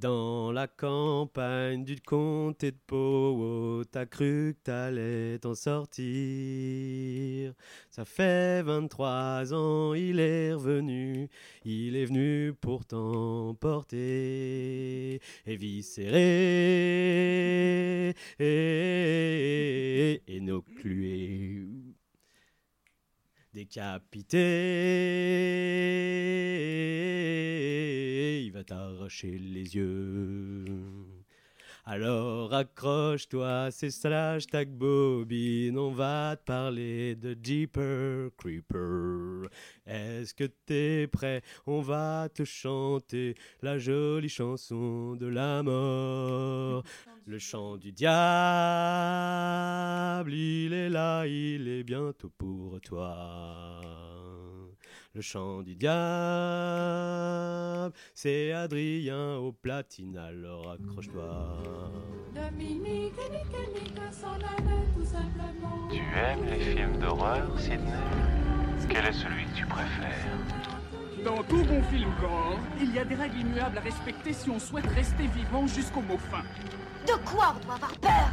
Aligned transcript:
Dans 0.00 0.52
la 0.52 0.66
campagne 0.66 1.82
du 1.82 1.98
comté 2.02 2.70
de 2.70 2.76
Pau, 2.86 3.82
t'as 3.90 4.04
cru 4.04 4.54
que 4.54 4.62
t'allais 4.62 5.38
t'en 5.38 5.54
sortir. 5.54 6.04
Ça 7.88 8.04
fait 8.04 8.62
23 8.62 9.54
ans, 9.54 9.94
il 9.94 10.20
est 10.20 10.52
revenu, 10.52 11.30
il 11.64 11.96
est 11.96 12.04
venu 12.04 12.52
pour 12.60 12.84
t'emporter. 12.84 13.98
Et, 15.46 15.56
et 18.38 20.22
énoclué. 20.28 21.95
Décapité, 23.56 24.36
il 28.44 28.52
va 28.52 28.62
t'arracher 28.64 29.38
les 29.38 29.76
yeux. 29.76 30.66
Alors 31.88 32.52
accroche-toi, 32.52 33.68
c'est 33.70 33.90
slash 33.90 34.48
tag 34.48 34.68
bobine, 34.70 35.78
on 35.78 35.92
va 35.92 36.34
te 36.36 36.42
parler 36.42 37.14
de 37.14 37.36
Jeeper 37.40 38.30
Creeper. 38.36 39.48
Est-ce 39.86 40.34
que 40.34 40.46
t'es 40.66 41.06
prêt? 41.06 41.42
On 41.64 41.82
va 41.82 42.28
te 42.28 42.42
chanter 42.42 43.36
la 43.62 43.78
jolie 43.78 44.28
chanson 44.28 45.14
de 45.14 45.28
la 45.28 45.62
mort. 45.62 46.82
Le 47.24 47.38
chant 47.38 47.76
du 47.76 47.92
diable, 47.92 48.16
il 50.32 50.72
est 50.72 50.88
là, 50.90 51.24
il 51.28 51.68
est 51.68 51.84
bientôt 51.84 52.32
pour 52.36 52.80
toi. 52.80 53.80
Le 55.16 55.22
chant 55.22 55.62
du 55.62 55.74
diable, 55.74 55.94
c'est 58.12 58.52
Adrien 58.52 59.36
au 59.36 59.50
platine, 59.50 60.18
alors 60.18 60.72
accroche-toi. 60.72 61.62
Dominique 62.34 63.14
Nick 63.30 63.50
Nick 63.72 63.98
s'en 64.12 64.34
allaient 64.34 64.86
tout 64.94 65.06
simplement. 65.06 65.88
Tu 65.90 66.00
aimes 66.14 66.44
les 66.50 66.60
films 66.60 66.98
d'horreur, 66.98 67.58
Sidney? 67.58 67.94
Quel 68.90 69.06
est 69.06 69.14
celui 69.14 69.46
que 69.46 69.54
tu 69.54 69.64
préfères? 69.64 70.26
Dans 71.24 71.42
tout 71.44 71.64
bon 71.64 71.82
film 71.84 72.10
gore, 72.20 72.58
il 72.78 72.94
y 72.94 72.98
a 72.98 73.04
des 73.06 73.14
règles 73.14 73.38
immuables 73.38 73.78
à 73.78 73.80
respecter 73.80 74.34
si 74.34 74.50
on 74.50 74.58
souhaite 74.58 74.84
rester 74.88 75.28
vivant 75.28 75.66
jusqu'au 75.66 76.02
mot 76.02 76.18
fin. 76.18 76.44
De 77.06 77.14
quoi 77.24 77.56
on 77.56 77.60
doit 77.64 77.76
avoir 77.76 77.96
peur? 78.00 78.30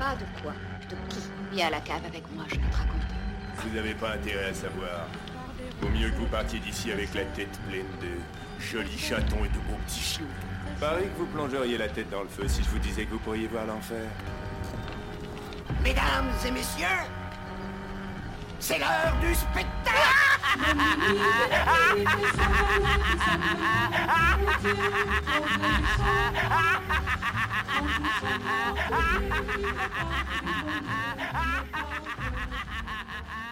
Pas 0.00 0.16
de 0.16 0.24
quoi, 0.42 0.54
de 0.90 0.96
qui? 1.08 1.20
Viens 1.52 1.68
à 1.68 1.70
la 1.70 1.80
cave 1.82 2.04
avec 2.04 2.28
moi, 2.34 2.46
je 2.48 2.56
vais 2.56 2.68
te 2.68 2.76
raconter. 2.76 3.14
Vous 3.58 3.70
n'avez 3.76 3.94
pas 3.94 4.14
intérêt 4.14 4.46
à 4.46 4.54
savoir. 4.54 5.06
Vaut 5.80 5.88
mieux 5.88 6.10
que 6.10 6.16
vous 6.16 6.26
partiez 6.26 6.58
d'ici 6.58 6.90
avec 6.90 7.14
la 7.14 7.24
tête 7.24 7.58
pleine 7.68 7.86
de 8.00 8.64
jolis 8.64 8.98
chatons 8.98 9.44
et 9.44 9.48
de 9.48 9.54
beaux 9.54 9.78
petits 9.86 10.00
chiots. 10.00 10.24
Pareil 10.80 11.06
que 11.14 11.18
vous 11.18 11.26
plongeriez 11.26 11.78
la 11.78 11.88
tête 11.88 12.10
dans 12.10 12.22
le 12.22 12.28
feu 12.28 12.48
si 12.48 12.62
je 12.62 12.68
vous 12.68 12.78
disais 12.78 13.04
que 13.04 13.10
vous 13.10 13.18
pourriez 13.18 13.46
voir 13.46 13.66
l'enfer. 13.66 14.08
Mesdames 15.82 16.30
et 16.46 16.50
messieurs, 16.50 16.86
c'est 18.58 18.78
l'heure 18.78 19.16
du 19.20 19.34
spectacle 19.34 19.66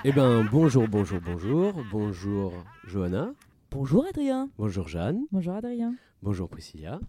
Eh 0.04 0.12
ben 0.12 0.44
bonjour, 0.50 0.86
bonjour, 0.88 1.20
bonjour, 1.20 1.72
bonjour 1.90 2.52
Johanna, 2.86 3.32
Bonjour 3.70 4.06
Adrien. 4.06 4.48
bonjour 4.58 4.86
Jeanne, 4.88 5.26
Bonjour 5.32 5.54
Adrien. 5.54 5.94
bonjour 6.22 6.48
Priscilla. 6.48 7.00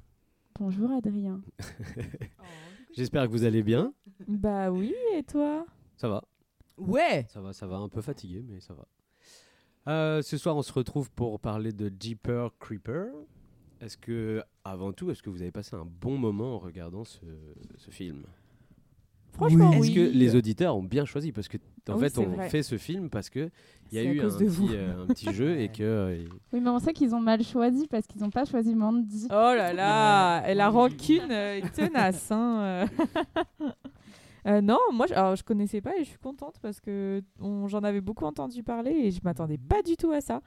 Bonjour 0.59 0.89
Adrien. 0.91 1.41
J'espère 2.95 3.25
que 3.25 3.31
vous 3.31 3.43
allez 3.43 3.63
bien. 3.63 3.93
bah 4.27 4.71
oui, 4.71 4.93
et 5.13 5.23
toi? 5.23 5.65
Ça 5.97 6.07
va, 6.07 6.23
Ouais 6.77 7.25
ça 7.29 7.41
va, 7.41 7.51
ça 7.53 7.67
va, 7.67 7.77
un 7.77 7.89
peu 7.89 8.01
fatigué, 8.01 8.43
mais 8.47 8.59
ça 8.61 8.73
va. 8.73 8.87
Euh, 9.87 10.21
ce 10.21 10.37
soir, 10.37 10.55
on 10.55 10.61
se 10.63 10.73
retrouve 10.73 11.11
pour 11.11 11.39
parler 11.39 11.71
de 11.73 11.91
Jeeper 11.99 12.49
Creeper. 12.59 13.13
Est-ce 13.81 13.97
que, 13.97 14.41
avant 14.63 14.93
tout, 14.93 15.11
est-ce 15.11 15.21
que 15.21 15.29
vous 15.29 15.41
avez 15.41 15.51
passé 15.51 15.75
un 15.75 15.85
bon 15.85 16.17
moment 16.17 16.55
en 16.55 16.59
regardant 16.59 17.03
ce, 17.03 17.19
ce 17.77 17.91
film? 17.91 18.23
Franchement, 19.35 19.71
Est-ce 19.73 19.81
oui. 19.81 19.93
que 19.93 19.99
les 19.99 20.35
auditeurs 20.35 20.75
ont 20.77 20.83
bien 20.83 21.05
choisi? 21.05 21.31
Parce 21.31 21.47
que, 21.47 21.57
en 21.89 21.93
Oui, 21.95 21.99
fait, 21.99 22.17
on 22.17 22.23
vrai. 22.29 22.49
fait 22.49 22.63
ce 22.63 22.77
film 22.77 23.09
parce 23.09 23.29
que 23.29 23.49
il 23.91 23.97
y 23.97 23.99
a 23.99 24.03
eu 24.03 24.21
un 24.21 24.29
petit, 24.29 24.67
euh, 24.71 25.03
un 25.03 25.07
petit 25.07 25.33
jeu 25.33 25.59
et 25.59 25.67
que 25.77 25.83
euh, 25.83 26.23
Oui, 26.53 26.59
mais 26.61 26.69
on 26.69 26.79
sait 26.79 26.93
qu'ils 26.93 27.13
ont 27.13 27.19
mal 27.19 27.43
choisi 27.43 27.87
parce 27.87 28.07
qu'ils 28.07 28.21
n'ont 28.21 28.29
pas 28.29 28.45
choisi 28.45 28.73
Mandy. 28.73 29.27
Oh 29.29 29.33
là 29.33 29.73
là 29.73 30.49
Et 30.49 30.53
la 30.53 30.69
rancune 30.69 31.29
euh, 31.31 31.57
est 31.57 31.69
tenace. 31.73 32.31
Hein, 32.31 32.59
euh. 32.61 32.85
Euh, 34.47 34.61
non, 34.61 34.77
moi, 34.93 35.07
je, 35.07 35.13
alors, 35.15 35.35
je 35.35 35.43
connaissais 35.43 35.81
pas 35.81 35.95
et 35.97 36.03
je 36.03 36.09
suis 36.09 36.19
contente 36.19 36.57
parce 36.61 36.79
que 36.79 37.19
j'en 37.65 37.79
avais 37.83 37.99
beaucoup 37.99 38.25
entendu 38.25 38.61
parler 38.61 38.91
et 38.91 39.09
je 39.09 39.19
m'attendais 39.23 39.57
pas 39.57 39.81
du 39.81 39.97
tout 39.97 40.11
à 40.11 40.21
ça. 40.21 40.41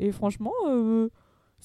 Et 0.00 0.10
franchement, 0.10 0.50
euh, 0.66 1.08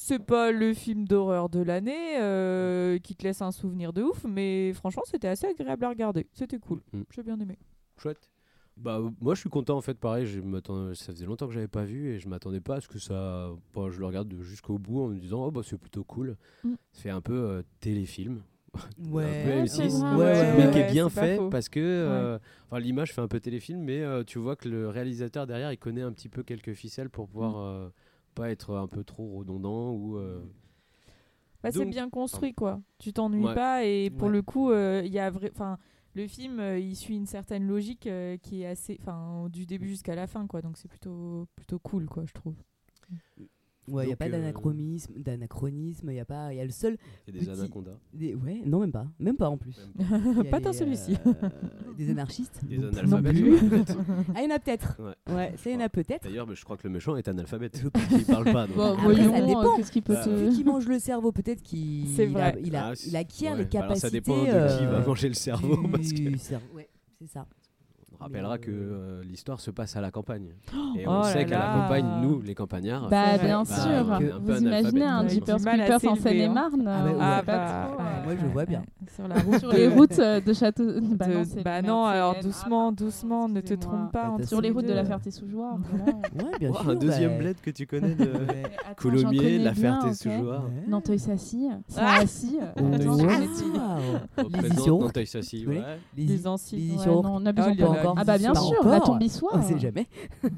c'est 0.01 0.19
pas 0.19 0.53
le 0.53 0.73
film 0.73 1.05
d'horreur 1.05 1.49
de 1.49 1.59
l'année 1.59 2.17
euh, 2.21 2.99
qui 2.99 3.17
te 3.17 3.23
laisse 3.23 3.41
un 3.41 3.51
souvenir 3.51 3.91
de 3.91 4.01
ouf, 4.01 4.23
mais 4.23 4.71
franchement, 4.71 5.03
c'était 5.05 5.27
assez 5.27 5.45
agréable 5.45 5.83
à 5.83 5.89
regarder. 5.89 6.25
C'était 6.31 6.57
cool. 6.57 6.79
Mm. 6.93 7.01
J'ai 7.13 7.21
bien 7.21 7.37
aimé. 7.37 7.57
chouette. 7.97 8.29
Bah, 8.77 9.01
moi, 9.19 9.35
je 9.35 9.41
suis 9.41 9.49
content 9.49 9.75
en 9.75 9.81
fait. 9.81 9.95
Pareil, 9.95 10.25
je 10.25 10.39
ça 10.93 11.11
faisait 11.11 11.25
longtemps 11.25 11.47
que 11.47 11.53
j'avais 11.53 11.67
pas 11.67 11.83
vu 11.83 12.11
et 12.11 12.19
je 12.19 12.29
m'attendais 12.29 12.61
pas 12.61 12.75
à 12.77 12.81
ce 12.81 12.87
que 12.87 12.97
ça. 12.97 13.49
bah, 13.75 13.87
je 13.91 13.99
le 13.99 14.05
regarde 14.05 14.33
jusqu'au 14.41 14.77
bout 14.77 15.01
en 15.03 15.07
me 15.09 15.19
disant, 15.19 15.43
oh 15.45 15.51
bah 15.51 15.61
c'est 15.65 15.77
plutôt 15.77 16.05
cool. 16.05 16.37
Mm. 16.63 16.73
Ça 16.93 17.01
fait 17.01 17.09
un 17.09 17.21
peu 17.21 17.33
euh, 17.37 17.61
téléfilm. 17.81 18.41
Ouais. 19.09 19.25
un 19.25 19.43
peu 19.43 19.49
Ouais, 19.49 19.63
M6, 19.63 19.67
c'est 19.67 19.87
vrai. 19.89 20.15
Ouais, 20.15 20.23
ouais, 20.23 20.57
mais 20.57 20.65
ouais, 20.67 20.71
qui 20.71 20.79
est 20.79 20.91
bien 20.91 21.09
c'est 21.09 21.19
fait 21.19 21.49
parce 21.49 21.67
que 21.67 21.79
euh, 21.81 22.39
enfin, 22.69 22.79
l'image 22.79 23.13
fait 23.13 23.19
un 23.19 23.27
peu 23.27 23.41
téléfilm, 23.41 23.81
mais 23.81 23.99
euh, 24.01 24.23
tu 24.23 24.39
vois 24.39 24.55
que 24.55 24.69
le 24.69 24.87
réalisateur 24.87 25.45
derrière 25.45 25.73
il 25.73 25.77
connaît 25.77 26.03
un 26.03 26.13
petit 26.13 26.29
peu 26.29 26.43
quelques 26.43 26.73
ficelles 26.73 27.09
pour 27.09 27.27
pouvoir 27.27 27.55
Mm. 27.57 27.91
Pas 28.39 28.49
être 28.51 28.75
un 28.75 28.87
peu 28.87 29.03
trop 29.03 29.37
redondant 29.37 29.91
ou. 29.91 30.17
euh, 30.17 30.41
Bah, 31.61 31.71
c'est 31.71 31.85
bien 31.85 32.09
construit, 32.09 32.53
quoi. 32.53 32.81
Tu 32.99 33.11
t'ennuies 33.13 33.45
Ouais. 33.45 33.53
pas 33.53 33.83
et 33.83 34.09
pour 34.09 34.27
Ouais. 34.27 34.33
le 34.33 34.41
coup, 34.41 34.71
euh, 34.71 35.01
il 35.05 35.11
y 35.11 35.19
a 35.19 35.29
vrai. 35.29 35.51
Enfin, 35.53 35.77
le 36.13 36.27
film, 36.27 36.59
euh, 36.59 36.79
il 36.79 36.95
suit 36.95 37.15
une 37.15 37.25
certaine 37.25 37.67
logique 37.67 38.09
qui 38.41 38.61
est 38.61 38.65
assez, 38.65 38.97
enfin, 39.01 39.47
du 39.49 39.65
début 39.65 39.87
jusqu'à 39.89 40.15
la 40.15 40.27
fin, 40.27 40.47
quoi. 40.47 40.61
Donc 40.61 40.77
c'est 40.77 40.87
plutôt, 40.87 41.47
plutôt 41.55 41.79
cool, 41.79 42.07
quoi, 42.07 42.25
je 42.25 42.33
trouve. 42.33 42.55
Ouais, 43.91 44.03
il 44.03 44.07
n'y 44.07 44.13
a 44.13 44.15
pas 44.15 44.25
euh, 44.25 44.31
d'anachronisme, 44.31 45.13
d'anachronisme, 45.17 46.09
il 46.11 46.15
y 46.15 46.19
a 46.19 46.25
pas, 46.25 46.53
il 46.53 46.57
y 46.57 46.61
a 46.61 46.65
le 46.65 46.71
seul. 46.71 46.97
Il 47.27 47.33
y 47.35 47.37
a 47.37 47.39
des 47.41 47.45
Petit- 47.51 47.59
anacondas. 47.59 47.97
des- 48.13 48.35
Ouais, 48.35 48.61
non 48.65 48.79
même 48.79 48.91
pas, 48.91 49.07
même 49.19 49.35
pas 49.37 49.49
en 49.49 49.57
plus. 49.57 49.75
Pas 50.49 50.57
les, 50.57 50.63
tant 50.63 50.73
celui-ci. 50.73 51.17
euh, 51.25 51.33
des 51.97 52.09
anarchistes. 52.11 52.61
Des 52.65 52.77
analphabètes. 52.77 53.35
Non 53.35 53.57
plus. 53.57 53.69
peut-être. 53.69 53.97
Ah, 54.35 54.41
il 54.43 54.49
y 54.49 54.51
en 54.51 54.55
a 54.55 54.59
peut-être. 54.59 55.01
Ouais. 55.01 55.33
Ouais, 55.35 55.53
ça 55.57 55.69
il 55.69 55.73
y 55.73 55.75
en 55.75 55.79
a 55.81 55.89
peut-être. 55.89 56.23
D'ailleurs, 56.23 56.53
je 56.53 56.63
crois 56.63 56.77
que 56.77 56.87
le 56.87 56.93
méchant 56.93 57.15
est 57.15 57.27
analphabète. 57.27 57.83
Il 58.11 58.25
parle 58.25 58.45
pas. 58.51 58.67
donc. 58.67 58.75
Bon, 58.75 58.93
Après, 58.93 59.03
voyons, 59.03 59.31
ça 59.33 59.41
dépend. 59.45 59.75
qu'est-ce 59.77 59.91
qu'il 59.91 60.03
peut 60.03 60.15
te... 60.15 60.23
Celui 60.23 60.55
qui 60.55 60.63
mange 60.63 60.87
le 60.87 60.99
cerveau, 60.99 61.31
peut-être 61.31 61.61
qu'il 61.63 62.07
C'est 62.15 62.25
il 62.29 62.37
a- 62.37 62.51
vrai. 62.51 62.61
il, 62.63 62.75
a, 62.75 62.87
Ah, 62.89 62.93
il 63.05 63.15
acquiert 63.15 63.53
ouais. 63.53 63.57
les 63.59 63.63
Bah, 63.65 63.69
alors, 63.79 63.81
capacités. 63.87 64.07
ça 64.07 64.09
dépend 64.11 64.37
de 64.37 64.45
qui 64.45 64.51
euh, 64.85 64.89
va 64.91 65.05
manger 65.05 65.27
le 65.27 65.33
cerveau. 65.33 65.77
du 65.83 65.89
parce 65.91 66.13
que- 66.13 66.37
cerveau. 66.37 66.65
Ouais, 66.75 66.89
c'est 67.19 67.27
ça. 67.27 67.45
On 68.21 68.25
rappellera 68.25 68.57
que 68.57 68.69
euh, 68.69 68.73
euh, 68.73 69.23
l'histoire 69.23 69.61
se 69.61 69.71
passe 69.71 69.95
à 69.95 70.01
la 70.01 70.11
campagne. 70.11 70.49
Et 70.97 71.05
Oh 71.07 71.09
on 71.09 71.19
là 71.19 71.23
sait 71.23 71.45
qu'à 71.45 71.59
la 71.59 71.73
campagne, 71.73 72.05
nous, 72.21 72.41
les 72.41 72.53
campagnards, 72.53 73.07
Bah, 73.07 73.37
C'est 73.37 73.45
bien 73.45 73.63
sûr. 73.63 73.75
Bah, 74.05 74.17
on 74.19 74.21
est 74.21 74.31
un 74.31 74.39
Vous 74.39 74.61
imaginez 74.61 75.05
un 75.05 75.27
Jeepers 75.27 75.57
Creepers 75.57 76.05
en 76.05 76.11
hein. 76.11 76.15
Seine-et-Marne 76.21 76.85
Ah 76.85 77.41
bah, 77.45 77.87
ouais. 77.87 77.95
on 77.97 78.01
Ah 78.01 78.27
ouais, 78.27 78.37
je 78.41 78.45
vois 78.47 78.65
bien. 78.65 78.83
Sur 79.15 79.27
la 79.29 79.35
route. 79.35 79.59
Sur 79.59 79.71
les 79.71 79.87
routes 79.87 80.19
de 80.19 80.53
Château... 80.53 80.83
Bah, 81.19 81.27
de- 81.27 81.33
non, 81.33 81.43
c'est 81.45 81.63
bah 81.63 81.81
non, 81.81 82.05
alors 82.05 82.35
Ah, 82.37 82.41
doucement, 82.43 82.91
doucement, 82.91 83.47
ne 83.47 83.61
te 83.61 83.73
trompe 83.73 84.11
pas. 84.11 84.35
Bah, 84.37 84.45
Sur 84.45 84.59
les 84.59 84.69
routes 84.69 84.85
de 84.85 84.93
la 84.93 85.05
Ferté-sous-Jouarre. 85.05 85.77
Ouais, 86.39 86.59
bien 86.59 86.73
sûr. 86.73 86.89
un 86.89 86.95
deuxième 86.95 87.31
bah, 87.31 87.39
bled 87.39 87.61
que 87.61 87.71
tu 87.71 87.85
connais 87.87 88.15
de 88.15 88.31
Coulommiers, 88.97 89.57
la. 89.59 89.73
Ferté-sous-Jouarre. 89.73 90.65
Nanteuil-Sassy. 90.87 91.69
Ah 91.71 91.79
Saint-Assy. 91.87 92.59
Dit. 92.75 92.97
Les 92.97 93.05
connais 93.05 93.47
ouais. 95.67 95.83
Les, 96.17 96.47
anciens. 96.47 96.79
Ouais, 96.79 97.53
pas. 97.53 98.08
Là, 98.15 98.21
Ah 98.21 98.23
bah 98.25 98.37
bien 98.37 98.53
Pas 98.53 98.59
sûr, 98.59 98.77
encore. 98.79 98.91
la 98.91 98.99
tombissoire. 99.01 99.53
On 99.55 99.61
sait 99.61 99.79
jamais. 99.79 100.07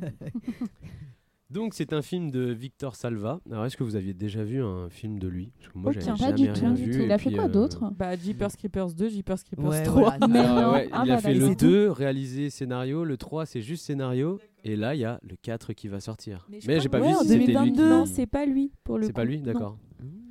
Donc, 1.50 1.74
c'est 1.74 1.92
un 1.92 2.02
film 2.02 2.32
de 2.32 2.50
Victor 2.50 2.96
Salva. 2.96 3.42
Alors, 3.52 3.66
est-ce 3.66 3.76
que 3.76 3.84
vous 3.84 3.98
aviez 3.98 4.14
déjà 4.14 4.42
vu 4.42 4.64
un 4.64 4.88
film 4.90 5.20
de 5.20 5.28
lui? 5.28 5.52
Parce 5.60 5.74
que 5.74 5.78
moi, 5.78 5.92
j'avais 5.92 6.06
Aucun, 6.06 6.12
pas 6.14 6.18
jamais 6.30 6.34
du 6.38 6.50
rien 6.50 6.70
tout. 6.74 6.76
vu. 6.82 7.04
Il 7.04 7.12
a 7.12 7.18
fait 7.18 7.32
quoi 7.34 7.44
euh, 7.44 7.48
d'autre? 7.50 7.92
Bah, 7.98 8.16
Jeepers 8.16 8.56
Creepers 8.56 8.94
2, 8.94 9.10
Jeepers 9.10 9.44
Creepers 9.44 9.66
Ouais, 9.70 9.84
3. 9.84 10.02
voilà, 10.02 10.28
Mais 10.30 10.40
Ah 10.40 10.62
non. 10.62 10.72
ouais, 10.72 10.90
Ah 10.94 11.02
il 11.06 11.12
a 11.12 11.16
bah 11.16 11.22
fait 11.22 11.34
d'accord. 11.34 11.42
le 11.42 11.50
C'est 11.50 11.56
tout. 11.58 11.66
2, 11.66 11.92
réalisé 11.92 12.50
scénario. 12.50 13.04
Le 13.04 13.18
3, 13.18 13.46
c'est 13.46 13.62
juste 13.62 13.84
scénario. 13.86 14.40
Et 14.64 14.78
là, 14.78 14.96
il 14.96 15.02
y 15.02 15.06
a 15.06 15.20
le 15.30 15.36
4 15.36 15.74
qui 15.74 15.90
va 15.90 16.00
sortir. 16.00 16.48
Mais 16.50 16.80
j'ai 16.80 16.88
pas 16.88 17.00
que- 17.02 17.04
vu 17.06 17.10
Ouais, 17.10 17.16
si 17.24 17.28
c'était 17.28 17.38
lui 17.40 17.46
2022. 17.48 17.74
qui... 17.84 17.90
Non, 17.90 18.06
c'est 18.06 18.28
pas 18.28 18.46
lui 18.46 18.72
pour 18.86 18.98
le 18.98 19.08
C'est 19.08 19.14
pas 19.14 19.26
lui, 19.26 19.42
Non. 19.42 19.76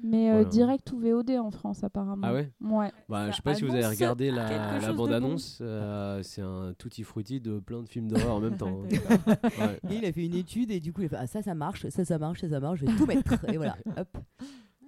Mais 0.03 0.29
euh, 0.31 0.33
Voilà. 0.33 0.49
direct 0.49 0.93
ou 0.93 0.99
VOD 0.99 1.31
en 1.33 1.51
France, 1.51 1.85
apparemment. 1.85 2.27
Ah 2.27 2.33
ouais 2.33 2.51
Ouais. 2.61 2.91
Bah, 3.09 3.31
je 3.31 3.37
sais 3.37 3.43
pas 3.43 3.55
si 3.55 3.65
vous 3.65 3.75
avez 3.75 3.87
regardé 3.87 4.31
la, 4.31 4.93
bande-annonce. 4.93 5.59
euh, 5.61 6.23
c'est 6.23 6.43
un 6.43 6.73
tutti 6.79 7.03
frutti 7.03 7.41
de 7.41 7.59
plein 7.59 7.83
de 7.83 7.89
films 7.89 8.09
d'horreur 8.09 8.35
en 8.37 8.41
même 8.41 8.57
temps. 8.57 8.81
Ouais. 9.61 9.81
Et 9.91 9.97
il 9.97 10.05
a 10.05 10.13
fait 10.13 10.25
une 10.25 10.35
étude 10.35 10.71
et 10.71 10.81
du 10.81 10.93
coup 10.93 11.03
il 11.03 11.07
a 11.07 11.09
fait 11.09 11.17
ah, 11.19 11.27
ça 11.27 11.43
ça 11.43 11.55
marche, 11.55 11.89
ça 11.89 12.05
ça 12.05 12.19
marche, 12.19 12.41
ça 12.41 12.49
ça 12.49 12.61
marche, 12.61 12.81
je 12.81 12.87
vais 12.87 12.97
tout 12.97 13.07
mettre. 13.07 13.45
Et 13.53 13.57
voilà, 13.57 13.77
hop. 13.97 14.19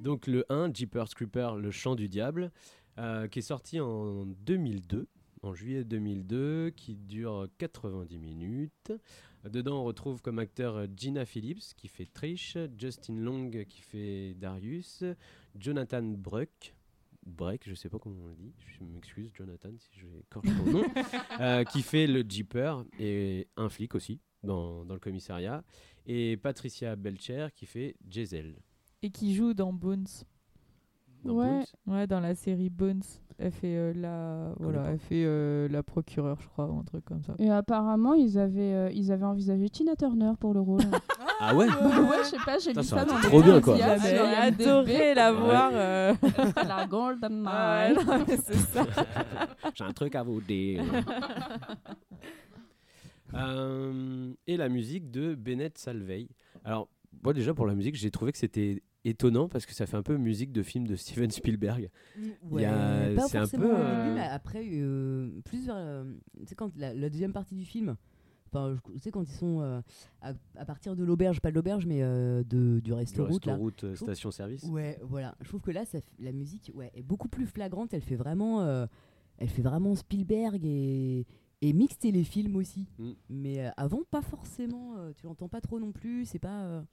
Donc 0.00 0.26
le 0.26 0.44
1, 0.48 0.72
Jeepers 0.72 1.08
Creepers, 1.10 1.56
le 1.56 1.70
chant 1.70 1.94
du 1.94 2.08
diable, 2.08 2.50
euh, 2.98 3.28
qui 3.28 3.38
est 3.40 3.42
sorti 3.42 3.80
en 3.80 4.26
2002, 4.26 5.08
en 5.42 5.54
juillet 5.54 5.84
2002, 5.84 6.70
qui 6.70 6.96
dure 6.96 7.46
90 7.58 8.18
minutes. 8.18 8.92
Dedans, 9.50 9.80
on 9.80 9.84
retrouve 9.84 10.22
comme 10.22 10.38
acteur 10.38 10.76
euh, 10.76 10.86
Gina 10.96 11.24
Phillips 11.24 11.74
qui 11.76 11.88
fait 11.88 12.06
Trish, 12.06 12.56
Justin 12.78 13.14
Long 13.14 13.50
qui 13.68 13.82
fait 13.82 14.34
Darius, 14.34 15.02
Jonathan 15.58 16.02
Bruck, 16.02 16.74
Breck, 17.26 17.62
je 17.68 17.74
sais 17.74 17.88
pas 17.88 17.98
comment 17.98 18.22
on 18.24 18.28
le 18.28 18.34
dit, 18.34 18.52
je 18.66 18.84
m'excuse 18.84 19.30
Jonathan 19.34 19.70
si 19.78 19.90
je 19.98 20.06
écorche 20.20 20.46
ton 20.46 20.70
nom, 20.70 20.84
euh, 21.40 21.64
qui 21.64 21.82
fait 21.82 22.06
le 22.06 22.24
Jeeper 22.28 22.84
et 22.98 23.48
un 23.56 23.68
flic 23.68 23.94
aussi 23.94 24.20
dans, 24.42 24.84
dans 24.84 24.94
le 24.94 25.00
commissariat, 25.00 25.64
et 26.06 26.36
Patricia 26.36 26.96
Belcher 26.96 27.48
qui 27.54 27.66
fait 27.66 27.96
Giselle. 28.08 28.56
Et 29.02 29.10
qui 29.10 29.34
joue 29.34 29.54
dans 29.54 29.72
Bones. 29.72 30.06
Dans 31.24 31.34
Ouais. 31.34 31.46
Bones. 31.86 31.94
Ouais, 31.94 32.06
dans 32.06 32.20
la 32.20 32.34
série 32.34 32.70
Bones. 32.70 33.02
Elle 33.38 33.50
fait 33.50 33.76
euh, 33.76 33.92
la 33.96 34.52
voilà, 34.60 34.84
elle 34.90 34.98
fait 34.98 35.24
euh, 35.24 35.66
la 35.68 35.82
procureure, 35.82 36.38
je 36.40 36.46
crois, 36.48 36.66
ou 36.66 36.78
un 36.78 36.84
truc 36.84 37.04
comme 37.04 37.22
ça. 37.22 37.34
Et 37.38 37.50
apparemment, 37.50 38.14
ils 38.14 38.38
avaient, 38.38 38.72
euh, 38.74 38.90
ils 38.92 39.10
avaient 39.10 39.24
envisagé 39.24 39.68
Tina 39.68 39.96
Turner 39.96 40.32
pour 40.38 40.54
le 40.54 40.60
rôle. 40.60 40.82
Ah 41.40 41.52
ouais 41.56 41.66
Bah 41.66 42.00
ouais, 42.02 42.18
je 42.22 42.28
sais 42.28 42.36
pas, 42.44 42.58
j'ai 42.58 42.72
lu 42.72 42.84
ça 42.84 43.04
dans 43.04 43.16
trop 43.20 43.42
bien, 43.42 43.60
quoi. 43.60 43.74
médias, 43.74 43.96
J'avais 43.98 44.18
adoré 44.36 45.14
la 45.14 45.32
Ouais. 45.32 45.40
voir. 45.40 45.70
euh, 45.74 46.14
La 46.68 46.86
Golden 46.86 47.44
ah 47.48 47.88
ouais, 47.96 48.36
c'est 48.36 48.54
ça. 48.54 48.86
J'ai 49.74 49.84
un 49.84 49.92
truc 49.92 50.14
à 50.14 50.22
vous 50.22 50.40
dire. 50.40 50.84
Euh, 53.34 54.32
et 54.46 54.56
la 54.56 54.68
musique 54.68 55.10
de 55.10 55.34
Bennett 55.34 55.78
Salvey. 55.78 56.28
Alors, 56.64 56.88
moi 57.24 57.32
déjà 57.32 57.54
pour 57.54 57.66
la 57.66 57.74
musique, 57.74 57.94
j'ai 57.94 58.10
trouvé 58.10 58.30
que 58.32 58.38
c'était 58.38 58.82
étonnant 59.04 59.48
parce 59.48 59.66
que 59.66 59.74
ça 59.74 59.86
fait 59.86 59.96
un 59.96 60.02
peu 60.02 60.16
musique 60.16 60.52
de 60.52 60.62
film 60.62 60.86
de 60.86 60.94
Steven 60.96 61.30
Spielberg. 61.30 61.90
Ouais, 62.50 62.62
c'est 63.28 63.38
un 63.38 63.46
peu, 63.48 63.56
début, 63.58 63.72
euh, 63.72 64.14
mais 64.14 64.20
après, 64.22 64.62
euh, 64.64 65.30
plus 65.44 65.66
vers. 65.66 65.74
euh, 65.76 66.04
tu 66.40 66.46
sais, 66.46 66.54
quand 66.54 66.70
la, 66.76 66.94
la 66.94 67.10
deuxième 67.10 67.32
partie 67.32 67.54
du 67.54 67.64
film. 67.64 67.96
Enfin, 68.54 68.74
je- 68.74 68.92
tu 68.92 68.98
sais, 68.98 69.10
quand 69.10 69.22
ils 69.22 69.34
sont 69.34 69.60
euh, 69.62 69.80
à, 70.20 70.34
à 70.56 70.64
partir 70.66 70.94
de 70.94 71.02
l'auberge, 71.04 71.40
pas 71.40 71.50
de 71.50 71.54
l'auberge, 71.56 71.86
mais 71.86 72.00
de, 72.02 72.80
du 72.84 72.92
resto 72.92 73.24
route 73.24 73.46
route 73.46 73.94
station-service. 73.94 74.64
Ouais, 74.64 74.98
voilà. 75.02 75.34
Je 75.40 75.48
trouve 75.48 75.62
que 75.62 75.70
là, 75.70 75.84
ça 75.84 75.98
la 76.18 76.32
musique 76.32 76.70
ouais, 76.74 76.90
est 76.94 77.02
beaucoup 77.02 77.28
plus 77.28 77.46
flagrante. 77.46 77.94
Elle 77.94 78.02
fait 78.02 78.16
vraiment, 78.16 78.86
elle 79.38 79.48
fait 79.48 79.62
vraiment 79.62 79.94
Spielberg 79.94 80.60
et, 80.64 81.26
et 81.62 81.72
mix 81.72 81.98
téléfilm 81.98 82.54
aussi. 82.56 82.86
Mm. 82.98 83.10
Mais 83.30 83.70
avant, 83.78 84.02
pas 84.10 84.20
forcément. 84.22 84.96
tu 85.16 85.24
l'entends 85.26 85.48
pas 85.48 85.62
trop 85.62 85.80
non 85.80 85.90
plus. 85.92 86.26
C'est 86.26 86.38
pas, 86.38 86.84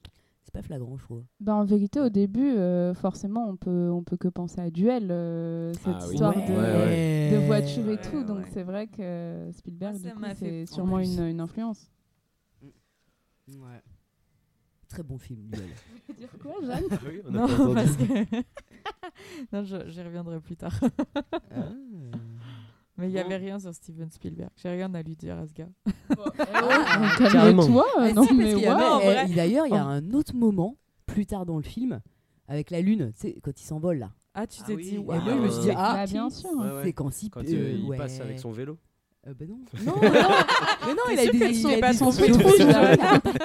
c'est 0.42 0.52
pas 0.52 0.62
flagrant, 0.62 0.96
je 0.96 1.04
trouve. 1.04 1.24
Bah, 1.40 1.54
en 1.54 1.64
vérité, 1.64 2.00
au 2.00 2.08
début, 2.08 2.52
euh, 2.56 2.94
forcément, 2.94 3.48
on 3.48 3.56
peut, 3.56 3.90
on 3.90 4.02
peut 4.02 4.16
que 4.16 4.28
penser 4.28 4.60
à 4.60 4.70
Duel, 4.70 5.10
euh, 5.10 5.72
cette 5.74 5.82
Ah 5.86 6.04
oui. 6.06 6.14
histoire 6.14 6.36
Ouais, 6.36 6.46
de, 6.46 6.52
ouais, 6.52 7.30
de 7.32 7.46
voiture 7.46 7.86
et 7.88 7.94
Ouais, 7.94 8.00
tout. 8.00 8.24
Donc, 8.24 8.46
c'est 8.52 8.62
vrai 8.62 8.86
que 8.86 9.50
Spielberg, 9.52 9.96
Ah, 10.22 10.34
c'est 10.34 10.62
en 10.62 10.66
sûrement 10.74 10.98
une, 10.98 11.20
une 11.20 11.40
influence. 11.40 11.90
Ouais. 13.48 13.82
Très 14.88 15.02
bon 15.04 15.18
film, 15.18 15.42
Duel. 15.50 15.68
Tu 16.06 16.12
veux 16.12 16.18
dire 16.18 16.28
quoi, 16.40 16.52
Jeanne 16.62 16.84
Ah 16.90 16.96
oui, 17.06 17.20
on 17.24 17.34
a 17.34 17.46
Non, 17.46 17.74
parce 17.74 17.96
que... 17.96 18.04
non, 19.52 19.62
je- 19.64 19.88
j'y 19.88 20.02
reviendrai 20.02 20.40
plus 20.40 20.56
tard. 20.56 20.78
Ah. 21.50 21.68
Mais 23.00 23.08
il 23.08 23.12
n'y 23.12 23.18
avait 23.18 23.36
rien 23.36 23.58
sur 23.58 23.72
Steven 23.74 24.10
Spielberg. 24.10 24.50
J'ai 24.56 24.68
rien 24.68 24.92
à 24.94 25.02
lui 25.02 25.16
dire 25.16 25.38
à 25.38 25.46
ce 25.46 25.52
gars. 25.54 25.68
Ah. 26.10 27.10
Calme-toi, 27.30 27.86
Ah, 27.98 28.08
si, 28.08 28.14
non 28.14 28.26
mais 28.34 28.52
eh, 28.52 29.28
il- 29.28 29.34
D'ailleurs, 29.34 29.66
il 29.66 29.72
y 29.72 29.76
a 29.76 29.84
En- 29.86 29.88
un 29.90 30.12
autre 30.12 30.34
moment 30.34 30.76
plus 31.06 31.26
tard 31.26 31.46
dans 31.46 31.56
le 31.56 31.62
film 31.62 32.00
avec 32.48 32.70
la 32.70 32.80
lune, 32.80 33.12
tu 33.14 33.20
sais, 33.20 33.36
quand 33.42 33.58
il 33.60 33.64
s'envole 33.64 33.98
là. 33.98 34.10
Ah, 34.34 34.46
tu 34.46 34.60
Ah 34.62 34.66
t'es 34.68 34.76
dit, 34.76 34.90
Et 34.90 34.94
Et 34.94 34.98
waouh. 34.98 35.20
moi, 35.22 35.32
je 35.34 35.38
me 35.40 35.48
suis 35.50 35.62
dit, 35.62 35.70
ah, 35.76 35.94
Bah, 35.94 36.04
bien 36.06 36.30
sûr. 36.30 36.50
Ouais, 36.50 36.66
ouais. 36.66 36.80
c'est 36.84 36.92
quand 36.92 37.12
si. 37.12 37.30
Quand 37.30 37.40
euh, 37.40 37.44
euh, 37.52 37.72
il 37.78 37.84
ouais. 37.88 37.96
passe 37.96 38.20
avec 38.20 38.38
son 38.38 38.52
vélo. 38.52 38.78
Euh, 39.26 39.34
bah 39.38 39.44
non. 39.46 39.58
Non, 39.84 39.92
non, 39.96 40.00
mais 40.02 40.94
non, 40.94 41.02
il 41.12 41.18
a 41.18 41.26
des, 41.26 41.38
il 41.38 41.44
a 41.44 41.92
des 41.92 41.98
rouges. 41.98 42.16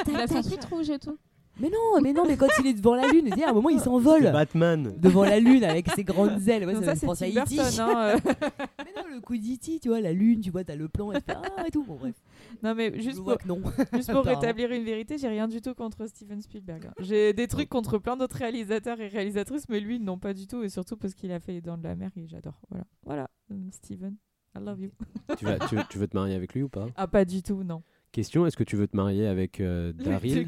Il 0.07 0.15
a 0.15 0.27
son 0.27 0.41
suite 0.43 0.63
rouge 0.71 0.89
et 0.89 0.99
tout. 0.99 1.17
Mais 1.59 1.69
non, 1.69 2.01
mais 2.01 2.11
non, 2.11 2.25
mais 2.27 2.35
quand 2.35 2.47
il 2.59 2.67
est 2.67 2.73
devant 2.73 2.95
la 2.95 3.07
lune, 3.07 3.29
tu 3.31 3.39
sais, 3.39 3.45
à 3.45 3.51
un 3.51 3.53
moment 3.53 3.69
il 3.69 3.79
s'envole 3.79 4.23
Batman. 4.31 4.93
devant 4.97 5.23
la 5.23 5.39
lune 5.39 5.63
avec 5.63 5.89
ses 5.91 6.03
grandes 6.03 6.45
ailes. 6.49 6.65
Ouais, 6.65 6.73
Non, 6.73 6.81
ça, 6.81 6.95
ça, 6.95 7.15
c'est 7.15 7.31
Tim 7.31 7.63
hein, 7.79 8.15
euh. 8.15 8.31
Mais 8.79 8.91
non, 8.95 9.07
le 9.13 9.21
coup 9.21 9.37
d'E.T., 9.37 9.79
tu 9.79 9.87
vois, 9.87 10.01
la 10.01 10.11
lune, 10.11 10.41
tu 10.41 10.51
vois, 10.51 10.63
t'as 10.65 10.75
le 10.75 10.89
plan 10.89 11.13
et 11.13 11.19
ah 11.29 11.63
et 11.65 11.71
tout. 11.71 11.83
Bon, 11.83 11.95
bref. 11.95 12.15
Non, 12.61 12.75
mais 12.75 12.99
juste 12.99 13.23
pour, 13.23 13.37
que 13.37 13.47
non. 13.47 13.61
juste 13.93 14.11
pour 14.11 14.25
rétablir 14.25 14.71
une 14.71 14.83
vérité, 14.83 15.17
j'ai 15.17 15.29
rien 15.29 15.47
du 15.47 15.61
tout 15.61 15.73
contre 15.73 16.05
Steven 16.07 16.41
Spielberg. 16.41 16.87
hein. 16.87 16.93
J'ai 16.99 17.31
des 17.33 17.47
trucs 17.47 17.69
contre 17.69 17.99
plein 17.99 18.17
d'autres 18.17 18.37
réalisateurs 18.37 18.99
et 18.99 19.07
réalisatrices, 19.07 19.69
mais 19.69 19.79
lui, 19.79 19.99
non, 19.99 20.17
pas 20.17 20.33
du 20.33 20.47
tout. 20.47 20.61
Et 20.63 20.69
surtout 20.69 20.97
parce 20.97 21.13
qu'il 21.13 21.31
a 21.31 21.39
fait 21.39 21.53
Les 21.53 21.61
Dents 21.61 21.77
de 21.77 21.83
la 21.83 21.95
Mer 21.95 22.11
et 22.17 22.27
j'adore. 22.27 22.59
Voilà, 22.69 22.85
voilà 23.03 23.29
euh, 23.51 23.55
Steven, 23.71 24.15
I 24.57 24.59
love 24.61 24.81
you. 24.81 24.91
tu, 25.37 25.45
vas, 25.45 25.59
tu, 25.59 25.77
tu 25.89 25.97
veux 25.99 26.07
te 26.07 26.17
marier 26.17 26.35
avec 26.35 26.53
lui 26.53 26.63
ou 26.63 26.69
pas? 26.69 26.87
Ah, 26.95 27.07
pas 27.07 27.23
du 27.23 27.41
tout, 27.41 27.63
non. 27.63 27.81
Question 28.15 28.45
est-ce 28.45 28.55
que 28.55 28.63
tu 28.63 28.77
veux 28.77 28.87
te 28.87 28.95
marier 28.95 29.27
avec 29.27 29.59
euh, 29.59 29.91
Daryl 29.91 30.47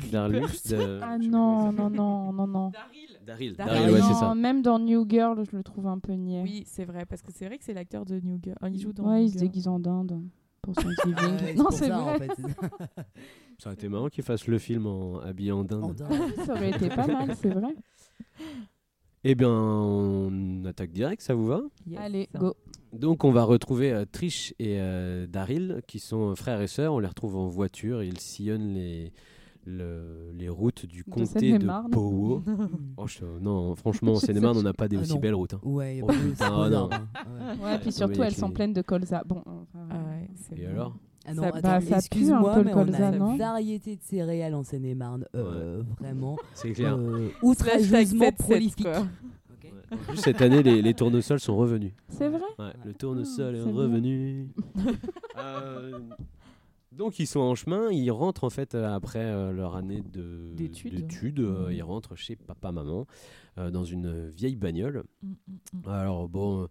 Ah 1.01 1.17
non, 1.17 1.73
non, 1.73 1.89
non, 1.89 2.31
non, 2.31 2.47
non. 2.47 2.71
Daryl 3.25 3.55
Daryl, 3.57 3.91
ouais, 3.91 4.01
c'est 4.01 4.13
ça. 4.13 4.33
Même 4.33 4.61
dans 4.61 4.79
New 4.79 5.05
Girl, 5.05 5.43
je 5.51 5.53
le 5.57 5.63
trouve 5.63 5.87
un 5.87 5.99
peu 5.99 6.13
niais. 6.13 6.43
Oui, 6.43 6.63
c'est 6.65 6.85
vrai, 6.85 7.05
parce 7.05 7.21
que 7.21 7.29
c'est 7.33 7.45
vrai 7.45 7.57
que 7.57 7.65
c'est 7.65 7.73
l'acteur 7.73 8.05
de 8.05 8.21
New 8.21 8.39
Girl. 8.41 8.55
Ah, 8.61 8.69
il 8.69 8.79
joue 8.79 8.93
dans 8.93 9.03
Ouais, 9.09 9.19
New 9.19 9.25
il 9.25 9.31
se 9.33 9.37
déguise 9.39 9.67
en 9.67 9.79
dinde 9.79 10.17
pour 10.61 10.75
son 10.75 10.87
TV. 11.03 11.13
Ouais, 11.21 11.55
non, 11.55 11.69
c'est 11.71 11.89
ça, 11.89 11.97
vrai. 11.99 12.15
En 12.15 12.19
fait, 12.19 12.31
c'est 12.37 12.41
ça. 13.59 13.65
Aurait 13.65 13.73
été 13.73 13.89
marrant 13.89 14.07
qu'il 14.07 14.23
fasse 14.23 14.47
le 14.47 14.59
film 14.59 14.85
en 14.87 15.19
habillé 15.19 15.51
en 15.51 15.59
En 15.59 15.63
dinde. 15.65 15.93
dinde. 15.95 16.11
Ça 16.45 16.53
aurait 16.53 16.69
été 16.69 16.87
pas 16.87 17.05
mal, 17.05 17.35
c'est 17.35 17.49
vrai. 17.49 17.75
Eh 19.23 19.35
bien, 19.35 19.49
on 19.49 20.63
attaque 20.65 20.91
direct, 20.91 21.21
ça 21.21 21.33
vous 21.35 21.45
va 21.47 21.61
Yes. 21.87 21.99
Allez, 21.99 22.29
go. 22.39 22.55
Donc, 22.93 23.23
on 23.23 23.31
va 23.31 23.43
retrouver 23.43 23.91
euh, 23.91 24.05
Trish 24.09 24.53
et 24.59 24.79
euh, 24.79 25.27
Daryl, 25.27 25.81
qui 25.87 25.99
sont 25.99 26.35
frères 26.35 26.61
et 26.61 26.67
sœurs. 26.67 26.93
On 26.93 26.99
les 26.99 27.07
retrouve 27.07 27.35
en 27.35 27.47
voiture. 27.47 28.01
Ils 28.03 28.19
sillonnent 28.19 28.73
les, 28.73 29.11
le- 29.65 30.31
les 30.33 30.47
routes 30.47 30.85
du 30.85 31.03
comté 31.03 31.57
de. 31.57 31.67
Powo. 31.91 32.41
Oh, 32.97 33.05
je- 33.07 33.25
non, 33.41 33.75
franchement, 33.75 34.13
en 34.13 34.15
Seine-et-Marne, 34.15 34.57
on 34.57 34.63
n'a 34.63 34.73
pas 34.73 34.87
des 34.87 34.97
Ah, 34.97 35.01
aussi 35.01 35.13
non. 35.13 35.19
belles 35.19 35.35
routes. 35.35 35.53
hein. 35.55 35.59
Ouais, 35.63 35.97
y 35.97 35.99
a 35.99 36.03
Oh, 36.03 36.07
pas 36.07 36.13
putain, 36.13 36.69
non. 36.69 36.89
Ouais. 36.89 37.63
Ouais, 37.63 37.77
puis 37.77 37.85
mais 37.87 37.91
surtout, 37.91 38.23
elles 38.23 38.35
sont 38.35 38.51
pleines 38.51 38.73
de 38.73 38.81
colza. 38.81 39.23
Bon, 39.27 39.43
Ah 39.75 39.97
ouais, 40.51 40.57
Et 40.57 40.65
alors? 40.65 40.95
Ah 41.29 41.33
non, 41.33 41.41
Ça- 41.43 41.47
attends, 41.49 41.61
bah, 41.61 41.81
ça 41.81 41.95
un 41.97 41.99
peu 42.53 42.59
le 42.59 42.63
mais 42.63 42.73
on 42.73 42.79
a 42.79 42.83
colza, 42.85 43.09
une 43.15 43.37
variété 43.37 43.95
de 43.97 44.01
céréales 44.01 44.55
en 44.55 44.63
Seine-et-Marne, 44.63 45.25
euh, 45.35 45.83
vraiment 45.99 46.37
C'est 46.53 46.71
clair. 46.71 46.95
euh, 46.97 47.29
outrageusement 47.43 48.25
7-7, 48.29 48.35
prolifique. 48.37 48.87
En 49.91 49.95
plus, 49.97 50.17
cette 50.17 50.41
année, 50.41 50.63
les, 50.63 50.81
les 50.81 50.93
tournesols 50.93 51.39
sont 51.39 51.55
revenus. 51.55 51.91
c'est 52.09 52.27
vrai. 52.29 52.41
Ouais, 52.59 52.73
le 52.85 52.93
tournesol 52.93 53.55
Ah, 53.55 53.57
est 53.59 53.71
revenu. 53.71 54.47
Euh, 55.37 55.99
donc 56.91 57.19
ils 57.19 57.27
sont 57.27 57.39
en 57.41 57.53
chemin, 57.53 57.91
ils 57.91 58.09
rentrent 58.09 58.43
en 58.43 58.49
fait 58.49 58.73
euh, 58.73 58.87
après 58.95 59.23
euh, 59.23 59.51
leur 59.51 59.75
année 59.75 60.01
de- 60.13 60.51
D'études. 60.55 61.39
euh, 61.41 61.67
Mhm. 61.67 61.71
ils 61.73 61.83
rentrent 61.83 62.15
chez 62.15 62.35
papa 62.35 62.71
maman 62.71 63.05
euh, 63.59 63.69
dans 63.69 63.83
une 63.83 64.29
vieille 64.31 64.55
bagnole. 64.55 65.03
Mm, 65.21 65.27
mm, 65.27 65.33
mm. 65.85 65.89
Alors 65.89 66.27
bon, 66.27 66.67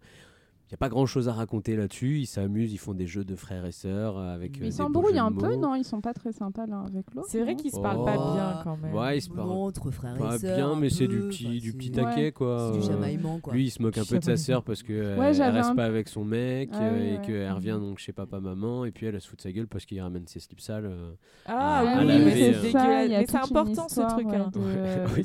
il 0.69 0.71
n'y 0.71 0.75
a 0.75 0.77
pas 0.77 0.89
grand 0.89 1.05
chose 1.05 1.29
à 1.29 1.33
raconter 1.33 1.77
là-dessus, 1.77 2.19
ils 2.19 2.25
s'amusent, 2.25 2.73
ils 2.73 2.77
font 2.77 2.93
des 2.93 3.07
jeux 3.07 3.23
de 3.23 3.35
frères 3.37 3.65
et 3.65 3.71
sœurs 3.71 4.17
euh, 4.17 4.35
avec. 4.35 4.57
euh, 4.57 4.65
Ils 4.65 4.69
beaux 4.71 4.75
s'embrouillent 4.75 5.17
un 5.19 5.31
peu, 5.31 5.55
non? 5.55 5.75
Ils 5.75 5.85
sont 5.85 6.01
pas 6.01 6.13
très 6.13 6.33
sympas 6.33 6.65
l'un 6.65 6.81
avec 6.83 7.05
l'autre. 7.15 7.27
C'est 7.29 7.41
vrai 7.41 7.55
qu'ils 7.55 7.71
se 7.71 7.79
parlent 7.79 7.99
Oh. 8.01 8.05
pas 8.05 8.13
bien 8.33 8.59
quand 8.65 8.77
même. 8.77 8.93
Ouais, 8.93 9.17
ils 9.17 9.21
se 9.21 9.29
parlent 9.29 9.47
frères 9.93 10.17
pas 10.17 10.35
et 10.35 10.39
sœurs. 10.39 10.55
bien, 10.57 10.75
mais 10.75 10.89
c'est 10.89 11.07
du 11.07 11.19
enfin, 11.19 11.29
petit, 11.29 11.59
du 11.61 11.71
petit 11.73 11.89
Ouais. 11.91 11.95
taquet 12.03 12.31
quoi. 12.33 12.71
C'est 12.73 12.79
du 12.79 12.85
Euh, 12.85 12.89
chamaillement, 12.89 13.39
quoi. 13.39 13.53
Lui, 13.53 13.65
il 13.67 13.69
se 13.71 13.81
moque 13.81 13.97
un 13.97 14.03
peu 14.03 14.19
de 14.19 14.23
sa 14.25 14.35
sœur 14.35 14.63
parce 14.63 14.83
qu'elle 14.83 15.17
Ouais, 15.17 15.33
elle 15.39 15.51
reste 15.53 15.69
un- 15.69 15.75
pas 15.75 15.85
avec 15.85 16.09
son 16.09 16.25
mec 16.25 16.69
Ah 16.73 16.81
euh, 16.83 17.15
et 17.15 17.21
qu'elle 17.25 17.51
revient 17.51 17.77
donc 17.79 17.99
chez 17.99 18.11
papa 18.11 18.41
maman 18.41 18.83
et 18.83 18.91
puis 18.91 19.05
elle, 19.05 19.15
elle 19.15 19.21
se 19.21 19.29
fout 19.29 19.37
de 19.37 19.43
sa 19.43 19.51
gueule 19.53 19.67
parce 19.67 19.85
qu'il 19.85 20.01
ramène 20.01 20.27
ses 20.27 20.41
slips 20.41 20.59
sales. 20.59 20.85
euh. 20.85 21.11
Ah 21.45 21.77
à 21.79 21.99
oui, 22.01 22.07
mais 22.07 22.13
euh, 22.13 22.29
c'est 22.29 22.61
dégueulasse. 22.61 23.05
il 23.05 23.11
y 23.11 23.15
a 23.15 23.19
Mais 23.19 23.25
c'est 23.25 23.37
important 23.37 23.87
ce 23.87 24.01
truc. 24.01 24.27
euh, 24.27 25.07
mais 25.15 25.23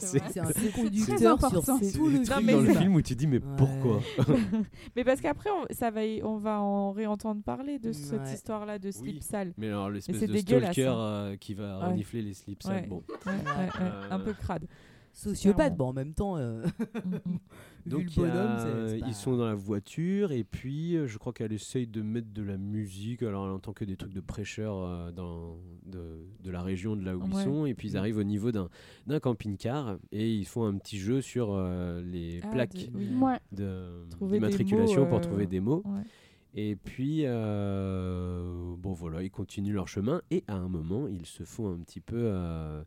c'est 0.00 0.40
un 0.40 0.44
Très 0.46 0.68
conducteur 0.70 1.38
sur 1.50 1.62
tout 1.62 2.08
le 2.08 2.18
mais 2.42 2.52
dans 2.52 2.60
le 2.60 2.74
film 2.74 2.94
où 2.96 3.02
tu 3.02 3.14
dis 3.14 3.26
mais 3.28 3.40
pourquoi? 3.40 4.00
Mais 4.96 5.04
parce 5.04 5.20
qu'après, 5.20 5.50
on, 5.50 5.66
ça 5.74 5.90
va, 5.90 6.00
on 6.24 6.36
va 6.36 6.60
en 6.60 6.92
réentendre 6.92 7.42
parler 7.42 7.78
de 7.78 7.92
cette 7.92 8.20
Ouais. 8.20 8.32
histoire-là 8.34 8.78
de 8.78 8.90
slip 8.90 9.16
Oui. 9.16 9.22
sale. 9.22 9.52
Mais 9.58 9.68
alors 9.68 9.90
l'espèce 9.90 10.18
c'est 10.18 10.26
de 10.26 10.36
stalker 10.36 10.86
hein. 10.86 10.96
euh, 10.98 11.36
qui 11.36 11.54
va 11.54 11.78
Ouais. 11.78 11.84
renifler 11.86 12.22
les 12.22 12.34
slips 12.34 12.62
sales. 12.62 12.82
Ouais. 12.82 12.86
Bon. 12.86 13.02
Ouais, 13.26 13.32
ouais, 13.32 13.32
ouais, 13.34 13.68
Euh, 13.80 14.08
Un 14.10 14.18
peu 14.20 14.32
crade. 14.32 14.66
Sociopathe, 15.12 15.76
bon, 15.76 15.88
en 15.88 15.92
même 15.94 16.12
temps, 16.12 16.36
Mm, 17.86 17.88
mm. 17.88 17.90
Donc 17.90 18.02
le 18.02 18.08
il 18.10 18.16
y 18.16 18.24
a- 18.24 18.28
bonhomme, 18.28 18.58
c'est- 18.58 18.88
c'est 18.94 18.98
pas- 19.00 19.06
ils 19.08 19.14
sont 19.14 19.36
dans 19.36 19.46
la 19.46 19.54
voiture 19.54 20.32
et 20.32 20.44
puis 20.44 20.96
euh, 20.96 21.06
je 21.06 21.18
crois 21.18 21.32
qu'elle 21.32 21.52
essaye 21.52 21.86
de 21.86 22.02
mettre 22.02 22.32
de 22.32 22.42
la 22.42 22.56
musique. 22.58 23.22
Alors 23.22 23.46
elle 23.46 23.52
entend 23.52 23.72
que 23.72 23.84
des 23.84 23.96
trucs 23.96 24.12
de 24.12 24.20
prêcheurs 24.20 24.76
euh, 24.82 25.12
dans, 25.12 25.56
de, 25.86 26.18
de 26.42 26.50
la 26.50 26.62
région 26.62 26.96
de 26.96 27.04
là 27.04 27.16
où 27.16 27.22
ils 27.26 27.42
sont. 27.42 27.66
Et 27.66 27.74
puis 27.74 27.88
ils 27.90 27.96
arrivent 27.96 28.18
au 28.18 28.24
niveau 28.24 28.52
d'un 28.52 28.68
d'un 29.06 29.20
camping-car 29.20 29.98
et 30.12 30.32
ils 30.34 30.46
font 30.46 30.64
un 30.66 30.76
petit 30.78 30.98
jeu 30.98 31.20
sur 31.20 31.48
euh, 31.52 32.02
les 32.02 32.40
Ah, 32.42 32.48
plaques 32.48 32.74
de- 32.74 32.90
oui. 32.98 33.08
Ouais. 33.20 33.38
de- 33.52 34.04
d'immatriculation 34.20 35.02
mots, 35.02 35.08
pour 35.08 35.18
euh, 35.18 35.22
trouver 35.22 35.46
des 35.46 35.60
mots. 35.60 35.82
Ouais. 35.84 36.02
Et 36.58 36.74
puis, 36.74 37.26
euh, 37.26 38.74
bon 38.78 38.92
voilà, 38.92 39.22
ils 39.22 39.30
continuent 39.30 39.74
leur 39.74 39.88
chemin 39.88 40.22
et 40.30 40.42
à 40.48 40.54
un 40.56 40.68
moment, 40.68 41.06
ils 41.06 41.26
se 41.26 41.42
font 41.44 41.70
un 41.72 41.78
petit 41.78 42.00
peu 42.00 42.16
euh, 42.18 42.82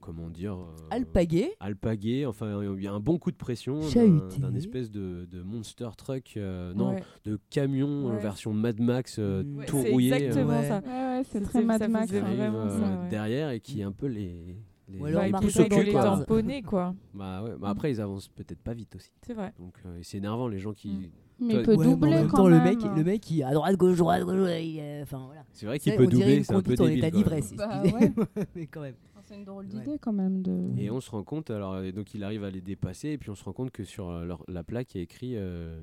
comment 0.00 0.28
dire 0.30 0.54
euh, 0.54 0.86
Alpaguer. 0.90 1.50
alpaguer, 1.60 2.26
enfin 2.26 2.60
il 2.76 2.82
y 2.82 2.86
a 2.86 2.92
un 2.92 3.00
bon 3.00 3.18
coup 3.18 3.30
de 3.30 3.36
pression 3.36 3.80
d'un- 3.80 3.88
Chahuté. 3.88 4.40
d'un 4.40 4.54
espèce 4.54 4.90
de, 4.90 5.26
de 5.30 5.42
monster 5.42 5.88
truck, 5.96 6.34
euh, 6.36 6.72
non, 6.74 6.90
Ouais. 6.94 7.02
de 7.24 7.38
camion 7.50 8.08
euh, 8.08 8.12
Ouais. 8.14 8.20
version 8.22 8.52
Mad 8.52 8.80
Max 8.80 9.16
euh, 9.18 9.42
Mm. 9.44 9.56
Ouais, 9.58 9.64
tout 9.66 9.80
c'est 9.82 9.90
rouillé. 9.90 10.12
euh, 10.12 10.16
exactement 10.16 10.58
Ouais. 10.60 10.68
ça. 10.68 10.78
Ouais, 10.80 11.18
ouais, 11.18 11.22
c'est 11.30 11.40
très 11.42 11.62
Mad 11.62 11.88
Max. 11.90 12.12
vraiment 12.12 12.58
euh, 12.60 12.68
ça, 12.70 13.02
ouais. 13.02 13.08
derrière 13.10 13.50
et 13.50 13.60
qui 13.60 13.80
est 13.80 13.84
un 13.84 13.92
peu 13.92 14.06
les, 14.06 14.56
les, 14.88 14.98
Ou 15.00 15.04
alors 15.06 15.24
les 15.24 15.32
pousse 15.32 15.58
au 15.60 15.64
cul, 15.64 15.82
les 15.84 15.92
quoi. 15.92 16.02
Tamponnés, 16.02 16.62
quoi. 16.62 16.94
Bah 17.14 17.42
ouais, 17.42 17.52
bah 17.60 17.68
après 17.70 17.90
ils 17.90 18.00
avancent 18.00 18.28
peut-être 18.28 18.60
pas 18.60 18.74
vite 18.74 18.94
aussi. 18.96 19.10
C'est 19.26 19.34
vrai. 19.34 19.52
Donc 19.58 19.74
euh, 19.84 19.98
c'est 20.02 20.18
énervant 20.18 20.48
les 20.48 20.58
gens 20.58 20.72
qui. 20.72 20.88
Mm. 20.88 21.08
Mais 21.38 21.54
il 21.56 21.62
peut 21.64 21.72
Ouais, 21.74 21.84
mais 21.84 21.86
en 21.86 21.90
doubler 21.90 22.10
même 22.12 22.28
quand 22.28 22.36
temps, 22.38 22.48
même. 22.48 22.64
le 22.64 22.64
mec, 22.64 22.78
le 22.96 23.04
mec, 23.04 23.30
il 23.30 23.42
à 23.42 23.52
droite, 23.52 23.76
gauche, 23.76 23.98
droite, 23.98 24.22
gauche, 24.24 24.40
ouais, 24.40 25.00
enfin 25.02 25.20
voilà. 25.26 25.44
C'est 25.52 25.66
vrai 25.66 25.78
qu'il 25.78 25.94
peut 25.94 26.06
doubler, 26.06 26.42
c'est 26.42 26.54
un 26.54 26.62
peu 26.62 26.74
conduite 26.74 26.80
en 26.80 26.84
débile. 26.86 26.98
état 27.04 27.10
d'ivresse. 27.10 27.54
Bah 27.54 27.82
excusez-moi, 27.84 28.26
mais 28.56 28.66
quand 28.68 28.80
même. 28.80 28.94
C'est 29.26 29.34
une 29.34 29.44
drôle 29.44 29.64
Ouais. 29.66 29.70
d'idée 29.70 29.98
quand 29.98 30.12
même 30.12 30.42
de. 30.42 30.72
Et 30.78 30.90
on 30.90 31.00
se 31.00 31.10
rend 31.10 31.22
compte, 31.24 31.50
alors 31.50 31.74
euh, 31.74 31.90
donc 31.92 32.14
il 32.14 32.22
arrive 32.24 32.44
à 32.44 32.50
les 32.50 32.60
dépasser, 32.60 33.08
et 33.10 33.18
puis 33.18 33.30
on 33.30 33.34
se 33.34 33.44
rend 33.44 33.52
compte 33.52 33.70
que 33.70 33.84
sur 33.84 34.08
euh, 34.08 34.24
leur- 34.24 34.44
la 34.48 34.62
plaque 34.64 34.94
il 34.94 34.98
y 34.98 35.00
a 35.00 35.04
écrit 35.04 35.32
euh, 35.36 35.80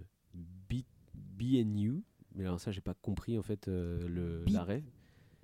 B- 0.70 0.86
BNU. 1.14 2.04
Mais 2.36 2.46
alors 2.46 2.60
ça 2.60 2.72
j'ai 2.72 2.82
pas 2.82 2.94
compris 2.96 3.38
en 3.38 3.42
fait 3.44 3.68
euh, 3.68 4.08
le 4.08 4.44
l'arrêt. 4.52 4.84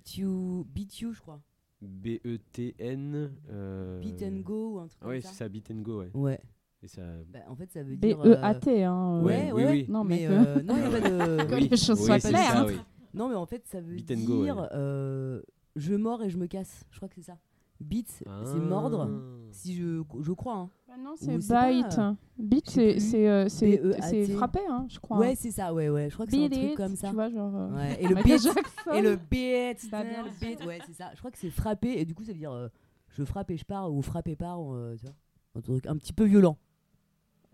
Tu 0.04 0.26
beat 0.66 0.98
you, 1.00 1.12
je 1.12 1.20
crois. 1.20 1.40
B-E-T-N. 1.82 3.32
euh, 3.50 4.00
Beat 4.00 4.22
and 4.22 4.40
go 4.40 4.74
ou 4.74 4.78
un 4.80 4.86
truc 4.88 5.00
Ah 5.02 5.08
ouais 5.08 5.14
comme 5.20 5.22
c'est 5.22 5.28
ça. 5.28 5.44
ça, 5.44 5.48
Beat 5.48 5.70
and 5.70 5.80
Go 5.82 6.00
ouais. 6.00 6.10
Ouais. 6.14 6.40
Et 6.82 6.88
ça. 6.88 7.02
Bah, 7.30 7.40
en 7.48 7.54
fait, 7.54 7.70
ça 7.72 7.82
veut 7.82 7.96
dire. 7.96 8.18
B-E-A-T, 8.18 8.84
hein. 8.84 9.20
euh, 9.20 9.22
Ouais, 9.24 9.52
oui, 9.52 9.62
ouais, 9.64 9.70
oui. 9.70 9.86
Non, 9.88 10.02
mais 10.04 10.26
mais 10.28 10.34
euh, 10.36 10.62
non, 10.62 10.74
il 10.76 10.82
y 10.82 10.86
a 10.86 10.90
pas 10.90 11.00
de. 11.10 11.44
Que 11.50 11.54
les 11.56 11.76
choses 11.76 12.00
oui, 12.00 12.06
soient 12.06 12.18
claires, 12.18 12.52
ça, 12.52 12.66
oui. 12.66 12.76
Non, 13.12 13.28
mais 13.28 13.34
en 13.34 13.44
fait, 13.46 13.66
ça 13.66 13.80
veut 13.80 13.96
go, 14.24 14.42
dire 14.44 14.56
ouais. 14.56 14.68
euh, 14.72 15.42
je 15.76 15.94
mords 15.94 16.22
et 16.22 16.30
je 16.30 16.38
me 16.38 16.46
casse. 16.46 16.84
Je 16.90 16.96
crois 16.96 17.08
que 17.08 17.14
c'est 17.16 17.22
ça. 17.22 17.38
Beat, 17.80 18.22
Ah. 18.26 18.42
c'est 18.44 18.58
mordre. 18.58 19.08
Si 19.52 19.74
je, 19.74 20.02
je 20.20 20.32
crois. 20.32 20.54
Hein. 20.56 20.70
Bah 20.86 20.94
non, 20.98 21.14
c'est 21.16 21.40
c'est 21.40 21.52
pas, 21.54 21.70
bite. 21.72 21.98
euh, 21.98 22.12
Bite, 22.38 22.70
c'est 22.70 23.28
euh, 23.28 23.48
c'est 23.48 24.26
frapper, 24.28 24.60
hein, 24.68 24.86
je 24.88 24.98
crois. 25.00 25.18
Ouais, 25.18 25.34
c'est 25.34 25.50
ça. 25.50 25.72
Ouais, 25.74 25.88
ouais. 25.88 26.08
Je 26.10 26.14
crois 26.14 26.26
que 26.26 26.32
c'est 26.32 26.44
un 26.44 26.48
truc 26.48 26.62
it, 26.72 26.76
comme 26.76 26.94
ça. 26.96 27.08
Tu 27.08 27.14
vois, 27.14 27.30
genre. 27.30 27.54
euh, 27.54 27.74
Ouais. 27.76 28.02
Et 28.02 28.08
le 28.08 28.14
beat. 28.16 28.46
Et 28.94 29.00
le 29.02 29.16
beat. 29.16 29.90
Le 29.92 30.40
beat, 30.40 30.64
Ouais, 30.66 30.78
c'est 30.86 30.92
ça. 30.92 31.10
Je 31.14 31.18
crois 31.18 31.30
que 31.30 31.38
c'est 31.38 31.50
frapper. 31.50 31.98
Et 32.00 32.04
du 32.04 32.14
coup, 32.14 32.22
ça 32.24 32.32
veut 32.32 32.38
dire 32.38 32.52
euh, 32.52 32.68
je 33.08 33.24
frappe 33.24 33.50
et 33.50 33.56
je 33.56 33.64
pars 33.64 33.92
ou 33.92 34.02
frappe 34.02 34.28
et 34.28 34.36
pars. 34.36 34.60
euh, 34.74 34.94
tu 34.96 35.06
vois. 35.06 35.14
Un 35.56 35.60
truc 35.60 35.86
un 35.86 35.96
petit 35.96 36.12
peu 36.12 36.24
violent. 36.24 36.56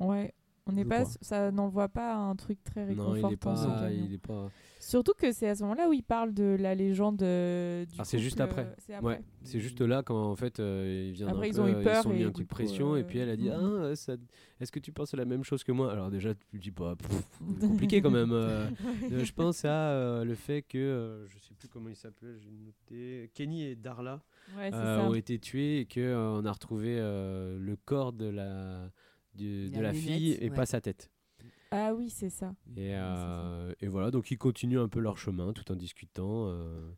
Ouais. 0.00 0.34
On 0.68 0.72
n'est 0.72 0.84
pas, 0.84 1.04
ça 1.20 1.50
n'envoie 1.52 1.88
pas 1.88 2.14
un 2.16 2.34
truc 2.34 2.62
très 2.64 2.84
Non 2.94 3.14
il 3.14 3.18
est 3.18 3.22
réconfortant. 3.22 3.54
pas, 3.54 3.80
camion. 3.82 4.04
il 4.06 4.14
est 4.14 4.18
pas. 4.18 4.50
Surtout 4.80 5.12
que 5.16 5.32
c'est 5.32 5.48
à 5.48 5.54
ce 5.54 5.62
moment-là 5.62 5.88
où 5.88 5.92
il 5.92 6.02
parle 6.02 6.34
de 6.34 6.56
la 6.58 6.74
légende 6.74 7.22
euh, 7.22 7.84
du 7.86 7.96
Ah, 8.00 8.04
c'est 8.04 8.18
juste 8.18 8.36
couple, 8.36 8.42
après. 8.42 8.62
euh, 8.62 8.74
C'est 8.78 8.94
après. 8.94 9.06
Ouais, 9.18 9.22
c'est 9.42 9.60
juste 9.60 9.80
là 9.80 10.02
quand 10.02 10.30
en 10.30 10.34
fait 10.36 10.58
euh, 10.60 11.06
il 11.08 11.12
vient 11.12 11.28
Après, 11.28 11.48
ils 11.50 11.54
peu, 11.54 11.60
ont 11.60 11.68
eu 11.68 11.74
euh, 11.74 11.82
peur 11.84 12.02
ils 12.04 12.08
ont 12.08 12.12
mis 12.12 12.22
et 12.22 12.24
un 12.24 12.32
coup 12.32 12.42
de 12.42 12.48
pression 12.48 12.96
et 12.96 13.00
euh, 13.00 13.04
puis 13.04 13.18
elle 13.18 13.30
a 13.30 13.36
dit 13.36 13.48
ah 13.48 13.58
euh, 13.58 13.94
ça- 13.94 14.16
est-ce 14.60 14.72
que 14.72 14.78
tu 14.80 14.92
penses 14.92 15.14
à 15.14 15.16
la 15.16 15.24
même 15.24 15.44
chose 15.44 15.62
que 15.64 15.72
moi? 15.72 15.90
Alors 15.92 16.10
déjà 16.10 16.34
tu 16.34 16.58
dis 16.58 16.72
pas 16.72 16.96
pff, 16.96 17.22
compliqué 17.60 18.02
quand 18.02 18.10
même 18.10 18.32
euh, 18.32 18.68
euh, 19.12 19.24
je 19.24 19.32
pense 19.32 19.64
à 19.64 19.90
euh, 19.90 20.24
le 20.24 20.34
fait 20.34 20.62
que 20.62 20.78
euh, 20.78 21.28
je 21.28 21.38
sais 21.38 21.54
plus 21.54 21.68
comment 21.68 21.88
il 21.88 21.96
s'appelait 21.96 22.38
j'ai 22.38 22.50
noté 22.50 23.30
Kenny 23.34 23.64
et 23.64 23.76
Darla 23.76 24.22
Ouais, 24.56 24.70
euh, 24.72 24.98
ont 25.08 25.14
été 25.14 25.38
tués 25.38 25.80
et 25.80 25.86
que 25.86 26.00
euh, 26.00 26.40
on 26.40 26.44
a 26.44 26.52
retrouvé 26.52 26.96
euh, 26.98 27.56
le 27.58 27.76
corps 27.76 28.12
de 28.12 28.26
la 28.26 28.90
du- 29.36 29.70
de 29.70 29.80
La 29.80 29.92
lunette, 29.92 30.02
fille 30.04 30.32
et 30.40 30.48
ouais. 30.50 30.54
pas 30.56 30.66
sa 30.66 30.80
tête 30.80 31.10
Ah 31.70 31.94
oui, 31.94 32.10
c'est 32.10 32.30
ça. 32.30 32.54
et, 32.76 32.80
c'est 32.88 32.90
ça. 32.92 33.40
euh, 33.40 33.74
et 33.80 33.86
voilà, 33.88 34.10
donc 34.10 34.30
ils 34.30 34.38
continuent 34.38 34.80
un 34.80 34.88
peu 34.88 35.00
leur 35.00 35.18
chemin 35.18 35.52
tout 35.52 35.70
en 35.70 35.76
discutant. 35.76 36.48
euh, 36.48 36.90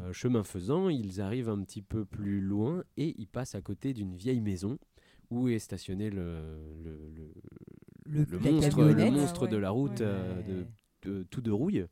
euh, 0.00 0.12
chemin 0.12 0.42
faisant, 0.42 0.88
ils 0.88 1.20
arrivent 1.20 1.48
un 1.48 1.62
petit 1.62 1.82
peu 1.82 2.04
plus 2.04 2.40
loin 2.40 2.82
et 2.96 3.14
ils 3.16 3.28
passent 3.28 3.54
à 3.54 3.60
côté 3.60 3.92
d'une 3.94 4.16
vieille 4.16 4.40
maison 4.40 4.76
où 5.30 5.48
est 5.48 5.60
stationné 5.60 6.10
le, 6.10 6.38
le, 6.82 6.98
le- 7.14 8.24
Le, 8.26 8.38
monstre, 8.38 9.42
Ouais. 9.42 9.48
de 9.48 9.56
la 9.56 9.70
route 9.70 10.00
Ouais. 10.00 10.06
euh, 10.06 10.42
de, 10.42 10.66
De- 11.04 11.26
tout 11.30 11.40
de 11.40 11.50
rouille, 11.50 11.86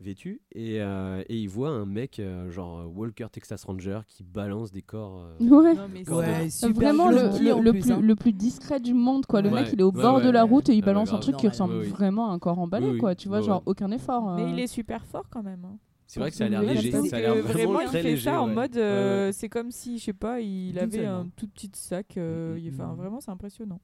vêtu. 0.00 0.40
Et, 0.52 0.80
euh, 0.80 1.22
et 1.28 1.38
ils 1.38 1.48
voient 1.48 1.70
un 1.70 1.86
mec, 1.86 2.18
euh, 2.20 2.50
genre 2.50 2.80
euh, 2.80 2.84
Walker 2.86 3.26
Texas 3.32 3.64
Ranger, 3.64 4.00
qui 4.08 4.22
balance 4.22 4.72
des 4.72 4.82
corps. 4.82 5.24
euh, 5.40 5.44
Ouais. 5.48 5.74
Non, 5.74 5.88
mais 5.92 6.08
Ouais, 6.08 6.50
c'est- 6.50 6.66
super 6.66 6.82
Vraiment 6.92 7.10
le, 7.10 7.18
gentil, 7.18 7.44
le, 7.44 7.54
en 7.54 7.60
le 7.60 7.70
plus, 7.72 7.80
plus, 7.82 7.90
hein. 7.92 8.00
le 8.02 8.14
plus 8.16 8.32
discret 8.32 8.80
du 8.80 8.94
monde 8.94 9.26
quoi. 9.26 9.40
Le 9.42 9.48
Ouais. 9.50 9.62
mec 9.62 9.70
il 9.72 9.80
est 9.80 9.84
au 9.84 9.90
Ouais, 9.92 10.02
bord 10.02 10.16
ouais. 10.16 10.24
de 10.24 10.30
la 10.30 10.42
route 10.44 10.68
et 10.68 10.74
il 10.74 10.82
Ah, 10.82 10.86
balance 10.86 11.10
bah, 11.10 11.16
un 11.16 11.20
truc 11.20 11.36
qui 11.36 11.48
ressemble 11.48 11.74
oui. 11.76 11.86
vraiment 11.88 12.30
à 12.30 12.32
un 12.34 12.38
corps 12.38 12.58
emballé 12.58 12.86
Oui, 12.86 12.92
oui. 12.94 12.98
quoi. 12.98 13.14
Tu 13.14 13.28
vois 13.28 13.38
Ouais, 13.38 13.44
genre 13.44 13.58
ouais. 13.58 13.70
aucun 13.70 13.90
effort. 13.90 14.34
Mais 14.36 14.42
euh. 14.44 14.50
il 14.50 14.58
est 14.60 14.66
super 14.66 15.04
fort 15.06 15.24
quand 15.30 15.42
même. 15.42 15.64
hein. 15.64 15.78
C'est 16.06 16.20
vrai 16.20 16.30
que 16.30 16.36
ça 16.36 16.44
a 16.44 16.48
l'air 16.50 16.60
Ouais, 16.60 16.74
léger, 16.74 16.90
parce 16.90 17.08
ça 17.08 17.16
a 17.16 17.20
l'air 17.20 17.34
vraiment, 17.36 17.52
vraiment 17.72 17.80
il 17.80 17.86
très 17.86 18.02
fait 18.02 18.10
léger. 18.10 18.24
ça 18.24 18.42
en 18.42 18.48
ouais. 18.48 18.54
mode, 18.54 18.76
euh, 18.76 19.26
ouais. 19.28 19.32
c'est 19.32 19.48
comme 19.48 19.70
si, 19.70 19.96
je 19.98 20.04
sais 20.04 20.12
pas, 20.12 20.40
il 20.42 20.78
avait 20.78 21.06
un 21.06 21.22
main. 21.24 21.30
tout 21.36 21.48
petit 21.48 21.70
sac. 21.72 22.18
euh, 22.18 22.54
Mm, 22.54 22.58
il- 22.58 22.70
mm, 22.70 22.74
Enfin, 22.74 22.92
mm. 22.92 22.96
vraiment, 22.96 23.20
c'est 23.20 23.30
impressionnant. 23.30 23.80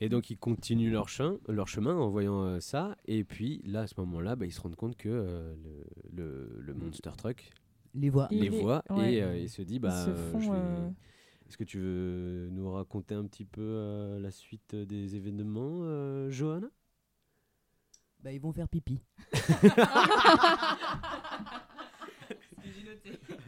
Et 0.00 0.08
donc 0.08 0.30
ils 0.30 0.38
continuent 0.38 0.92
leur, 0.92 1.08
chemin, 1.08 1.38
leur 1.48 1.68
chemin 1.68 1.94
en 1.96 2.08
voyant 2.08 2.42
euh, 2.44 2.60
ça. 2.60 2.96
Et 3.06 3.24
puis 3.24 3.60
là, 3.64 3.82
à 3.82 3.86
ce 3.86 3.94
moment-là, 3.98 4.36
bah, 4.36 4.46
ils 4.46 4.52
se 4.52 4.60
rendent 4.60 4.76
compte 4.76 4.96
que 4.96 5.08
euh, 5.08 5.54
le, 5.62 5.84
le, 6.12 6.56
le 6.60 6.74
Monster 6.74 7.10
Truck 7.16 7.50
Les 7.94 8.10
voix. 8.10 8.28
Il 8.30 8.40
les 8.40 8.48
voit 8.48 8.82
ouais. 8.90 9.14
et 9.14 9.22
euh, 9.22 9.38
il 9.38 9.48
se 9.48 9.62
dit 9.62 9.78
bah, 9.78 10.06
euh, 10.08 10.32
euh, 10.52 10.88
Est-ce 11.48 11.56
que 11.56 11.64
tu 11.64 11.78
veux 11.78 12.48
nous 12.50 12.70
raconter 12.72 13.14
un 13.14 13.24
petit 13.26 13.44
peu 13.44 13.62
euh, 13.62 14.18
la 14.20 14.30
suite 14.30 14.74
des 14.74 15.16
événements, 15.16 15.80
euh, 15.82 16.30
Johanna? 16.30 16.68
Bah, 18.22 18.32
ils 18.32 18.40
vont 18.40 18.52
faire 18.52 18.68
pipi. 18.68 19.00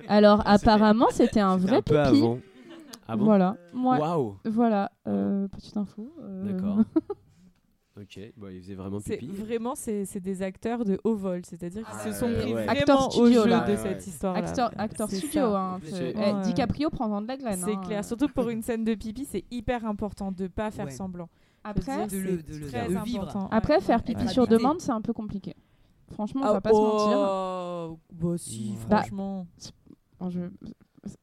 Alors 0.09 0.43
Ah, 0.45 0.59
c'était- 0.59 0.71
apparemment 0.71 1.07
c'était 1.11 1.41
un 1.41 1.59
C'était 1.59 1.69
vrai 1.71 1.79
un 1.79 1.83
peu 1.83 1.95
pipi. 1.95 2.19
avant. 2.23 2.39
Ah 3.09 3.17
bon? 3.17 3.25
Voilà. 3.25 3.57
Ouais. 3.75 3.99
Waouh 3.99 4.37
Voilà. 4.45 4.91
euh, 5.07 5.49
petite 5.49 5.77
info. 5.77 6.13
euh, 6.21 6.53
D'accord. 6.53 6.79
ok, 8.01 8.21
bon, 8.37 8.49
il 8.53 8.61
faisait 8.61 8.75
vraiment 8.75 8.99
C'est 9.01 9.17
pipi. 9.17 9.33
vraiment 9.35 9.75
c'est 9.75 10.05
c'est 10.05 10.21
des 10.21 10.43
acteurs 10.43 10.85
de 10.85 10.99
haut 11.05 11.15
vol, 11.15 11.43
c'est-à-dire 11.45 11.85
qu'ils 11.87 11.99
Ah 12.01 12.13
se 12.13 12.19
sont 12.19 12.27
ouais, 12.27 12.35
pris 12.41 12.55
ouais. 12.55 12.65
vraiment 12.65 12.81
Acteurs 12.81 13.07
au 13.09 13.11
studio, 13.11 13.43
jeu 13.45 13.49
là. 13.49 13.61
de 13.61 13.71
Ouais, 13.71 13.77
cette 13.77 13.99
ouais. 14.03 14.09
histoire. 14.09 14.37
Acteur, 14.37 14.71
acteur 14.77 15.11
studio. 15.11 15.55
Hein, 15.55 15.81
eh. 15.93 16.43
DiCaprio 16.45 16.91
prend 16.91 17.09
vent 17.09 17.23
de 17.23 17.29
la 17.29 17.37
glaine. 17.37 17.61
C'est 17.65 17.75
hein. 17.75 17.81
clair, 17.85 18.05
surtout 18.05 18.29
pour 18.29 18.49
une 18.51 18.63
scène 18.63 18.85
de 18.85 18.95
pipi, 18.95 19.25
c'est 19.25 19.45
hyper 19.51 19.85
important 19.87 20.33
de 20.33 20.47
pas 20.49 20.71
faire 20.71 20.87
Ouais. 20.87 20.91
semblant. 20.91 21.29
Après, 21.65 22.07
De 22.07 22.17
le- 22.19 22.43
de 22.43 22.55
le- 22.59 22.67
très 22.69 22.89
de 22.89 22.95
le 22.95 23.01
vivre. 23.01 23.23
important. 23.25 23.49
après 23.51 23.81
faire 23.81 24.03
pipi 24.03 24.29
sur 24.29 24.47
demande, 24.47 24.81
c'est 24.81 24.93
un 24.93 25.01
peu 25.01 25.13
compliqué. 25.13 25.55
Franchement, 26.13 26.43
on 26.45 26.47
Ah, 26.49 26.53
va 26.53 26.61
pas 26.61 26.71
se 26.71 26.77
mentir. 26.77 27.19
oh, 27.19 27.99
Bah 28.13 28.39
si, 28.39 28.75
Bah, 28.89 28.99
franchement. 28.99 29.47
Bon, 30.21 30.31
je- 30.31 30.41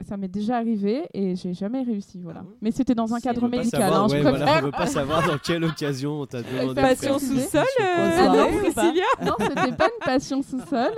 Ça 0.07 0.17
m'est 0.17 0.27
déjà 0.27 0.57
arrivé 0.57 1.07
et 1.13 1.35
j'ai 1.35 1.53
jamais 1.53 1.81
réussi, 1.83 2.19
voilà. 2.21 2.41
Ah 2.43 2.47
ouais 2.49 2.55
Mais 2.61 2.71
c'était 2.71 2.95
dans 2.95 3.13
un 3.13 3.19
cadre 3.19 3.47
médical. 3.47 3.81
savoir, 3.81 4.03
hein, 4.03 4.07
ouais, 4.09 4.17
je 4.17 4.21
voilà, 4.23 4.37
préfère. 4.45 4.61
on 4.61 4.65
veut 4.65 4.71
pas 4.71 4.87
savoir 4.87 5.27
dans 5.27 5.37
quelle 5.37 5.63
occasion 5.63 6.21
on 6.21 6.25
t'a 6.25 6.41
demandé 6.41 6.67
de 6.69 6.73
Passion 6.73 7.19
faire 7.19 7.29
sous-sol, 7.29 7.65
euh. 7.81 8.17
Ah 8.19 8.27
non, 8.27 9.25
non, 9.25 9.35
c'était 9.39 9.71
pas 9.75 9.85
une 9.87 10.05
passion 10.05 10.41
sous-sol. 10.41 10.91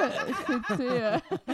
C'était, 0.47 1.01
euh, 1.01 1.17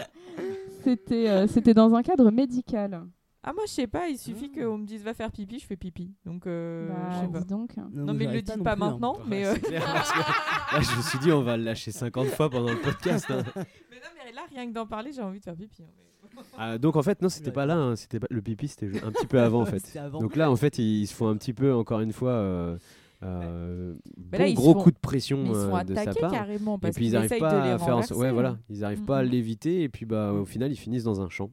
c'était, 0.84 1.30
euh, 1.30 1.48
c'était 1.48 1.74
dans 1.74 1.94
un 1.96 2.02
cadre 2.04 2.30
médical. 2.32 3.02
Ah 3.44 3.54
moi 3.54 3.64
je 3.66 3.72
sais 3.72 3.88
pas, 3.88 4.08
il 4.08 4.20
suffit 4.20 4.52
Ah. 4.56 4.60
qu'on 4.66 4.78
me 4.78 4.86
dise 4.86 5.02
va 5.04 5.16
faire 5.16 5.32
pipi, 5.32 5.58
je 5.58 5.66
fais 5.66 5.76
pipi. 5.76 6.12
Donc 6.28 6.46
euh, 6.46 6.88
je 6.88 6.94
Bah, 6.94 7.22
sais 7.22 7.28
pas. 7.28 7.40
donc. 7.42 7.72
Non 7.92 8.14
mais 8.14 8.26
il 8.26 8.32
le 8.34 8.42
dit 8.44 8.52
pas 8.64 8.76
plus, 8.76 8.84
hein. 8.84 8.92
maintenant, 8.92 9.14
Ouais, 9.16 9.22
mais 9.28 9.46
euh, 9.46 9.54
c'est 9.56 9.62
clair, 9.62 9.84
parce 9.84 10.12
que 10.12 10.20
là, 10.20 10.82
je 10.82 10.96
me 10.98 11.02
suis 11.02 11.18
dit, 11.20 11.32
on 11.32 11.42
va 11.42 11.58
le 11.58 11.64
lâcher 11.64 11.92
50 11.92 12.28
fois 12.28 12.52
pendant 12.52 12.70
le 12.70 12.78
podcast. 12.80 13.26
hein. 13.32 13.44
mais 14.02 14.08
non 14.08 14.26
mais 14.26 14.32
là 14.34 14.42
rien 14.50 14.68
que 14.68 14.74
d'en 14.74 14.86
parler, 14.88 15.12
j'ai 15.14 15.22
envie 15.22 15.40
de 15.40 15.44
faire 15.44 15.56
pipi. 15.56 15.84
hein, 15.84 15.88
mais- 15.98 16.42
Ah, 16.58 16.78
donc 16.78 16.96
en 16.96 17.04
fait, 17.04 17.22
non, 17.22 17.30
c'était 17.30 17.52
pas 17.52 17.66
là. 17.66 17.76
hein, 17.76 17.96
C'était 17.96 18.20
pas- 18.20 18.28
le 18.30 18.42
pipi, 18.42 18.68
c'était 18.68 18.88
ju- 18.90 19.00
un 19.04 19.12
petit 19.12 19.28
peu 19.28 19.40
avant 19.42 19.62
en 19.62 19.66
fait. 19.66 19.80
C'était 19.80 20.00
avant. 20.00 20.20
Donc 20.20 20.36
là, 20.36 20.50
en 20.52 20.56
fait, 20.56 20.78
ils, 20.78 21.02
ils 21.02 21.08
se 21.08 21.14
font 21.16 21.28
un 21.28 21.36
petit 21.38 21.54
peu, 21.54 21.74
encore 21.74 22.00
une 22.02 22.14
fois, 22.14 22.32
euh, 22.32 22.78
euh, 23.24 23.96
Mais 24.32 24.38
là, 24.38 24.46
bon 24.46 24.50
ils 24.52 24.54
gros 24.56 24.70
se 24.70 24.74
font- 24.78 24.84
coup 24.84 24.92
de 24.92 24.98
pression 25.00 25.38
Mais 25.44 25.50
ils 25.50 25.56
euh, 25.56 25.84
de 25.84 25.94
sa 25.96 26.02
attaqués 26.02 26.20
part. 26.22 26.32
carrément 26.32 26.78
Et 26.78 26.80
parce 26.80 26.96
puis 26.96 27.06
ils 27.06 27.10
qu'ils 27.10 27.16
arrivent 27.18 27.26
essayent 27.34 27.40
de 27.42 27.46
pas 27.46 27.64
les 27.66 27.72
à 27.72 27.78
faire, 27.80 27.88
en 27.88 27.92
renverser. 28.02 28.14
ouais, 28.16 28.32
voilà, 28.32 28.58
ils 28.70 28.84
arrivent 28.86 29.04
pas 29.06 29.20
à 29.20 29.24
Mhm. 29.24 29.30
l'éviter. 29.30 29.84
Et 29.84 29.90
puis 29.90 30.06
bah, 30.06 30.32
au 30.32 30.46
final, 30.46 30.72
ils 30.72 30.76
finissent 30.78 31.04
dans 31.04 31.22
un 31.22 31.30
champ. 31.30 31.52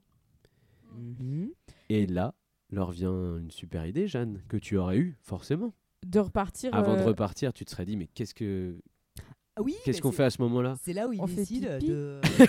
Mhm. 0.97 1.51
Et 1.91 2.07
là, 2.07 2.35
leur 2.71 2.91
vient 2.91 3.37
une 3.39 3.51
super 3.51 3.87
idée, 3.87 4.07
Jeanne, 4.07 4.43
que 4.49 4.57
tu 4.57 4.77
aurais 4.77 4.99
eu 4.99 5.17
forcément. 5.23 5.73
De 6.07 6.21
repartir. 6.21 6.73
Avant 6.75 6.95
de 6.95 7.01
euh, 7.01 7.07
repartir, 7.07 7.53
tu 7.53 7.65
te 7.65 7.71
serais 7.71 7.85
dit, 7.85 7.97
mais 7.97 8.07
qu'est-ce 8.07 8.35
que, 8.35 8.77
Ah 9.59 9.63
oui, 9.63 9.75
qu'est-ce 9.85 9.97
mais 9.99 10.03
qu'on 10.03 10.13
fait 10.13 10.23
à 10.25 10.31
ce 10.31 10.41
moment-là? 10.43 10.77
C'est 10.85 10.93
là 10.93 11.09
où 11.09 11.13
il 11.13 11.21
On 11.21 11.27
fait 11.27 11.35
décide 11.37 11.69
pipi. 11.79 11.91
de. 11.91 12.21
Oui, 12.39 12.47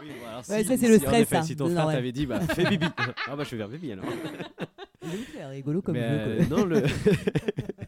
bon, 0.00 0.28
alors 0.28 0.42
Ouais, 0.48 0.62
si- 0.62 0.68
ça, 0.68 0.76
c'est 0.78 0.88
le 0.88 0.96
en 0.96 0.98
stress, 0.98 1.20
effet, 1.22 1.36
ça. 1.36 1.42
Si 1.42 1.56
ton 1.56 1.68
Non, 1.68 1.74
frère 1.74 1.86
ouais. 1.88 1.94
t'avait 1.94 2.12
dit, 2.12 2.24
bah 2.26 2.40
fais 2.54 2.64
pipi. 2.64 2.86
ah 3.28 3.36
bah 3.36 3.44
je 3.44 3.50
vais 3.50 3.56
faire 3.58 3.68
pipi 3.68 3.92
alors. 3.92 4.04
C'est 5.34 5.44
rigolo 5.46 5.82
comme 5.82 5.94
Mais, 5.94 6.08
jeu. 6.08 6.40
euh, 6.40 6.44
non, 6.48 6.64
le... 6.64 6.82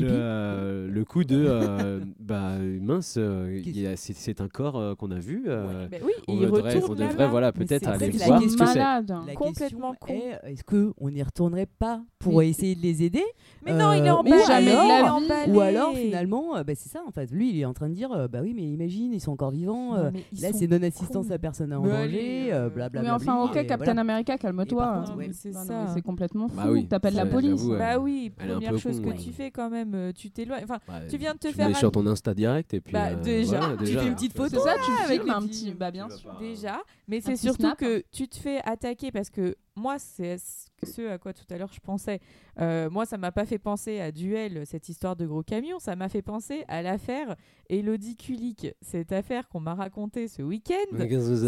le, 0.00 0.08
euh, 0.10 0.88
le 0.90 1.04
coup 1.04 1.24
de 1.24 1.44
euh, 1.46 2.00
bah 2.20 2.52
mince, 2.80 3.16
euh, 3.18 3.60
c'est 3.96 4.14
c'est 4.14 4.40
un 4.40 4.48
corps 4.48 4.76
euh, 4.78 4.94
qu'on 4.94 5.10
a 5.10 5.18
vu. 5.18 5.44
euh, 5.48 5.86
Mais 5.90 6.00
oui, 6.04 6.12
on 6.28 6.34
il 6.34 6.40
devrait, 6.40 6.82
on 6.88 6.94
devrait 6.94 7.28
voilà 7.28 7.52
peut-être 7.52 7.86
en 7.88 7.92
aller 7.92 8.10
voir 8.10 8.40
ce 8.42 8.56
que 8.56 8.66
c'est. 8.66 8.78
La 8.78 9.02
Complètement 9.34 9.92
question 9.92 9.94
con. 10.00 10.12
est, 10.14 10.52
est-ce 10.52 10.64
qu'on 10.64 11.10
n'y 11.10 11.22
retournerait 11.22 11.68
pas 11.78 12.02
pour 12.18 12.38
Mais- 12.38 12.48
essayer 12.48 12.74
de 12.74 12.82
les 12.82 13.02
aider? 13.02 13.24
Mais 13.64 13.72
non, 13.72 13.92
il 13.92 14.04
est 14.04 14.10
Euh, 14.10 14.14
emballé. 14.14 15.52
ou 15.52 15.60
alors 15.60 15.94
finalement, 15.94 16.56
euh, 16.56 16.64
bah, 16.64 16.72
c'est 16.76 16.88
ça 16.88 17.00
en 17.06 17.10
fait. 17.10 17.30
Lui, 17.30 17.50
il 17.50 17.60
est 17.60 17.64
en 17.64 17.72
train 17.74 17.88
de 17.88 17.94
dire, 17.94 18.12
euh, 18.12 18.28
bah 18.28 18.38
oui, 18.42 18.52
mais 18.54 18.62
imagine, 18.62 19.12
ils 19.12 19.20
sont 19.20 19.32
encore 19.32 19.50
vivants. 19.50 19.94
Non, 19.94 19.96
euh, 19.96 20.10
là, 20.40 20.52
sont 20.52 20.58
c'est 20.58 20.66
non-assistance 20.68 21.26
cons. 21.28 21.34
à 21.34 21.38
personne 21.38 21.72
en 21.72 21.82
danger, 21.82 22.50
blablabla. 22.74 23.02
Mais 23.02 23.10
enfin, 23.10 23.42
ok, 23.44 23.66
Captain. 23.66 23.96
America, 23.96 24.34
Et 24.34 24.38
calme-toi. 24.38 25.04
Non, 25.08 25.16
c'est 25.32 25.52
Bah 25.52 25.60
non, 25.60 25.64
ça. 25.66 25.84
mais 25.86 25.90
c'est 25.94 26.02
complètement 26.02 26.48
fou. 26.48 26.56
Bah 26.56 26.80
T'appelles 26.88 27.14
la 27.14 27.26
police. 27.26 27.66
Bah 27.66 27.98
oui, 27.98 28.30
première 28.36 28.78
chose 28.78 29.00
que 29.00 29.10
tu 29.10 29.32
fais 29.32 29.50
quand 29.50 29.70
même, 29.70 29.85
euh, 29.94 30.12
tu 30.12 30.30
t'éloignes. 30.30 30.64
Enfin, 30.64 30.78
Ouais, 30.88 31.06
tu 31.08 31.16
viens 31.16 31.34
de 31.34 31.38
te 31.38 31.48
tu 31.48 31.54
faire 31.54 31.68
mets 31.68 31.74
sur 31.74 31.90
ton 31.92 32.06
Insta 32.06 32.34
direct 32.34 32.74
et 32.74 32.80
puis 32.80 32.92
Bah, 32.92 33.08
euh, 33.08 33.14
déjà, 33.22 33.58
voilà, 33.60 33.76
tu 33.78 33.86
fais 33.86 34.06
une 34.06 34.14
petite 34.14 34.36
photo, 34.36 34.58
ça, 34.60 34.74
tu 34.84 35.04
avec 35.04 35.28
un 35.28 35.42
petit. 35.42 35.72
Bah 35.72 35.90
bien 35.90 36.08
Tu 36.08 36.18
sûr. 36.18 36.36
Déjà, 36.38 36.80
mais 37.08 37.20
c'est 37.20 37.36
surtout 37.36 37.62
snap. 37.62 37.78
que 37.78 38.02
tu 38.12 38.28
te 38.28 38.36
fais 38.36 38.60
attaquer 38.64 39.12
parce 39.12 39.30
que 39.30 39.54
moi, 39.76 39.98
c'est 39.98 40.36
ce- 40.38 41.08
à 41.10 41.18
quoi 41.18 41.32
tout 41.32 41.44
à 41.50 41.58
l'heure 41.58 41.72
je 41.72 41.80
pensais. 41.80 42.18
Euh, 42.60 42.88
moi, 42.90 43.04
ça 43.06 43.18
m'a 43.18 43.30
pas 43.30 43.44
fait 43.46 43.58
penser 43.58 44.00
à 44.00 44.10
Duel, 44.10 44.66
cette 44.66 44.88
histoire 44.88 45.14
de 45.16 45.26
gros 45.26 45.42
camion. 45.42 45.78
Ça 45.78 45.94
m'a 45.96 46.08
fait 46.08 46.22
penser 46.22 46.64
à 46.68 46.82
l'affaire 46.82 47.36
Elodie 47.68 48.16
Kulik, 48.16 48.68
cette 48.80 49.12
affaire 49.12 49.48
qu'on 49.48 49.60
m'a 49.60 49.74
racontée 49.74 50.28
ce 50.28 50.42
week-end. 50.42 50.74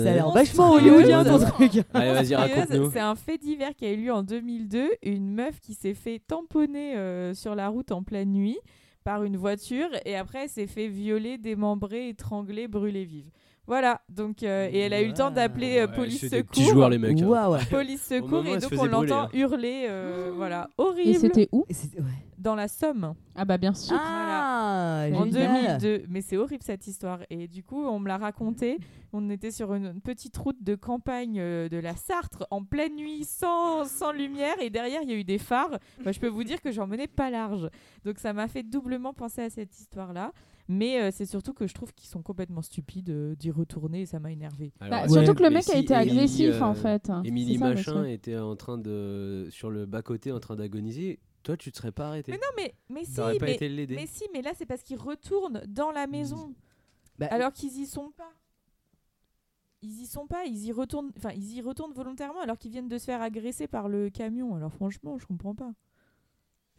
Ça 0.05 0.11
a 0.11 0.15
l'air 0.15 0.31
vachement 0.31 0.73
hollywoodien 0.73 1.25
fouille, 1.25 1.41
ton 1.41 1.47
truc. 1.47 1.73
C'est 2.93 3.01
un 3.01 3.15
fait 3.15 3.39
divers 3.39 3.75
qui 3.75 3.87
a 3.87 3.93
eu 3.93 3.97
lieu 3.97 4.13
en 4.13 4.23
2002. 4.23 4.91
Une 5.03 5.31
meuf 5.33 5.59
qui 5.61 5.75
s'est 5.75 5.95
fait 5.95 6.19
tamponner 6.27 6.97
euh, 6.97 7.35
sur 7.35 7.55
la 7.55 7.69
route 7.69 7.91
en 7.93 8.03
pleine 8.03 8.33
nuit 8.33 8.59
par 9.05 9.25
une 9.25 9.39
voiture 9.39 9.89
et 10.05 10.17
après 10.17 10.49
s'est 10.49 10.67
fait 10.67 10.89
violer, 10.89 11.39
démembrer, 11.39 12.09
étrangler, 12.11 12.69
brûler 12.69 13.07
vive. 13.07 13.31
Voilà, 13.69 14.01
donc 14.09 14.43
euh, 14.43 14.67
et 14.73 14.79
elle 14.79 14.95
a 14.95 15.03
eu 15.03 15.09
le 15.09 15.13
temps 15.13 15.31
d'appeler 15.31 15.77
euh, 15.79 15.87
Ouais, 15.87 15.95
police 15.95 16.21
c'est 16.21 16.31
des 16.31 16.37
secours. 16.39 16.51
petits 16.53 16.65
joueurs, 16.65 16.89
les 16.89 16.97
mecs. 16.99 17.21
hein. 17.21 17.27
Waouh. 17.27 17.59
Police 17.71 18.03
secours 18.03 18.31
moment, 18.43 18.55
et 18.55 18.59
donc 18.59 18.73
on 18.79 18.87
l'entend 18.87 19.25
hein. 19.25 19.29
hurler, 19.35 19.85
euh, 19.91 20.33
voilà, 20.35 20.69
Et 20.71 20.83
horrible, 20.83 21.19
c'était 21.19 21.49
où 21.53 21.67
Et 21.69 21.75
c'est- 21.75 21.95
ouais. 22.01 22.07
dans 22.39 22.55
la 22.55 22.67
Somme 22.67 23.13
Ah 23.37 23.45
bah 23.45 23.59
bien 23.59 23.75
sûr. 23.75 23.95
Ah, 24.01 25.05
en 25.13 25.25
génial. 25.27 25.79
2002. 25.79 26.07
Mais 26.09 26.23
c'est 26.23 26.39
horrible 26.39 26.63
cette 26.63 26.87
histoire. 26.87 27.21
Et 27.29 27.47
du 27.47 27.63
coup, 27.63 27.85
on 27.85 27.99
me 27.99 28.09
l'a 28.09 28.17
raconté. 28.17 28.79
On 29.13 29.29
était 29.31 29.51
sur 29.51 29.75
une, 29.75 29.87
une 29.87 30.01
petite 30.01 30.37
route 30.39 30.63
de 30.63 30.75
campagne 30.75 31.37
de 31.37 31.77
la 31.79 31.95
Sarthe 31.95 32.43
en 32.51 32.65
pleine 32.65 32.97
nuit, 32.97 33.25
sans, 33.25 33.85
sans 33.85 34.13
lumière. 34.13 34.55
Et 34.63 34.71
derrière, 34.71 35.03
il 35.03 35.11
y 35.11 35.13
a 35.13 35.17
eu 35.17 35.25
des 35.25 35.39
phares. 35.39 35.79
Moi, 36.03 36.13
je 36.13 36.21
peux 36.21 36.29
vous 36.29 36.45
dire 36.45 36.61
que 36.63 36.73
j'en 36.73 36.87
menais 36.87 37.07
pas 37.07 37.29
large. 37.31 37.69
Donc 38.05 38.19
ça 38.19 38.33
m'a 38.33 38.49
fait 38.49 38.63
doublement 38.63 39.13
penser 39.13 39.43
à 39.43 39.51
cette 39.51 39.79
histoire-là. 39.79 40.33
Mais 40.71 41.01
euh, 41.01 41.11
c'est 41.11 41.25
surtout 41.25 41.55
que 41.55 41.67
je 41.67 41.73
trouve 41.73 41.95
qu'ils 41.95 42.11
sont 42.11 42.23
complètement 42.23 42.61
stupides 42.61 43.09
euh, 43.09 43.35
d'y 43.35 43.51
retourner 43.51 44.03
et 44.03 44.07
ça 44.07 44.21
m'a 44.21 44.31
énervé. 44.31 44.73
Alors, 44.81 45.01
Bah, 45.03 45.09
surtout 45.09 45.35
que 45.35 45.43
le 45.43 45.49
mec 45.51 45.69
a 45.71 45.79
été 45.79 45.95
Émilie, 45.95 46.11
agressif 46.11 46.61
euh, 46.61 46.65
en 46.65 46.75
fait. 46.75 47.11
Émilie 47.25 47.57
ça, 47.57 47.71
le 47.71 47.75
Machin 47.75 48.05
était 48.05 48.37
en 48.37 48.55
train 48.55 48.77
de 48.77 49.49
sur 49.51 49.71
le 49.71 49.87
bas 49.87 50.03
côté 50.03 50.31
en 50.31 50.41
train 50.41 50.57
d'agoniser. 50.57 51.21
Toi, 51.43 51.57
tu 51.57 51.73
te 51.73 51.79
serais 51.79 51.93
pas 51.93 52.09
arrêté. 52.09 52.33
Mais 52.33 52.37
non, 52.39 52.49
mais, 52.57 52.75
mais 52.91 53.05
si, 53.07 53.15
T'aurais 53.15 53.39
pas 53.39 53.47
mais, 53.47 53.55
été 53.55 53.69
l'aider. 53.71 53.95
mais 53.97 54.07
si, 54.07 54.25
mais 54.35 54.43
là 54.43 54.51
c'est 54.55 54.67
parce 54.67 54.83
qu'ils 54.83 54.99
retournent 55.01 55.63
dans 55.67 55.91
la 55.91 56.07
maison. 56.07 56.55
Bah, 57.19 57.29
alors 57.31 57.53
qu'ils 57.53 57.79
y 57.79 57.87
sont 57.87 58.11
pas. 58.11 58.31
Ils 59.81 60.03
y 60.03 60.07
sont 60.07 60.27
pas, 60.27 60.45
ils 60.45 60.67
y 60.67 60.73
retournent, 60.73 61.13
enfin 61.17 61.31
ils 61.35 61.57
y 61.57 61.63
retournent 61.63 61.93
volontairement 61.95 62.41
alors 62.41 62.59
qu'ils 62.59 62.73
viennent 62.73 62.89
de 62.89 62.99
se 62.99 63.05
faire 63.07 63.23
agresser 63.23 63.69
par 63.69 63.89
le 63.89 64.11
camion. 64.11 64.55
Alors 64.55 64.73
franchement, 64.73 65.17
je 65.19 65.27
comprends 65.27 65.55
pas. 65.55 65.73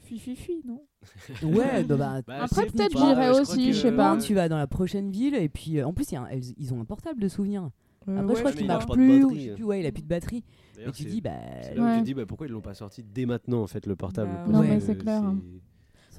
Fui 0.09 0.17
fui 0.17 0.35
fui, 0.35 0.61
non 0.65 0.81
Ouais, 1.43 1.83
bah, 1.83 1.95
bah, 1.95 2.21
Bah, 2.25 2.43
Après, 2.43 2.63
c'est 2.65 2.71
peut-être 2.75 2.93
crois 2.93 3.41
aussi, 3.41 3.67
que- 3.67 3.73
je 3.73 3.79
sais 3.79 3.91
pas. 3.91 4.17
tu 4.17 4.33
vas 4.33 4.49
dans 4.49 4.57
la 4.57 4.65
prochaine 4.65 5.11
ville 5.11 5.35
et 5.35 5.49
puis 5.49 5.77
euh, 5.79 5.85
en 5.85 5.93
plus 5.93 6.11
y 6.11 6.15
a 6.15 6.21
un- 6.23 6.27
elles- 6.27 6.41
ils 6.57 6.73
ont 6.73 6.81
un 6.81 6.85
portable 6.85 7.21
de 7.21 7.27
souvenirs. 7.27 7.69
Euh, 8.07 8.17
Après 8.17 8.25
ouais, 8.29 8.35
je 8.35 8.39
crois 8.39 8.49
mais 8.51 8.55
qu'il 8.57 8.65
il 8.65 8.67
marche 8.67 8.87
pas 8.87 8.93
de 8.93 8.97
plus, 8.97 9.23
ou 9.23 9.27
batterie. 9.27 9.39
je 9.43 9.49
sais 9.49 9.55
plus, 9.55 9.63
ouais, 9.65 9.79
il 9.81 9.85
a 9.85 9.91
plus 9.91 10.01
de 10.01 10.07
batterie. 10.07 10.43
Et 10.79 10.91
tu 10.91 11.03
c'est- 11.03 11.09
dis 11.09 11.21
bah 11.21 11.29
c'est 11.61 11.75
là 11.75 11.81
où 11.81 11.85
Ouais. 11.85 11.97
tu 11.97 12.03
dis 12.03 12.13
bah, 12.15 12.25
pourquoi 12.25 12.47
ils 12.47 12.51
l'ont 12.53 12.61
pas 12.61 12.73
sorti 12.73 13.03
dès 13.03 13.25
maintenant 13.27 13.61
en 13.61 13.67
fait 13.67 13.85
le 13.85 13.95
portable. 13.95 14.31
Bah, 14.31 14.37
Parce 14.45 14.49
Non, 14.49 14.61
que 14.61 14.67
mais 14.67 14.79
c'est 14.79 14.95
clair. 14.97 15.21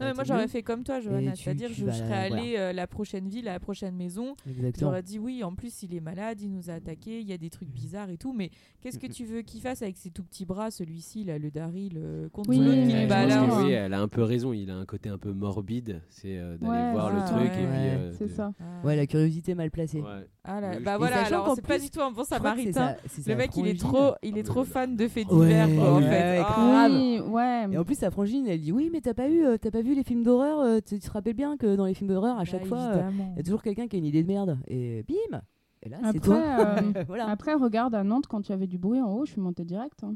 Ça 0.01 0.09
Non, 0.09 0.15
moi 0.15 0.25
j'aurais 0.25 0.49
fait 0.49 0.63
comme 0.63 0.83
toi, 0.85 1.01
Johanna, 1.01 1.35
c'est-à-dire 1.37 1.71
je 1.73 1.85
vas- 1.85 1.93
serais 1.93 2.13
allée 2.13 2.55
euh, 2.57 2.73
la 2.73 2.87
prochaine 2.87 3.29
ville, 3.29 3.47
à 3.49 3.53
la 3.53 3.61
prochaine 3.61 3.95
maison. 3.95 4.35
Exactement. 4.49 4.91
J'aurais 4.91 5.03
dit 5.03 5.19
oui, 5.19 5.45
en 5.45 5.55
plus 5.55 5.83
il 5.83 5.95
est 5.95 6.01
malade, 6.01 6.41
il 6.41 6.51
nous 6.51 6.71
a 6.71 6.75
attaqué, 6.75 7.21
il 7.21 7.29
y 7.29 7.33
a 7.33 7.39
des 7.39 7.51
trucs 7.51 7.69
bizarres 7.71 8.11
et 8.11 8.17
tout, 8.17 8.33
mais 8.33 8.51
qu'est-ce 8.81 8.99
que 8.99 9.07
tu 9.07 9.25
veux 9.25 9.43
qu'il 9.43 9.61
fasse 9.61 9.83
avec 9.83 9.97
ses 9.97 10.11
tout 10.11 10.23
petits 10.25 10.45
bras, 10.47 10.71
celui-ci 10.71 11.25
là, 11.25 11.39
le 11.39 11.51
Daryl, 11.51 11.95
euh, 11.97 12.29
contre 12.31 12.51
Oui, 12.51 12.59
l'autre 12.59 12.71
Ouais, 12.71 13.03
le 13.03 13.09
bah 13.09 13.27
balance 13.27 13.63
oui, 13.65 13.71
elle 13.73 13.95
a 13.95 14.01
un 14.01 14.09
peu 14.09 14.23
raison. 14.23 14.53
Il 14.53 14.71
a 14.71 14.77
un 14.77 14.87
côté 14.87 15.09
un 15.09 15.19
peu 15.19 15.33
morbide, 15.33 16.03
c'est 16.09 16.39
euh, 16.39 16.57
d'aller 16.59 16.71
Ouais, 16.73 16.93
voir 16.93 17.13
le 17.15 17.21
truc 17.27 17.47
et 17.53 17.57
puis. 17.57 17.65
euh, 17.67 18.13
C'est 18.13 18.27
de- 18.27 18.31
ça. 18.33 18.53
Ah. 18.61 18.87
Ouais, 18.87 18.97
la 18.97 19.07
curiosité 19.07 19.55
mal 19.55 19.71
placée. 19.71 20.03
Ah 20.43 20.61
là, 20.61 20.81
bah 20.81 20.97
voilà, 20.97 21.25
alors 21.25 21.55
c'est 21.55 21.67
pas 21.67 21.79
du 21.79 21.91
tout 21.91 22.01
un 22.01 22.11
bon 22.11 22.25
samaritain. 22.25 22.97
Le 23.27 23.35
mec, 23.37 23.51
il 23.57 23.67
est 23.69 23.79
trop, 23.79 24.13
il 24.23 24.39
est 24.39 24.43
trop 24.43 24.65
fan 24.65 24.97
de 24.97 25.07
faits 25.07 25.29
Ouais, 25.29 25.49
divers, 25.49 25.69
quoi, 25.77 25.93
en 25.97 26.01
fait. 26.01 26.09
ouais, 26.09 26.43
Ah. 26.47 26.55
grave. 26.89 26.93
Oui, 26.93 27.21
ouais. 27.21 27.67
Et 27.73 27.79
en 27.79 27.85
plus, 27.85 27.95
sa 27.97 28.11
frangine, 28.11 28.47
elle 28.49 28.61
dit 28.61 28.73
Oui, 28.73 28.89
mais 28.93 29.01
t'as 29.03 29.13
pas, 29.15 29.29
eu, 29.29 29.45
euh, 29.45 29.59
t'as 29.59 29.71
pas 29.71 29.83
vu 29.83 29.95
les 29.95 30.03
films 30.03 30.23
d'horreur 30.23 30.61
euh, 30.61 30.79
Tu 30.81 30.99
tu 30.99 31.07
te 31.07 31.11
rappelles 31.13 31.35
bien 31.35 31.57
que 31.59 31.77
dans 31.77 31.85
les 31.85 31.93
films 31.95 32.09
d'horreur, 32.09 32.37
à 32.37 32.39
Bah, 32.41 32.45
chaque 32.47 32.65
fois, 32.67 32.79
euh, 32.79 33.11
il 33.33 33.37
y 33.37 33.41
a 33.41 33.43
toujours 33.43 33.63
quelqu'un 33.63 33.87
qui 33.87 33.97
a 33.97 33.99
une 33.99 34.07
idée 34.07 34.23
de 34.23 34.29
merde. 34.29 34.59
Et 34.67 35.05
bim 35.07 35.41
Et 35.83 35.89
là, 35.91 35.99
c'est 36.03 36.09
Après, 36.17 36.21
toi. 36.21 36.37
euh, 36.39 37.05
voilà. 37.07 37.29
Après, 37.29 37.53
regarde 37.55 37.95
à 37.95 38.03
Nantes, 38.03 38.27
quand 38.27 38.49
il 38.49 38.53
y 38.53 38.55
avait 38.55 38.67
du 38.67 38.79
bruit 38.79 39.01
en 39.03 39.13
haut, 39.13 39.27
je 39.27 39.33
suis 39.33 39.41
montée 39.43 39.65
direct. 39.65 40.03
hein. 40.05 40.15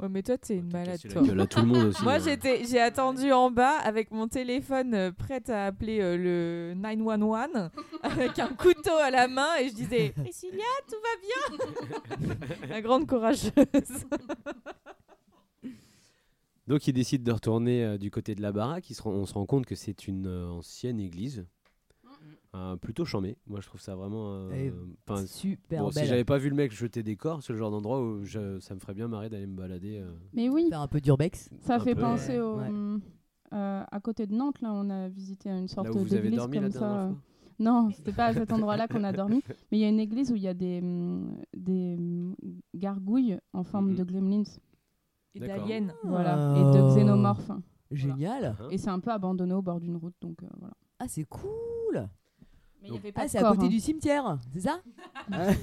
Ouais, 0.00 0.08
mais 0.08 0.22
toi, 0.22 0.38
t'es 0.38 0.54
une 0.56 0.68
T'as 0.70 0.78
malade, 0.78 1.00
toi. 1.12 1.22
gueule 1.22 1.40
à 1.40 1.46
tout 1.46 1.60
le 1.60 1.66
monde 1.66 1.84
aussi. 1.88 2.02
Moi, 2.02 2.18
j'étais, 2.18 2.64
j'ai 2.64 2.80
attendu 2.80 3.32
en 3.32 3.50
bas 3.50 3.76
avec 3.80 4.10
mon 4.10 4.28
téléphone 4.28 4.94
euh, 4.94 5.12
prête 5.12 5.50
à 5.50 5.66
appeler 5.66 6.00
euh, 6.00 6.16
le 6.16 6.74
911 6.74 7.70
avec 8.02 8.38
un 8.38 8.48
couteau 8.48 8.94
à 9.02 9.10
la 9.10 9.28
main 9.28 9.56
et 9.60 9.68
je 9.68 9.74
disais 9.74 10.10
Priscilla, 10.16 10.64
tout 10.88 10.96
va 11.02 12.26
bien? 12.26 12.68
La 12.68 12.80
grande 12.80 13.06
courageuse. 13.06 13.52
Donc 16.66 16.86
il 16.86 16.92
décide 16.92 17.22
de 17.24 17.32
retourner 17.32 17.84
euh, 17.84 17.98
du 17.98 18.10
côté 18.10 18.34
de 18.34 18.42
la 18.42 18.52
baraque. 18.52 18.88
Il 18.90 18.94
se 18.94 19.02
rend- 19.02 19.10
on 19.12 19.26
se 19.26 19.34
rend 19.34 19.44
compte 19.46 19.66
que 19.66 19.74
c'est 19.74 20.06
une 20.06 20.26
euh, 20.26 20.48
ancienne 20.48 21.00
église. 21.00 21.46
Euh, 22.56 22.74
plutôt 22.76 23.04
charmée. 23.04 23.36
Moi 23.46 23.60
je 23.60 23.66
trouve 23.68 23.80
ça 23.80 23.94
vraiment. 23.94 24.32
euh, 24.34 24.70
enfin, 25.08 25.24
Super 25.24 25.84
bon, 25.84 25.90
si 25.92 26.04
j'avais 26.04 26.24
pas 26.24 26.36
vu 26.38 26.48
le 26.50 26.56
mec 26.56 26.72
jeter 26.72 27.04
des 27.04 27.14
corps, 27.16 27.42
c'est 27.44 27.52
le 27.52 27.58
genre 27.60 27.70
d'endroit 27.70 28.00
où 28.02 28.24
je- 28.24 28.58
ça 28.58 28.74
me 28.74 28.80
ferait 28.80 28.94
bien 28.94 29.06
marrer 29.06 29.28
d'aller 29.28 29.46
me 29.46 29.54
balader. 29.56 29.98
euh. 29.98 30.10
Mais 30.32 30.48
oui, 30.48 30.66
Faire 30.68 30.80
un 30.80 30.88
peu 30.88 31.00
d'urbex. 31.00 31.48
ça 31.60 31.76
un 31.76 31.78
fait 31.78 31.94
peu, 31.94 32.00
penser 32.00 32.32
ouais. 32.32 32.38
au. 32.40 32.56
Ouais. 32.58 32.68
euh, 33.52 33.84
à 33.88 34.00
côté 34.00 34.26
de 34.26 34.34
Nantes, 34.34 34.60
là, 34.62 34.72
on 34.72 34.90
a 34.90 35.08
visité 35.08 35.48
une 35.48 35.68
sorte 35.68 35.86
Là 35.86 35.92
où 35.92 35.98
vous 35.98 36.12
avez 36.12 36.22
d'église 36.22 36.38
dormi 36.38 36.56
la 36.56 36.62
comme 36.62 36.70
ça. 36.72 36.78
fois. 36.78 37.14
Non, 37.60 37.90
c'était 37.92 38.12
pas 38.12 38.26
à 38.26 38.32
cet 38.34 38.52
endroit-là 38.52 38.88
qu'on 38.88 39.04
a 39.04 39.12
dormi, 39.12 39.42
mais 39.70 39.78
il 39.78 39.80
y 39.80 39.84
a 39.84 39.88
une 39.88 40.00
église 40.00 40.32
où 40.32 40.34
il 40.34 40.42
y 40.42 40.48
a 40.48 40.54
des, 40.54 40.80
hum, 40.82 41.36
des 41.54 41.94
hum, 41.98 42.34
gargouilles 42.74 43.38
en 43.52 43.62
forme 43.62 43.90
Mhm. 43.90 43.96
de 43.96 44.04
gremlins, 44.04 44.42
Et 45.36 45.40
d'aliens. 45.40 45.94
voilà, 46.02 46.34
et 46.56 46.62
de 46.62 46.94
xénomorphes. 46.94 47.52
Génial. 47.92 48.56
Hein 48.60 48.68
Et 48.72 48.78
c'est 48.78 48.90
un 48.90 48.98
peu 48.98 49.10
abandonné 49.10 49.54
au 49.54 49.62
bord 49.62 49.78
d'une 49.78 49.96
route, 49.96 50.14
donc 50.20 50.42
euh, 50.42 50.48
voilà. 50.58 50.74
Ah, 50.98 51.06
c'est 51.06 51.24
cool. 51.24 52.08
Mais 52.82 52.88
Donc- 52.88 52.98
il 52.98 53.00
y 53.00 53.02
avait 53.04 53.12
pas 53.12 53.20
Ah, 53.24 53.28
c'est 53.28 53.38
à 53.38 53.50
côté 53.50 53.66
hein. 53.66 53.68
du 53.68 53.80
cimetière, 53.80 54.38
c'est 54.54 54.60
ça 54.60 54.80
Ouais, 55.30 55.54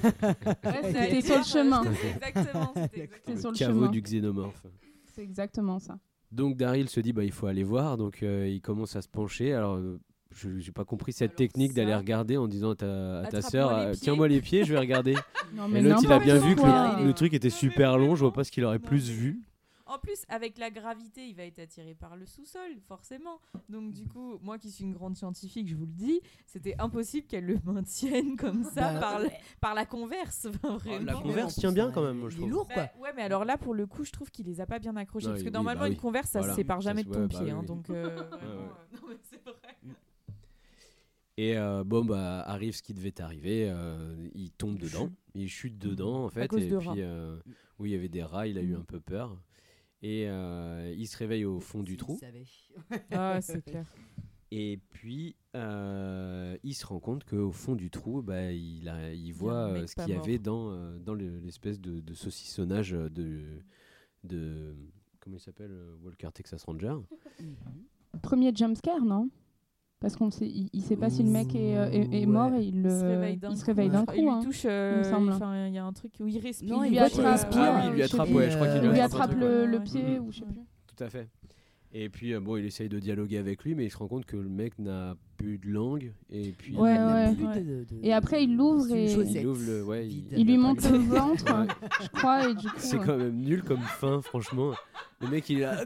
c'était 0.92 1.20
sur 1.20 1.38
le 1.38 1.44
chemin. 1.44 1.82
Exactement, 1.84 2.72
c'était 2.76 3.36
sur 3.40 3.50
Le 3.50 3.54
le 3.54 3.58
caveau 3.58 3.80
chemin. 3.80 3.90
du 3.90 4.00
xénomorphe. 4.02 4.62
C'est 5.14 5.22
exactement 5.22 5.78
ça. 5.78 5.98
Donc 6.30 6.56
Daryl 6.56 6.88
se 6.88 7.00
dit 7.00 7.12
bah 7.12 7.24
il 7.24 7.32
faut 7.32 7.46
aller 7.46 7.64
voir, 7.64 7.96
donc 7.96 8.22
euh, 8.22 8.46
il 8.48 8.60
commence 8.60 8.94
à 8.96 9.02
se 9.02 9.08
pencher. 9.08 9.52
Alors 9.54 9.76
euh, 9.76 9.98
je 10.30 10.58
j'ai 10.58 10.72
pas 10.72 10.84
compris 10.84 11.12
cette 11.12 11.30
Alors 11.30 11.36
technique 11.36 11.72
d'aller 11.74 11.94
regarder 11.94 12.36
en 12.36 12.46
disant 12.46 12.72
à 12.72 12.76
ta, 12.76 13.20
à 13.20 13.26
ta 13.26 13.40
sœur 13.42 13.70
les 13.70 13.84
euh, 13.86 13.90
pieds. 13.92 14.00
tiens-moi 14.02 14.28
les 14.28 14.40
pieds, 14.40 14.64
je 14.64 14.72
vais 14.72 14.78
regarder. 14.78 15.14
Non, 15.56 15.66
Et 15.74 15.80
l'autre 15.80 16.00
il 16.04 16.12
a 16.12 16.18
bien 16.18 16.36
vu 16.36 16.54
que 16.56 16.60
le, 16.60 17.06
le 17.06 17.12
truc 17.14 17.32
était 17.32 17.46
mais 17.46 17.50
super 17.50 17.96
long, 17.96 18.14
je 18.14 18.20
vois 18.20 18.34
pas 18.34 18.44
ce 18.44 18.50
qu'il 18.52 18.66
aurait 18.66 18.78
Non, 18.78 18.86
plus 18.86 19.08
mais- 19.08 19.14
vu. 19.14 19.40
En 19.88 19.98
plus, 19.98 20.24
avec 20.28 20.58
la 20.58 20.70
gravité, 20.70 21.26
il 21.26 21.34
va 21.34 21.44
être 21.44 21.58
attiré 21.58 21.94
par 21.94 22.14
le 22.16 22.26
sous-sol, 22.26 22.72
forcément. 22.86 23.40
Donc, 23.70 23.90
du 23.92 24.06
coup, 24.06 24.38
moi 24.42 24.58
qui 24.58 24.70
suis 24.70 24.84
une 24.84 24.92
grande 24.92 25.16
scientifique, 25.16 25.66
je 25.66 25.74
vous 25.74 25.86
le 25.86 25.92
dis, 25.92 26.20
c'était 26.46 26.74
impossible 26.78 27.26
qu'elle 27.26 27.46
le 27.46 27.58
maintienne 27.64 28.36
comme 28.36 28.64
ça 28.64 28.92
Bah, 28.94 29.00
par, 29.00 29.18
la, 29.18 29.30
par 29.60 29.74
la 29.74 29.86
converse. 29.86 30.46
Vraiment. 30.62 31.04
la 31.04 31.14
converse 31.14 31.54
tient 31.56 31.72
bien 31.72 31.90
quand 31.90 32.02
même, 32.02 32.18
moi, 32.18 32.28
je 32.28 32.36
Il 32.36 32.38
est 32.38 32.40
trouve. 32.42 32.50
lourd, 32.52 32.68
quoi. 32.68 32.84
Bah, 32.84 32.92
ouais, 33.00 33.12
mais 33.16 33.22
alors 33.22 33.44
là, 33.46 33.56
pour 33.56 33.72
le 33.74 33.86
coup, 33.86 34.04
je 34.04 34.12
trouve 34.12 34.30
qu'il 34.30 34.44
les 34.46 34.60
a 34.60 34.66
pas 34.66 34.78
bien 34.78 34.94
accrochés. 34.96 35.26
Non, 35.26 35.32
parce 35.32 35.42
que 35.42 35.48
oui, 35.48 35.52
normalement, 35.54 35.80
bah 35.82 35.88
une 35.88 35.96
converse, 35.96 36.28
ça 36.30 36.40
Voilà. 36.40 36.52
se 36.52 36.56
sépare 36.56 36.80
jamais 36.82 37.04
de 37.04 37.10
ton 37.10 37.22
ouais, 37.22 37.28
bah 37.28 37.38
pied. 37.40 37.50
hein, 37.50 37.58
oui. 37.60 37.66
donc, 37.66 37.88
euh, 37.90 38.16
vraiment, 38.30 38.54
ouais. 38.62 39.00
non, 39.00 39.08
mais 39.08 39.16
c'est 39.22 39.42
vrai. 39.42 39.94
Et 41.36 41.56
euh, 41.56 41.84
bon 41.84 42.04
bah 42.04 42.40
arrive 42.40 42.74
ce 42.74 42.82
qui 42.82 42.94
devait 42.94 43.20
arriver, 43.20 43.68
euh, 43.70 44.28
il 44.34 44.50
tombe 44.50 44.76
dedans, 44.76 45.08
il 45.34 45.48
chute 45.48 45.78
dedans 45.78 46.24
en 46.24 46.28
fait, 46.30 46.48
cause 46.48 46.64
et 46.64 46.68
de 46.68 46.76
puis 46.78 46.88
rats. 46.88 46.94
euh, 46.96 47.38
oui 47.78 47.90
il 47.90 47.92
y 47.92 47.96
avait 47.96 48.08
des 48.08 48.24
rats, 48.24 48.48
il 48.48 48.58
a 48.58 48.60
eu 48.60 48.74
Mm. 48.74 48.80
un 48.80 48.82
peu 48.84 48.98
peur. 48.98 49.38
Et 50.02 50.28
euh, 50.28 50.94
il 50.96 51.06
se 51.08 51.16
réveille 51.16 51.44
au 51.44 51.58
fond 51.60 51.82
du 51.82 51.96
trou. 51.96 52.18
Ah, 53.10 53.40
c'est 53.40 53.62
clair. 53.64 53.86
Et 54.50 54.80
puis, 54.90 55.36
euh, 55.56 56.56
il 56.62 56.72
se 56.74 56.86
rend 56.86 57.00
compte 57.00 57.24
qu'au 57.24 57.50
fond 57.52 57.74
du 57.74 57.90
trou, 57.90 58.22
bah, 58.22 58.50
il, 58.52 58.88
a, 58.88 59.12
il 59.12 59.32
voit 59.32 59.68
euh, 59.68 59.86
ce 59.86 59.94
qu'il 59.94 60.08
y 60.08 60.16
avait 60.16 60.38
dans, 60.38 60.70
euh, 60.70 60.98
dans 61.00 61.14
le- 61.14 61.38
l'espèce 61.40 61.80
de, 61.80 62.00
de 62.00 62.14
saucissonnage 62.14 62.92
de, 62.92 63.42
de. 64.24 64.74
Comment 65.20 65.36
il 65.36 65.40
s'appelle 65.40 65.76
Walker 66.02 66.30
Texas 66.32 66.62
Ranger. 66.64 66.96
premier 68.22 68.54
jumpscare, 68.54 69.04
non? 69.04 69.28
Parce 70.00 70.14
qu'on 70.14 70.30
sait, 70.30 70.46
il, 70.46 70.68
il 70.72 70.82
sait 70.82 70.94
pas 70.96 71.10
si 71.10 71.24
le 71.24 71.30
mec 71.30 71.54
est, 71.56 71.76
euh, 71.76 71.90
est- 71.90 72.22
est 72.22 72.26
mort 72.26 72.52
et 72.54 72.62
il, 72.62 72.76
Il 72.76 72.82
se 72.90 73.02
le- 73.04 73.10
réveille 73.10 73.36
d'un 73.36 73.50
il 73.50 73.56
se 73.56 73.62
coup. 73.62 73.66
réveille 73.66 73.90
d'un 73.90 74.04
Il 74.14 74.20
lui 74.22 74.28
hein. 74.28 74.40
touche. 74.44 74.62
il 74.64 74.68
euh, 74.70 75.02
Il 75.66 75.74
y 75.74 75.78
a 75.78 75.84
un 75.84 75.92
truc 75.92 76.12
où 76.20 76.28
il 76.28 76.38
respire. 76.38 76.76
Non, 76.76 76.84
il 76.84 76.90
lui 76.90 76.98
attrape, 76.98 77.50
qu'il 77.50 77.60
Ah 77.60 77.72
oui, 77.74 77.80
il 77.84 77.88
euh, 77.90 77.94
lui 77.94 78.02
attrape, 78.02 78.28
ouais, 78.30 78.50
je 78.50 78.54
crois 78.56 78.68
qu'il 78.68 78.80
lui 78.82 78.88
le, 79.40 79.80
pied 79.80 80.18
ou 80.20 80.30
je 80.30 80.38
sais 80.38 80.44
plus. 80.44 80.54
Tout 80.96 81.04
à 81.04 81.08
fait. 81.08 81.28
Et 81.94 82.10
puis, 82.10 82.34
euh, 82.34 82.40
bon, 82.40 82.56
il 82.58 82.66
essaye 82.66 82.90
de 82.90 82.98
dialoguer 82.98 83.38
avec 83.38 83.64
lui, 83.64 83.74
mais 83.74 83.86
il 83.86 83.90
se 83.90 83.96
rend 83.96 84.08
compte 84.08 84.26
que 84.26 84.36
le 84.36 84.48
mec 84.50 84.78
n'a 84.78 85.16
plus 85.38 85.56
de 85.56 85.68
langue. 85.70 86.12
Et 86.30 86.50
puis, 86.52 86.76
Ouais, 86.76 86.94
Il 86.94 87.00
ouais. 87.00 87.34
plus 87.34 87.46
Ouais. 87.46 87.60
de- 87.60 87.60
de- 87.60 87.84
de- 87.84 88.04
Et 88.06 88.12
après, 88.12 88.44
il 88.44 88.56
l'ouvre 88.56 88.92
et- 88.94 89.10
il 89.10 89.46
ouvre 89.46 89.62
le. 89.66 89.84
Ouais, 89.84 90.06
il, 90.06 90.10
Vide. 90.12 90.34
Il 90.36 90.46
lui 90.48 90.54
a 90.56 90.58
monte 90.58 90.82
le- 90.90 90.98
ventre, 90.98 91.44
Ouais. 91.46 91.66
je 92.02 92.08
crois, 92.08 92.46
et 92.50 92.54
du 92.54 92.66
coup. 92.68 92.74
C'est 92.76 92.98
euh, 92.98 93.04
quand 93.06 93.16
même 93.16 93.36
nul 93.36 93.62
comme 93.62 93.80
fin, 93.80 94.20
franchement. 94.20 94.72
Le 95.22 95.28
mec, 95.28 95.48
il, 95.48 95.58
est 95.60 95.62
là, 95.62 95.82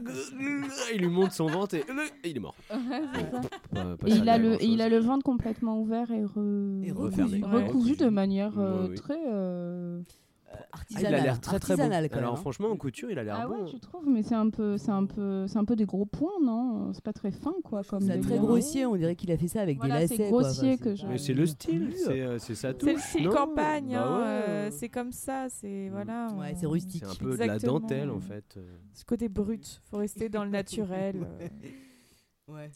il 0.93 0.99
lui 0.99 1.07
monte 1.07 1.31
son 1.31 1.47
ventre 1.47 1.75
et, 1.75 1.85
et 2.25 2.29
il 2.31 2.35
est 2.37 2.39
mort. 2.41 2.55
ouais, 2.69 2.77
c'est 3.15 3.31
ça. 3.31 3.41
Pas- 3.73 3.97
pas 3.97 4.07
Et 4.07 4.11
il, 4.11 4.27
a 4.29 4.37
le, 4.37 4.45
et 4.45 4.49
grand-chose. 4.57 4.67
il 4.73 4.81
a 4.81 4.89
le 4.89 4.97
ventre 4.99 5.23
complètement 5.23 5.79
ouvert 5.81 6.11
et, 6.11 6.23
re- 6.23 6.83
Et 6.83 6.91
refermé. 6.91 7.39
recousu. 7.41 7.63
recousu 7.65 7.95
de 7.95 8.09
manière 8.09 8.59
euh, 8.59 8.87
oui. 8.89 8.95
très. 8.95 9.17
euh, 9.31 10.01
Ah, 10.55 10.59
il 10.89 10.97
Artisanal. 10.97 11.13
a 11.15 11.23
l'air 11.23 11.41
très 11.41 11.59
très 11.59 11.75
bon. 11.75 11.81
Artisanal, 11.83 12.09
quand 12.09 12.17
Alors 12.17 12.31
même, 12.31 12.37
hein. 12.37 12.41
franchement, 12.41 12.67
en 12.69 12.77
couture, 12.77 13.09
il 13.11 13.17
a 13.19 13.23
l'air 13.23 13.37
Ah 13.41 13.47
bon. 13.47 13.63
ouais, 13.63 13.69
tu 13.71 13.79
trouves 13.79 14.07
Mais 14.07 14.23
c'est 14.23 14.35
un 14.35 14.49
peu, 14.49 14.77
c'est 14.77 14.91
un 14.91 15.05
peu, 15.05 15.47
c'est 15.47 15.57
un 15.57 15.65
peu 15.65 15.75
des 15.75 15.85
gros 15.85 16.05
points, 16.05 16.39
non? 16.43 16.91
C'est 16.93 17.03
pas 17.03 17.13
très 17.13 17.31
fin, 17.31 17.53
quoi, 17.63 17.83
comme. 17.83 18.01
C'est 18.01 18.19
très 18.21 18.37
grossier, 18.39 18.85
on 18.85 18.95
dirait 18.95 19.15
qu'il 19.15 19.31
a 19.31 19.37
fait 19.37 19.47
ça 19.47 19.61
avec 19.61 19.77
Voilà, 19.77 19.99
des 20.01 20.07
c'est 20.07 20.17
lacets. 20.17 20.29
quoi. 20.31 20.41
grossier 20.43 20.73
Enfin, 20.73 20.83
que 20.83 20.95
c'est 20.95 21.01
je- 21.01 21.07
Mais 21.07 21.17
c'est 21.17 21.33
le 21.33 21.45
style, 21.45 21.93
c'est 21.95 22.21
euh, 22.21 22.37
c'est 22.39 22.55
sa 22.55 22.73
touche. 22.73 22.89
C'est 22.89 22.93
le 22.95 22.99
style 22.99 23.23
non 23.25 23.31
campagne, 23.31 23.91
Bah 23.93 24.05
hein, 24.07 24.19
ouais. 24.21 24.27
euh, 24.27 24.71
c'est 24.71 24.89
comme 24.89 25.11
ça, 25.11 25.47
c'est 25.49 25.89
voilà. 25.89 26.27
Ouais, 26.37 26.51
on- 26.55 26.59
c'est 26.59 26.65
rustique. 26.67 27.03
C'est 27.05 27.11
un 27.11 27.15
peu 27.15 27.37
de 27.37 27.43
la 27.43 27.59
dentelle 27.59 28.09
en 28.09 28.19
fait. 28.19 28.55
euh. 28.57 28.77
Ce 28.93 29.03
côté 29.05 29.29
brut, 29.29 29.81
faut 29.89 29.97
rester 29.97 30.29
dans 30.29 30.43
le 30.43 30.51
naturel. 30.51 31.15
euh. 31.41 31.47
Ouais. 32.53 32.69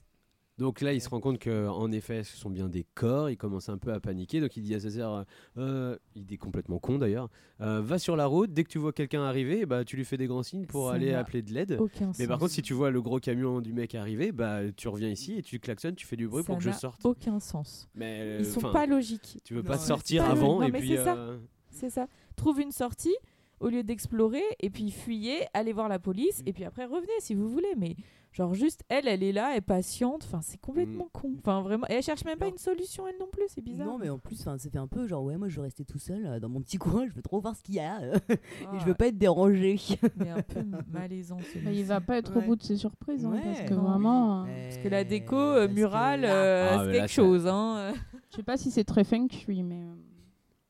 Donc 0.57 0.81
là, 0.81 0.91
il 0.93 1.01
se 1.01 1.09
rend 1.09 1.19
compte 1.19 1.37
que 1.37 1.67
en 1.67 1.91
effet, 1.91 2.23
ce 2.23 2.35
sont 2.35 2.49
bien 2.49 2.67
des 2.67 2.83
corps. 2.95 3.29
Il 3.29 3.37
commence 3.37 3.69
un 3.69 3.77
peu 3.77 3.93
à 3.93 3.99
paniquer. 3.99 4.41
Donc 4.41 4.57
il 4.57 4.63
dit 4.63 4.73
à 4.73 4.79
sa 4.79 4.89
sœur, 4.89 5.25
euh, 5.57 5.95
il 6.15 6.33
est 6.33 6.37
complètement 6.37 6.79
con 6.79 6.97
d'ailleurs, 6.97 7.29
euh, 7.61 7.81
va 7.81 7.99
sur 7.99 8.15
la 8.15 8.25
route. 8.25 8.51
Dès 8.51 8.63
que 8.63 8.69
tu 8.69 8.79
vois 8.79 8.91
quelqu'un 8.91 9.21
arriver, 9.23 9.65
bah 9.67 9.85
tu 9.85 9.95
lui 9.97 10.05
fais 10.05 10.17
des 10.17 10.25
grands 10.27 10.41
signes 10.43 10.65
pour 10.65 10.87
Ça 10.89 10.95
aller 10.95 11.11
n'a 11.11 11.19
appeler 11.19 11.41
de 11.43 11.53
l'aide. 11.53 11.77
Aucun 11.79 12.11
Mais 12.17 12.25
par 12.25 12.37
sens. 12.37 12.39
contre, 12.39 12.51
si 12.53 12.61
tu 12.63 12.73
vois 12.73 12.89
le 12.89 13.01
gros 13.01 13.19
camion 13.19 13.61
du 13.61 13.71
mec 13.73 13.93
arriver, 13.93 14.31
bah 14.31 14.61
tu 14.75 14.87
reviens 14.87 15.09
ici 15.09 15.37
et 15.37 15.43
tu 15.43 15.59
klaxonnes, 15.59 15.95
tu 15.95 16.07
fais 16.07 16.15
du 16.15 16.27
bruit 16.27 16.41
Ça 16.41 16.47
pour 16.47 16.57
que 16.57 16.63
je 16.63 16.69
n'a 16.69 16.75
sorte. 16.75 17.05
aucun 17.05 17.39
sens. 17.39 17.87
Mais 17.93 18.19
euh, 18.21 18.37
Ils 18.39 18.45
sont 18.45 18.57
enfin, 18.59 18.71
pas 18.73 18.85
logiques. 18.87 19.39
Tu 19.43 19.53
veux 19.53 19.61
Non, 19.61 19.67
pas 19.67 19.77
c'est 19.77 19.87
sortir 19.87 20.23
pas 20.23 20.31
avant 20.31 20.59
logique. 20.59 20.61
Non, 20.61 20.67
et 20.67 20.71
mais 20.71 20.79
puis 20.79 20.89
c'est 20.89 21.03
ça. 21.03 21.15
euh, 21.17 21.37
C'est 21.69 21.89
ça. 21.91 22.07
Trouve 22.35 22.59
une 22.61 22.71
sortie 22.71 23.15
au 23.59 23.69
lieu 23.69 23.83
d'explorer 23.83 24.43
et 24.59 24.69
puis 24.69 24.91
fuyez, 24.91 25.37
allez 25.53 25.73
voir 25.73 25.87
la 25.87 25.97
police 25.99 26.41
et 26.45 26.53
puis 26.53 26.63
après 26.63 26.85
revenez 26.85 27.11
si 27.19 27.33
vous 27.35 27.47
voulez. 27.49 27.73
Mais 27.77 27.95
genre 28.37 28.53
juste 28.53 28.83
elle, 28.89 29.07
elle 29.07 29.23
est 29.23 29.31
là, 29.31 29.49
elle 29.51 29.57
est 29.57 29.61
patiente. 29.61 30.23
Enfin, 30.25 30.41
c'est 30.41 30.59
complètement 30.59 31.05
Mm. 31.05 31.09
con. 31.11 31.33
Enfin, 31.39 31.61
vraiment. 31.61 31.85
Et 31.89 31.93
elle 31.93 32.03
cherche 32.03 32.23
même 32.23 32.37
pas 32.37 32.47
une 32.47 32.57
solution 32.59 33.07
elle 33.07 33.17
non 33.19 33.25
plus. 33.31 33.43
C'est 33.49 33.61
bizarre. 33.61 33.87
Non, 33.87 33.97
mais 33.97 34.09
en 34.09 34.19
plus, 34.19 34.43
fait 34.43 34.77
un 34.77 34.87
peu 34.87 35.07
genre, 35.07 35.23
ouais, 35.23 35.37
moi 35.37 35.47
je 35.49 35.55
veux 35.55 35.63
rester 35.63 35.83
tout 35.85 35.97
seul 35.97 36.25
euh, 36.25 36.39
dans 36.39 36.49
mon 36.49 36.61
petit 36.61 36.77
coin, 36.77 37.07
je 37.07 37.13
veux 37.13 37.21
trop 37.23 37.39
voir 37.39 37.55
ce 37.55 37.63
qu'il 37.63 37.75
y 37.75 37.79
a. 37.79 37.99
euh, 38.01 38.13
et 38.29 38.37
Ah, 38.71 38.77
je 38.79 38.85
veux 38.85 38.93
pas 38.93 39.07
être 39.07 39.17
dérangé. 39.17 39.77
Mais 40.17 40.29
un 40.29 40.41
peu 40.43 40.63
malaisant. 40.91 41.37
Celui-ci. 41.53 41.73
il 41.79 41.85
va 41.85 41.99
pas 42.01 42.17
être 42.17 42.35
Ouais. 42.35 42.43
au 42.43 42.45
bout 42.45 42.55
de 42.55 42.63
ses 42.63 42.77
surprises, 42.77 43.25
hein, 43.25 43.39
parce 43.43 43.61
que 43.61 43.73
Non, 43.73 43.81
vraiment. 43.83 44.43
euh, 44.45 44.63
Parce 44.69 44.77
que 44.83 44.87
la 44.89 45.03
déco 45.03 45.35
euh, 45.35 45.67
murale, 45.67 46.23
euh, 46.25 46.69
Ah, 46.71 46.79
c'est 46.81 46.85
mais 46.91 46.99
quelque 46.99 47.09
chose. 47.11 47.47
Hein. 47.47 47.93
Je 48.29 48.35
sais 48.37 48.43
pas 48.43 48.57
si 48.57 48.69
c'est 48.71 48.83
très 48.83 49.03
feng 49.03 49.27
shui, 49.31 49.63
mais. 49.63 49.81
euh, 49.83 49.95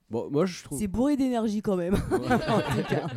Bon, 0.09 0.29
moi 0.31 0.45
je 0.45 0.63
trouve. 0.63 0.79
C'est 0.79 0.87
bourré 0.87 1.17
d'énergie 1.17 1.61
quand 1.61 1.75
même. 1.75 1.95
en 1.95 1.99
tout 1.99 2.87
cas. 2.87 3.07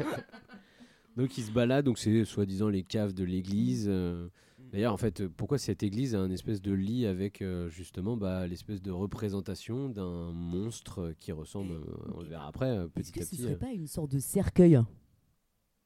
Donc 1.20 1.36
il 1.36 1.44
se 1.44 1.50
balade, 1.50 1.84
donc 1.84 1.98
c'est 1.98 2.24
soi-disant 2.24 2.68
les 2.68 2.82
caves 2.82 3.12
de 3.12 3.24
l'église. 3.24 3.86
euh. 3.88 4.28
D'ailleurs, 4.72 4.92
en 4.94 4.96
fait, 4.96 5.26
pourquoi 5.26 5.58
cette 5.58 5.82
église 5.82 6.14
a 6.14 6.20
un 6.20 6.30
espèce 6.30 6.62
de 6.62 6.72
lit 6.72 7.04
avec 7.04 7.42
euh, 7.42 7.68
justement 7.68 8.16
bah, 8.16 8.46
l'espèce 8.46 8.80
de 8.80 8.90
représentation 8.92 9.88
d'un 9.88 10.30
monstre 10.32 11.12
qui 11.18 11.32
ressemble, 11.32 11.72
euh, 11.72 12.14
on 12.14 12.20
le 12.22 12.28
verra 12.28 12.46
après, 12.46 12.86
petit 12.88 13.10
que 13.12 13.20
à 13.20 13.24
ce 13.24 13.30
petit. 13.30 13.42
serait 13.42 13.56
pas 13.58 13.72
une 13.72 13.86
sorte 13.88 14.12
de 14.12 14.18
cercueil 14.20 14.78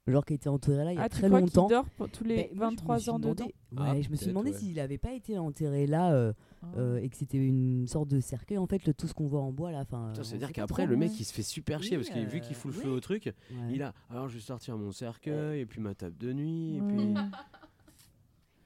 Genre 0.07 0.23
qui 0.27 0.35
a 0.35 0.37
été 0.37 0.51
enterré 0.51 0.85
là 0.85 0.93
il 0.93 0.97
y 0.97 0.99
a 0.99 1.03
Ah, 1.03 1.09
tu 1.09 1.17
très 1.17 1.29
crois 1.29 1.41
qu'il 1.41 1.47
longtemps? 1.57 1.69
dort 1.69 1.89
pour 1.97 2.11
tous 2.11 2.25
les 2.25 2.37
Ben, 2.37 2.49
moi, 2.55 2.67
je 2.67 2.73
me 2.73 2.77
23 2.77 2.99
suis 2.99 3.11
ans 3.11 3.19
demandé- 3.19 3.43
dedans 3.45 3.83
Ouais, 3.85 3.89
Ah, 3.99 4.01
je 4.03 4.11
me 4.11 4.17
suis 4.17 4.27
demandé 4.27 4.51
ouais. 4.51 4.59
s'il 4.59 4.79
avait 4.79 4.99
pas 4.99 5.15
été 5.15 5.39
enterré 5.39 5.87
là 5.87 6.13
euh, 6.13 6.33
Ah. 6.37 6.54
Euh, 6.77 6.97
et 6.99 7.09
que 7.09 7.17
c'était 7.17 7.39
une 7.39 7.87
sorte 7.87 8.09
de 8.09 8.21
cercueil 8.21 8.59
en 8.59 8.67
fait, 8.67 8.87
le, 8.87 8.95
tout 8.95 9.07
ce 9.07 9.15
qu'on 9.15 9.27
voit 9.27 9.41
en 9.41 9.53
bois 9.53 9.73
là. 9.73 9.81
Enfin, 9.81 10.09
Putain, 10.13 10.25
C'est-à-dire 10.25 10.49
sait 10.49 10.53
pas 10.55 10.61
qu'après, 10.61 10.87
le 10.87 10.97
mec 10.97 11.19
il 11.19 11.25
se 11.25 11.33
fait 11.33 11.43
super 11.43 11.83
chier 11.83 11.97
Oui, 11.97 12.05
parce 12.05 12.15
qu'il 12.15 12.27
vu 12.27 12.41
qu'il 12.41 12.57
euh, 12.57 12.59
fout 12.59 12.75
le 12.75 12.81
feu 12.81 12.91
au 12.91 13.01
truc. 13.01 13.27
Ouais. 13.27 13.57
Il 13.73 13.83
a 13.83 13.95
alors 14.11 14.29
je 14.29 14.35
vais 14.35 14.41
sortir 14.41 14.77
mon 14.77 14.93
cercueil 14.93 15.61
et 15.61 15.67
puis 15.67 15.81
ma 15.81 15.95
table 15.95 16.17
de 16.19 16.33
nuit. 16.33 16.77
Et 16.77 16.81
puis... 16.81 17.15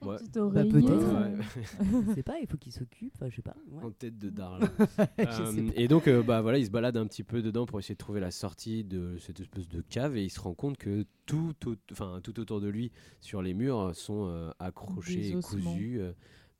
Ouais. 0.01 0.17
Bah, 0.35 0.63
peut-être. 0.63 0.85
Ouais. 0.85 2.03
Je 2.07 2.13
sais 2.13 2.23
pas, 2.23 2.39
il 2.39 2.47
faut 2.47 2.57
qu'il 2.57 2.71
s'occupe, 2.71 3.13
enfin, 3.15 3.29
je 3.29 3.35
sais 3.35 3.41
pas. 3.41 3.55
ouais. 3.71 3.83
en 3.83 3.91
tête 3.91 4.17
de. 4.17 4.29
Je 5.17 5.41
Euh, 5.41 5.71
et 5.75 5.87
donc, 5.87 6.07
euh, 6.07 6.23
bah 6.23 6.41
voilà, 6.41 6.57
il 6.57 6.65
se 6.65 6.71
balade 6.71 6.95
un 6.97 7.05
petit 7.05 7.23
peu 7.23 7.41
dedans 7.41 7.65
pour 7.65 7.79
essayer 7.79 7.95
de 7.95 7.99
trouver 7.99 8.19
la 8.19 8.31
sortie 8.31 8.83
de 8.83 9.17
cette 9.19 9.39
espèce 9.39 9.67
de 9.67 9.81
cave 9.81 10.15
et 10.15 10.23
il 10.23 10.29
se 10.29 10.39
rend 10.39 10.53
compte 10.53 10.77
que 10.77 11.05
tout, 11.25 11.53
enfin, 11.91 12.19
tout 12.23 12.39
autour 12.39 12.61
de 12.61 12.67
lui, 12.67 12.91
sur 13.19 13.41
les 13.41 13.53
murs, 13.53 13.95
sont 13.95 14.27
euh, 14.27 14.51
accrochés 14.59 15.33
cousus 15.41 16.01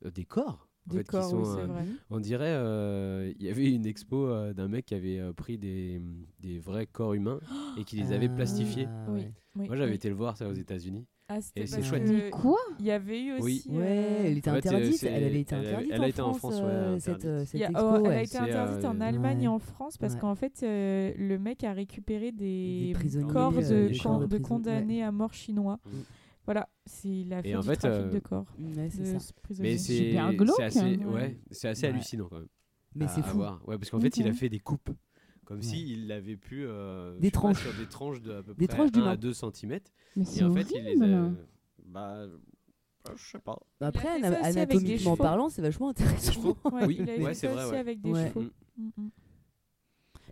des 0.04 0.24
corps. 0.24 0.68
En 0.88 0.92
Des 0.92 0.98
fait, 0.98 1.04
qui 1.04 1.10
corps, 1.10 1.24
sont, 1.30 1.38
oui, 1.38 1.44
c'est 1.54 1.60
euh, 1.60 1.66
vrai. 1.66 1.84
On 2.10 2.20
dirait, 2.20 2.46
euh, 2.48 3.32
il 3.38 3.44
y 3.46 3.50
avait 3.50 3.70
une 3.72 3.86
expo 3.86 4.26
euh, 4.26 4.52
d'un 4.54 4.68
mec 4.68 4.86
qui 4.86 4.94
avait 4.94 5.18
euh, 5.18 5.32
pris 5.32 5.58
des, 5.58 6.00
des 6.40 6.58
vrais 6.58 6.86
corps 6.86 7.14
humains 7.14 7.38
et 7.78 7.84
qui 7.84 7.96
les 7.96 8.12
avait 8.12 8.28
Ah, 8.30 8.34
plastifiés. 8.36 8.88
Oui. 9.08 9.26
Moi, 9.54 9.76
j'avais 9.76 9.90
oui. 9.90 9.96
été 9.96 10.08
le 10.08 10.14
voir 10.14 10.36
ça 10.36 10.48
aux 10.48 10.52
États-Unis. 10.54 11.06
Ah, 11.32 11.40
c'était 11.40 11.60
et 11.60 11.66
c'est 11.66 11.82
chouette. 11.84 12.04
que 12.06 12.10
Mais 12.10 12.30
quoi 12.30 12.58
Il 12.80 12.86
y 12.86 12.90
avait 12.90 13.22
eu 13.22 13.34
Oui. 13.40 13.62
aussi. 13.64 13.70
Ouais, 13.70 13.86
elle 14.24 14.38
était 14.38 14.50
En 14.50 14.54
fait, 14.54 14.66
interdite. 14.66 15.02
Elle 15.04 15.24
avait 15.24 15.40
été 15.40 15.54
interdite 15.54 15.90
elle 15.92 16.00
a 16.00 16.04
en 16.04 16.08
été 16.08 16.20
en 16.22 16.32
France, 16.34 16.54
France, 16.58 16.62
ouais, 16.64 16.98
cette, 16.98 17.14
interdite. 17.24 17.46
cette 17.46 17.54
il 17.54 17.60
y 17.60 17.64
a- 17.64 17.70
expo. 17.70 17.86
oh, 17.86 17.96
elle 17.96 18.02
ouais. 18.02 18.16
a 18.16 18.22
été 18.22 18.38
interdite 18.38 18.84
en 18.84 19.00
Allemagne 19.00 19.42
et 19.42 19.48
en 19.48 19.58
France 19.60 19.96
parce 19.96 20.14
Ouais. 20.14 20.20
qu'en 20.20 20.34
fait, 20.34 20.60
euh, 20.64 21.12
le 21.16 21.38
mec 21.38 21.62
a 21.62 21.72
récupéré 21.72 22.32
des, 22.32 22.94
corps 23.28 23.52
de, 23.52 24.38
condamnés 24.38 25.04
à 25.04 25.12
mort 25.12 25.32
chinois. 25.32 25.78
Mm. 26.40 26.44
Voilà, 26.46 26.68
c'est- 26.86 27.08
il 27.08 27.32
a 27.32 27.42
fait 27.42 27.48
Et 27.50 27.56
en 27.56 27.60
du 27.60 27.66
fait, 27.68 27.76
trafic 27.76 28.00
euh, 28.00 28.10
de 28.10 28.18
corps. 28.18 28.46
Ouais, 28.58 28.88
de 28.88 29.04
ça. 29.18 29.32
Mais 29.60 29.78
c'est 29.78 29.96
Super 29.96 30.34
glauque, 30.34 30.56
c'est 30.56 30.62
assez, 30.64 30.78
hein. 30.80 31.06
ouais, 31.12 31.40
c'est 31.50 31.68
assez 31.68 31.82
Ouais. 31.82 31.88
hallucinant 31.92 32.28
quand 32.28 32.38
même. 32.38 32.48
Mais 32.94 33.06
c'est 33.08 33.22
fou. 33.22 33.36
voir. 33.38 33.60
Ouais, 33.68 33.78
parce 33.78 33.90
qu'en 33.90 34.00
fait, 34.00 34.16
il 34.16 34.26
a 34.26 34.32
fait 34.32 34.48
des 34.48 34.58
coupes. 34.60 34.90
Comme 35.44 35.58
Ouais. 35.58 35.62
s'il 35.64 36.10
avait 36.12 36.36
pu. 36.36 36.64
euh, 36.64 37.18
Des 37.18 37.26
sais 37.26 37.30
pas, 37.32 37.38
tranches. 37.38 37.62
sur 37.62 37.74
des 37.74 37.86
tranches 37.86 38.20
de 38.22 38.32
à 38.34 38.42
peu 38.42 38.54
Des 38.54 38.66
près 38.68 38.76
tranches 38.76 38.90
1 38.94 38.98
à 38.98 39.16
d'humain. 39.16 39.16
2 39.16 39.32
cm. 39.32 39.80
Mais 40.16 40.24
Et 40.38 40.44
en 40.44 40.54
fait, 40.54 40.66
il 40.74 40.84
les 40.84 41.02
a. 41.02 41.30
Bah. 41.86 42.10
euh, 42.14 42.36
Je 43.16 43.30
sais 43.32 43.38
pas. 43.40 43.58
Après, 43.80 44.08
avec 44.08 44.22
des 44.30 44.58
anatomiquement 44.58 45.16
parlant, 45.16 45.48
c'est 45.48 45.62
vachement 45.62 45.88
intéressant. 45.90 46.56
Oui, 46.86 46.98
il 47.00 47.10
a 47.10 47.14
ouais, 47.16 47.24
fait 47.28 47.34
c'est 47.34 47.48
vrai, 47.48 47.78
avec 47.78 48.00
des 48.00 48.12
chevaux. 48.14 48.44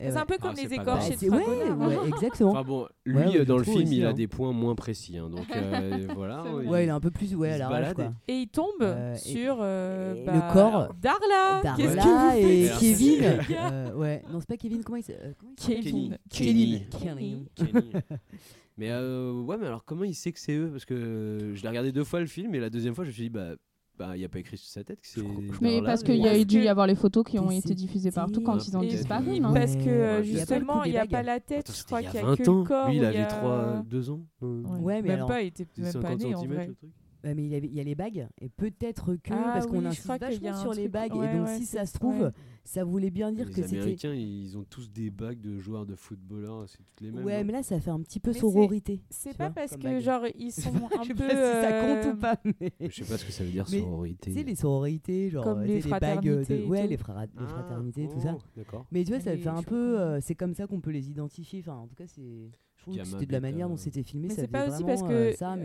Et 0.01 0.11
C'est 0.11 0.17
un 0.17 0.27
peu 0.27 0.39
comme 0.39 0.55
Ah, 0.57 0.61
les 0.63 0.73
écorchés 0.75 1.11
Bah, 1.11 1.15
de 1.15 1.21
c'est- 1.21 1.31
ouais, 1.31 1.43
Fragonard. 1.43 1.89
ouais, 1.89 2.09
exactement. 2.09 2.51
Enfin 2.51 2.63
bon, 2.63 2.87
lui, 3.05 3.17
Ouais, 3.17 3.39
euh, 3.41 3.45
dans 3.45 3.59
le 3.59 3.65
film, 3.65 3.83
aussi, 3.83 3.97
il 3.97 4.05
a 4.05 4.11
hein. 4.11 4.13
des 4.13 4.27
points 4.29 4.53
moins 4.53 4.75
précis. 4.75 5.19
hein, 5.19 5.29
donc 5.29 5.45
euh, 5.57 6.07
voilà. 6.15 6.45
Il- 6.63 6.69
Ouais, 6.69 6.85
il 6.85 6.89
est 6.89 6.93
un 6.93 7.01
peu 7.01 7.11
plus 7.11 7.35
ouais, 7.35 7.59
il 7.59 7.95
quoi. 7.95 8.13
Et 8.29 8.35
il 8.35 8.49
tombe 8.49 8.67
Euh, 8.83 9.15
et- 9.15 9.19
sur 9.19 9.59
euh, 9.61 10.15
et 10.15 10.25
bah, 10.25 10.33
le 10.35 10.53
corps 10.53 10.95
Darla. 11.01 11.75
Qu'est-ce 11.77 11.91
que 11.93 11.97
Darla 11.97 12.31
vous 12.33 12.47
et 12.47 12.65
ici, 12.67 13.19
Kevin. 13.19 13.57
euh, 13.73 13.95
ouais, 13.95 14.23
non, 14.33 14.39
c'est 14.41 14.49
pas 14.49 14.57
Kevin, 14.57 14.83
comment 14.85 14.97
il 14.99 15.03
s'appelle 15.03 15.35
Kevin. 15.57 16.19
Kenny. 16.31 16.83
Kenny. 17.03 17.47
Kenny. 17.57 17.93
mais 18.79 18.93
ouais, 18.93 19.57
mais 19.59 19.67
alors 19.67 19.85
comment 19.85 20.05
il 20.05 20.15
sait 20.15 20.31
que 20.33 20.39
c'est 20.39 20.55
eux? 20.55 20.69
Parce 20.71 20.85
que 20.85 21.53
je 21.55 21.63
l'ai 21.63 21.69
regardé 21.69 21.91
deux 21.93 22.05
fois 22.05 22.21
le 22.21 22.27
film 22.27 22.55
et 22.55 22.61
la 22.61 22.71
deuxième 22.71 22.95
fois, 22.95 23.05
je 23.05 23.09
me 23.09 23.15
suis 23.15 23.25
dit, 23.25 23.31
bah, 23.31 23.51
bah, 23.99 24.17
il 24.17 24.21
n'y 24.21 24.25
a 24.25 24.29
pas 24.29 24.39
écrit 24.39 24.57
sur 24.57 24.69
sa 24.71 24.85
tête 24.85 25.01
que 25.01 25.07
c'est. 25.07 25.21
Mais 25.61 25.83
parce 25.83 26.03
qu'il 26.03 26.17
y 26.17 26.29
a 26.29 26.45
dû 26.45 26.63
y 26.63 26.69
avoir 26.69 26.87
les 26.87 26.95
photos 26.95 27.25
qui 27.25 27.39
ont 27.39 27.51
été 27.51 27.75
diffusées 27.75 28.11
partout 28.11 28.41
quand 28.41 28.67
ils 28.67 28.77
ont 28.77 28.83
disparu, 28.83 29.41
non 29.41 29.53
Parce 29.53 29.75
que 29.77 29.81
Ouais, 29.85 29.89
euh, 29.91 30.21
il 30.25 30.31
y 30.33 30.37
a 30.37 30.39
justement, 30.41 30.85
n'y 30.85 30.97
a 30.97 31.07
pas 31.07 31.23
la 31.23 31.41
tête. 31.41 31.69
Attends, 31.69 31.73
Je 31.79 31.85
crois 31.85 32.01
il 32.01 32.05
y 32.05 32.07
a 32.07 32.11
qu'il 32.11 32.21
y 32.21 32.23
a 32.23 32.27
20 32.27 32.37
que 32.37 32.43
le 32.43 32.49
ans. 32.51 32.65
corps. 32.65 32.89
Lui, 32.89 32.97
il 32.97 33.03
y 33.03 33.05
avait 33.07 33.19
a- 33.19 33.27
3, 33.27 33.83
2 33.89 34.11
ans. 34.11 34.21
Ouais, 34.41 34.49
Ouais, 34.81 35.03
mais 35.03 35.09
même 35.09 35.11
alors- 35.17 35.29
pas, 35.29 35.43
il 35.43 35.47
était 35.49 35.67
même 35.77 35.85
pas 35.93 35.93
50 35.93 36.19
né 36.21 36.35
en 36.35 36.45
vrai. 36.45 36.67
le 36.69 36.75
truc. 36.75 36.91
Ouais, 37.25 37.35
mais 37.35 37.45
il, 37.47 37.55
avait- 37.55 37.67
il 37.67 37.75
y 37.75 37.81
a 37.81 37.83
les 37.85 37.97
bagues 37.97 38.29
et 38.41 38.49
peut-être 38.49 39.17
que 39.17 39.33
Ah 39.33 39.51
parce 39.55 39.67
qu'on 39.67 39.79
oui, 39.79 39.83
je 39.83 39.89
insiste 39.89 40.07
y 40.07 40.13
a 40.13 40.19
vachement 40.19 40.57
sur 40.63 40.73
les 40.73 40.89
bagues 40.89 41.15
ouais, 41.17 41.29
et 41.35 41.37
donc 41.37 41.49
ouais, 41.49 41.57
si 41.59 41.67
ça 41.67 41.85
se 41.85 41.95
trouve, 41.95 42.21
ouais. 42.21 42.31
Ça 42.69 42.85
voulait 42.85 43.11
bien 43.11 43.33
dire 43.33 43.51
que 43.51 43.57
Les 43.57 43.63
c'était. 43.63 43.77
Américains, 43.81 44.13
ils 44.15 44.57
ont 44.59 44.65
tous 44.69 44.91
des 44.93 45.11
bagues 45.11 45.41
de 45.41 45.59
joueurs 45.59 45.87
de 45.87 45.95
footballeurs, 45.95 46.69
c'est 46.69 46.79
toutes 46.79 47.01
les 47.01 47.11
mêmes. 47.11 47.25
Ouais, 47.25 47.39
non 47.41 47.45
mais 47.47 47.53
là 47.55 47.63
ça 47.63 47.81
fait 47.81 47.91
un 47.91 48.01
petit 48.01 48.21
peu 48.21 48.33
Mais 48.33 48.39
sororité. 48.39 49.01
C'est 49.11 49.37
pas 49.37 49.51
parce 49.51 49.77
que 49.77 49.83
bague. 49.83 50.01
genre 50.01 50.23
ils 50.39 50.53
sont 50.53 50.69
un 50.99 51.03
Je 51.03 51.09
sais 51.09 51.15
peu. 51.15 51.27
pas 51.29 51.31
si 51.31 51.63
ça 51.63 51.81
compte 51.81 52.07
euh, 52.07 52.13
ou 52.13 52.17
pas, 52.17 52.37
mais. 52.45 52.73
Je 52.91 53.05
sais 53.05 53.11
pas 53.11 53.19
ce 53.19 53.25
que 53.25 53.33
ça 53.33 53.45
veut 53.45 53.51
dire 53.51 53.65
Mais, 53.73 53.81
sororité. 53.81 54.31
Tu 54.31 54.37
sais, 54.37 54.43
les 54.45 54.55
sororités, 54.55 55.31
genre 55.31 55.45
Comme 55.45 55.63
les 55.63 55.81
les 55.81 55.91
bagues 55.91 56.23
de. 56.25 56.65
Ouais, 56.67 56.83
tout. 56.85 56.89
les, 56.91 56.97
frara- 56.99 57.25
les 57.27 57.31
Ah, 57.39 57.47
fraternités, 57.47 58.09
tout 58.09 58.21
ça. 58.21 58.35
oh, 58.37 58.43
D'accord. 58.57 58.87
Mais 58.93 59.03
tu 59.05 59.13
vois, 59.13 59.21
ça 59.21 59.35
Les 59.35 59.41
fait 59.41 59.49
un 59.49 59.63
peu. 59.63 59.99
euh, 59.99 60.21
c'est 60.21 60.35
comme 60.35 60.55
ça 60.55 60.67
qu'on 60.67 60.81
peut 60.81 60.91
les 60.91 61.09
identifier. 61.11 61.61
Enfin, 61.61 61.77
en 61.77 61.87
tout 61.87 61.95
cas, 61.97 62.07
c'est. 62.07 62.51
Je 62.77 62.83
trouve 62.83 62.97
que 62.97 63.05
c'était 63.05 63.27
de 63.27 63.33
la 63.33 63.41
manière 63.41 63.69
dont 63.69 63.77
c'était 63.77 64.03
filmé. 64.05 64.29
Mais 64.29 64.35
ça 64.35 64.43
c'est 64.43 64.49
pas 64.49 64.69
aussi 64.69 64.85
parce 64.85 65.03
euh, 65.05 65.33
que 65.33 65.37
ça, 65.37 65.57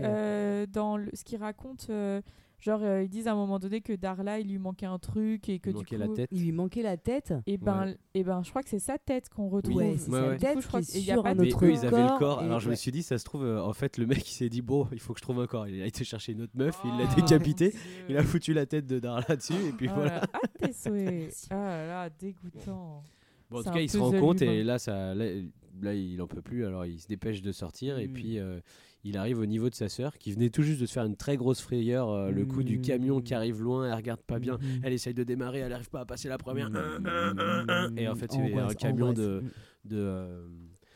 dans 0.67 0.97
ce 1.13 1.23
qu'il 1.23 1.37
raconte, 1.37 1.87
euh, 1.89 2.21
Genre, 2.63 2.79
euh, 2.81 3.03
ils 3.03 3.09
disent 3.09 3.27
à 3.27 3.33
un 3.33 3.35
moment 3.35 3.59
donné 3.59 3.81
que 3.81 3.91
Darla, 3.91 4.39
il 4.39 4.47
lui 4.47 4.57
manquait 4.57 4.85
un 4.85 4.97
truc 4.97 5.49
et 5.49 5.59
que 5.59 5.69
Il 5.69 5.75
du 5.75 5.83
coup. 5.85 5.95
la 5.97 6.07
tête. 6.07 6.29
Il 6.31 6.43
lui 6.43 6.53
manquait 6.53 6.81
la 6.81 6.95
tête? 6.95 7.33
Et 7.45 7.57
ben, 7.57 7.87
Ouais. 7.87 7.97
et 8.13 8.23
ben, 8.23 8.41
je 8.41 8.49
crois 8.51 8.63
que 8.63 8.69
c'est 8.69 8.79
sa 8.79 8.97
tête 8.97 9.27
qu'on 9.27 9.49
retrouve. 9.49 9.75
Ouais, 9.75 9.95
c'est 9.97 10.09
Ouais, 10.09 10.19
sa 10.21 10.27
ouais. 10.29 10.37
tête 10.37 10.53
coup, 10.55 10.61
je 10.61 10.67
crois 10.67 10.81
qui 10.81 10.91
est 10.91 10.93
qu'il 10.93 11.03
y 11.03 11.11
a 11.11 11.15
sur 11.15 11.23
pas 11.23 11.35
Mais 11.35 11.47
autre 11.53 11.65
eux, 11.65 11.71
ils 11.71 11.85
avaient 11.85 12.03
le 12.03 12.17
corps. 12.17 12.39
Alors 12.39 12.61
je 12.61 12.69
me 12.69 12.75
suis 12.75 12.91
dit, 12.93 13.03
ça 13.03 13.17
se 13.17 13.25
trouve, 13.25 13.43
euh, 13.43 13.61
en 13.61 13.73
fait, 13.73 13.97
le 13.97 14.05
mec, 14.05 14.25
il 14.29 14.33
s'est 14.33 14.47
dit, 14.47 14.61
bon, 14.61 14.87
il 14.93 14.99
faut 15.01 15.11
que 15.13 15.19
je 15.19 15.23
trouve 15.23 15.41
un 15.41 15.45
corps. 15.47 15.67
Il 15.67 15.81
a 15.81 15.85
été 15.85 16.05
chercher 16.05 16.31
une 16.31 16.43
autre 16.43 16.53
meuf, 16.55 16.79
il 16.85 16.97
l'a 16.97 17.03
Oh, 17.11 17.15
décapité, 17.19 17.73
il 18.07 18.15
a 18.15 18.23
foutu 18.23 18.53
la 18.53 18.65
tête 18.65 18.87
de 18.87 18.99
Darla 18.99 19.35
dessus, 19.35 19.53
et 19.67 19.71
puis 19.73 19.87
Ah 19.89 19.93
voilà. 19.95 20.15
là, 20.21 20.21
Ah, 20.31 20.39
tes 20.57 20.71
souhaits. 20.71 21.47
Ah 21.51 21.55
là 21.55 21.87
là, 21.87 22.09
dégoûtant. 22.09 23.03
Bon, 23.49 23.59
en 23.59 23.63
tout 23.63 23.71
cas, 23.71 23.81
il 23.81 23.89
se 23.89 23.97
rend 23.97 24.11
compte, 24.13 24.41
et 24.41 24.63
là, 24.63 24.79
ça, 24.79 25.13
là, 25.13 25.93
il 25.93 26.21
en 26.21 26.27
peut 26.27 26.41
plus, 26.41 26.65
alors 26.65 26.85
il 26.85 26.97
se 26.99 27.07
dépêche 27.07 27.41
de 27.41 27.51
sortir, 27.51 27.99
et 27.99 28.07
Mm. 28.07 28.13
puis 28.13 28.39
euh, 28.39 28.59
il 29.03 29.17
arrive 29.17 29.39
au 29.39 29.45
niveau 29.45 29.69
de 29.69 29.75
sa 29.75 29.89
sœur, 29.89 30.17
qui 30.17 30.31
venait 30.31 30.49
tout 30.49 30.61
juste 30.63 30.79
de 30.81 30.85
se 30.85 30.93
faire 30.93 31.03
une 31.05 31.15
très 31.17 31.35
grosse 31.37 31.61
frayeur, 31.61 32.09
euh, 32.09 32.31
le 32.31 32.45
coup 32.45 32.63
du 32.63 32.79
camion 32.81 33.21
qui 33.21 33.33
arrive 33.33 33.61
loin, 33.61 33.85
elle 33.87 33.93
regarde 33.93 34.21
pas 34.21 34.39
bien. 34.39 34.57
Mhm. 34.61 34.81
Elle 34.83 34.93
essaye 34.93 35.13
de 35.13 35.23
démarrer, 35.23 35.59
elle 35.59 35.73
arrive 35.73 35.89
pas 35.89 36.01
à 36.01 36.05
passer 36.05 36.29
la 36.29 36.37
première. 36.37 36.69
Mhm. 36.69 37.97
Et 37.97 38.07
en 38.07 38.15
fait, 38.15 38.31
c'est 38.31 38.39
un 38.59 38.73
camion 38.73 39.07
angoisse. 39.09 39.17
de, 39.19 39.43
de, 39.85 39.97
euh, 39.97 40.47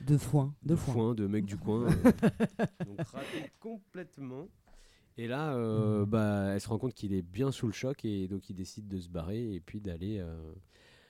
De 0.01 0.17
foin. 0.17 0.53
De 0.63 0.69
de 0.69 0.75
foin. 0.75 0.93
foin, 0.93 1.15
de 1.15 1.27
mecs 1.27 1.45
du 1.45 1.57
coin. 1.57 1.85
euh, 2.05 2.85
donc 2.85 3.01
raté 3.07 3.51
complètement. 3.59 4.47
Et 5.19 5.27
là, 5.27 5.55
euh, 5.55 6.05
bah, 6.05 6.51
elle 6.53 6.61
se 6.61 6.69
rend 6.69 6.77
compte 6.77 6.93
qu'il 6.93 7.13
est 7.13 7.23
bien 7.23 7.51
sous 7.51 7.65
le 7.65 7.73
choc 7.73 8.05
et 8.05 8.27
donc 8.27 8.49
il 8.49 8.55
décide 8.55 8.87
de 8.87 8.99
se 8.99 9.09
barrer 9.09 9.51
et 9.55 9.59
puis 9.59 9.81
d'aller, 9.81 10.19
euh, 10.19 10.37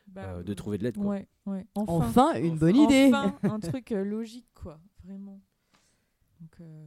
Bah, 0.07 0.38
euh, 0.38 0.43
de 0.43 0.53
trouver 0.53 0.77
de 0.77 0.83
l'aide. 0.86 0.95
quoi. 0.95 1.05
Ouais, 1.07 1.27
ouais. 1.45 1.65
Enfin, 1.75 1.93
Enfin, 2.31 2.39
une 2.41 2.57
bonne 2.57 2.77
idée. 2.77 3.07
Enfin, 3.13 3.36
un 3.43 3.60
truc 3.60 3.91
euh, 3.91 4.05
logique, 4.05 4.47
quoi. 4.55 4.79
Vraiment. 5.03 5.41
Donc, 6.39 6.52
euh, 6.62 6.86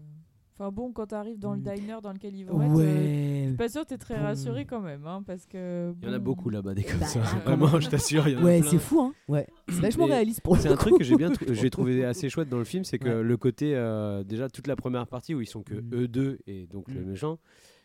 Enfin 0.52 0.70
bon, 0.70 0.92
quand 0.92 1.06
t'arrives 1.06 1.38
dans 1.38 1.54
le 1.54 1.60
diner 1.60 1.96
dans 2.02 2.12
lequel 2.12 2.36
ils 2.36 2.44
vont 2.44 2.60
être, 2.60 2.72
euh, 2.72 2.76
je 2.76 3.42
Ouais. 3.42 3.46
suis 3.48 3.56
pas 3.56 3.68
sûr 3.70 3.82
que 3.82 3.88
t'es 3.88 3.96
très 3.96 4.16
Bon. 4.18 4.24
rassuré 4.24 4.66
quand 4.66 4.82
même, 4.82 5.06
hein, 5.06 5.22
parce 5.26 5.46
que. 5.46 5.94
Il 6.02 6.06
y 6.08 6.10
en 6.10 6.12
a 6.14 6.18
beaucoup 6.18 6.50
là-bas 6.50 6.74
des 6.74 6.82
comme 6.82 7.00
Bah, 7.00 7.06
ça. 7.06 7.20
Vraiment, 7.46 7.80
je 7.80 7.88
t'assure, 7.88 8.26
Ouais, 8.42 8.60
c'est 8.62 8.78
fou, 8.78 9.00
hein. 9.00 9.14
Ouais. 9.26 9.46
C'est 9.70 9.80
vachement 9.80 10.04
réaliste 10.04 10.42
pour 10.42 10.56
le 10.56 10.60
C'est 10.60 10.68
un 10.68 10.76
truc 10.76 10.98
que 10.98 11.04
j'ai 11.04 11.16
bien, 11.16 11.30
j'ai 11.50 11.70
trouvé 11.70 12.04
assez 12.04 12.28
chouette 12.28 12.50
dans 12.50 12.58
le 12.58 12.64
film, 12.64 12.84
c'est 12.84 12.98
que 12.98 13.08
Ouais. 13.08 13.22
le 13.22 13.36
côté 13.38 13.74
euh, 13.74 14.22
déjà 14.22 14.50
toute 14.50 14.66
la 14.66 14.76
première 14.76 15.06
partie 15.06 15.34
où 15.34 15.40
ils 15.40 15.46
sont 15.46 15.62
que 15.62 15.76
Mm. 15.76 15.94
eux 15.94 16.08
deux 16.08 16.38
et 16.46 16.66
donc 16.66 16.88
le 16.92 17.00
Mm. 17.00 17.08
méchant, 17.08 17.38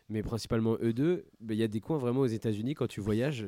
mais 0.10 0.22
principalement 0.22 0.76
eux 0.82 0.92
deux, 0.92 1.24
bah, 1.40 1.54
il 1.54 1.60
y 1.60 1.64
a 1.64 1.70
des 1.70 1.80
coins 1.80 1.98
vraiment 1.98 2.22
aux 2.22 2.26
États-Unis 2.26 2.74
quand 2.74 2.88
tu 2.88 3.00
voyages, 3.00 3.46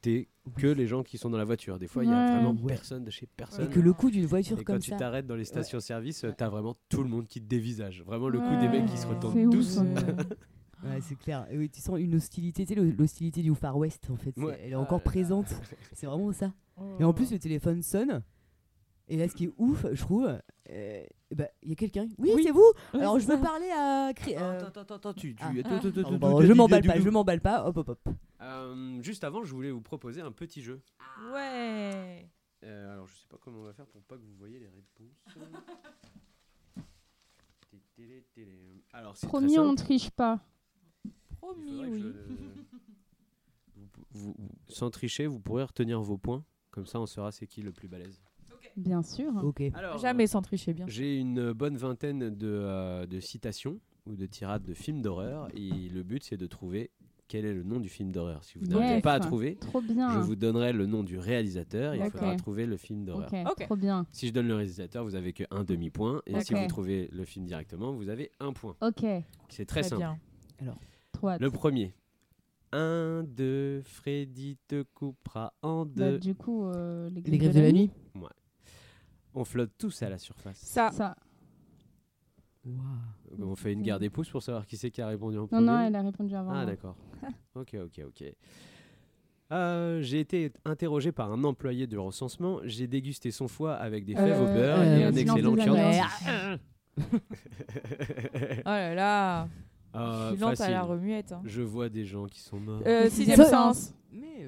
t'es 0.00 0.28
que 0.56 0.66
les 0.66 0.86
gens 0.86 1.02
qui 1.02 1.18
sont 1.18 1.28
dans 1.30 1.36
la 1.38 1.44
voiture. 1.44 1.78
Des 1.78 1.86
fois, 1.88 2.04
il 2.04 2.10
y 2.10 2.12
a 2.12 2.16
Ouais. 2.24 2.30
vraiment 2.32 2.52
Ouais. 2.52 2.66
personne 2.68 3.04
de 3.04 3.10
chez 3.10 3.26
personne. 3.26 3.66
Et 3.66 3.68
que 3.68 3.80
le 3.80 3.92
coup 3.92 4.10
d'une 4.10 4.24
voiture 4.26 4.58
Et 4.58 4.64
quand 4.64 4.74
comme 4.74 4.82
tu 4.82 4.90
ça. 4.90 4.96
t'arrêtes 4.96 5.26
dans 5.26 5.34
les 5.36 5.44
stations-service, 5.44 6.24
euh, 6.24 6.32
t'as 6.36 6.48
vraiment 6.48 6.76
tout 6.88 7.02
le 7.02 7.08
monde 7.08 7.26
qui 7.26 7.40
te 7.40 7.46
dévisage. 7.46 8.02
Vraiment 8.02 8.28
le 8.28 8.38
coup 8.38 8.46
Ouais, 8.46 8.60
des 8.60 8.68
mecs 8.68 8.86
qui 8.86 8.96
se 8.96 9.06
retournent 9.06 9.50
tous. 9.50 9.62
ça. 9.62 9.84
Ouais, 10.84 11.00
c'est 11.00 11.18
clair. 11.18 11.44
Et 11.50 11.58
oui, 11.58 11.68
tu 11.68 11.80
sens 11.80 11.98
une 11.98 12.14
hostilité, 12.14 12.64
tu 12.64 12.72
sais, 12.74 12.80
l'hostilité 12.80 13.42
du 13.42 13.52
Far 13.52 13.76
West 13.76 14.08
en 14.12 14.16
fait. 14.16 14.32
Ouais. 14.36 14.56
Elle 14.62 14.70
est 14.70 14.74
Ah 14.74 14.80
encore 14.80 14.98
là. 14.98 15.04
présente. 15.04 15.48
C'est 15.92 16.06
vraiment 16.06 16.30
ça. 16.32 16.52
Oh. 16.76 16.94
Et 17.00 17.04
en 17.04 17.12
plus, 17.12 17.32
le 17.32 17.40
téléphone 17.40 17.82
sonne. 17.82 18.22
Et 19.08 19.16
là, 19.16 19.26
ce 19.28 19.34
qui 19.34 19.46
est 19.46 19.52
ouf, 19.58 19.84
je 19.92 20.00
trouve, 20.00 20.38
euh, 20.70 21.02
eh 21.30 21.34
ben, 21.34 21.48
il 21.62 21.68
y 21.70 21.72
a 21.72 21.76
quelqu'un. 21.76 22.06
Oui, 22.18 22.30
Oui. 22.34 22.42
c'est 22.44 22.50
vous 22.52 22.72
Alors, 22.94 23.18
je 23.18 23.26
veux 23.26 23.40
parler 23.40 23.70
à. 23.70 24.08
Ah, 24.08 24.12
euh, 24.28 24.60
Attends, 24.66 24.80
attends, 24.80 24.94
attends, 24.96 25.14
tu, 25.14 25.34
tu, 25.34 25.42
ah. 25.42 25.48
attends, 25.48 25.76
attends, 25.76 25.88
attends, 25.88 25.92
pardon, 25.92 26.08
attends, 26.08 26.18
pardon, 26.18 26.38
t'as 26.40 26.46
je 26.46 26.52
m'emballe 26.52 26.82
pas, 26.82 27.00
je 27.00 27.08
m'emballe 27.10 27.40
pas. 27.40 27.66
Hop, 27.66 27.76
hop, 27.76 27.88
hop. 27.90 28.08
Euh, 28.40 29.02
juste 29.02 29.24
avant, 29.24 29.42
je 29.44 29.52
voulais 29.52 29.70
vous 29.70 29.80
proposer 29.82 30.20
un 30.22 30.32
petit 30.32 30.62
jeu. 30.62 30.80
Ouais. 31.32 32.28
Euh, 32.64 32.92
alors, 32.94 33.06
je 33.06 33.14
sais 33.14 33.26
pas 33.28 33.36
comment 33.40 33.58
on 33.60 33.64
va 33.64 33.72
faire 33.72 33.86
pour 33.86 34.02
pas 34.02 34.16
que 34.16 34.22
vous 34.22 34.34
voyez 34.38 34.58
les 34.58 34.68
réponses. 34.68 35.16
Alors, 38.92 39.16
c'est 39.16 39.26
très 39.26 39.38
Promis, 39.38 39.58
on 39.58 39.68
simple. 39.70 39.82
triche 39.82 40.10
pas. 40.10 40.40
Promis, 41.40 41.84
oui. 41.84 42.00
je 42.02 42.08
vous- 43.76 44.34
vous- 44.38 44.48
sans 44.68 44.90
tricher, 44.90 45.26
vous 45.26 45.40
pourrez 45.40 45.64
retenir 45.64 46.00
vos 46.00 46.16
points. 46.18 46.44
Comme 46.70 46.86
ça, 46.86 47.00
on 47.00 47.06
saura 47.06 47.32
c'est 47.32 47.46
qui 47.46 47.62
le 47.62 47.72
plus 47.72 47.88
balèze. 47.88 48.20
Bien 48.76 49.02
sûr. 49.02 49.32
Ok. 49.42 49.62
Alors, 49.74 49.98
Jamais 49.98 50.26
sans 50.26 50.42
tricher, 50.42 50.72
bien. 50.74 50.86
J'ai 50.88 51.16
une 51.16 51.52
bonne 51.52 51.76
vingtaine 51.76 52.30
de, 52.34 52.46
euh, 52.48 53.06
de 53.06 53.20
citations 53.20 53.80
ou 54.06 54.16
de 54.16 54.26
tirades 54.26 54.64
de 54.64 54.74
films 54.74 55.02
d'horreur. 55.02 55.48
Et 55.54 55.88
le 55.88 56.02
but, 56.02 56.22
c'est 56.24 56.36
de 56.36 56.46
trouver 56.46 56.90
quel 57.28 57.44
est 57.44 57.52
le 57.52 57.62
nom 57.62 57.78
du 57.78 57.90
film 57.90 58.10
d'horreur. 58.10 58.42
Si 58.42 58.56
vous 58.58 58.64
n'arrivez 58.66 58.94
Yes. 58.94 59.02
pas 59.02 59.12
à 59.12 59.20
trouver, 59.20 59.56
Trop 59.56 59.82
bien. 59.82 60.10
je 60.14 60.18
vous 60.18 60.34
donnerai 60.34 60.72
le 60.72 60.86
nom 60.86 61.02
du 61.04 61.18
réalisateur 61.18 61.92
et 61.92 61.98
il 61.98 62.10
faudra 62.10 62.34
trouver 62.36 62.64
le 62.64 62.78
film 62.78 63.04
d'horreur. 63.04 63.28
Ok, 63.30 63.38
Ok. 63.52 63.64
trop 63.66 63.76
bien. 63.76 64.06
Si 64.12 64.28
je 64.28 64.32
donne 64.32 64.48
le 64.48 64.54
réalisateur, 64.54 65.04
vous 65.04 65.14
avez 65.14 65.34
que 65.34 65.44
un 65.50 65.62
demi-point. 65.64 66.22
Et 66.26 66.40
si 66.40 66.54
vous 66.54 66.66
trouvez 66.68 67.08
le 67.12 67.24
film 67.26 67.44
directement, 67.44 67.92
vous 67.92 68.08
avez 68.08 68.30
un 68.40 68.54
point. 68.54 68.76
Ok, 68.80 69.04
C'est 69.50 69.66
très, 69.66 69.82
simple. 69.82 70.00
bien. 70.00 70.18
trop 71.12 71.28
hâte. 71.28 71.40
Le 71.42 71.50
premier. 71.50 71.92
Un, 72.72 73.24
deux, 73.24 73.80
Freddy 73.82 74.58
te 74.68 74.82
coupera 74.94 75.54
en 75.62 75.84
Bah, 75.86 76.12
deux. 76.12 76.18
du 76.18 76.34
coup, 76.34 76.64
euh, 76.66 77.08
les, 77.10 77.22
Les 77.22 77.38
griffes 77.38 77.54
de 77.54 77.60
la 77.60 77.72
nuit 77.72 77.90
On 79.34 79.44
flotte 79.44 79.72
tous 79.78 80.02
à 80.02 80.08
la 80.08 80.18
surface. 80.18 80.58
Ça. 80.58 80.90
Ça. 80.92 81.14
On 83.40 83.54
fait 83.56 83.72
une 83.72 83.82
guerre 83.82 83.98
des 83.98 84.10
pouces 84.10 84.28
pour 84.28 84.42
savoir 84.42 84.66
qui 84.66 84.76
c'est 84.76 84.90
qui 84.90 85.00
a 85.00 85.06
répondu 85.08 85.38
en 85.38 85.42
Non, 85.42 85.46
premier. 85.48 85.66
non, 85.66 85.80
elle 85.80 85.96
a 85.96 86.02
répondu 86.02 86.34
avant. 86.34 86.50
Ah 86.52 86.66
d'accord. 86.66 86.96
ok, 87.54 87.76
ok, 87.84 88.00
ok. 88.08 88.24
Euh, 89.50 90.02
j'ai 90.02 90.20
été 90.20 90.52
interrogé 90.66 91.10
par 91.10 91.32
un 91.32 91.42
employé 91.44 91.86
de 91.86 91.96
recensement. 91.96 92.58
J'ai 92.64 92.86
dégusté 92.86 93.30
son 93.30 93.48
foie 93.48 93.74
avec 93.76 94.04
des 94.04 94.14
fèves 94.14 94.42
au 94.42 94.46
Euh, 94.46 94.54
beurre 94.54 94.78
euh, 94.80 94.98
et 94.98 95.04
un 95.04 95.12
Silence 95.12 95.36
excellent 95.38 95.56
agneaux. 95.58 96.58
Oh 98.66 98.70
là 98.70 98.94
là. 98.94 99.48
Je 99.94 100.28
suis 100.32 100.40
lente 100.40 100.60
à 100.60 100.70
la 100.70 100.82
remuette. 100.82 101.32
hein. 101.32 101.40
Je 101.44 101.62
vois 101.62 101.88
des 101.88 102.04
gens 102.04 102.26
qui 102.26 102.40
sont 102.40 102.60
morts. 102.60 102.82
Euh, 102.86 103.08
sixième 103.08 103.42
sens. 103.44 103.94
Mais. 104.12 104.46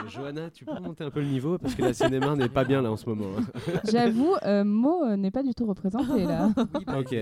Euh, 0.00 0.04
Ah 0.04 0.08
Johanna, 0.08 0.50
tu 0.50 0.64
peux 0.64 0.78
monter 0.80 1.04
un 1.04 1.10
peu 1.10 1.20
le 1.20 1.26
niveau 1.26 1.58
parce 1.58 1.74
que 1.74 1.82
la 1.82 1.92
cinéma 1.94 2.34
n'est 2.36 2.48
pas 2.48 2.64
bien 2.64 2.82
là 2.82 2.90
en 2.92 2.96
ce 2.96 3.08
moment. 3.08 3.30
hein. 3.38 3.80
J'avoue, 3.90 4.34
euh, 4.44 4.64
Mo 4.64 5.04
euh, 5.04 5.16
n'est 5.16 5.30
pas 5.30 5.42
du 5.42 5.54
tout 5.54 5.66
représenté 5.66 6.24
là. 6.24 6.50
oui, 6.74 6.84
bah, 6.86 6.98
Ok. 7.00 7.14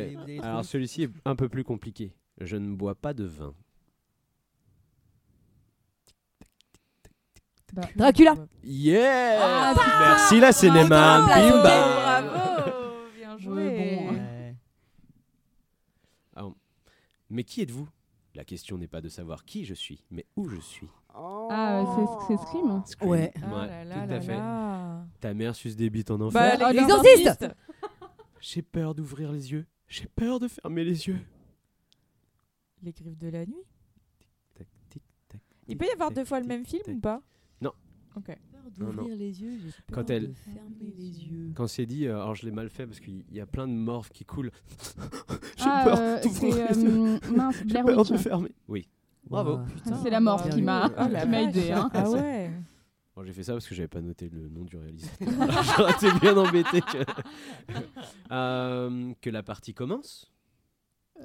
Alors 0.43 0.65
celui-ci 0.65 1.05
est 1.05 1.11
un 1.25 1.37
peu 1.37 1.49
plus 1.49 1.65
compliqué. 1.65 2.13
Je 2.41 2.57
ne 2.57 2.75
bois 2.75 2.95
pas 2.95 3.13
de 3.15 3.25
vin. 3.25 3.53
Bah, 7.75 7.83
Dracula 7.97 8.35
Yeah 8.65 9.39
Ah, 9.43 9.75
putain. 9.75 9.99
Merci 10.01 10.41
la 10.41 10.53
cinéma. 10.53 11.21
Bravo, 11.27 11.49
Bim 11.51 11.63
bam. 11.63 12.25
Bravo. 12.25 12.71
Bien 13.17 13.33
Ouais, 13.35 13.39
joué. 13.41 13.97
bon. 13.97 14.13
Ouais. 14.13 14.55
Mais 17.31 17.45
qui 17.45 17.61
êtes-vous? 17.61 17.87
La 18.35 18.45
question 18.45 18.79
n'est 18.79 18.89
pas 18.89 19.01
de 19.01 19.09
savoir 19.09 19.45
qui 19.45 19.65
je 19.65 19.75
suis, 19.75 20.05
mais 20.11 20.27
où 20.37 20.49
je 20.49 20.61
suis. 20.61 20.89
Ah, 21.15 21.81
euh, 21.81 22.07
c'est- 22.29 22.37
Scream. 22.37 22.83
Scream. 22.87 23.11
Ouais. 23.11 23.33
Ah 23.43 23.47
Ouais, 23.61 23.67
là 23.67 23.85
là 23.85 24.07
tout 24.07 24.13
à 24.13 24.21
fait. 24.21 24.37
là. 24.37 25.05
Ta 25.21 25.35
mère 25.35 25.55
suce 25.57 25.75
des 25.77 25.91
bites 25.91 26.11
en 26.11 26.19
Bah, 26.19 26.27
enfer. 26.27 26.59
Oh, 26.69 26.73
l'exorciste. 26.73 27.47
J'ai 28.41 28.63
peur 28.63 28.95
d'ouvrir 28.95 29.33
les 29.33 29.51
yeux. 29.53 29.67
J'ai 29.89 30.07
peur 30.07 30.39
de 30.39 30.47
fermer 30.49 30.85
les 30.85 31.09
yeux. 31.09 31.19
Les 32.83 32.93
griffes 32.93 33.19
de 33.19 33.29
la 33.29 33.45
nuit. 33.47 33.65
Tac, 34.55 34.69
tic, 34.91 35.03
tac, 35.27 35.41
Il 35.67 35.71
tic, 35.71 35.79
peut 35.79 35.87
y 35.87 35.91
avoir 35.91 36.13
deux 36.13 36.25
fois 36.25 36.39
le 36.39 36.45
tic, 36.45 36.49
même 36.49 36.65
film 36.65 36.97
ou 36.99 37.01
pas? 37.01 37.21
Non. 37.61 37.73
Ok. 38.15 38.31
D'ouvrir 38.77 39.17
les 39.17 39.41
yeux, 39.43 39.59
j'ai 39.59 39.71
Quand 39.93 40.09
elle- 40.11 40.29
de 40.29 40.33
fermer 40.35 40.93
les 40.97 41.25
yeux. 41.25 41.53
Quand 41.55 41.67
c'est 41.67 41.87
dit, 41.87 42.07
euh, 42.07 42.15
alors 42.21 42.35
je 42.35 42.45
l'ai 42.47 42.53
mal 42.53 42.69
fait 42.71 42.87
parce 42.87 43.01
qu'il 43.01 43.25
y 43.33 43.41
a 43.41 43.47
plein 43.47 43.67
de 43.69 43.73
morphes 43.73 44.11
qui 44.11 44.25
coulent. 44.25 44.51
J'ai 45.57 45.65
Ah, 45.67 45.83
peur 45.85 45.99
euh, 45.99 46.21
d'ouvrir 46.23 46.69
les 46.71 46.83
yeux. 46.83 46.91
euh, 46.91 47.19
mince, 47.37 47.57
J'ai 47.59 47.65
Blair 47.65 47.85
peur 47.85 47.99
Witch. 47.99 48.11
de 48.11 48.17
fermer. 48.17 48.53
Oui. 48.69 48.89
Bravo. 49.29 49.59
Putain, 49.75 49.97
C'est 50.03 50.11
la 50.11 50.21
mort 50.21 50.39
bravo. 50.39 50.55
qui 50.57 50.63
m'a 50.63 50.91
Ah, 50.97 51.09
aidé. 51.43 51.73
Hein. 51.73 51.91
Ah 51.93 52.09
ouais. 52.11 52.51
Bon, 53.17 53.25
j'ai 53.25 53.33
fait 53.33 53.43
ça 53.43 53.53
parce 53.55 53.67
que 53.67 53.75
j'avais 53.75 53.89
pas 53.89 54.01
noté 54.01 54.29
le 54.29 54.49
nom 54.49 54.63
du 54.65 54.77
réalisateur. 54.77 55.27
J'aurais 55.77 55.91
été 55.93 56.07
bien 56.21 56.37
embêté 56.37 56.81
que... 56.81 56.99
Euh, 58.31 59.13
que 59.21 59.29
la 59.31 59.43
partie 59.43 59.75
commence. 59.75 60.31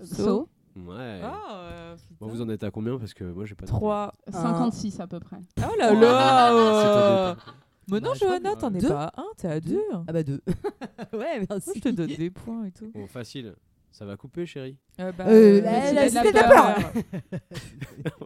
So, 0.03 0.49
Ouais. 0.75 1.21
Ah, 1.23 1.37
euh, 1.51 1.95
Bon, 2.19 2.27
vous 2.27 2.41
en 2.41 2.49
êtes 2.49 2.63
à 2.63 2.71
combien 2.71 2.97
Parce 2.97 3.13
que 3.13 3.23
moi 3.23 3.45
j'ai 3.45 3.55
pas 3.55 3.65
noté. 3.65 3.73
3. 3.73 4.15
56 4.31 4.99
à 4.99 5.07
peu 5.07 5.19
près. 5.19 5.37
Oh 5.59 5.61
là 5.77 5.91
Oh, 5.93 5.99
là 5.99 6.53
euh. 7.31 7.35
Mais 7.91 7.99
non, 7.99 8.09
Bah, 8.09 8.15
je 8.15 8.19
crois 8.25 8.37
Johanna, 8.39 8.55
t'en 8.55 8.73
es 8.73 8.79
Deux 8.79 8.87
pas 8.87 9.05
à 9.07 9.21
1, 9.21 9.23
t'es 9.37 9.47
à 9.49 9.59
2. 9.59 9.79
Ah 10.07 10.13
bah 10.13 10.23
deux. 10.23 10.41
ouais, 11.13 11.45
merci. 11.49 11.71
Je 11.75 11.81
te 11.81 11.89
donne 11.89 12.07
des 12.15 12.29
points 12.31 12.65
et 12.65 12.71
tout. 12.71 12.89
Bon, 12.93 13.05
facile. 13.07 13.53
Ça 13.91 14.05
va 14.05 14.17
couper, 14.17 14.45
chérie 14.47 14.77
Euh, 14.99 15.11
bah, 15.11 15.25
Euh, 15.27 15.59
euh, 15.59 15.61
la- 15.61 15.91
la 16.09 16.09
de 16.09 16.33
la 16.33 16.43
peur. 16.49 16.91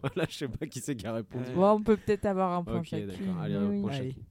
Voilà, 0.02 0.26
je 0.30 0.36
sais 0.38 0.48
pas 0.48 0.66
qui 0.66 0.80
c'est 0.80 0.96
qui 0.96 1.06
a 1.06 1.12
répondu. 1.12 1.50
Bon, 1.54 1.70
on 1.72 1.82
peut 1.82 1.96
peut-être 1.98 2.24
avoir 2.24 2.52
un 2.58 2.64
point 2.64 2.78
ok, 2.78 2.84
chacune. 2.86 3.08
d'accord. 3.08 3.42
Allez, 3.42 3.56
Oui, 3.56 3.62
un 3.64 3.68
oui. 3.68 3.80
point 3.82 3.92
Allez. 3.92 4.08
chacune. 4.10 4.22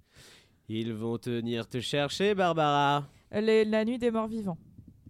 Ils 0.70 0.94
vont 0.94 1.18
venir 1.24 1.68
te 1.68 1.80
chercher, 1.80 2.34
Barbara. 2.34 3.06
Les- 3.32 3.66
la 3.66 3.86
nuit 3.86 4.00
des 4.00 4.10
morts 4.10 4.28
vivants. 4.28 4.58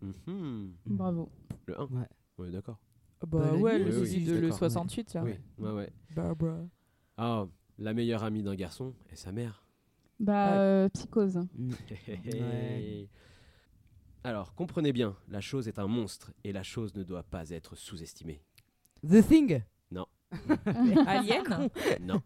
Mhm. 0.01 0.73
Bravo. 0.85 1.29
Le 1.67 1.79
1 1.79 1.83
Ouais. 1.85 2.07
Ouais, 2.39 2.51
d'accord. 2.51 2.77
Ah 3.21 3.25
Bah, 3.25 3.53
ouais, 3.55 3.79
le, 3.79 3.99
oui, 4.01 4.07
oui, 4.17 4.23
de- 4.25 4.33
le 4.35 4.41
d'accord. 4.41 4.57
68 4.59 5.13
là. 5.15 5.23
Oui, 5.23 5.33
ouais, 5.57 5.71
ouais. 5.71 5.91
Barbara. 6.15 6.59
Ah, 7.17 7.47
la 7.79 7.93
meilleure 7.93 8.23
amie 8.23 8.43
d'un 8.43 8.55
garçon 8.55 8.93
est 9.09 9.15
sa 9.15 9.31
mère. 9.31 9.63
Bah, 10.19 10.51
Ouais. 10.51 10.57
euh, 10.57 10.89
psychose. 10.89 11.39
Ouais. 12.07 13.09
Alors, 14.23 14.53
comprenez 14.55 14.91
bien, 14.91 15.15
la 15.29 15.39
chose 15.41 15.67
est 15.67 15.79
un 15.79 15.87
monstre 15.87 16.33
et 16.43 16.51
la 16.51 16.63
chose 16.63 16.93
ne 16.95 17.03
doit 17.03 17.23
pas 17.23 17.49
être 17.51 17.75
sous-estimée. 17.75 18.41
The 19.07 19.25
Thing 19.25 19.61
Alien 21.07 21.69
Non, 22.01 22.21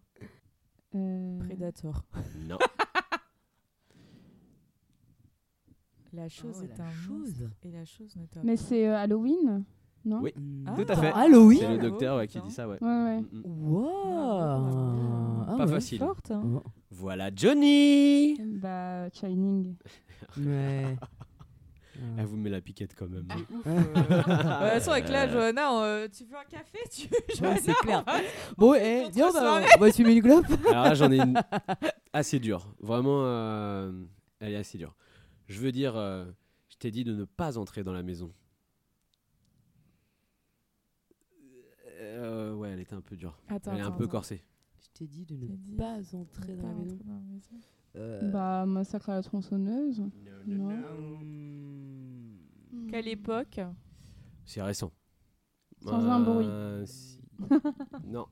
Euh, 0.96 1.38
Predator. 1.40 2.04
non. 2.48 2.58
La 6.14 6.28
chose 6.28 6.58
Oh, 6.60 6.64
est 6.64 6.78
la 6.78 6.86
un 6.86 6.92
chose. 6.92 7.10
monstre 7.42 7.56
et 7.64 7.72
la 7.72 7.86
chose 7.86 8.16
ne 8.18 8.26
t'a 8.26 8.44
Mais 8.44 8.58
c'est 8.58 8.88
euh, 8.88 8.98
Halloween? 8.98 9.64
Non 10.06 10.20
Oui. 10.22 10.34
Ah. 10.68 10.74
Tout 10.76 10.86
à 10.88 10.96
fait. 10.96 11.12
Halloween 11.14 11.60
C'est 11.60 11.68
le 11.68 11.78
docteur 11.78 12.18
ouais, 12.18 12.28
qui 12.28 12.40
dit 12.42 12.52
ça, 12.52 12.68
ouais. 12.68 12.78
Ouais, 12.82 12.88
ouais. 12.88 13.22
Mm, 13.22 13.28
mm. 13.46 13.72
Wow 13.72 15.46
Ah 15.48 15.56
Pas 15.58 15.66
ouais. 15.66 15.72
facile. 15.74 16.00
forte. 16.00 16.32
hein. 16.32 16.42
Oh. 16.56 16.64
Voilà 16.90 17.30
Johnny 17.36 18.36
Bah, 18.62 19.10
Shining. 19.12 19.76
Ouais. 20.38 20.96
Elle 22.18 22.26
vous 22.26 22.38
met 22.38 22.50
la 22.50 22.62
piquette 22.62 22.96
quand 22.98 23.08
même. 23.08 23.28
Ouais, 23.66 23.74
De 23.76 23.84
toute 23.84 24.70
façon, 24.74 24.92
avec 24.92 25.08
là, 25.10 25.28
Johanna, 25.28 25.84
euh, 25.84 26.08
tu 26.12 26.24
veux 26.26 26.36
un 26.36 26.46
café 26.50 26.80
tu... 26.90 27.44
Ouais, 27.44 27.58
c'est 27.62 27.76
clair. 27.76 28.04
Bon, 28.58 28.74
eh, 28.74 29.08
viens, 29.14 29.28
on 29.28 29.32
va, 29.32 29.62
on 29.78 29.80
va 29.80 29.92
fumer 29.92 30.14
une 30.14 30.22
clope. 30.24 30.46
Alors 30.70 30.86
là, 30.86 30.94
j'en 30.96 31.12
ai 31.12 31.20
une 31.20 31.40
assez 32.12 32.40
dure. 32.40 32.74
Vraiment, 32.80 33.22
euh, 33.26 33.92
elle 34.40 34.54
est 34.54 34.56
assez 34.56 34.80
dure. 34.80 34.96
Je 35.48 35.60
veux 35.60 35.72
dire, 35.72 35.96
euh, 35.96 36.26
je 36.70 36.78
t'ai 36.78 36.90
dit 36.90 37.04
de 37.04 37.14
ne 37.14 37.26
pas 37.26 37.60
entrer 37.60 37.84
dans 37.84 37.94
la 37.94 38.02
maison. 38.04 38.32
Euh, 42.12 42.54
ouais, 42.56 42.70
elle 42.70 42.80
était 42.80 42.94
un 42.94 43.02
peu 43.02 43.16
dure. 43.16 43.40
Attends, 43.48 43.72
elle 43.74 43.80
est 43.80 43.82
un 43.82 43.88
attends, 43.88 43.98
peu 43.98 44.04
attends. 44.04 44.12
corsée. 44.12 44.44
Je 44.82 44.90
t'ai 44.94 45.08
dit 45.08 45.26
de 45.26 45.36
ne 45.36 45.48
dit 45.48 45.76
pas 45.76 45.98
entrer 46.16 46.56
dans 46.56 46.68
la 46.68 46.74
maison. 46.74 46.96
entrer 46.96 47.04
dans 47.06 47.14
la 47.14 47.20
maison. 47.22 47.56
Euh, 47.96 48.32
Bah, 48.32 48.66
Massacre 48.66 49.10
à 49.10 49.16
la 49.16 49.24
tronçonneuse. 49.24 50.04
Non. 50.46 50.70
hum, 50.72 52.38
Quelle 52.90 53.08
époque? 53.08 53.60
C'est 54.46 54.62
récent. 54.62 54.92
Sans 55.82 56.06
un 56.08 56.20
bruit. 56.20 56.46
Euh, 56.48 56.86
si. 56.86 57.20
non. 58.06 58.28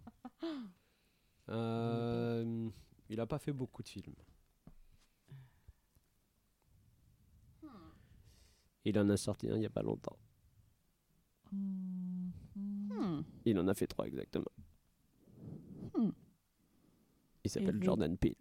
Euh, 1.49 2.69
il 3.09 3.19
a 3.19 3.25
pas 3.25 3.39
fait 3.39 3.53
beaucoup 3.53 3.81
de 3.83 3.87
films. 3.87 4.13
Il 8.85 8.97
en 8.99 9.09
a 9.09 9.17
sorti 9.17 9.49
un 9.49 9.55
il 9.57 9.61
y 9.63 9.65
a 9.65 9.69
pas 9.69 9.81
longtemps. 9.83 10.17
Hmm, 11.51 11.98
hmm. 12.99 13.23
Il 13.45 13.57
en 13.59 13.67
a 13.67 13.73
fait 13.73 13.87
trois 13.87 14.07
exactement. 14.07 14.51
Hmm. 15.95 16.09
Il 17.43 17.49
s'appelle 17.51 17.81
Jordan 17.83 18.17
Peele. 18.17 18.35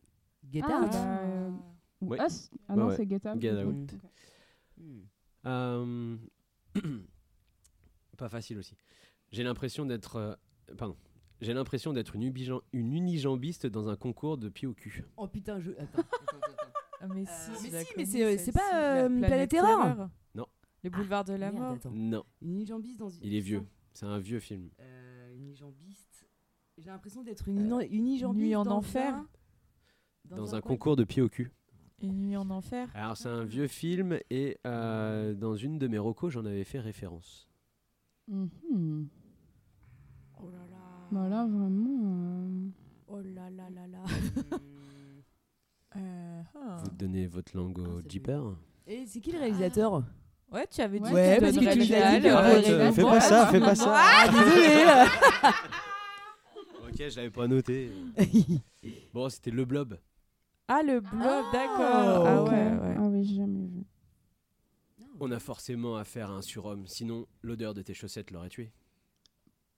Get 0.50 0.62
Ah, 0.64 0.82
Out. 0.84 0.90
bah, 0.92 1.20
euh, 1.22 1.50
ou 2.00 2.06
Ouais. 2.08 2.18
Us 2.26 2.50
Ah 2.68 2.74
Ouais, 2.74 2.78
non, 2.80 2.88
ouais. 2.88 2.96
c'est 2.96 3.08
Get 3.08 3.28
Out. 3.28 3.40
Get. 3.40 3.64
Out. 3.64 3.94
Ok. 3.94 4.10
Hmm. 4.78 5.00
Euh, 5.46 6.16
pas 8.16 8.28
facile 8.28 8.58
aussi. 8.58 8.76
J'ai 9.30 9.42
l'impression 9.44 9.84
d'être, 9.86 10.16
euh, 10.16 10.34
pardon, 10.76 10.96
j'ai 11.40 11.54
l'impression 11.54 11.92
d'être 11.92 12.16
une, 12.16 12.24
ubijan- 12.24 12.62
une 12.72 12.92
unijambiste 12.92 13.66
dans 13.66 13.88
un 13.88 13.96
concours 13.96 14.38
de 14.38 14.48
pied 14.48 14.66
au 14.66 14.74
cul. 14.74 15.04
Oh 15.16 15.28
putain, 15.28 15.60
je. 15.60 15.70
Attends. 15.72 16.00
attends, 16.00 16.36
attends. 16.36 16.72
Ah, 17.00 17.06
mais 17.08 17.22
Euh, 17.22 17.24
si, 17.28 17.50
mais 17.62 17.68
je 17.68 17.72
la 17.74 17.84
si, 17.84 17.88
mais 17.96 18.04
connais, 18.04 18.06
c'est, 18.06 18.24
euh, 18.24 18.30
c'est 18.32 18.36
celle-ci. 18.38 18.52
pas, 18.52 18.72
La 18.72 19.04
euh, 19.04 19.20
Planète 19.20 19.50
Terreur 19.50 20.10
Non. 20.34 20.46
Les 20.82 20.90
boulevards 20.90 21.24
de 21.24 21.32
la 21.34 21.50
Merde, 21.52 21.56
mort. 21.64 21.72
attends. 21.74 21.90
Non, 21.92 22.24
Une 22.42 22.50
unijambiste 22.52 22.98
dans 22.98 23.08
une. 23.08 23.24
il 23.24 23.34
est 23.34 23.40
vieux. 23.40 23.62
C'est 23.98 24.06
un 24.06 24.20
vieux 24.20 24.38
film. 24.38 24.70
Euh, 24.78 25.34
unijambiste. 25.34 26.28
J'ai 26.76 26.88
l'impression 26.88 27.24
d'être 27.24 27.48
une 27.48 27.58
uni- 27.66 27.86
unijambiste. 27.90 28.44
Nuit 28.46 28.54
en 28.54 28.62
dans 28.62 28.76
enfer. 28.76 29.12
un- 29.12 29.28
Dans, 30.26 30.54
un 30.54 30.60
concours 30.60 30.94
de 30.94 31.02
pied 31.02 31.20
au 31.20 31.28
cul. 31.28 31.50
Une 32.00 32.20
nuit 32.20 32.36
en 32.36 32.48
enfer. 32.50 32.88
Alors 32.94 33.16
c'est 33.16 33.28
un 33.28 33.42
vieux 33.42 33.66
film 33.66 34.16
et 34.30 34.56
euh, 34.68 35.34
dans 35.34 35.56
une 35.56 35.80
de 35.80 35.88
mes 35.88 35.98
recos 35.98 36.32
j'en 36.32 36.44
avais 36.44 36.62
fait 36.62 36.78
référence. 36.78 37.48
Mhm. 38.28 39.08
Oh 40.40 40.48
là 40.48 40.64
là. 40.70 41.08
Bah 41.10 41.28
là, 41.28 41.44
vraiment. 41.48 42.00
euh, 42.04 42.68
Oh 43.08 43.20
là 43.20 43.50
là 43.50 43.68
là 43.68 43.86
là. 43.88 44.04
Euh, 45.96 46.42
ah. 46.54 46.76
Vous 46.84 46.90
donnez 46.90 47.26
votre 47.26 47.56
langue 47.56 47.82
Ah, 47.84 47.88
au 47.94 48.02
jeeper 48.08 48.56
Et 48.86 49.06
c'est 49.06 49.20
qui 49.20 49.32
le 49.32 49.38
réalisateur? 49.38 50.04
Ouais, 50.50 50.66
tu 50.70 50.80
avais 50.80 50.98
dit 50.98 51.12
Ouais, 51.12 51.38
parce 51.40 51.52
que 51.52 51.56
donnerais 51.56 51.74
tu 51.74 51.78
le 51.80 51.84
nous 51.84 51.92
as 51.94 52.18
dit 52.20 52.26
euh, 52.26 52.36
Arrête, 52.36 52.94
fais 52.94 53.02
pas 53.02 53.20
ça, 53.20 53.46
fais 53.48 53.60
pas 53.60 53.74
ça. 53.74 53.94
Ah, 53.96 54.28
désolé 54.28 54.84
Ok, 56.88 56.96
je 57.10 57.16
l'avais 57.16 57.30
pas 57.30 57.46
noté. 57.46 57.92
bon, 59.12 59.28
c'était 59.28 59.50
le 59.50 59.66
blob. 59.66 59.98
Ah, 60.66 60.80
le 60.82 61.00
blob, 61.00 61.20
Ah, 61.22 61.42
d'accord. 61.52 62.26
Ah 62.26 62.42
ouais, 62.44 62.50
ouais. 62.50 62.94
Ah 62.96 63.02
oui, 63.02 63.24
j'ai 63.24 63.36
jamais 63.36 63.66
vu. 63.66 63.84
On 65.20 65.30
a 65.32 65.38
forcément 65.38 65.96
affaire 65.96 66.30
à 66.30 66.34
un 66.34 66.42
surhomme, 66.42 66.86
sinon 66.86 67.26
l'odeur 67.42 67.74
de 67.74 67.82
tes 67.82 67.92
chaussettes 67.92 68.30
l'aurait 68.30 68.48
tué. 68.48 68.72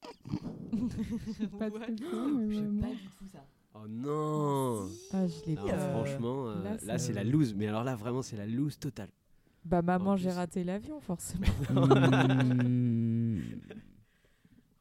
Pas 1.59 1.69
de 1.71 1.75
Ouais. 1.75 1.81
pas 1.87 1.91
du 1.91 3.09
tout 3.19 3.27
ça. 3.31 3.45
Oh 3.75 3.87
non 3.89 4.89
Ah, 5.13 5.27
je 5.27 5.45
l'ai 5.51 5.57
Franchement, 5.57 6.49
euh, 6.49 6.77
là, 6.85 6.99
c'est 6.99 7.13
la 7.13 7.25
loose. 7.25 7.55
Mais 7.55 7.67
alors 7.67 7.85
là, 7.85 7.97
vraiment, 7.97 8.23
c'est 8.23 8.37
la 8.37 8.47
loose 8.47 8.79
totale. 8.79 9.11
Bah, 9.65 9.83
maman, 9.83 10.17
j'ai 10.17 10.31
raté 10.31 10.65
l'avion, 10.65 11.01
forcément. 11.01 11.47
Hmm. 11.71 13.41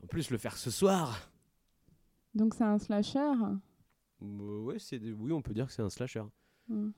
En 0.04 0.08
plus, 0.08 0.30
le 0.32 0.38
faire 0.38 0.58
ce 0.58 0.72
soir. 0.72 1.30
Donc 2.34 2.54
c'est 2.56 2.64
un 2.64 2.78
slasher 2.80 3.20
Euh, 4.22 4.60
ouais, 4.62 4.80
c'est 4.80 4.98
des- 5.00 5.12
oui, 5.14 5.32
on 5.32 5.42
peut 5.42 5.54
dire 5.54 5.68
que 5.68 5.72
c'est 5.74 5.82
un 5.84 5.90
slasher. 5.90 6.24
Hmm. 6.68 6.90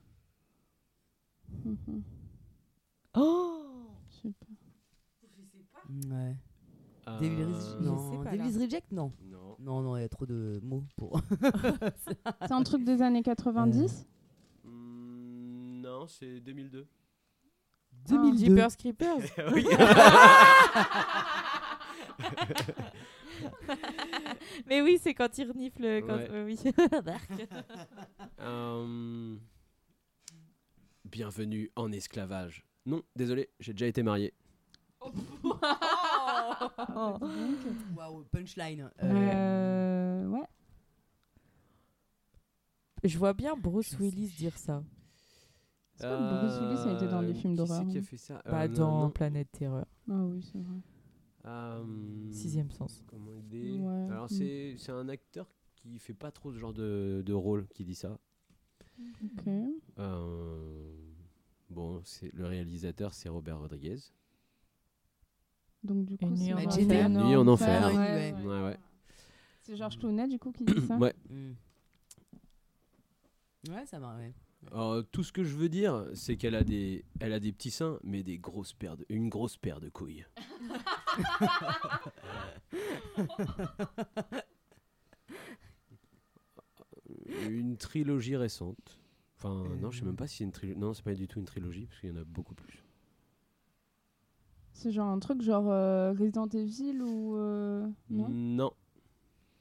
Oh 3.15 3.89
Je 4.09 4.15
sais 4.29 4.33
pas. 4.33 6.15
Ouais. 6.15 6.35
Euh, 7.07 7.19
Devil's 7.19 7.57
Reject 7.57 7.77
Je 7.81 7.85
Non. 7.85 8.11
sais 8.11 8.23
pas, 8.23 8.31
Devil's. 8.37 8.57
Reject 8.57 8.91
Non. 8.91 9.11
Non. 9.23 9.55
Non, 9.59 9.81
non, 9.81 9.97
il 9.97 10.01
y 10.01 10.05
a 10.05 10.09
trop 10.09 10.25
de 10.25 10.59
mots 10.63 10.83
pour. 10.95 11.19
C'est 12.41 12.51
un 12.51 12.63
truc 12.63 12.83
des 12.83 13.01
années 13.01 13.23
90 13.23 14.07
Hmm, 14.63 15.81
non, 15.81 16.07
c'est 16.07 16.39
2002. 16.39 16.87
2002. 18.07 18.37
Jeepers 18.45 18.77
Creepers. 18.77 19.21
oui. 19.53 19.65
Mais 24.67 24.81
oui, 24.81 24.99
c'est 25.01 25.13
quand 25.13 25.37
il 25.37 25.47
renifle. 25.49 26.01
Quand... 26.05 26.15
Ouais. 26.17 26.27
euh, 26.31 26.45
oui. 26.45 26.59
Euh, 28.39 29.35
Bienvenue 31.05 31.69
en 31.75 31.91
esclavage. 31.91 32.65
Non, 32.85 33.03
désolé, 33.15 33.49
j'ai 33.59 33.73
déjà 33.73 33.85
été 33.87 34.01
marié. 34.01 34.33
Oh. 35.01 35.11
Waouh, 37.95 38.23
punchline. 38.31 38.89
Euh, 39.03 39.11
Euh, 39.11 40.27
ouais. 40.27 40.47
Je 43.03 43.17
vois 43.17 43.33
bien 43.33 43.55
Bruce 43.55 43.95
Willis 43.99 44.29
dire 44.37 44.57
ça. 44.57 44.83
Est-ce 46.03 46.07
que 46.07 46.39
Bruce 46.39 46.59
Willis 46.61 46.89
a 46.89 46.95
été 46.95 47.07
dans 47.07 47.21
des 47.21 47.29
Euh, 47.29 47.33
films 47.33 47.53
qui 47.53 47.57
d'horreur 47.57 47.83
c'est 47.85 47.91
qui 47.91 47.97
a 47.97 48.01
fait 48.01 48.17
ça? 48.17 48.41
Bah, 48.45 48.63
Euh, 48.63 48.67
dans 48.67 49.01
non. 49.03 49.09
Planète 49.11 49.51
Terreur. 49.51 49.85
Ah 50.09 50.23
oui, 50.25 50.41
c'est 50.43 50.57
vrai. 50.59 50.77
Euh, 51.45 52.31
Sixième 52.31 52.71
sens. 52.71 53.03
Comment 53.07 53.33
aider 53.33 53.79
Ouais, 53.79 54.11
Alors, 54.11 54.25
mm. 54.25 54.29
c'est 54.29 54.75
c'est 54.77 54.91
un 54.91 55.09
acteur 55.09 55.47
qui 55.75 55.97
fait 55.99 56.13
pas 56.13 56.31
trop 56.31 56.51
ce 56.51 56.57
genre 56.59 56.73
de, 56.73 57.23
de 57.25 57.33
rôle 57.33 57.67
qui 57.73 57.83
dit 57.83 57.95
ça. 57.95 58.17
Ok. 59.23 59.47
Euh, 59.99 60.95
Bon, 61.69 62.01
c'est 62.03 62.33
le 62.33 62.45
réalisateur, 62.45 63.13
c'est 63.13 63.29
Robert 63.29 63.57
Rodriguez. 63.57 63.97
Donc 65.83 66.05
du 66.05 66.17
coup, 66.17 66.35
c'est 66.35 66.53
enfer. 66.53 67.07
Une 67.07 67.13
Nuit 67.25 67.35
en 67.37 67.47
enfer. 67.47 67.87
Ouais, 67.87 67.95
ouais, 67.97 68.33
ouais. 68.33 68.43
Ouais, 68.43 68.63
ouais. 68.65 68.77
C'est 69.61 69.75
Georges 69.77 69.97
Clooney 69.97 70.27
du 70.27 70.37
coup 70.37 70.51
qui 70.51 70.65
dit 70.65 70.81
ça? 70.85 70.97
Ouais. 70.97 71.15
hmm. 71.29 71.53
Ouais, 73.69 73.85
ça 73.85 73.99
m'a. 73.99 74.17
Ouais. 74.17 74.33
Alors, 74.69 75.03
tout 75.11 75.23
ce 75.23 75.31
que 75.31 75.43
je 75.43 75.55
veux 75.55 75.69
dire, 75.69 76.05
c'est 76.13 76.37
qu'elle 76.37 76.55
a 76.55 76.63
des, 76.63 77.03
elle 77.19 77.33
a 77.33 77.39
des 77.39 77.51
petits 77.51 77.71
seins, 77.71 77.97
mais 78.03 78.23
des 78.23 78.37
grosses 78.37 78.73
paires 78.73 78.95
de, 78.95 79.05
une 79.09 79.29
grosse 79.29 79.57
paire 79.57 79.79
de 79.79 79.89
couilles. 79.89 80.25
une 87.49 87.77
trilogie 87.77 88.35
récente. 88.35 88.99
Enfin, 89.37 89.63
non, 89.81 89.89
je 89.89 89.99
sais 89.99 90.05
même 90.05 90.15
pas 90.15 90.27
si 90.27 90.37
c'est 90.37 90.43
une 90.43 90.51
trilogie. 90.51 90.79
Non, 90.79 90.93
c'est 90.93 91.03
pas 91.03 91.15
du 91.15 91.27
tout 91.27 91.39
une 91.39 91.45
trilogie, 91.45 91.87
parce 91.87 91.99
qu'il 91.99 92.09
y 92.09 92.13
en 92.13 92.17
a 92.17 92.23
beaucoup 92.23 92.53
plus. 92.53 92.83
C'est 94.73 94.91
genre 94.91 95.07
un 95.07 95.19
truc 95.19 95.41
genre 95.41 95.69
euh, 95.69 96.13
Resident 96.13 96.47
Evil 96.47 97.01
ou 97.01 97.35
euh, 97.35 97.87
non? 98.09 98.29
Non. 98.29 98.73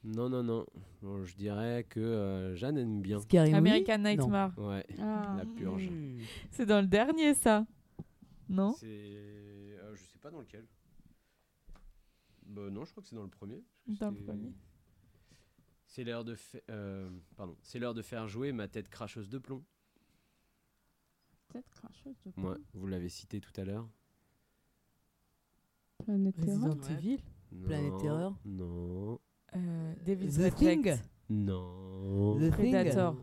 Non, 0.03 0.29
non, 0.29 0.41
non. 0.43 0.65
Bon, 1.01 1.23
je 1.23 1.35
dirais 1.35 1.83
que 1.87 1.99
euh, 1.99 2.55
Jeanne 2.55 2.77
aime 2.77 3.01
bien. 3.01 3.19
Scary 3.19 3.51
Movie 3.51 3.57
American 3.57 3.97
Non. 3.99 4.03
Nightmare. 4.09 4.57
Ouais, 4.57 4.85
Ah. 4.99 5.35
la 5.37 5.45
purge. 5.45 5.89
Hmm. 5.89 6.19
C'est 6.49 6.65
dans 6.65 6.81
le 6.81 6.87
dernier, 6.87 7.33
ça. 7.35 7.65
Non? 8.49 8.73
C'est. 8.73 8.87
euh, 8.87 9.95
je 9.95 10.01
sais 10.03 10.17
pas 10.19 10.31
dans 10.31 10.39
lequel. 10.39 10.65
Bah, 12.47 12.69
non, 12.69 12.83
je 12.83 12.91
crois 12.91 13.03
que 13.03 13.09
c'est 13.09 13.15
dans 13.15 13.23
le 13.23 13.29
premier. 13.29 13.63
parce 13.85 13.99
que 13.99 14.03
Dans 14.03 14.11
le 14.11 14.17
c'est- 14.17 14.23
premier. 14.23 14.53
C'est 15.85 16.03
l'heure 16.05 16.23
de 16.23 16.35
fa- 16.35 16.57
euh, 16.69 17.09
pardon, 17.35 17.55
c'est 17.61 17.77
l'heure 17.77 17.93
de 17.93 18.01
faire 18.01 18.27
jouer 18.27 18.53
ma 18.53 18.67
tête 18.69 18.87
cracheuse 18.89 19.29
de 19.29 19.37
plomb. 19.37 19.63
Peut-être 21.49 21.69
cracheuse 21.69 22.15
de 22.25 22.41
Ouais, 22.41 22.55
vous 22.73 22.87
l'avez 22.87 23.09
cité 23.09 23.39
tout 23.41 23.51
à 23.57 23.65
l'heure. 23.65 23.87
Planète 26.03 26.35
Terror. 26.41 26.63
Resident 26.63 26.87
Ouais. 26.87 26.93
Evil. 26.93 27.19
Planète 27.65 27.91
Non, 27.91 27.97
Terreur 27.99 28.35
Non. 28.45 29.19
Euh, 29.55 29.93
Devil's 30.05 30.35
The 30.35 30.53
Reject. 30.53 30.57
Thing 30.57 30.97
Non. 31.29 32.37
The 32.39 32.51
Predator. 32.51 33.15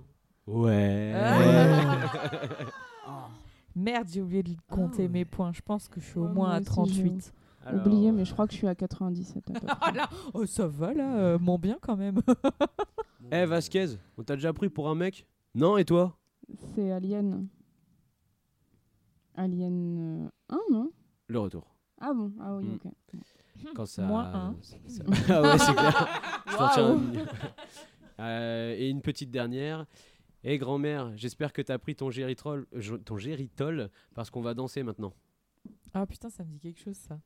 Ouais. 0.47 1.13
Ah. 1.15 2.11
Ah. 3.11 3.29
Merde, 3.75 4.07
j'ai 4.13 4.21
oublié 4.21 4.43
de 4.43 4.55
compter 4.69 5.03
ouais. 5.05 5.09
mes 5.09 5.25
points. 5.25 5.53
Je 5.53 5.63
pense 5.63 5.89
que 5.89 5.99
je 5.99 6.05
suis 6.07 6.19
au 6.19 6.25
Ouais, 6.27 6.33
moins 6.33 6.49
moi 6.49 6.55
à 6.57 6.61
aussi, 6.61 6.67
38. 6.67 7.33
Alors, 7.65 7.87
Oublié, 7.87 8.13
mais 8.13 8.25
je 8.27 8.33
crois 8.35 8.47
que 8.47 8.53
je 8.53 8.59
suis 8.59 8.67
à 8.69 8.75
97 8.75 9.51
à 9.51 9.53
peu 9.55 9.61
près. 9.67 9.77
Ah 9.81 9.93
là, 9.93 10.11
oh, 10.35 10.45
ça 10.45 10.67
va 10.67 10.93
là, 10.93 11.17
euh, 11.19 11.39
mon 11.39 11.59
bien 11.59 11.79
quand 11.81 11.97
même. 11.97 12.21
Eh 13.33 13.45
Vasquez, 13.47 13.87
on 14.19 14.23
t'a 14.25 14.37
déjà 14.37 14.53
pris 14.53 14.69
pour 14.69 14.89
un 14.91 14.95
mec? 14.95 15.27
Non, 15.55 15.77
et 15.79 15.85
toi? 15.87 16.19
C'est 16.75 16.91
Alien. 16.93 17.47
Alien 19.35 20.29
euh, 20.51 20.55
1, 20.55 20.59
non? 20.73 20.91
Le 21.29 21.39
retour. 21.39 21.75
Ah 22.01 22.13
bon? 22.15 22.33
Ah 22.41 22.55
oui, 22.57 22.65
Mm. 22.65 22.75
ok. 22.75 22.93
Quand 23.75 23.87
ça. 23.87 24.03
Moins 24.03 24.33
un. 24.35 24.57
ça- 24.63 24.77
ça- 24.87 25.05
ah 25.29 25.43
ouais, 25.43 25.59
c'est 25.59 25.75
clair. 25.75 26.43
Je 26.47 26.57
t'en 26.57 26.69
tiens 26.71 26.89
Waouh. 26.95 27.01
un. 28.19 28.23
Euh, 28.25 28.75
et 28.77 28.89
une 28.89 29.03
petite 29.03 29.31
dernière. 29.31 29.87
Eh 30.45 30.57
grand-mère, 30.59 31.17
j'espère 31.17 31.53
que 31.53 31.63
t'as 31.63 31.79
pris 31.79 31.95
ton 31.97 32.11
géritol, 32.11 32.67
euh, 32.73 32.81
je- 32.81 32.95
ton 32.97 33.17
géritol 33.17 33.91
parce 34.15 34.31
qu'on 34.31 34.41
va 34.41 34.55
danser 34.55 34.83
maintenant. 34.83 35.13
Ah 35.93 36.07
putain, 36.07 36.31
ça 36.31 36.45
me 36.45 36.51
dit 36.51 36.59
quelque 36.61 36.81
chose 36.81 36.97
ça. 36.97 37.21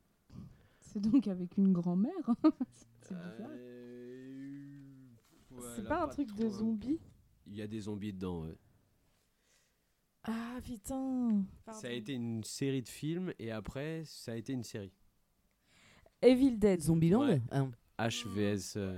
C'est 0.80 1.01
donc 1.01 1.26
avec 1.28 1.57
une 1.57 1.72
grand-mère 1.72 2.12
C'est 3.01 3.14
bizarre. 3.14 3.49
Euh, 3.51 4.76
ouais, 5.53 5.62
C'est 5.76 5.83
là, 5.83 5.89
pas 5.89 6.05
un 6.05 6.09
truc 6.09 6.28
de 6.28 6.33
trop, 6.43 6.47
hein. 6.47 6.51
zombie? 6.59 6.99
Il 7.47 7.55
y 7.57 7.62
a 7.62 7.66
des 7.66 7.80
zombies 7.80 8.12
dedans. 8.12 8.43
ouais. 8.43 8.57
Ah 10.24 10.59
putain. 10.62 11.45
Ça 11.72 11.89
a 11.89 11.91
été 11.91 12.12
une 12.14 12.45
série 12.45 12.83
de 12.83 12.89
films 12.89 13.33
et 13.39 13.51
après 13.51 14.03
ça 14.05 14.33
a 14.33 14.37
été 14.37 14.53
une 14.53 14.62
série. 14.62 14.93
Evil 16.22 16.58
Dead. 16.58 16.80
Zombieland 16.80 17.26
Ouais. 17.26 17.40
Ah 17.50 17.58
non. 17.60 17.72
HVS. 17.98 18.74
euh, 18.76 18.96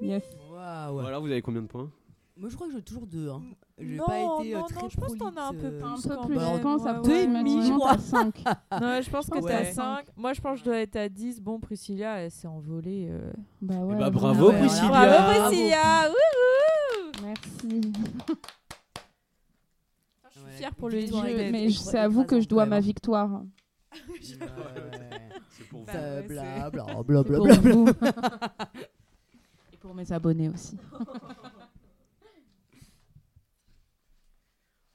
Yes. 0.00 0.24
Waouh. 0.50 0.92
Voilà, 1.00 1.18
vous 1.18 1.26
avez 1.26 1.42
combien 1.42 1.62
de 1.62 1.66
points? 1.68 1.90
Moi 2.36 2.48
je 2.50 2.56
crois 2.56 2.66
que 2.66 2.72
j'ai 2.72 2.82
toujours 2.82 3.06
deux. 3.06 3.28
Hein. 3.30 3.42
J'ai 3.78 3.94
Non, 3.96 4.04
pas 4.06 4.18
été 4.18 4.54
euh, 4.54 4.58
non, 4.58 4.64
très 4.66 4.82
non, 4.82 4.88
je 4.88 4.96
pense 4.96 5.12
que 5.12 5.18
t'en 5.18 5.34
as 5.36 5.42
un 5.42 5.52
peu 5.52 5.70
plus. 5.70 5.84
Un 5.84 6.16
peu 6.16 6.26
plus, 6.26 6.34
je 6.40 6.58
pense, 6.60 6.82
ouais, 6.82 6.90
approximativement, 6.90 6.96
ouais. 6.96 7.02
Deux 7.02 7.14
et 7.14 7.26
demi, 7.26 7.80
t'as 7.80 7.98
5. 7.98 8.44
Non, 8.80 9.02
je 9.02 9.10
pense 9.10 9.26
que 9.26 9.38
Ouais. 9.38 9.50
t'as 9.52 9.64
5. 9.72 10.06
Moi, 10.16 10.32
je 10.32 10.40
pense 10.40 10.52
que 10.54 10.58
je 10.60 10.64
dois 10.64 10.78
être 10.78 10.96
à 10.96 11.08
10. 11.08 11.40
Bon, 11.40 11.60
Priscilla, 11.60 12.18
elle 12.18 12.30
s'est 12.32 12.48
envolée. 12.48 13.06
euh. 13.10 13.32
Bah 13.62 13.76
ouais. 13.76 13.96
bah, 13.96 14.10
bravo, 14.10 14.50
ouais, 14.50 14.58
Priscilla. 14.58 14.88
Bravo, 14.88 15.10
Bravo. 15.10 15.40
Priscilla 15.48 16.08
Wouhou 16.08 17.12
Merci. 17.24 17.92
Je 20.24 20.40
suis 20.40 20.44
Ouais, 20.44 20.50
fière 20.56 20.74
pour 20.74 20.88
le 20.88 20.96
Mais, 20.96 21.02
Evil 21.04 21.16
Evil 21.18 21.30
je- 21.30 21.36
Dead. 21.36 21.52
mais 21.52 21.68
je- 21.70 21.78
c'est 21.78 21.98
à 21.98 22.08
vous 22.08 22.24
que 22.24 22.40
je 22.40 22.48
dois 22.48 22.66
ma 22.66 22.80
victoire. 22.80 23.42
C'est 25.56 25.68
pour 25.68 25.84
Bah 25.84 25.92
bla, 25.92 26.20
c'est- 26.22 26.28
bla, 26.28 26.42
C'est 26.64 26.70
bla, 26.70 27.02
bla, 27.02 27.24
pour 27.24 27.44
bla. 27.46 27.54
vous. 27.54 27.88
Et 29.72 29.76
pour 29.76 29.94
mes 29.94 30.10
abonnés 30.12 30.48
aussi. 30.48 30.76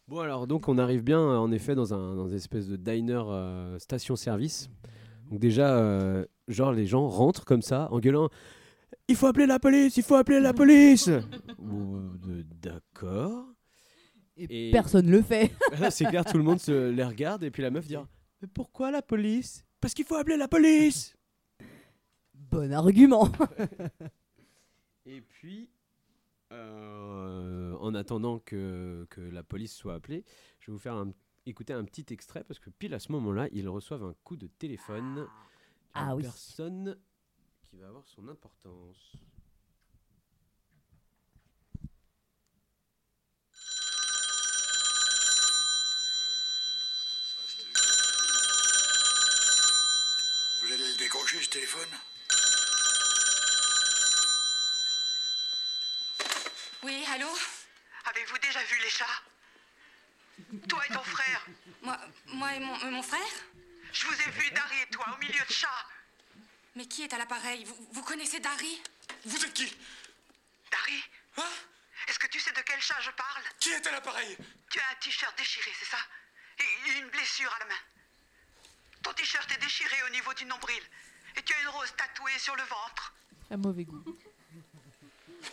Bon 0.07 0.19
alors 0.19 0.47
donc 0.47 0.67
on 0.67 0.77
arrive 0.79 1.03
bien 1.03 1.19
euh, 1.19 1.37
en 1.37 1.51
effet 1.51 1.75
dans 1.75 1.93
un 1.93 2.15
dans 2.15 2.27
une 2.27 2.35
espèce 2.35 2.67
de 2.67 2.75
diner 2.75 3.21
euh, 3.27 3.77
station 3.79 4.15
service. 4.15 4.69
Donc 5.29 5.39
déjà 5.39 5.77
euh, 5.77 6.25
genre 6.47 6.71
les 6.71 6.87
gens 6.87 7.07
rentrent 7.07 7.45
comme 7.45 7.61
ça 7.61 7.87
en 7.91 7.99
gueulant 7.99 8.29
il 9.07 9.15
faut 9.15 9.27
appeler 9.27 9.45
la 9.47 9.59
police, 9.59 9.97
il 9.97 10.03
faut 10.03 10.15
appeler 10.15 10.39
la 10.39 10.53
police. 10.53 11.09
D'accord. 12.61 13.45
Et, 14.37 14.69
Et- 14.69 14.71
personne 14.71 15.09
le 15.09 15.21
fait. 15.21 15.51
Là, 15.79 15.91
C'est 15.91 16.05
clair 16.05 16.25
tout 16.25 16.37
le 16.37 16.43
monde 16.43 16.59
se 16.59 16.89
les 16.89 17.03
regarde 17.03 17.43
et 17.43 17.51
puis 17.51 17.61
la 17.63 17.69
meuf 17.71 17.85
dit 17.87 17.95
mais 18.41 18.47
pourquoi 18.47 18.89
la 18.89 19.01
police? 19.01 19.65
Parce 19.81 19.93
qu'il 19.93 20.05
faut 20.05 20.15
appeler 20.15 20.37
la 20.37 20.47
police. 20.47 21.15
Bon 22.33 22.71
argument. 22.73 23.29
Et 25.05 25.21
puis, 25.21 25.69
euh, 26.51 27.75
en 27.79 27.93
attendant 27.93 28.39
que, 28.39 29.05
que 29.11 29.21
la 29.21 29.43
police 29.43 29.73
soit 29.75 29.93
appelée, 29.93 30.25
je 30.59 30.67
vais 30.71 30.73
vous 30.73 30.79
faire 30.79 30.95
un- 30.95 31.13
écouter 31.45 31.73
un 31.73 31.83
petit 31.83 32.05
extrait 32.11 32.43
parce 32.43 32.59
que 32.59 32.71
pile 32.71 32.93
à 32.95 32.99
ce 32.99 33.11
moment-là, 33.11 33.47
ils 33.51 33.67
reçoivent 33.69 34.03
un 34.03 34.15
coup 34.23 34.35
de 34.35 34.47
téléphone. 34.47 35.27
Ah 35.93 36.07
d'une 36.07 36.15
oui. 36.17 36.23
Personne 36.23 36.97
qui 37.61 37.77
va 37.77 37.87
avoir 37.89 38.07
son 38.07 38.27
importance. 38.29 39.13
Décrocher, 51.09 51.41
ce 51.41 51.49
téléphone 51.49 51.89
Oui, 56.83 57.03
allô 57.11 57.27
Avez-vous 58.05 58.37
déjà 58.37 58.63
vu 58.63 58.77
les 58.77 58.89
chats? 58.91 59.21
Toi 60.69 60.85
et 60.87 60.93
ton 60.93 61.03
frère? 61.03 61.45
Moi, 61.81 61.99
moi 62.27 62.53
et 62.53 62.59
mon, 62.59 62.75
euh, 62.83 62.91
mon 62.91 63.01
frère? 63.01 63.33
Je 63.91 64.05
vous 64.05 64.21
ai 64.21 64.29
vu, 64.29 64.51
Dari 64.51 64.81
et 64.81 64.85
toi, 64.91 65.05
au 65.15 65.17
milieu 65.17 65.43
de 65.43 65.51
chats. 65.51 65.87
Mais 66.75 66.85
qui 66.85 67.01
est 67.03 67.13
à 67.13 67.17
l'appareil? 67.17 67.65
Vous, 67.65 67.89
vous 67.91 68.03
connaissez 68.03 68.39
Dari? 68.39 68.79
Vous 69.25 69.43
êtes 69.43 69.53
qui? 69.53 69.75
Dari? 70.71 71.03
Hein? 71.37 71.49
Est-ce 72.07 72.19
que 72.19 72.27
tu 72.27 72.39
sais 72.39 72.51
de 72.51 72.61
quel 72.61 72.81
chat 72.81 73.01
je 73.01 73.11
parle? 73.11 73.43
Qui 73.59 73.71
est 73.71 73.87
à 73.87 73.91
l'appareil? 73.91 74.37
Tu 74.69 74.79
as 74.79 74.89
un 74.91 74.95
t-shirt 75.01 75.35
déchiré, 75.35 75.71
c'est 75.79 75.89
ça? 75.89 75.99
Et 76.59 76.99
une 76.99 77.09
blessure 77.09 77.51
à 77.55 77.59
la 77.59 77.65
main. 77.65 77.81
Ton 79.03 79.13
t-shirt 79.13 79.51
est 79.51 79.57
déchiré 79.57 80.03
au 80.03 80.09
niveau 80.09 80.33
du 80.33 80.45
nombril. 80.45 80.83
Et 81.35 81.43
tu 81.43 81.53
as 81.53 81.61
une 81.61 81.67
rose 81.69 81.93
tatouée 81.95 82.37
sur 82.39 82.55
le 82.55 82.63
ventre. 82.63 83.13
Un 83.51 83.57
mauvais 83.57 83.85
goût. 83.85 84.03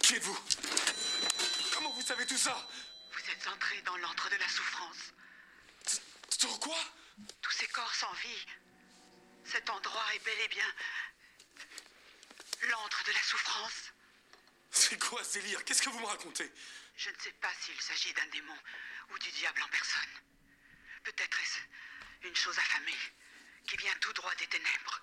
Qui 0.01 0.16
êtes-vous 0.16 0.38
Comment 1.72 1.90
vous 1.92 2.03
savez 2.03 2.26
tout 2.26 2.36
ça 2.36 2.68
Vous 3.12 3.30
êtes 3.30 3.49
entré 3.49 3.80
dans 3.82 3.97
l'antre 3.99 4.30
de 4.30 4.36
la 4.36 4.49
souffrance. 4.49 5.12
Sur 6.38 6.59
quoi 6.61 6.78
Tous 7.40 7.53
ces 7.53 7.66
corps 7.68 7.94
sans 7.94 8.12
vie. 8.14 8.47
Cet 9.44 9.70
endroit 9.70 10.14
est 10.14 10.24
bel 10.24 10.40
et 10.40 10.49
bien 10.49 10.66
l'antre 12.68 13.05
de 13.07 13.12
la 13.12 13.22
souffrance. 13.22 13.92
C'est 14.70 14.99
quoi 14.99 15.22
ce 15.22 15.38
délire 15.38 15.64
Qu'est-ce 15.64 15.82
que 15.82 15.90
vous 15.90 16.01
me 16.01 16.07
racontez 16.07 16.51
Je 16.97 17.11
ne 17.11 17.16
sais 17.18 17.32
pas 17.32 17.53
s'il 17.61 17.80
s'agit 17.80 18.12
d'un 18.14 18.26
démon 18.26 18.57
ou 19.11 19.18
du 19.18 19.30
diable 19.30 19.62
en 19.62 19.68
personne. 19.68 20.11
Peut-être 21.05 21.40
est-ce 21.40 22.28
une 22.28 22.34
chose 22.34 22.59
affamée 22.59 22.97
qui 23.67 23.77
vient 23.77 23.95
tout 24.01 24.12
droit 24.12 24.35
des 24.37 24.47
ténèbres. 24.47 25.03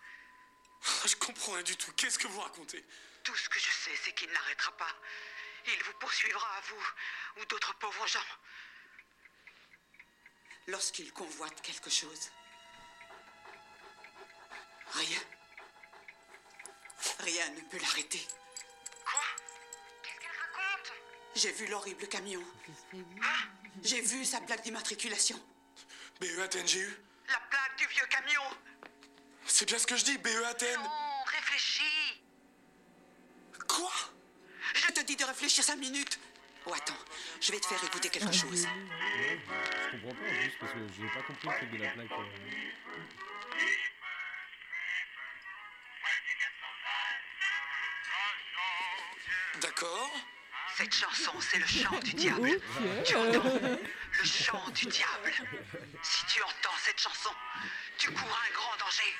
Je 1.06 1.16
comprends 1.16 1.54
rien 1.54 1.64
du 1.64 1.76
tout. 1.78 1.92
Qu'est-ce 1.94 2.20
que 2.20 2.28
vous 2.28 2.40
racontez? 2.42 2.84
Tout 3.24 3.36
ce 3.36 3.50
que 3.50 3.60
je 3.60 3.70
sais, 3.70 3.96
c'est 4.04 4.14
qu'il 4.14 4.32
n'arrêtera 4.32 4.72
pas. 4.78 4.96
Il 5.68 5.84
vous 5.84 5.94
poursuivra 5.94 6.48
à 6.58 6.62
vous 6.62 7.42
ou 7.42 7.46
d'autres 7.46 7.74
pauvres 7.78 8.08
gens. 8.08 8.20
Lorsqu'il 10.68 11.12
convoite 11.14 11.62
quelque 11.62 11.90
chose. 11.90 12.32
Rien. 14.92 15.22
Rien 17.20 17.50
ne 17.50 17.62
peut 17.62 17.80
l'arrêter. 17.80 18.26
Quoi? 19.06 19.22
Qu'est-ce 20.04 20.20
qu'elle 20.20 20.32
raconte? 20.32 20.94
J'ai 21.36 21.52
vu 21.52 21.68
l'horrible 21.68 22.08
camion. 22.08 22.44
J'ai 23.82 24.02
vu 24.02 24.26
sa 24.26 24.42
plaque 24.42 24.64
d'immatriculation. 24.64 25.42
BEATNGU 26.20 26.98
Camion. 28.10 28.42
C'est 29.46 29.66
bien 29.66 29.78
ce 29.78 29.88
que 29.88 29.96
je 29.96 30.06
dis, 30.06 30.18
BEATN 30.18 30.78
Non, 30.78 31.24
réfléchis. 31.26 32.24
Quoi? 33.68 33.92
Je 34.74 34.92
te 34.94 35.02
dis 35.02 35.16
de 35.16 35.24
réfléchir 35.26 35.64
cinq 35.64 35.78
minutes. 35.78 36.20
Oh, 36.66 36.74
attends, 36.74 36.94
je 37.42 37.52
vais 37.52 37.60
te 37.60 37.66
faire 37.66 37.84
écouter 37.84 38.10
quelque 38.10 38.32
chose. 38.32 38.66
Je 38.66 39.98
comprends 39.98 40.10
pas 40.10 40.16
plus 40.16 40.52
parce 40.60 40.72
que 40.72 40.80
j'ai 40.98 41.08
pas 41.08 41.22
compris 41.28 41.48
le 41.50 41.56
truc 41.58 41.72
de 41.72 41.84
la 41.84 41.90
plaque. 41.92 42.10
D'accord. 49.62 50.12
Cette 50.78 50.94
chanson, 50.94 51.32
c'est 51.40 51.60
le 51.60 51.66
chant 51.68 52.00
du 52.00 52.14
diable. 52.14 52.60
Tu 53.06 53.16
entends 53.16 53.44
Le 54.24 54.28
chant 54.28 54.64
du 54.72 54.86
diable. 54.86 55.32
Si 56.02 56.26
tu 56.28 56.42
entends 56.44 56.78
cette 56.86 56.98
chanson, 57.00 57.30
tu 57.98 58.10
cours 58.12 58.32
un 58.32 58.52
grand 58.56 58.78
danger. 58.80 59.12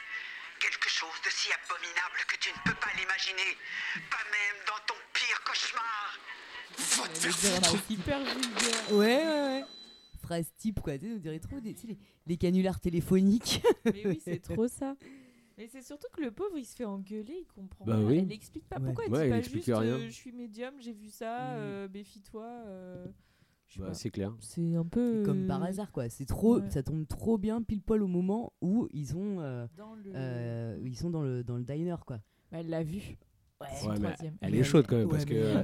Quelque 0.60 0.88
chose 0.90 1.20
de 1.26 1.30
si 1.30 1.50
abominable 1.52 2.20
que 2.28 2.38
tu 2.40 2.50
ne 2.52 2.72
peux 2.72 2.80
pas 2.80 2.88
l'imaginer. 2.98 3.52
Pas 4.10 4.24
même 4.32 4.60
dans 4.66 4.80
ton 4.88 5.00
pire 5.14 5.44
cauchemar. 5.44 6.20
Va 6.78 7.08
te 7.10 7.20
faire 7.20 7.66
foutre 7.66 7.84
c'est 7.88 7.94
hyper 7.94 8.20
vulgaire. 8.24 8.92
Ouais, 8.92 9.26
ouais, 9.26 9.60
ouais. 9.62 9.66
Phrase 10.22 10.46
type, 10.58 10.80
quoi. 10.80 10.98
Tu 10.98 11.08
sais, 11.08 11.14
on 11.14 11.18
dirait 11.18 11.40
trop 11.40 11.60
des, 11.60 11.74
tu 11.76 11.82
sais, 11.82 11.88
les, 11.88 11.98
les 12.26 12.38
canulars 12.38 12.80
téléphoniques. 12.80 13.62
Mais 13.86 14.08
oui, 14.08 14.22
c'est 14.24 14.40
trop 14.42 14.70
ça. 14.70 14.96
Mais 15.58 15.68
c'est 15.68 15.82
surtout 15.84 16.08
que 16.16 16.22
le 16.22 16.32
pauvre, 16.32 16.58
il 16.58 16.66
se 16.66 16.76
fait 16.78 16.86
engueuler, 16.86 17.40
il 17.42 17.48
comprend 17.54 17.84
Bah 17.86 17.94
pas. 17.96 18.00
oui. 18.00 18.20
Elle 18.20 18.32
explique 18.32 18.68
pas 18.70 18.78
Ouais. 18.78 18.86
pourquoi. 18.86 19.04
Elle 19.06 19.12
Ouais, 19.12 19.20
dit 19.20 19.26
il 19.26 19.30
pas 19.32 19.38
explique 19.40 19.66
juste 19.66 19.78
rien. 19.78 19.94
euh, 19.96 20.06
je 20.08 20.12
suis 20.14 20.32
médium, 20.32 20.74
j'ai 20.80 20.94
vu 20.94 21.10
ça, 21.10 21.38
Mm. 21.40 21.58
euh, 21.60 21.88
méfie-toi. 21.94 22.46
euh, 22.46 23.06
Bah, 23.78 23.88
pas. 23.88 23.94
c'est 23.94 24.10
clair. 24.10 24.34
C'est 24.40 24.76
un 24.76 24.86
peu. 24.86 25.24
Comme 25.26 25.48
par 25.48 25.64
hasard, 25.64 25.92
quoi. 25.92 26.10
C'est 26.10 26.26
trop, 26.26 26.60
ouais. 26.60 26.70
ça 26.70 26.84
tombe 26.84 27.08
trop 27.08 27.38
bien 27.38 27.62
pile 27.62 27.82
poil 27.82 28.04
au 28.04 28.08
moment 28.08 28.54
où 28.62 28.88
ils 28.92 29.16
ont, 29.16 29.40
euh, 29.40 29.66
Dans 29.78 29.96
le... 29.96 30.12
euh, 30.16 30.80
ils 30.86 30.96
sont 30.96 31.10
dans 31.10 31.22
le 31.22 31.44
dans 31.44 31.58
le 31.58 31.64
diner, 31.64 31.96
quoi. 32.06 32.18
Bah, 32.52 32.60
elle 32.60 32.70
l'a 32.70 32.84
vu. 32.84 33.18
Ouais, 33.62 33.68
mais 33.92 34.00
troisième. 34.10 34.36
elle 34.42 34.56
est 34.56 34.64
chaude 34.64 34.86
quand 34.88 34.98
même 34.98 35.06
ouais, 35.06 35.12
parce 35.12 35.26
que 35.26 35.34
euh, 35.36 35.64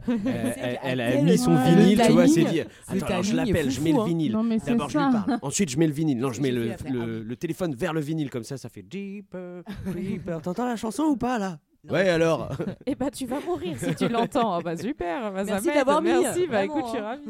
elle, 0.84 1.02
a 1.02 1.22
mis 1.22 1.38
son 1.38 1.52
Ouais, 1.52 1.76
vinyle, 1.76 1.98
le 1.98 2.06
tu 2.06 2.12
vois, 2.14 2.28
c'est 2.28 2.44
dit. 2.46 2.62
Attends, 2.88 3.06
alors 3.06 3.24
je 3.24 3.32
est 3.32 3.36
l'appelle, 3.36 3.70
je 3.70 3.82
mets 3.82 3.92
le 3.92 4.00
hein. 4.00 4.06
vinyle. 4.06 4.32
D'abord 4.66 4.90
je 4.90 4.98
lui 4.98 5.12
parle, 5.12 5.40
ensuite 5.42 5.70
je 5.70 5.78
mets 5.78 5.88
le 5.88 5.94
vinyle. 5.94 6.18
Non, 6.18 6.32
je 6.32 6.42
mets 6.42 6.52
le, 6.52 6.72
ah 6.72 6.90
le 6.90 7.36
téléphone 7.36 7.76
vers 7.76 7.94
le 7.94 8.00
vinyle 8.00 8.30
comme 8.30 8.44
ça, 8.44 8.58
ça 8.58 8.70
fait 8.70 8.86
Jeeper, 8.90 9.64
Creeper. 9.86 10.42
T'entends 10.42 10.66
la 10.66 10.76
chanson 10.76 11.04
ou 11.04 11.18
pas 11.18 11.40
là? 11.40 11.60
Non, 11.84 11.94
Ouais 11.94 12.10
alors. 12.10 12.50
Eh 12.86 12.96
bah 12.96 13.10
tu 13.10 13.26
vas 13.26 13.40
mourir 13.42 13.78
si 13.78 13.96
tu 13.96 14.08
l'entends. 14.08 14.54
Ah 14.54 14.62
bah 14.62 14.78
super, 14.78 15.34
bah, 15.34 15.44
Merci 15.44 15.68
d'avoir 15.68 16.02
mis, 16.02 16.10
Merci, 16.10 16.48
bah 16.48 16.66
vraiment, 16.66 16.78
écoute, 16.78 16.86
je 16.86 16.90
suis 16.90 17.00
hein. 17.00 17.04
ravie. 17.04 17.30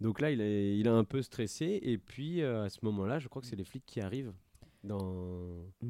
Donc 0.00 0.20
là, 0.20 0.30
il 0.30 0.40
est, 0.40 0.76
il 0.78 0.86
est 0.86 0.90
un 0.90 1.04
peu 1.04 1.22
stressé 1.22 1.78
et 1.82 1.96
puis 1.98 2.42
euh, 2.42 2.64
à 2.64 2.68
ce 2.68 2.78
moment-là, 2.82 3.18
je 3.18 3.28
crois 3.28 3.40
que 3.42 3.48
c'est 3.48 3.56
les 3.56 3.64
flics 3.64 3.84
qui 3.86 4.00
arrivent 4.00 4.32
dans. 4.84 5.34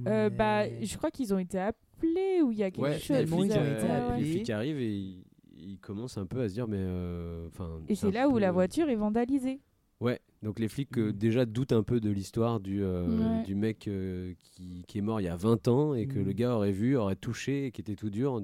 Euh, 0.06 0.30
bah, 0.30 0.64
je 0.80 0.96
crois 0.96 1.10
qu'ils 1.10 1.34
ont 1.34 1.38
été 1.38 1.58
appelés 1.58 2.40
ou 2.42 2.52
il 2.52 2.58
y 2.58 2.62
a 2.62 2.70
quelque 2.70 2.84
Ouais, 2.84 2.98
chose. 2.98 3.16
les 3.18 3.26
flics, 3.26 3.40
ils 3.46 3.52
ont 3.52 3.60
euh, 3.60 4.16
été 4.16 4.24
les 4.24 4.30
flics 4.32 4.50
arrivent 4.50 4.78
et 4.80 4.94
ils, 4.96 5.24
ils 5.58 5.78
commencent 5.80 6.18
un 6.18 6.26
peu 6.26 6.40
à 6.40 6.48
se 6.48 6.54
dire 6.54 6.68
mais 6.68 6.78
euh, 6.78 7.48
enfin. 7.48 7.80
Et 7.88 7.94
c'est 7.96 8.10
là 8.12 8.28
où 8.28 8.34
peu- 8.34 8.40
la 8.40 8.52
voiture 8.52 8.88
est 8.88 8.94
vandalisée. 8.96 9.60
Ouais, 10.00 10.20
donc 10.42 10.58
les 10.60 10.68
flics 10.68 10.96
euh, 10.98 11.08
Mm. 11.08 11.12
déjà 11.12 11.46
doutent 11.46 11.72
un 11.72 11.82
peu 11.82 12.00
de 12.00 12.10
l'histoire 12.10 12.60
du, 12.60 12.82
euh, 12.84 13.38
Ouais. 13.38 13.42
du 13.44 13.54
mec 13.54 13.88
euh, 13.88 14.34
qui, 14.42 14.84
qui 14.86 14.98
est 14.98 15.02
mort 15.02 15.20
il 15.20 15.24
y 15.24 15.28
a 15.28 15.36
20 15.36 15.68
ans 15.68 15.94
et 15.94 16.06
que 16.06 16.18
Mm. 16.20 16.24
le 16.24 16.32
gars 16.32 16.54
aurait 16.54 16.70
vu, 16.72 16.96
aurait 16.96 17.16
touché 17.16 17.66
et 17.66 17.70
qui 17.72 17.80
était 17.80 17.96
tout 17.96 18.10
dur. 18.10 18.40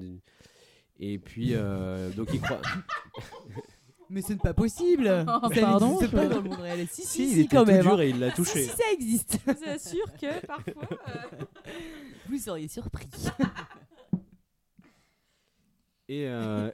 Et 0.99 1.19
puis, 1.19 1.51
euh, 1.53 2.09
donc 2.11 2.29
il 2.33 2.41
croit. 2.41 2.61
Mais 4.13 4.21
ce 4.21 4.33
n'est 4.33 4.39
pas 4.39 4.53
possible. 4.53 5.07
Oh, 5.27 5.49
ça 5.53 5.61
pardon, 5.61 5.93
n'existe 5.93 6.11
pas 6.15 6.27
dans 6.27 6.41
le 6.41 6.49
monde 6.49 6.59
réel. 6.61 6.87
Si, 6.91 7.01
si, 7.01 7.07
si, 7.07 7.23
il 7.23 7.29
si, 7.33 7.39
était 7.41 7.55
quand 7.55 7.65
tout 7.65 7.71
même. 7.71 7.81
dur 7.81 7.93
hein. 7.93 7.99
et 8.01 8.09
il 8.09 8.19
l'a 8.19 8.29
Si, 8.29 8.35
touché. 8.35 8.63
si, 8.63 8.69
ça 8.69 8.91
existe. 8.93 9.37
Je 9.47 9.51
vous 9.53 9.63
assure 9.69 10.13
que 10.21 10.45
parfois. 10.45 10.73
euh, 11.09 11.45
Vous 12.29 12.37
seriez 12.37 12.67
surpris. 12.67 13.07
Et, 16.09 16.25
euh, 16.27 16.69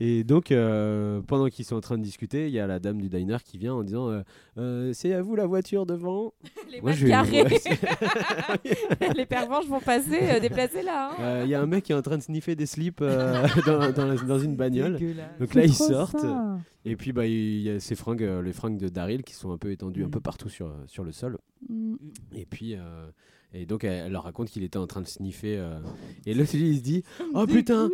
et 0.00 0.24
donc, 0.24 0.50
euh, 0.52 1.20
pendant 1.26 1.48
qu'ils 1.48 1.64
sont 1.64 1.76
en 1.76 1.80
train 1.80 1.96
de 1.98 2.02
discuter, 2.02 2.46
il 2.48 2.52
y 2.52 2.58
a 2.60 2.66
la 2.66 2.78
dame 2.78 3.00
du 3.00 3.08
diner 3.08 3.36
qui 3.44 3.58
vient 3.58 3.74
en 3.74 3.82
disant 3.84 4.08
euh, 4.10 4.22
Euh, 4.58 4.92
C'est 4.92 5.12
à 5.12 5.22
vous 5.22 5.36
la 5.36 5.46
voiture 5.46 5.86
devant 5.86 6.32
les 6.70 6.80
Moi, 6.80 6.92
je 6.92 7.04
vais- 7.04 7.10
carrés. 7.10 7.44
les 9.16 9.26
pervenches 9.26 9.66
vont 9.66 9.80
passer, 9.80 10.18
euh, 10.22 10.40
déplacés 10.40 10.82
là. 10.82 11.10
hein. 11.12 11.16
Euh, 11.20 11.42
Il 11.44 11.50
y 11.50 11.54
a 11.54 11.60
un 11.60 11.66
mec 11.66 11.84
qui 11.84 11.92
est 11.92 11.94
en 11.94 12.02
train 12.02 12.18
de 12.18 12.22
sniffer 12.22 12.54
des 12.54 12.66
slips 12.66 13.00
euh, 13.00 13.46
dans, 13.66 13.92
dans 13.92 14.06
la- 14.06 14.16
dans 14.16 14.38
une 14.38 14.56
bagnole. 14.56 14.98
Donc 15.40 15.54
là, 15.54 15.64
ils 15.64 15.74
sortent. 15.74 16.18
ça. 16.20 16.58
Et 16.84 16.96
puis, 16.96 17.12
bah, 17.12 17.26
il 17.26 17.60
y 17.62 17.70
a 17.70 17.78
ces 17.80 17.94
fringues, 17.94 18.24
euh, 18.24 18.42
les 18.42 18.52
fringues 18.52 18.78
de 18.78 18.88
Daryl 18.88 19.22
qui 19.22 19.34
sont 19.34 19.52
un 19.52 19.58
peu 19.58 19.70
étendues 19.70 20.02
un 20.04 20.08
Mm. 20.08 20.10
peu 20.10 20.20
partout 20.20 20.48
sur, 20.48 20.74
sur 20.86 21.04
le 21.04 21.12
sol. 21.12 21.38
Mm. 21.68 21.94
Et 22.34 22.44
puis, 22.46 22.74
euh, 22.74 23.06
et 23.54 23.66
donc, 23.66 23.84
elle, 23.84 24.06
elle 24.06 24.12
leur 24.12 24.24
raconte 24.24 24.48
qu'il 24.48 24.62
était 24.62 24.78
en 24.78 24.86
train 24.86 25.00
de 25.00 25.06
sniffer. 25.06 25.56
euh, 25.58 25.78
et 26.26 26.34
l'autre, 26.34 26.56
lui, 26.56 26.70
il 26.70 26.76
se 26.78 26.82
dit 26.82 27.02
Oh 27.34 27.46
putain, 27.46 27.90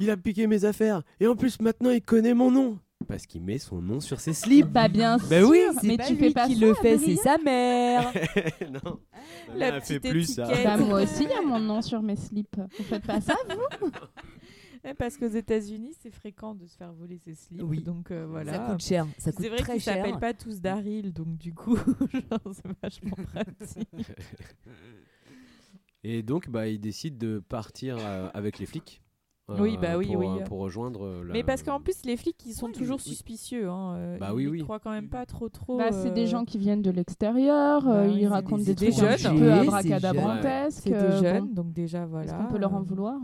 il 0.00 0.10
a 0.10 0.16
piqué 0.16 0.46
mes 0.46 0.64
affaires. 0.64 1.02
Et 1.20 1.26
en 1.26 1.36
plus, 1.36 1.60
maintenant, 1.60 1.90
il 1.90 2.02
connaît 2.02 2.34
mon 2.34 2.50
nom. 2.50 2.78
Parce 3.08 3.26
qu'il 3.26 3.42
met 3.42 3.58
son 3.58 3.82
nom 3.82 3.98
sur 3.98 4.20
ses 4.20 4.32
slips. 4.32 4.68
Bah 4.68 4.86
bien 4.86 5.16
Bah 5.16 5.40
sûr, 5.40 5.48
oui, 5.50 5.58
C'est 5.80 5.86
mais 5.88 5.96
pas 5.96 6.06
tu 6.06 6.14
lui 6.14 6.20
fais 6.28 6.30
pas 6.32 6.46
qui 6.46 6.54
ça, 6.54 6.66
le 6.66 6.74
fait, 6.74 6.98
c'est 6.98 7.18
Adrien 7.18 7.22
sa 7.24 7.38
mère. 7.38 8.12
non, 8.72 8.98
La 9.56 9.66
elle 9.74 9.82
fait 9.82 9.98
petite 9.98 10.10
plus 10.12 10.34
ça. 10.34 10.44
étiquette. 10.44 10.64
Bah 10.64 10.76
moi 10.76 11.02
aussi, 11.02 11.24
il 11.24 11.30
y 11.30 11.32
a 11.32 11.42
mon 11.42 11.58
nom 11.58 11.82
sur 11.82 12.00
mes 12.00 12.14
slips. 12.14 12.56
Vous 12.78 12.84
faites 12.84 13.04
pas 13.04 13.20
ça, 13.20 13.34
vous? 13.48 13.90
Parce 14.98 15.16
qu'aux 15.16 15.28
États-Unis, 15.28 15.94
c'est 16.00 16.10
fréquent 16.10 16.54
de 16.54 16.66
se 16.66 16.76
faire 16.76 16.92
voler 16.92 17.18
ses 17.18 17.34
slips. 17.34 17.62
Oui. 17.62 17.82
Donc 17.82 18.10
euh, 18.10 18.26
voilà. 18.26 18.52
Ça 18.52 18.58
coûte 18.58 18.82
cher. 18.82 19.06
Ça 19.18 19.32
coûte 19.32 19.42
C'est 19.42 19.48
vrai 19.48 19.58
très 19.58 19.72
qu'ils 19.74 19.82
s'appellent 19.82 20.18
pas 20.18 20.34
tous 20.34 20.60
Daryl, 20.60 21.12
donc 21.12 21.36
du 21.38 21.54
coup, 21.54 21.76
genre, 22.12 22.54
c'est 22.54 22.80
vachement 22.82 23.16
pratique. 23.32 23.88
Et 26.04 26.22
donc, 26.24 26.48
bah, 26.48 26.66
il 26.66 26.80
décide 26.80 27.16
de 27.16 27.38
partir 27.38 27.96
euh, 27.98 28.28
avec 28.34 28.58
les 28.58 28.66
flics. 28.66 29.01
Oui, 29.48 29.76
bah 29.76 29.98
oui, 29.98 30.06
pour, 30.06 30.16
oui. 30.16 30.26
euh, 30.40 30.44
pour 30.44 30.58
rejoindre. 30.60 31.04
euh, 31.04 31.24
la- 31.24 31.32
Mais 31.32 31.42
parce 31.42 31.62
qu'en 31.62 31.80
plus, 31.80 32.04
les 32.04 32.16
flics, 32.16 32.36
ils 32.46 32.54
sont 32.54 32.66
Ouais, 32.66 32.72
toujours 32.72 32.96
oui. 33.04 33.10
suspicieux. 33.10 33.68
Hein. 33.68 33.94
euh, 33.96 34.18
Bah 34.18 34.28
ils 34.30 34.34
oui, 34.36 34.46
oui. 34.46 34.62
croient 34.62 34.78
quand 34.78 34.92
même 34.92 35.08
pas 35.08 35.26
trop, 35.26 35.48
trop. 35.48 35.76
Bah, 35.78 35.90
c'est 35.92 36.14
des 36.14 36.22
euh, 36.24 36.26
gens 36.28 36.44
qui 36.44 36.58
viennent 36.58 36.80
de 36.80 36.90
l'extérieur, 36.92 37.82
Bah 37.84 37.90
euh, 38.02 38.08
ils 38.08 38.26
racontent 38.28 38.58
des- 38.62 38.74
des, 38.74 38.86
des 38.86 38.90
trucs 38.92 39.04
un 39.04 39.16
jeunes. 39.16 39.32
petit 39.34 39.40
peu 39.40 39.46
C'est 39.50 39.58
abracadabrantesques. 39.60 40.80
C'est 40.84 40.94
euh, 40.94 41.10
des 41.20 41.26
jeunes, 41.26 41.46
bon. 41.48 41.54
donc 41.64 41.72
déjà 41.72 42.06
voilà. 42.06 42.24
Est-ce 42.26 42.34
qu'on 42.34 42.52
peut 42.52 42.58
leur 42.58 42.72
en 42.74 42.80
euh, 42.80 42.84
vouloir? 42.84 43.18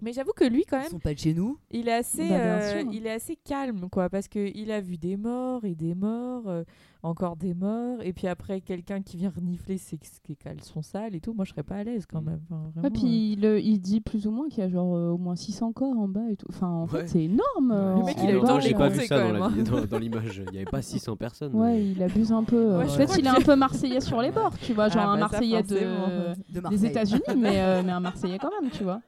Mais 0.00 0.12
j'avoue 0.12 0.32
que 0.32 0.44
lui, 0.44 0.64
quand 0.64 0.78
Ils 0.78 0.82
même, 0.82 0.90
sont 0.90 0.98
pas 1.00 1.12
de 1.14 1.18
chez 1.18 1.34
nous? 1.34 1.58
il 1.70 1.88
est 1.88 1.92
assez, 1.92 2.28
Bah, 2.28 2.34
euh, 2.36 2.84
il 2.92 3.06
est 3.06 3.10
assez 3.12 3.36
calme, 3.36 3.88
quoi, 3.90 4.08
parce 4.08 4.26
que 4.28 4.50
il 4.56 4.70
a 4.72 4.80
vu 4.80 4.96
des 4.96 5.16
morts 5.16 5.64
et 5.64 5.74
des 5.74 5.94
morts, 5.94 6.44
euh, 6.48 6.64
encore 7.04 7.36
des 7.36 7.54
morts, 7.54 7.98
et 8.02 8.12
puis 8.12 8.26
après 8.26 8.60
quelqu'un 8.60 9.02
qui 9.02 9.16
vient 9.16 9.30
renifler 9.30 9.78
ses, 9.78 9.98
ses 10.02 10.34
caleçons 10.34 10.82
sales 10.82 11.14
et 11.14 11.20
tout. 11.20 11.32
Moi, 11.32 11.44
je 11.44 11.50
serais 11.50 11.62
pas 11.62 11.76
à 11.76 11.84
l'aise 11.84 12.06
quand 12.06 12.20
même. 12.20 12.40
Enfin, 12.50 12.80
Ouais, 12.82 12.90
puis 12.90 13.32
il, 13.34 13.46
euh, 13.46 13.60
il 13.60 13.78
dit 13.80 14.00
plus 14.00 14.26
ou 14.26 14.32
moins 14.32 14.48
qu'il 14.48 14.58
y 14.64 14.66
a 14.66 14.68
genre 14.68 14.96
euh, 14.96 15.10
au 15.10 15.16
moins 15.16 15.36
600 15.36 15.72
corps 15.72 15.96
en 15.96 16.08
bas 16.08 16.28
et 16.30 16.36
tout. 16.36 16.46
Enfin, 16.50 16.66
en 16.66 16.86
Ouais. 16.88 17.02
fait, 17.02 17.06
c'est 17.06 17.22
énorme. 17.24 17.70
euh, 17.70 17.98
Le 17.98 18.04
mec, 18.04 18.16
il 18.20 18.28
a 18.30 18.32
eu 18.36 18.40
temps 18.40 18.58
j'ai 18.58 18.74
pas 18.74 18.88
vu 18.88 19.00
ça 19.06 19.18
dans 19.20 19.32
même, 19.32 19.40
la 19.40 19.48
vi- 19.48 19.62
dans, 19.62 19.84
dans 19.86 19.98
l'image. 19.98 20.42
Il 20.46 20.50
n'y 20.50 20.56
avait 20.58 20.64
pas 20.70 20.82
600 20.82 21.16
personnes. 21.16 21.54
Ouais, 21.54 21.84
il 21.84 22.02
abuse 22.02 22.32
un 22.32 22.42
peu. 22.42 22.56
euh. 22.56 22.78
Ouais, 22.78 22.84
en 22.84 22.88
fait, 22.88 23.16
il 23.16 23.24
est 23.24 23.28
un 23.28 23.40
peu 23.42 23.54
marseillais 23.54 24.00
sur 24.00 24.20
les 24.20 24.32
bords, 24.32 24.58
tu 24.58 24.72
vois, 24.74 24.88
genre 24.88 25.02
Ah, 25.06 25.10
un 25.12 25.14
bah, 25.14 25.28
marseillais 25.30 25.58
forcément. 25.62 26.08
de... 26.08 26.34
De 26.34 26.54
des 26.54 26.60
Marseille. 26.60 26.86
États-Unis, 26.90 27.22
mais, 27.40 27.60
euh, 27.60 27.82
mais 27.86 27.92
un 27.92 28.00
marseillais 28.00 28.38
quand 28.38 28.50
même, 28.60 28.70
tu 28.72 28.82
vois. 28.82 29.00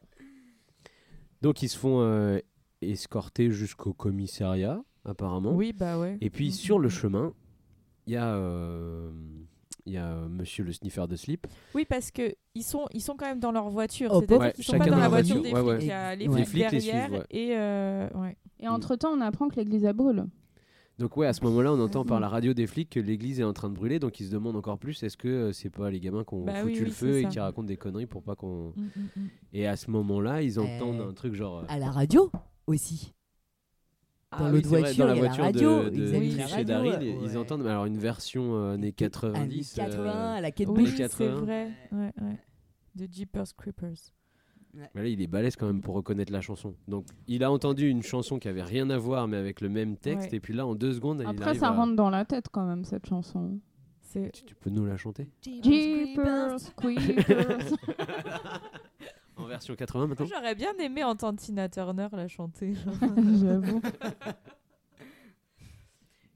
Donc, 1.43 1.63
ils 1.63 1.69
se 1.69 1.77
font 1.79 2.01
euh, 2.03 2.39
escorter 2.83 3.51
jusqu'au 3.51 3.93
commissariat, 3.93 4.81
apparemment. 5.05 5.55
Oui, 5.55 5.73
bah 5.73 5.99
ouais. 5.99 6.19
Et 6.21 6.31
puis, 6.31 6.49
Mm, 6.49 6.53
sur 6.53 6.79
mm, 6.79 6.83
le 6.83 6.89
mm. 6.89 6.91
chemin, 6.91 7.33
y 8.11 8.17
a. 8.17 8.35
euh, 8.35 9.11
Il 9.87 9.95
y 9.95 9.97
a 9.97 10.07
euh, 10.13 10.29
monsieur 10.29 10.63
le 10.63 10.73
sniffer 10.73 11.07
de 11.09 11.17
slip. 11.17 11.47
Oui, 11.75 11.85
parce 11.89 12.11
que 12.11 12.35
ils 12.55 12.63
sont, 12.63 12.87
ils 12.93 13.01
sont 13.01 13.17
quand 13.17 13.25
même 13.27 13.41
dans 13.41 13.51
leur 13.51 13.71
voiture. 13.71 14.15
C'est-à-dire. 14.15 14.39
Ouais, 14.39 14.53
qu'ils 14.53 14.65
sont 14.65 14.79
pas 14.79 14.87
dans 14.87 14.99
la 14.99 15.09
voiture 15.09 15.43
des 15.43 15.53
Ouais, 15.53 15.61
flics. 15.61 15.67
ouais. 15.67 15.79
Il 15.81 15.87
y 15.87 15.91
a 15.91 16.15
les 16.15 16.29
Ouais. 16.29 16.45
flics 16.45 16.63
Les 16.63 16.69
flics 16.69 16.73
les 16.73 16.87
derrière 16.93 17.05
suivent, 17.07 17.19
ouais. 17.19 17.27
et 17.31 17.57
euh, 17.57 18.09
ouais. 18.15 18.37
Et 18.61 18.69
entre-temps, 18.69 19.11
on 19.11 19.21
apprend 19.23 19.49
que 19.49 19.57
l'église 19.57 19.87
a 19.87 19.93
brûle. 19.95 20.27
Donc 20.99 21.17
ouais, 21.17 21.27
à 21.27 21.33
ce 21.33 21.43
moment-là, 21.45 21.73
on 21.73 21.81
entend 21.81 22.05
Mm. 22.05 22.09
par 22.09 22.21
la 22.21 22.29
radio 22.29 22.53
des 22.53 22.67
flics 22.67 22.91
que 22.91 23.01
l'église 23.01 23.41
est 23.41 23.45
en 23.45 23.55
train 23.55 23.71
de 23.71 23.75
brûler, 23.75 23.99
donc 23.99 24.21
ils 24.21 24.27
se 24.27 24.31
demandent 24.31 24.57
encore 24.57 24.79
plus 24.79 25.03
est-ce 25.03 25.17
que 25.17 25.29
euh, 25.29 25.53
c'est 25.53 25.71
pas 25.71 25.91
les 25.91 25.99
gamins 25.99 26.25
qui 26.25 26.35
ont 26.35 26.45
Bah 26.45 26.57
foutu 26.61 26.73
oui, 26.75 26.79
le 26.81 26.85
oui, 26.85 26.91
feu 26.91 27.19
et 27.21 27.25
qui 27.29 27.41
racontent 27.41 27.67
des 27.67 27.79
conneries 27.79 28.05
pour 28.07 28.23
pas 28.23 28.35
qu'on. 28.37 28.75
Mm, 28.77 28.83
mm, 28.97 29.01
mm. 29.17 29.29
Et 29.55 29.67
à 29.67 29.77
ce 29.77 29.91
moment-là, 29.91 30.43
ils 30.43 30.61
entendent 30.61 31.01
Euh, 31.01 31.09
un 31.09 31.15
truc 31.15 31.33
genre. 31.35 31.65
À 31.69 31.79
la 31.79 31.91
radio 31.91 32.31
aussi. 32.67 33.15
Dans 34.39 34.45
ah 34.45 34.51
l'autre 34.53 34.69
oui, 34.71 34.79
voiture, 34.79 35.07
dans 35.07 35.11
la 35.11 35.17
il 35.17 35.19
voiture 35.21 35.43
radio, 35.45 35.91
de, 35.91 35.97
ils 35.97 36.37
de 36.37 36.39
chez 36.39 36.43
radio, 36.45 36.65
Daryl, 36.65 36.93
ouais. 36.93 37.19
ils 37.25 37.37
entendent 37.37 37.65
mais 37.65 37.71
alors 37.71 37.87
une 37.87 37.99
version 37.99 38.55
euh, 38.55 38.75
années 38.75 38.93
90. 38.93 39.79
Années 39.81 39.91
80, 39.91 40.05
euh, 40.07 40.37
à 40.37 40.41
la 40.41 40.51
quête 40.53 40.69
Oui, 40.69 40.85
Oui, 40.85 40.89
c'est 40.89 40.97
80. 40.99 41.35
vrai. 41.41 41.71
Ouais, 41.91 42.13
ouais. 42.23 42.39
De 42.95 43.09
Jeepers 43.13 43.57
Creepers. 43.59 44.13
mais 44.73 44.89
là, 45.03 45.09
il 45.09 45.21
est 45.21 45.27
balèze 45.27 45.57
quand 45.57 45.67
même 45.67 45.81
pour 45.81 45.97
reconnaître 45.97 46.33
la 46.33 46.41
chanson. 46.41 46.77
Donc, 46.87 47.07
il 47.27 47.43
a 47.43 47.51
entendu 47.51 47.89
une 47.89 48.05
chanson 48.05 48.39
qui 48.39 48.47
avait 48.47 48.63
rien 48.63 48.89
à 48.91 48.99
voir, 48.99 49.27
mais 49.27 49.37
avec 49.37 49.61
le 49.61 49.69
même 49.69 49.97
texte. 49.97 50.31
Ouais. 50.31 50.37
Et 50.37 50.41
puis 50.41 50.55
là, 50.55 50.65
en 50.65 50.77
deux 50.77 50.93
secondes, 50.93 51.23
il 51.23 51.27
Après, 51.29 51.47
arrive 51.47 51.61
ça 51.61 51.69
à- 51.69 51.73
rentre 51.73 51.97
dans 51.97 52.11
la 52.11 52.25
tête 52.25 52.47
quand 52.53 52.67
même, 52.67 52.85
cette 52.85 53.07
chanson. 53.07 53.59
C'est 54.01 54.31
Tu, 54.33 54.45
tu 54.45 54.55
peux 54.55 54.71
nous 54.71 54.87
la 54.87 54.97
chanter? 54.97 55.29
Jeepers, 55.43 56.57
Creepers. 56.77 57.73
En 59.41 59.47
version 59.47 59.75
80 59.75 60.07
maintenant 60.07 60.27
Moi, 60.27 60.37
J'aurais 60.37 60.55
bien 60.55 60.73
aimé 60.79 61.05
entendre 61.05 61.39
Tina 61.39 61.69
Turner 61.69 62.09
la 62.13 62.29
chanter. 62.29 62.75
J'avoue. 63.41 63.81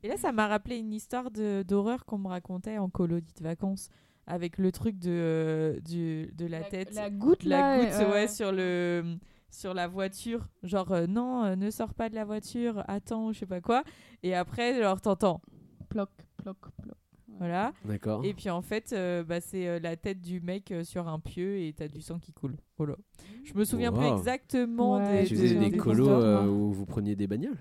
Et 0.03 0.09
là, 0.09 0.17
ça 0.17 0.33
m'a 0.33 0.49
rappelé 0.49 0.77
une 0.79 0.93
histoire 0.93 1.31
de- 1.31 1.63
d'horreur 1.67 2.05
qu'on 2.05 2.19
me 2.19 2.29
racontait 2.29 2.79
en 2.79 2.91
colonie 2.91 3.33
de 3.39 3.43
vacances 3.43 3.89
avec 4.27 4.59
le 4.59 4.71
truc 4.73 4.99
de, 4.99 5.11
euh, 5.11 5.81
du, 5.81 6.31
de 6.35 6.47
la, 6.47 6.63
tête. 6.63 6.95
La 6.95 7.11
goutte, 7.11 7.45
la 7.45 7.77
là. 7.77 7.85
goutte, 7.85 7.95
euh, 7.95 8.13
ouais, 8.13 8.29
sur 8.29 8.53
le 8.53 9.17
sur 9.51 9.73
la 9.73 9.87
voiture. 9.87 10.49
Genre, 10.63 10.91
euh, 10.93 11.07
non, 11.07 11.45
euh, 11.45 11.57
ne 11.57 11.71
sors 11.71 11.95
pas 11.95 12.09
de 12.09 12.15
la 12.17 12.25
voiture, 12.25 12.83
attends, 12.89 13.33
je 13.33 13.39
sais 13.41 13.47
pas 13.47 13.61
quoi. 13.61 13.85
Et 14.23 14.35
après, 14.35 14.83
genre, 14.83 15.01
t'entends. 15.01 15.41
Ploc, 15.89 16.11
ploc, 16.37 16.57
ploc. 16.83 16.97
Voilà. 17.39 17.73
D'accord. 17.85 18.25
Et 18.25 18.33
puis 18.35 18.49
en 18.51 18.63
fait, 18.63 18.93
euh, 18.93 19.25
bah, 19.25 19.41
c'est 19.41 19.67
euh, 19.69 19.79
la 19.81 19.97
tête 19.97 20.21
du 20.21 20.41
mec 20.41 20.71
euh, 20.71 20.85
sur 20.85 21.09
un 21.09 21.19
pieu 21.19 21.59
et 21.59 21.73
t'as 21.77 21.89
du 21.89 22.01
sang 22.01 22.19
qui 22.19 22.33
coule. 22.33 22.57
Voilà. 22.79 22.97
Je 23.45 23.53
me 23.55 23.65
souviens 23.65 23.93
plus 23.93 24.07
exactement 24.07 24.97
Ouais, 24.99 25.23
des, 25.23 25.29
Tu 25.29 25.37
faisais 25.37 25.55
des 25.57 25.71
des 25.71 25.77
colos 25.77 26.05
histoires, 26.05 26.21
euh, 26.21 26.47
où 26.47 26.73
vous 26.73 26.87
preniez 26.87 27.17
des 27.17 27.27
bagnoles 27.27 27.59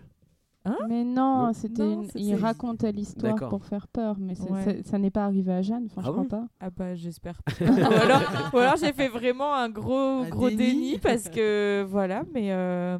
Mais 0.88 1.04
non, 1.04 1.48
Non. 1.48 1.54
c'était 1.54 1.84
Non, 1.84 2.04
une- 2.04 2.10
c'est- 2.10 2.20
il 2.22 2.36
racontait 2.36 2.92
l'histoire 2.94 3.34
D'accord. 3.34 3.50
pour 3.50 3.66
faire 3.66 3.88
peur, 3.90 4.16
mais 4.20 4.36
c'est- 4.36 4.50
Ouais. 4.50 4.64
c'est- 4.64 4.88
ça 4.88 4.98
n'est 4.98 5.12
pas 5.12 5.26
arrivé 5.26 5.52
à 5.52 5.62
Jeanne, 5.62 5.88
enfin 5.88 6.02
Ah 6.06 6.08
je 6.08 6.12
bon? 6.12 6.26
crois 6.26 6.40
pas. 6.40 6.48
Ah 6.62 6.70
bah 6.70 6.96
j'espère 6.96 7.42
pas. 7.44 7.52
ou, 7.62 8.02
alors, 8.02 8.22
ou 8.54 8.58
alors 8.60 8.76
j'ai 8.78 8.94
fait 8.94 9.10
vraiment 9.10 9.54
un 9.54 9.70
gros 9.70 10.22
Un 10.24 10.30
gros 10.30 10.50
déni. 10.50 10.58
déni 10.58 10.98
parce 11.00 11.28
que 11.28 11.84
voilà, 11.90 12.24
mais 12.34 12.54
euh, 12.54 12.98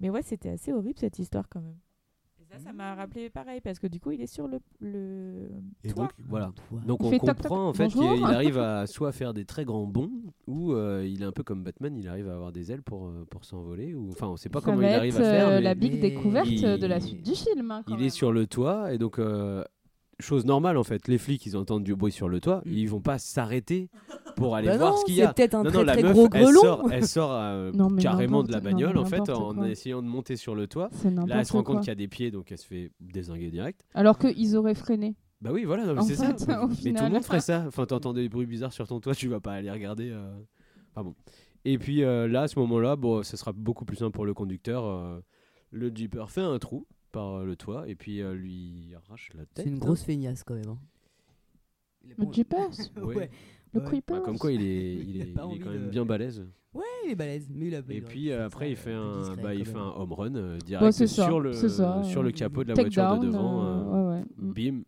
mais 0.00 0.10
ouais, 0.10 0.22
c'était 0.22 0.48
assez 0.50 0.72
horrible 0.72 0.98
cette 0.98 1.18
histoire 1.20 1.48
quand 1.48 1.60
même. 1.60 1.76
Ça, 2.58 2.64
ça 2.66 2.72
m'a 2.72 2.94
rappelé 2.94 3.30
pareil 3.30 3.60
parce 3.60 3.78
que 3.78 3.86
du 3.86 4.00
coup, 4.00 4.10
il 4.12 4.20
est 4.20 4.26
sur 4.26 4.46
le 4.48 4.58
le 4.80 5.48
Et 5.82 5.88
toit. 5.92 6.04
donc, 6.04 6.12
voilà. 6.28 6.52
Donc 6.86 6.98
Il 7.02 7.06
on 7.06 7.10
toc, 7.10 7.20
comprend 7.20 7.48
toc, 7.48 7.52
en 7.52 7.72
fait 7.74 7.88
qu'il 7.88 8.24
arrive 8.24 8.58
à 8.58 8.86
soit 8.86 9.12
faire 9.12 9.34
des 9.34 9.44
très 9.44 9.64
grands 9.64 9.86
bonds 9.86 10.10
ou 10.46 10.72
euh, 10.72 11.06
il 11.06 11.22
est 11.22 11.26
un 11.26 11.32
peu 11.32 11.42
comme 11.42 11.62
Batman, 11.62 11.96
il 11.96 12.08
arrive 12.08 12.28
à 12.28 12.34
avoir 12.34 12.52
des 12.52 12.70
ailes 12.72 12.82
pour, 12.82 13.06
euh, 13.06 13.26
pour 13.30 13.44
s'envoler 13.44 13.94
ou 13.94 14.08
enfin 14.10 14.28
on 14.28 14.36
sait 14.36 14.48
pas 14.48 14.60
ça 14.60 14.66
comment 14.66 14.80
il 14.80 14.84
être 14.86 14.98
arrive 14.98 15.16
à 15.16 15.20
faire 15.22 15.48
euh, 15.48 15.60
la 15.60 15.74
big 15.74 15.94
mais 15.94 15.98
découverte 16.00 16.48
il- 16.48 16.62
de 16.62 16.86
la 16.86 17.00
suite 17.00 17.22
du 17.24 17.34
film. 17.34 17.70
hein, 17.70 17.82
quand 17.86 17.92
il 17.94 17.98
même. 17.98 18.06
est 18.06 18.10
sur 18.10 18.32
le 18.32 18.46
toit 18.46 18.92
et 18.92 18.98
donc 18.98 19.18
euh, 19.18 19.64
chose 20.20 20.44
normale 20.44 20.76
en 20.76 20.84
fait. 20.84 21.08
Les 21.08 21.18
flics, 21.18 21.44
ils 21.46 21.56
entendent 21.56 21.84
du 21.84 21.94
bruit 21.94 22.12
sur 22.12 22.28
le 22.28 22.40
toit, 22.40 22.62
ils 22.66 22.88
vont 22.88 23.00
pas 23.00 23.18
s'arrêter 23.18 23.88
pour 24.36 24.54
aller 24.56 24.68
Bah 24.68 24.76
voir 24.78 24.92
non, 24.92 24.96
ce 24.98 25.04
qu'il 25.04 25.14
y 25.14 25.18
c'est 25.18 25.24
a. 25.24 25.32
peut-être 25.32 25.54
un 25.54 25.62
non, 25.62 25.70
très, 25.70 25.78
non, 25.78 25.84
la 25.84 25.92
très 25.92 26.02
meuf, 26.02 26.12
gros 26.12 26.28
elle 26.32 26.52
sort, 26.54 26.92
elle 26.92 27.06
sort 27.06 27.30
euh, 27.32 27.72
carrément 28.00 28.42
de 28.42 28.52
la 28.52 28.60
bagnole 28.60 28.98
en 28.98 29.04
fait 29.04 29.28
en 29.30 29.54
quoi. 29.54 29.68
essayant 29.68 30.02
de 30.02 30.06
monter 30.08 30.36
sur 30.36 30.54
le 30.54 30.66
toit. 30.66 30.88
C'est 30.92 31.10
Là, 31.10 31.24
elle 31.38 31.46
se 31.46 31.52
rend 31.52 31.62
compte 31.62 31.80
qu'il 31.80 31.88
y 31.88 31.92
a 31.92 31.94
des 31.96 32.08
pieds, 32.08 32.30
donc 32.30 32.50
elle 32.52 32.58
se 32.58 32.66
fait 32.66 32.90
désinguer 33.00 33.50
direct. 33.50 33.84
Alors 33.94 34.18
qu'ils 34.18 34.56
auraient 34.56 34.74
freiné. 34.74 35.14
Bah 35.40 35.50
oui, 35.52 35.64
voilà, 35.64 35.84
c'est 36.02 36.14
ça. 36.16 36.28
Mais 36.84 36.92
tout 36.94 37.04
le 37.04 37.10
monde 37.10 37.24
ferait 37.24 37.40
ça. 37.40 37.64
Enfin, 37.68 37.84
t'entends 37.86 38.12
des 38.14 38.28
bruits 38.28 38.46
bizarres 38.46 38.72
sur 38.72 38.86
ton 38.88 38.98
toit, 39.00 39.14
tu 39.14 39.28
vas 39.28 39.40
pas 39.40 39.52
aller 39.52 39.70
regarder. 39.70 40.10
euh. 40.10 40.34
Enfin 40.92 41.04
bon. 41.04 41.14
Et 41.66 41.78
puis 41.78 42.02
euh, 42.02 42.28
là, 42.28 42.42
à 42.42 42.48
ce 42.48 42.58
moment-là, 42.60 42.96
bon, 42.96 43.22
ce 43.22 43.36
sera 43.36 43.52
beaucoup 43.52 43.84
plus 43.84 43.96
simple 43.96 44.12
pour 44.12 44.26
le 44.26 44.34
conducteur. 44.34 45.22
le 45.70 45.90
jeeper 45.94 46.30
fait 46.30 46.40
un 46.40 46.58
trou 46.58 46.86
par 47.14 47.36
euh, 47.36 47.44
le 47.46 47.56
toit 47.56 47.88
et 47.88 47.94
puis 47.94 48.20
euh, 48.20 48.34
lui 48.34 48.92
arrache 48.94 49.30
la 49.34 49.46
tête. 49.46 49.64
C'est 49.64 49.70
une 49.70 49.78
grosse 49.78 50.02
feignasse 50.02 50.42
quand 50.44 50.54
même. 50.54 50.68
hein. 50.68 50.78
Le 52.18 52.32
Jeepers 52.32 52.70
Ouais. 53.02 53.14
Ouais. 53.14 53.30
Le 53.72 53.80
Ouais. 53.80 53.86
Creeper 53.86 54.18
Bah, 54.18 54.22
comme 54.24 54.38
quoi, 54.38 54.52
il 54.52 54.62
est, 54.62 54.94
il 55.02 55.16
Il 55.16 55.22
a 55.22 55.24
est, 55.24 55.28
pas 55.28 55.32
il 55.32 55.38
est 55.38 55.40
envie 55.46 55.58
quand 55.60 55.70
même 55.70 55.86
de- 55.86 55.90
bien 55.90 56.04
balèze. 56.04 56.46
Ouais, 56.74 56.82
il 57.04 57.10
est 57.10 57.14
balèze. 57.14 57.48
Mais 57.50 57.66
il 57.68 57.74
a 57.74 57.82
Et 57.88 58.00
puis 58.00 58.30
euh, 58.30 58.46
après, 58.46 58.70
il 58.70 58.76
fait 58.76 58.90
euh, 58.90 59.02
un, 59.02 59.18
discret, 59.20 59.42
bah, 59.42 59.54
il 59.54 59.64
fait 59.64 59.76
un 59.76 59.92
home 59.96 60.12
run 60.12 60.34
euh, 60.36 60.58
direct 60.58 60.92
c'est 60.92 61.06
ça, 61.06 61.24
sur 61.24 61.40
le 61.40 61.52
c'est 61.52 61.68
ça, 61.68 62.02
sur 62.04 62.22
le 62.22 62.30
capot 62.30 62.62
de 62.64 62.68
la 62.68 62.74
take 62.74 62.88
voiture 62.90 63.18
de 63.20 63.26
devant. 63.26 63.64
euh, 63.64 64.12
ouais, 64.12 64.18
ouais. 64.20 64.24
Mm. 64.36 64.52
Bim. 64.52 64.82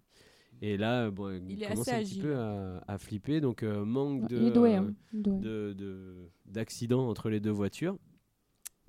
Et 0.62 0.76
là, 0.76 1.10
bon, 1.10 1.30
il, 1.30 1.50
Il 1.52 1.62
est 1.62 1.66
commence 1.68 1.88
assez 1.88 1.90
un 1.96 1.98
petit 2.00 2.10
agile. 2.12 2.22
peu 2.22 2.36
à, 2.36 2.82
à 2.88 2.98
flipper, 2.98 3.40
donc 3.40 3.62
euh, 3.62 3.84
manque 3.84 4.28
de 4.28 4.36
Il 4.36 4.44
est 4.46 4.50
doué, 4.52 4.74
hein, 4.74 4.94
doué. 5.12 5.38
de- 5.40 5.72
de- 5.76 6.30
d'accident 6.46 7.08
entre 7.08 7.28
les 7.28 7.40
deux 7.40 7.50
voitures. 7.50 7.98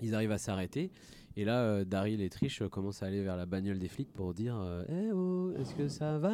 Ils 0.01 0.13
arrivent 0.15 0.31
à 0.31 0.37
s'arrêter. 0.37 0.91
Et 1.39 1.45
là, 1.45 1.59
euh, 1.61 1.85
Daryl 1.85 2.19
et 2.21 2.29
Trish 2.29 2.63
euh, 2.63 2.67
commencent 2.67 3.03
à 3.03 3.05
aller 3.05 3.21
vers 3.21 3.37
la 3.37 3.45
bagnole 3.45 3.77
des 3.77 3.87
flics 3.87 4.11
pour 4.11 4.33
dire 4.33 4.57
euh, 4.59 4.83
Eh 4.89 5.11
oh, 5.11 5.51
est-ce 5.59 5.75
que 5.75 5.87
ça 5.87 6.17
va? 6.17 6.33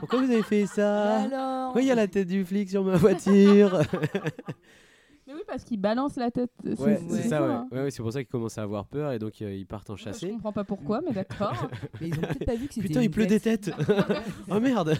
Pourquoi 0.00 0.20
vous 0.22 0.30
avez 0.30 0.42
fait 0.42 0.66
ça? 0.66 1.22
Alors 1.22 1.64
Pourquoi 1.68 1.80
il 1.80 1.88
y 1.88 1.90
a 1.90 1.94
la 1.94 2.08
tête 2.08 2.28
du 2.28 2.44
flic 2.44 2.68
sur 2.68 2.84
ma 2.84 2.96
voiture? 2.96 3.80
Mais 5.26 5.32
oui, 5.34 5.40
parce 5.46 5.64
qu'il 5.64 5.80
balance 5.80 6.16
la 6.16 6.30
tête. 6.30 6.50
C'est 6.62 6.78
Ouais, 6.78 7.00
c'est 7.08 7.22
c'est 7.22 7.28
ça, 7.30 7.42
ouais. 7.42 7.52
hein. 7.52 7.68
Ouais, 7.72 7.82
ouais, 7.84 7.90
c'est 7.90 8.02
pour 8.02 8.12
ça 8.12 8.18
qu'ils 8.22 8.30
commencent 8.30 8.58
à 8.58 8.64
avoir 8.64 8.84
peur 8.86 9.12
et 9.12 9.18
donc 9.18 9.40
euh, 9.40 9.54
ils 9.54 9.66
partent 9.66 9.88
en 9.88 9.96
Je 9.96 10.02
chasser. 10.02 10.28
comprends 10.28 10.52
pas 10.52 10.64
pourquoi, 10.64 11.00
mais 11.00 11.12
d'accord. 11.12 11.68
Mais 12.02 12.08
ils 12.08 12.18
ont 12.18 12.20
peut-être 12.22 12.44
pas 12.44 12.54
vu 12.56 12.68
que 12.68 12.74
c'était. 12.74 12.88
Putain, 12.88 13.02
il 13.02 13.10
pleut 13.10 13.26
des 13.26 13.40
tête. 13.40 13.62
têtes 13.66 13.74
Oh 14.50 14.60
merde 14.60 14.94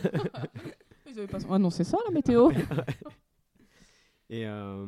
Ils 1.11 1.19
avaient 1.19 1.27
pas... 1.29 1.39
Ah 1.51 1.59
non, 1.59 1.69
c'est 1.69 1.85
ça 1.85 1.99
la 2.07 2.13
météo. 2.15 2.51
Et, 4.31 4.47
euh, 4.47 4.87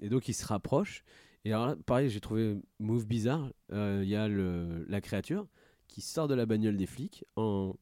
et 0.00 0.08
donc 0.08 0.26
il 0.28 0.34
se 0.34 0.44
rapproche. 0.44 1.04
Et 1.44 1.52
alors 1.52 1.66
là, 1.68 1.76
pareil, 1.86 2.10
j'ai 2.10 2.20
trouvé 2.20 2.56
move 2.78 3.06
bizarre. 3.06 3.50
Euh, 3.72 4.00
Il 4.02 4.08
y 4.08 4.16
a 4.16 4.28
le, 4.28 4.84
la 4.88 5.00
créature 5.00 5.46
qui 5.88 6.00
sort 6.02 6.28
de 6.28 6.34
la 6.34 6.46
bagnole 6.46 6.76
des 6.76 6.86
flics 6.86 7.24
en. 7.36 7.74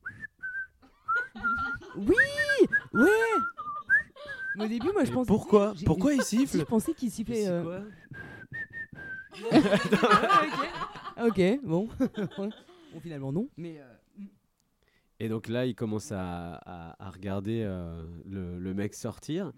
Oui 1.97 2.15
Ouais 2.93 3.09
Mais 4.57 4.65
au 4.65 4.69
début, 4.69 4.93
moi 4.93 5.05
je 5.05 5.09
Mais 5.11 5.15
pensais. 5.15 5.27
pourquoi 5.29 5.73
j'ai- 5.77 5.85
Pourquoi 5.85 6.15
il 6.15 6.21
Je 6.23 6.27
siffle 6.27 6.65
pensais 6.65 6.95
qu'il 6.95 7.11
sifflait. 7.11 7.43
C'est 7.43 7.49
euh, 7.49 7.63
quoi 7.63 7.83
Ok, 11.27 11.41
bon. 11.65 11.89
bon, 12.37 12.51
finalement, 13.01 13.33
non. 13.33 13.49
Mais. 13.57 13.79
euh, 13.81 13.95
Et 15.21 15.29
donc 15.29 15.49
là, 15.49 15.67
il 15.67 15.75
commence 15.75 16.13
à, 16.13 16.55
à- 16.55 17.05
à 17.05 17.11
regarder 17.11 17.63
euh, 17.65 18.05
le, 18.25 18.59
le 18.59 18.75
mec 18.75 18.95
sortir. 18.95 19.53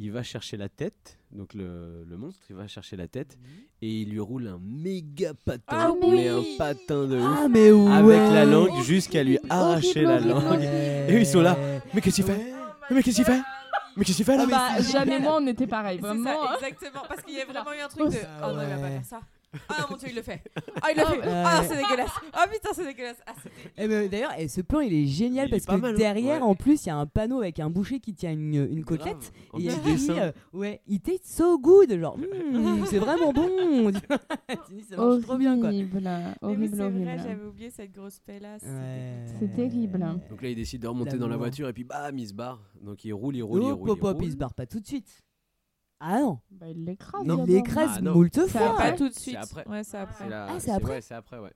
Il 0.00 0.10
va 0.10 0.22
chercher 0.24 0.56
la 0.56 0.68
tête, 0.68 1.18
donc 1.30 1.54
le, 1.54 2.04
le 2.08 2.16
monstre, 2.16 2.40
il 2.50 2.56
va 2.56 2.66
chercher 2.66 2.96
la 2.96 3.06
tête 3.06 3.38
et 3.80 3.88
il 4.02 4.10
lui 4.10 4.18
roule 4.18 4.48
un 4.48 4.58
méga 4.60 5.34
patin, 5.34 5.60
Ah, 5.68 5.92
mais 6.00 6.06
oui. 6.06 6.28
un 6.28 6.42
patin 6.58 7.06
de 7.06 7.16
ouf, 7.16 7.38
Ah, 7.44 7.46
mais 7.48 7.70
ouais 7.70 7.92
avec 7.92 8.32
la 8.32 8.44
langue 8.44 8.82
jusqu'à 8.82 9.22
lui 9.22 9.38
arracher 9.48 10.02
la 10.02 10.18
langue. 10.18 10.62
Et 10.62 11.12
eux, 11.12 11.20
ils 11.20 11.26
sont 11.26 11.42
là. 11.42 11.56
Mais 11.94 12.00
qu'est-ce 12.00 12.16
qu'il 12.16 12.24
fait? 12.24 12.52
Mais 12.90 13.02
qu'est-ce 13.02 13.16
qu'il 13.16 13.24
fait? 13.24 13.40
Mais 13.96 14.04
qu'est-ce 14.04 14.16
qu'il 14.16 14.26
fait 14.26 14.36
là? 14.36 14.46
Bah, 14.46 14.80
jamais 14.82 15.20
moi 15.20 15.38
on 15.40 15.46
était 15.46 15.68
pareil, 15.68 15.98
vraiment. 16.00 16.24
ça, 16.24 16.36
hein. 16.42 16.56
exactement. 16.60 17.02
Parce 17.08 17.22
qu'il 17.22 17.34
y 17.36 17.40
a 17.40 17.44
vraiment 17.44 17.72
eu 17.72 17.80
un 17.80 17.88
truc 17.88 18.10
de. 18.10 18.18
Ah 18.42 18.48
Oh 18.50 18.52
non, 18.56 18.62
il 18.62 18.68
va 18.68 18.76
pas 18.78 18.88
faire 18.88 19.04
ça. 19.04 19.20
Ah 19.68 19.86
mon 19.90 19.96
dieu, 19.96 20.08
il 20.10 20.16
le 20.16 20.22
fait. 20.22 20.42
Ah, 20.82 20.88
il 20.92 20.98
le 20.98 21.04
fait. 21.06 21.18
ouais. 21.18 21.24
Ah, 21.26 21.62
c'est 21.66 21.76
dégueulasse. 21.76 22.10
Ah 22.32 22.46
putain, 22.52 22.68
c'est 22.72 22.84
dégueulasse. 22.84 23.20
Ah, 23.26 23.32
c'était- 23.42 23.72
Eh 23.76 23.88
ben, 23.88 24.08
D'ailleurs, 24.08 24.32
eh, 24.38 24.48
ce 24.48 24.60
plan 24.60 24.80
il 24.80 24.92
est 24.92 25.06
génial 25.06 25.48
Il 25.48 25.54
est 25.54 25.56
parce 25.58 25.66
pas 25.66 25.76
que 25.76 25.80
mal, 25.80 25.94
hein. 25.94 25.98
derrière, 25.98 26.40
Ouais. 26.42 26.48
en 26.48 26.54
plus, 26.54 26.84
il 26.84 26.88
y 26.88 26.90
a 26.90 26.96
un 26.96 27.06
panneau 27.06 27.40
avec 27.40 27.60
un 27.60 27.70
boucher 27.70 28.00
qui 28.00 28.14
tient 28.14 28.32
une, 28.32 28.54
une 28.54 28.84
côtelette. 28.84 29.32
Et 29.54 29.58
il 29.58 29.64
y 29.64 29.68
a 29.68 29.72
petit 29.72 29.80
écrit, 29.80 29.92
dessin. 29.92 30.18
euh, 30.18 30.32
ouais, 30.52 30.80
it 30.88 31.02
tastes 31.02 31.26
so 31.26 31.58
good, 31.58 31.98
genre, 31.98 32.16
Hmm, 32.54 32.84
c'est 32.86 32.98
vraiment 32.98 33.32
bon. 33.32 33.48
Tu 34.68 34.74
dis, 34.74 34.82
ça 34.82 34.96
marche 34.96 35.22
trop 35.22 35.36
bien 35.36 35.58
quoi. 35.58 35.68
Horrible, 35.68 36.00
Mais 36.02 36.10
oui, 36.10 36.32
horrible, 36.42 36.68
c'est 36.70 36.76
vrai, 36.76 36.84
horrible. 36.86 37.22
j'avais 37.22 37.44
oublié 37.44 37.70
cette 37.70 37.92
grosse 37.92 38.20
pélasse. 38.20 38.62
Ouais. 38.62 39.24
C'est 39.38 39.54
terrible. 39.54 39.98
Donc 40.30 40.42
là, 40.42 40.48
il 40.48 40.56
décide 40.56 40.82
de 40.82 40.88
remonter 40.88 41.12
dans 41.18 41.26
la 41.26 41.32
L'amour. 41.32 41.46
voiture 41.46 41.68
et 41.68 41.72
puis 41.72 41.84
bam, 41.84 42.16
il 42.18 42.28
se 42.28 42.34
barre. 42.34 42.60
Donc 42.82 43.04
il 43.04 43.12
roule, 43.12 43.36
il 43.36 43.42
roule, 43.42 43.62
il 43.62 43.70
Hop, 43.72 43.78
roule. 43.80 43.90
hop, 43.90 44.02
hop, 44.04 44.16
roule. 44.16 44.24
il 44.26 44.32
se 44.32 44.36
barre 44.36 44.54
pas 44.54 44.66
tout 44.66 44.80
de 44.80 44.86
suite. 44.86 45.23
Ah 46.00 46.18
non, 46.20 46.38
Bah, 46.50 46.68
il 46.68 46.84
l'écrase. 46.84 47.22
il 47.22 47.28
d'abord. 47.28 47.46
l'écrase 47.46 47.90
Ah, 47.96 48.00
non. 48.02 48.14
moult 48.14 48.34
C'est 48.34 48.48
fois. 48.48 48.76
Pas 48.76 48.92
tout 48.92 49.08
de 49.08 49.14
suite. 49.14 49.36
après. 49.36 49.66
Ouais, 49.68 49.84
c'est 49.84 49.96
après. 49.98 50.24
C'est 50.24 50.30
la- 50.30 50.46
Ah, 50.46 50.60
c'est 50.60 50.70
après 50.70 50.90
ouais, 50.92 51.00
c'est 51.00 51.14
après, 51.14 51.38
ouais. 51.38 51.52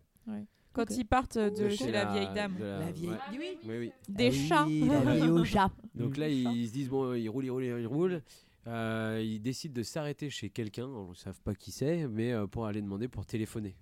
Quand 0.72 0.82
Ok. 0.82 0.96
ils 0.96 1.04
partent 1.06 1.38
de 1.38 1.48
De 1.64 1.68
chez 1.70 1.76
chez 1.86 1.90
la 1.92 2.04
vieille 2.12 2.28
dame. 2.34 2.54
de 2.56 2.64
la- 2.64 2.78
La 2.78 2.92
vieille. 2.92 3.10
ouais. 3.10 3.16
Oui. 3.32 3.58
Oui, 3.64 3.78
oui. 3.78 3.92
Des 4.08 4.26
Ah 4.26 4.30
oui, 4.30 4.48
chats. 4.48 4.66
La 5.04 5.14
vieille 5.14 5.28
au 5.30 5.44
chat. 5.44 5.70
Donc 5.94 6.16
là, 6.16 6.28
ils 6.28 6.68
se 6.68 6.72
disent 6.72 6.88
bon, 6.88 7.14
il 7.14 7.28
roule, 7.28 7.44
il 7.46 7.50
roule, 7.50 7.64
il 7.64 7.86
roule. 7.86 8.22
Euh, 8.66 9.20
ils 9.24 9.40
décident 9.40 9.74
de 9.74 9.82
s'arrêter 9.82 10.28
chez 10.30 10.50
quelqu'un. 10.50 10.86
On 10.86 11.08
ne 11.10 11.14
savent 11.14 11.40
pas 11.40 11.54
qui 11.54 11.72
c'est, 11.72 12.06
mais 12.06 12.32
euh, 12.32 12.46
pour 12.46 12.66
aller 12.66 12.82
demander 12.82 13.08
pour 13.08 13.24
téléphoner. 13.26 13.76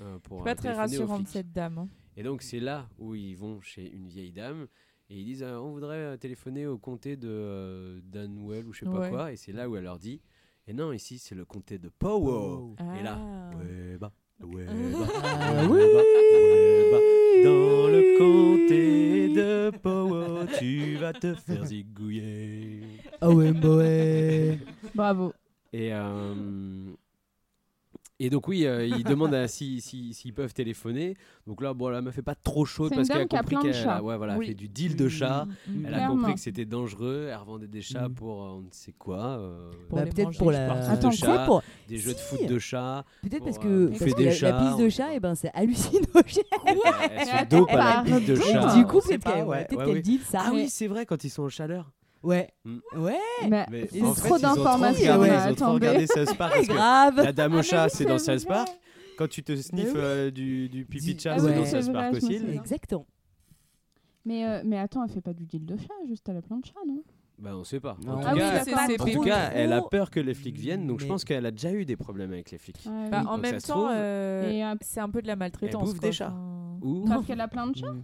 Euh, 0.00 0.18
pour, 0.20 0.38
C'est 0.38 0.42
euh, 0.42 0.44
pas 0.44 0.54
très 0.54 0.62
téléphoner 0.74 0.84
aux 0.98 1.00
rassurante 1.00 1.18
flics. 1.22 1.28
cette 1.32 1.52
dame. 1.52 1.78
hein. 1.78 1.88
Et 2.16 2.22
donc 2.22 2.42
c'est 2.42 2.60
là 2.60 2.88
où 2.98 3.14
ils 3.14 3.34
vont 3.36 3.60
chez 3.62 3.90
une 3.90 4.06
vieille 4.06 4.32
dame 4.32 4.66
et 5.10 5.16
ils 5.18 5.24
disent 5.24 5.42
euh, 5.42 5.56
on 5.58 5.70
voudrait 5.72 5.96
euh, 5.96 6.16
téléphoner 6.16 6.66
au 6.66 6.78
comté 6.78 7.16
de 7.16 7.28
euh, 7.30 8.00
Danwell 8.04 8.66
ou 8.66 8.72
je 8.72 8.80
sais 8.80 8.86
pas 8.86 9.00
Ouais. 9.00 9.10
quoi. 9.10 9.32
Et 9.32 9.36
c'est 9.36 9.52
là 9.52 9.68
où 9.68 9.76
elle 9.76 9.84
leur 9.84 9.98
dit 9.98 10.20
et 10.66 10.72
non 10.74 10.92
ici 10.92 11.18
c'est 11.18 11.34
le 11.34 11.44
comté 11.44 11.78
de 11.78 11.88
Powo. 11.88 12.74
Et 12.98 13.02
là 13.02 13.18
Ah. 13.18 13.50
ouais 13.56 13.96
bah 13.98 14.12
ouais 14.42 14.66
bah, 14.66 14.72
Ah 15.22 15.66
ouais, 15.66 15.70
oui. 15.70 15.92
bah, 15.92 16.02
ouais, 16.38 16.90
bah, 16.92 16.98
dans 17.44 17.88
le 17.88 18.18
comté 18.18 19.28
de 19.34 19.70
Powo 19.78 20.44
tu 20.58 20.96
vas 20.96 21.12
te 21.12 21.34
faire 21.34 21.64
zigouiller. 21.64 22.80
Ah 23.20 23.30
ouais, 23.30 23.52
bah 23.52 23.76
ouais. 23.76 24.58
Bravo. 24.94 25.32
Et, 25.72 25.92
euh, 25.92 26.34
et 28.20 28.30
donc 28.30 28.48
oui, 28.48 28.66
euh, 28.66 28.84
ils 28.86 29.04
demandent 29.04 29.34
à- 29.34 29.48
si- 29.48 29.80
si- 29.80 30.12
s'ils 30.14 30.32
peuvent 30.34 30.52
téléphoner. 30.54 31.16
Donc 31.46 31.62
là, 31.62 31.72
bon, 31.74 31.88
la 31.88 32.02
meuf 32.02 32.14
fait 32.14 32.22
pas 32.22 32.34
trop 32.34 32.64
chaude 32.64 32.88
C'est 32.90 32.96
parce 32.96 33.08
qu'elle 33.08 33.16
a 33.16 33.20
dame 33.20 33.28
qui 33.28 33.36
a 33.36 33.42
compris 33.42 33.56
qu'elle 33.62 33.74
chats. 33.74 33.96
a- 33.96 34.02
ouais, 34.02 34.16
voilà, 34.16 34.32
elle 34.34 34.38
Oui. 34.40 34.46
fait 34.48 34.54
du 34.54 34.68
deal 34.68 34.96
de 34.96 35.08
chats. 35.08 35.46
Mm, 35.68 35.86
Elle 35.86 35.94
a 35.94 36.06
compris 36.08 36.34
que 36.34 36.40
c'était 36.40 36.64
dangereux. 36.64 37.28
Elle 37.30 37.36
revendait 37.36 37.66
des 37.68 37.80
chats 37.80 38.08
Mm. 38.08 38.14
pour 38.14 38.42
euh, 38.42 38.48
on 38.56 38.60
ne 38.62 38.68
sait 38.72 38.92
quoi. 38.98 39.18
euh, 39.38 39.70
Bah, 39.90 40.02
peut-être 40.04 40.36
pour 40.36 40.50
la. 40.50 40.72
Attends, 40.90 41.08
de 41.08 41.14
c'est 41.14 41.26
chat, 41.26 41.44
pour- 41.46 41.62
des 41.88 41.96
jeux 41.98 42.12
de 42.12 42.18
foot 42.18 42.46
de 42.46 42.58
chats. 42.58 43.04
Peut-être 43.22 43.44
parce 43.44 43.58
euh, 43.58 43.60
que 43.60 43.86
bouffer 43.86 43.98
parce 43.98 44.12
que 44.12 44.18
des 44.18 44.24
la, 44.26 44.32
chats, 44.32 44.50
la 44.50 44.66
piste 44.66 44.78
de 44.84 44.88
chat, 44.88 45.14
et 45.14 45.20
ben 45.20 45.34
c'est 45.34 45.50
hallucinogène. 45.54 46.42
Elle 46.66 46.76
Mais 47.16 47.24
se 47.24 47.48
dope 47.48 47.70
à 47.70 47.76
la 47.76 48.02
piste 48.04 48.28
de 48.28 48.34
chat. 48.36 48.74
du 48.76 48.84
coup, 48.86 49.00
peut-être 49.00 49.24
qu'elle 49.32 49.44
ouais, 49.44 49.64
peut-être 49.64 49.86
ouais, 49.86 49.92
ouais. 49.94 50.02
dit 50.02 50.18
ça. 50.18 50.42
Ah 50.46 50.50
oui, 50.52 50.68
c'est 50.68 50.86
vrai 50.86 51.06
quand 51.06 51.22
ils 51.24 51.30
sont 51.30 51.44
en 51.44 51.48
chaleur. 51.48 51.90
Ouais. 52.22 52.48
Mm. 52.64 52.78
Ouais. 52.96 53.18
Mais 53.48 53.66
Mais 53.70 53.86
trop 53.86 53.96
ils 53.96 54.04
ont 54.04 54.12
trop 54.14 54.38
d'informations, 54.38 55.00
regardé, 55.20 55.28
là, 55.28 55.46
ils 55.48 55.52
ont 55.52 55.54
trop 55.54 55.72
regardé 55.74 56.06
South 56.06 56.36
Park 56.36 56.52
parce 56.54 56.66
que 56.66 56.72
Grave. 56.72 57.16
La 57.16 57.32
dame 57.32 57.54
au 57.54 57.58
Ah, 57.58 57.62
chat, 57.62 57.82
mais 57.84 57.88
c'est 57.90 58.04
oui, 58.04 58.10
dans 58.10 58.18
South. 58.18 58.46
Park. 58.46 58.68
Quand 59.16 59.28
tu 59.28 59.42
te 59.42 59.54
sniffes 59.56 59.92
oui. 59.94 60.00
euh, 60.00 60.30
du, 60.30 60.68
du 60.68 60.84
pipi 60.84 61.14
de 61.14 61.20
chat, 61.20 61.34
Ah 61.34 61.38
c'est 61.38 61.46
oui, 61.46 61.54
dans 61.54 61.64
South 61.82 61.92
Park 61.92 62.12
je 62.12 62.16
aussi. 62.18 62.34
Exactement. 62.54 63.06
Mais, 64.24 64.46
euh, 64.46 64.62
mais 64.64 64.78
attends, 64.78 65.04
elle 65.04 65.10
fait 65.10 65.20
pas 65.20 65.32
du 65.32 65.46
deal 65.46 65.64
de 65.64 65.76
chat, 65.76 65.94
juste 66.06 66.28
elle 66.28 66.36
a 66.36 66.42
plein 66.42 66.58
de 66.58 66.64
chats, 66.66 66.74
non? 66.86 67.02
Bah, 67.38 67.50
on 67.54 67.62
sait 67.64 67.78
pas. 67.80 67.96
Non. 68.04 68.14
En 68.14 68.20
tout 68.20 68.26
Ah 68.28 68.32
oui, 68.34 68.38
cas, 68.40 68.64
c'est 68.64 69.00
en 69.00 69.06
tout 69.06 69.20
cas, 69.22 69.50
elle 69.54 69.72
a 69.72 69.80
peur 69.82 70.10
que 70.10 70.18
les 70.18 70.34
flics 70.34 70.58
viennent, 70.58 70.86
donc 70.88 70.98
je 70.98 71.04
Mais- 71.04 71.08
pense 71.08 71.24
qu'elle 71.24 71.46
a 71.46 71.50
déjà 71.52 71.72
eu 71.72 71.84
des 71.84 71.96
problèmes 71.96 72.32
avec 72.32 72.50
les 72.50 72.58
flics. 72.58 72.80
Ouais, 72.84 73.08
Bah, 73.10 73.20
oui. 73.22 73.26
en 73.28 73.34
Donc, 73.36 73.42
même 73.42 73.60
temps, 73.60 73.74
trouve- 73.74 73.90
euh, 73.92 74.74
c'est 74.80 75.00
un 75.00 75.08
peu 75.08 75.22
de 75.22 75.28
la 75.28 75.36
maltraitance. 75.36 75.84
bouffe 75.88 76.00
quoi. 76.00 76.08
des 76.08 76.12
chats. 76.12 76.34
Ou 76.82 77.04
Parce 77.06 77.24
qu'elle 77.26 77.40
a 77.40 77.48
plein 77.48 77.68
de 77.68 77.76
chats 77.76 77.94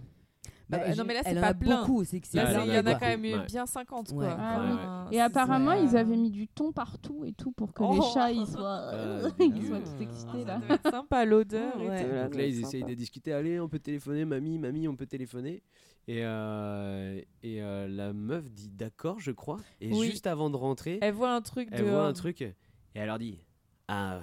Bah, 0.69 0.79
Bah, 0.79 0.95
non, 0.95 1.03
mais 1.05 1.13
là, 1.13 1.19
c'est 1.23 1.29
elle 1.31 1.37
en 1.37 1.41
pas 1.41 1.53
plein. 1.53 1.81
beaucoup. 1.81 2.03
C'est 2.05 2.19
que 2.19 2.27
il 2.33 2.39
y 2.73 2.77
en 2.79 2.85
a 2.85 2.95
quand 2.95 3.05
même 3.05 3.23
eu 3.25 3.35
bien 3.47 3.65
50 3.65 4.09
Ouais. 4.11 4.25
quoi. 4.25 4.35
Ah 4.39 5.07
Et 5.11 5.21
apparemment, 5.21 5.71
euh, 5.71 5.83
ils 5.83 5.95
avaient 5.95 6.15
mis 6.17 6.31
du 6.31 6.47
thon 6.47 6.71
partout 6.71 7.23
et 7.25 7.33
tout 7.33 7.51
pour 7.51 7.71
que 7.73 7.83
les 7.83 7.99
Oh. 7.99 8.05
chats 8.13 8.31
ils 8.31 8.47
soient, 8.47 8.89
Ah, 8.91 9.29
ils 9.39 9.67
soient 9.67 9.79
tout 9.79 10.01
excités 10.01 10.41
Ça 10.41 10.45
là. 10.47 10.57
devait 10.59 10.73
être 10.75 10.89
sympa 10.89 11.25
l'odeur 11.25 11.77
Ouais. 11.77 12.03
Donc 12.23 12.33
ça 12.33 12.39
là, 12.39 12.45
ils 12.47 12.61
essayent 12.61 12.83
de 12.83 12.93
discuter. 12.95 13.31
Allez, 13.33 13.59
on 13.59 13.69
peut 13.69 13.79
téléphoner, 13.79 14.25
mamie, 14.25 14.57
mamie, 14.57 14.87
on 14.87 14.95
peut 14.95 15.05
téléphoner. 15.05 15.61
Et, 16.07 16.19
euh, 16.23 17.19
et 17.43 17.61
euh, 17.63 17.87
la 17.87 18.13
meuf 18.13 18.51
dit 18.51 18.69
d'accord, 18.69 19.19
je 19.19 19.31
crois. 19.31 19.57
Et 19.81 19.91
Oui. 19.91 20.09
juste 20.11 20.27
avant 20.27 20.49
de 20.49 20.55
rentrer, 20.55 20.99
Elle 21.01 21.13
voit 21.13 21.31
un 21.33 21.41
truc 21.41 21.69
elle 21.71 21.83
de. 21.83 21.89
voit 21.89 22.05
un 22.05 22.13
truc 22.13 22.41
et 22.41 22.53
elle 22.93 23.07
leur 23.07 23.17
dit 23.19 23.39
Ah, 23.87 24.19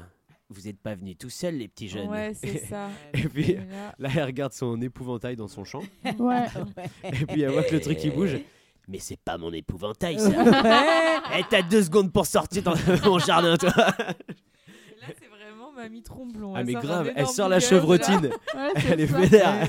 vous 0.52 0.68
êtes 0.68 0.78
pas 0.78 0.94
venus 0.94 1.16
tout 1.18 1.30
seuls, 1.30 1.56
les 1.56 1.68
petits 1.68 1.88
jeunes. 1.88 2.08
Ouais, 2.08 2.32
c'est 2.34 2.58
ça. 2.68 2.88
Et 3.14 3.28
puis 3.28 3.54
là- 3.54 3.94
là, 3.98 4.08
elle 4.14 4.24
regarde 4.24 4.52
son 4.52 4.80
épouvantail 4.80 5.36
dans 5.36 5.48
son 5.48 5.64
champ. 5.64 5.82
Ouais. 6.18 6.44
Et 7.04 7.26
puis 7.26 7.42
elle 7.42 7.50
voit 7.50 7.62
que 7.64 7.74
le 7.74 7.80
truc 7.80 7.98
il 8.04 8.12
bouge. 8.12 8.38
Mais 8.88 8.98
c'est 8.98 9.18
pas 9.18 9.38
mon 9.38 9.52
épouvantail 9.52 10.18
ça. 10.18 10.28
Ouais. 10.28 11.38
Eh, 11.38 11.42
t'as 11.48 11.62
deux 11.62 11.82
secondes 11.84 12.12
pour 12.12 12.26
sortir 12.26 12.62
dans 12.64 12.74
mon 13.04 13.18
jardin, 13.18 13.56
toi. 13.56 13.70
Là, 13.76 13.86
Mamie 15.82 16.02
Tromblon. 16.02 16.54
Ah 16.54 16.62
mais 16.64 16.74
grave, 16.74 17.10
elle 17.16 17.26
sort 17.26 17.48
la 17.48 17.60
chevrotine. 17.60 18.30
elle 18.90 19.00
est 19.00 19.06
vénère. 19.06 19.68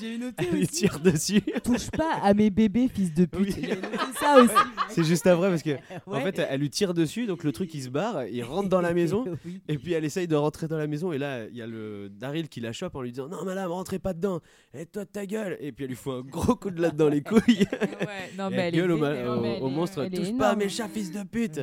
J'ai 0.00 0.18
noté 0.18 0.46
Elle 0.50 0.58
lui 0.58 0.66
tire 0.66 1.00
dessus. 1.00 1.40
Touche 1.64 1.90
pas 1.90 2.14
à 2.22 2.34
mes 2.34 2.50
bébés, 2.50 2.88
fils 2.92 3.12
de 3.14 3.24
pute. 3.24 3.56
Noté 3.56 3.78
ça 4.18 4.36
aussi. 4.42 4.54
C'est 4.90 5.04
juste 5.04 5.26
après 5.26 5.48
parce 5.50 5.62
que 5.62 5.76
en 6.06 6.20
fait 6.20 6.38
elle 6.38 6.60
lui 6.60 6.70
tire 6.70 6.94
dessus 6.94 7.26
donc 7.26 7.44
le 7.44 7.52
truc 7.52 7.72
il 7.74 7.82
se 7.82 7.88
barre, 7.90 8.24
il 8.26 8.42
rentre 8.42 8.68
dans 8.68 8.80
la 8.80 8.94
maison 8.94 9.24
Oui. 9.44 9.60
et 9.68 9.76
puis 9.78 9.92
elle 9.92 10.04
essaye 10.04 10.26
de 10.28 10.36
rentrer 10.36 10.68
dans 10.68 10.78
la 10.78 10.86
maison 10.86 11.12
et 11.12 11.18
là 11.18 11.46
il 11.46 11.56
y 11.56 11.60
a 11.62 11.66
le 11.66 12.08
Daryl 12.08 12.48
qui 12.48 12.60
la 12.60 12.72
chope 12.72 12.94
en 12.94 13.02
lui 13.02 13.10
disant 13.10 13.28
non 13.28 13.44
madame 13.44 13.70
rentrez 13.70 13.98
pas 13.98 14.14
dedans 14.14 14.40
et 14.72 14.86
toi 14.86 15.04
de 15.04 15.10
ta 15.10 15.26
gueule 15.26 15.56
et 15.60 15.72
puis 15.72 15.84
elle 15.84 15.90
lui 15.90 15.96
fout 15.96 16.14
un 16.14 16.20
gros 16.22 16.54
coup 16.56 16.70
de 16.70 16.80
latte 16.80 16.96
dans 16.96 17.08
les 17.10 17.20
couilles. 17.20 17.66
Ouais, 18.00 18.30
non, 18.38 18.48
Et 18.48 18.56
mais 18.56 18.68
elle 18.68 18.74
est 18.74 18.78
gueule 18.78 18.92
au, 18.92 18.96
au- 18.96 19.00
mais 19.00 19.06
elle 19.08 19.62
au 19.62 19.68
est- 19.68 19.70
monstre 19.70 20.06
touche 20.06 20.36
pas 20.38 20.50
à 20.50 20.56
mes 20.56 20.68
chats 20.70 20.88
fils 20.88 21.12
de 21.12 21.22
pute. 21.24 21.60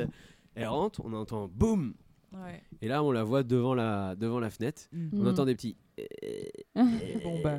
Elle 0.54 0.68
rentre, 0.68 1.00
on 1.04 1.12
entend 1.14 1.48
boum 1.52 1.94
Ouais. 2.34 2.62
et 2.82 2.88
là 2.88 3.02
on 3.04 3.12
la 3.12 3.22
voit 3.24 3.42
devant 3.42 3.74
la 3.74 4.14
devant 4.16 4.40
la 4.40 4.50
fenêtre. 4.50 4.82
On 5.12 5.22
Mm. 5.22 5.26
entend 5.28 5.44
des 5.44 5.54
petits 5.54 5.76
Bon, 6.74 7.40
bah. 7.42 7.58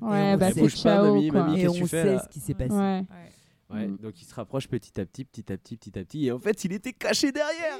Ouais, 0.00 0.32
on 0.34 0.36
bah 0.38 0.48
sait 0.48 0.54
c'est 0.54 0.60
bouge 0.62 0.74
pas, 0.74 0.78
ciao, 0.78 1.04
mamie, 1.14 1.30
mamie. 1.30 1.60
Et 1.60 1.62
qu'est-ce 1.62 1.70
on 1.70 1.74
que 1.74 1.78
tu 1.80 1.86
fais, 1.88 2.02
sait 2.18 2.24
ce 2.24 2.28
qui 2.28 2.40
s'est 2.40 2.54
passé. 2.54 2.72
Ouais. 2.74 3.00
Ouais. 3.00 3.06
Ouais, 3.70 3.86
Mm. 3.88 3.96
donc 3.96 4.20
il 4.20 4.24
se 4.26 4.34
rapproche 4.34 4.68
petit 4.68 5.00
à 5.00 5.06
petit, 5.06 5.24
petit 5.24 5.50
à 5.52 5.56
petit, 5.56 5.76
petit 5.76 5.98
à 5.98 6.04
petit 6.04 6.26
et 6.26 6.32
en 6.32 6.38
fait 6.38 6.64
il 6.64 6.72
était 6.72 6.92
caché 6.92 7.32
derrière. 7.32 7.76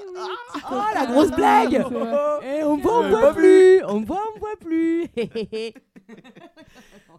Oh 0.70 0.82
la 0.94 1.06
grosse 1.06 1.30
blague 1.30 1.72
C'est 1.72 1.94
vrai. 1.94 2.58
Eh, 2.60 2.64
on 2.64 2.76
me 2.78 2.82
voit, 2.82 2.98
on 3.00 3.02
Ouais, 3.04 3.10
voit 3.10 3.34
plus 3.34 3.84
On 3.84 4.00
me 4.00 4.06
voit, 4.06 4.22
on 4.30 4.34
me 4.34 4.40
voit 4.40 4.56
plus 4.60 5.08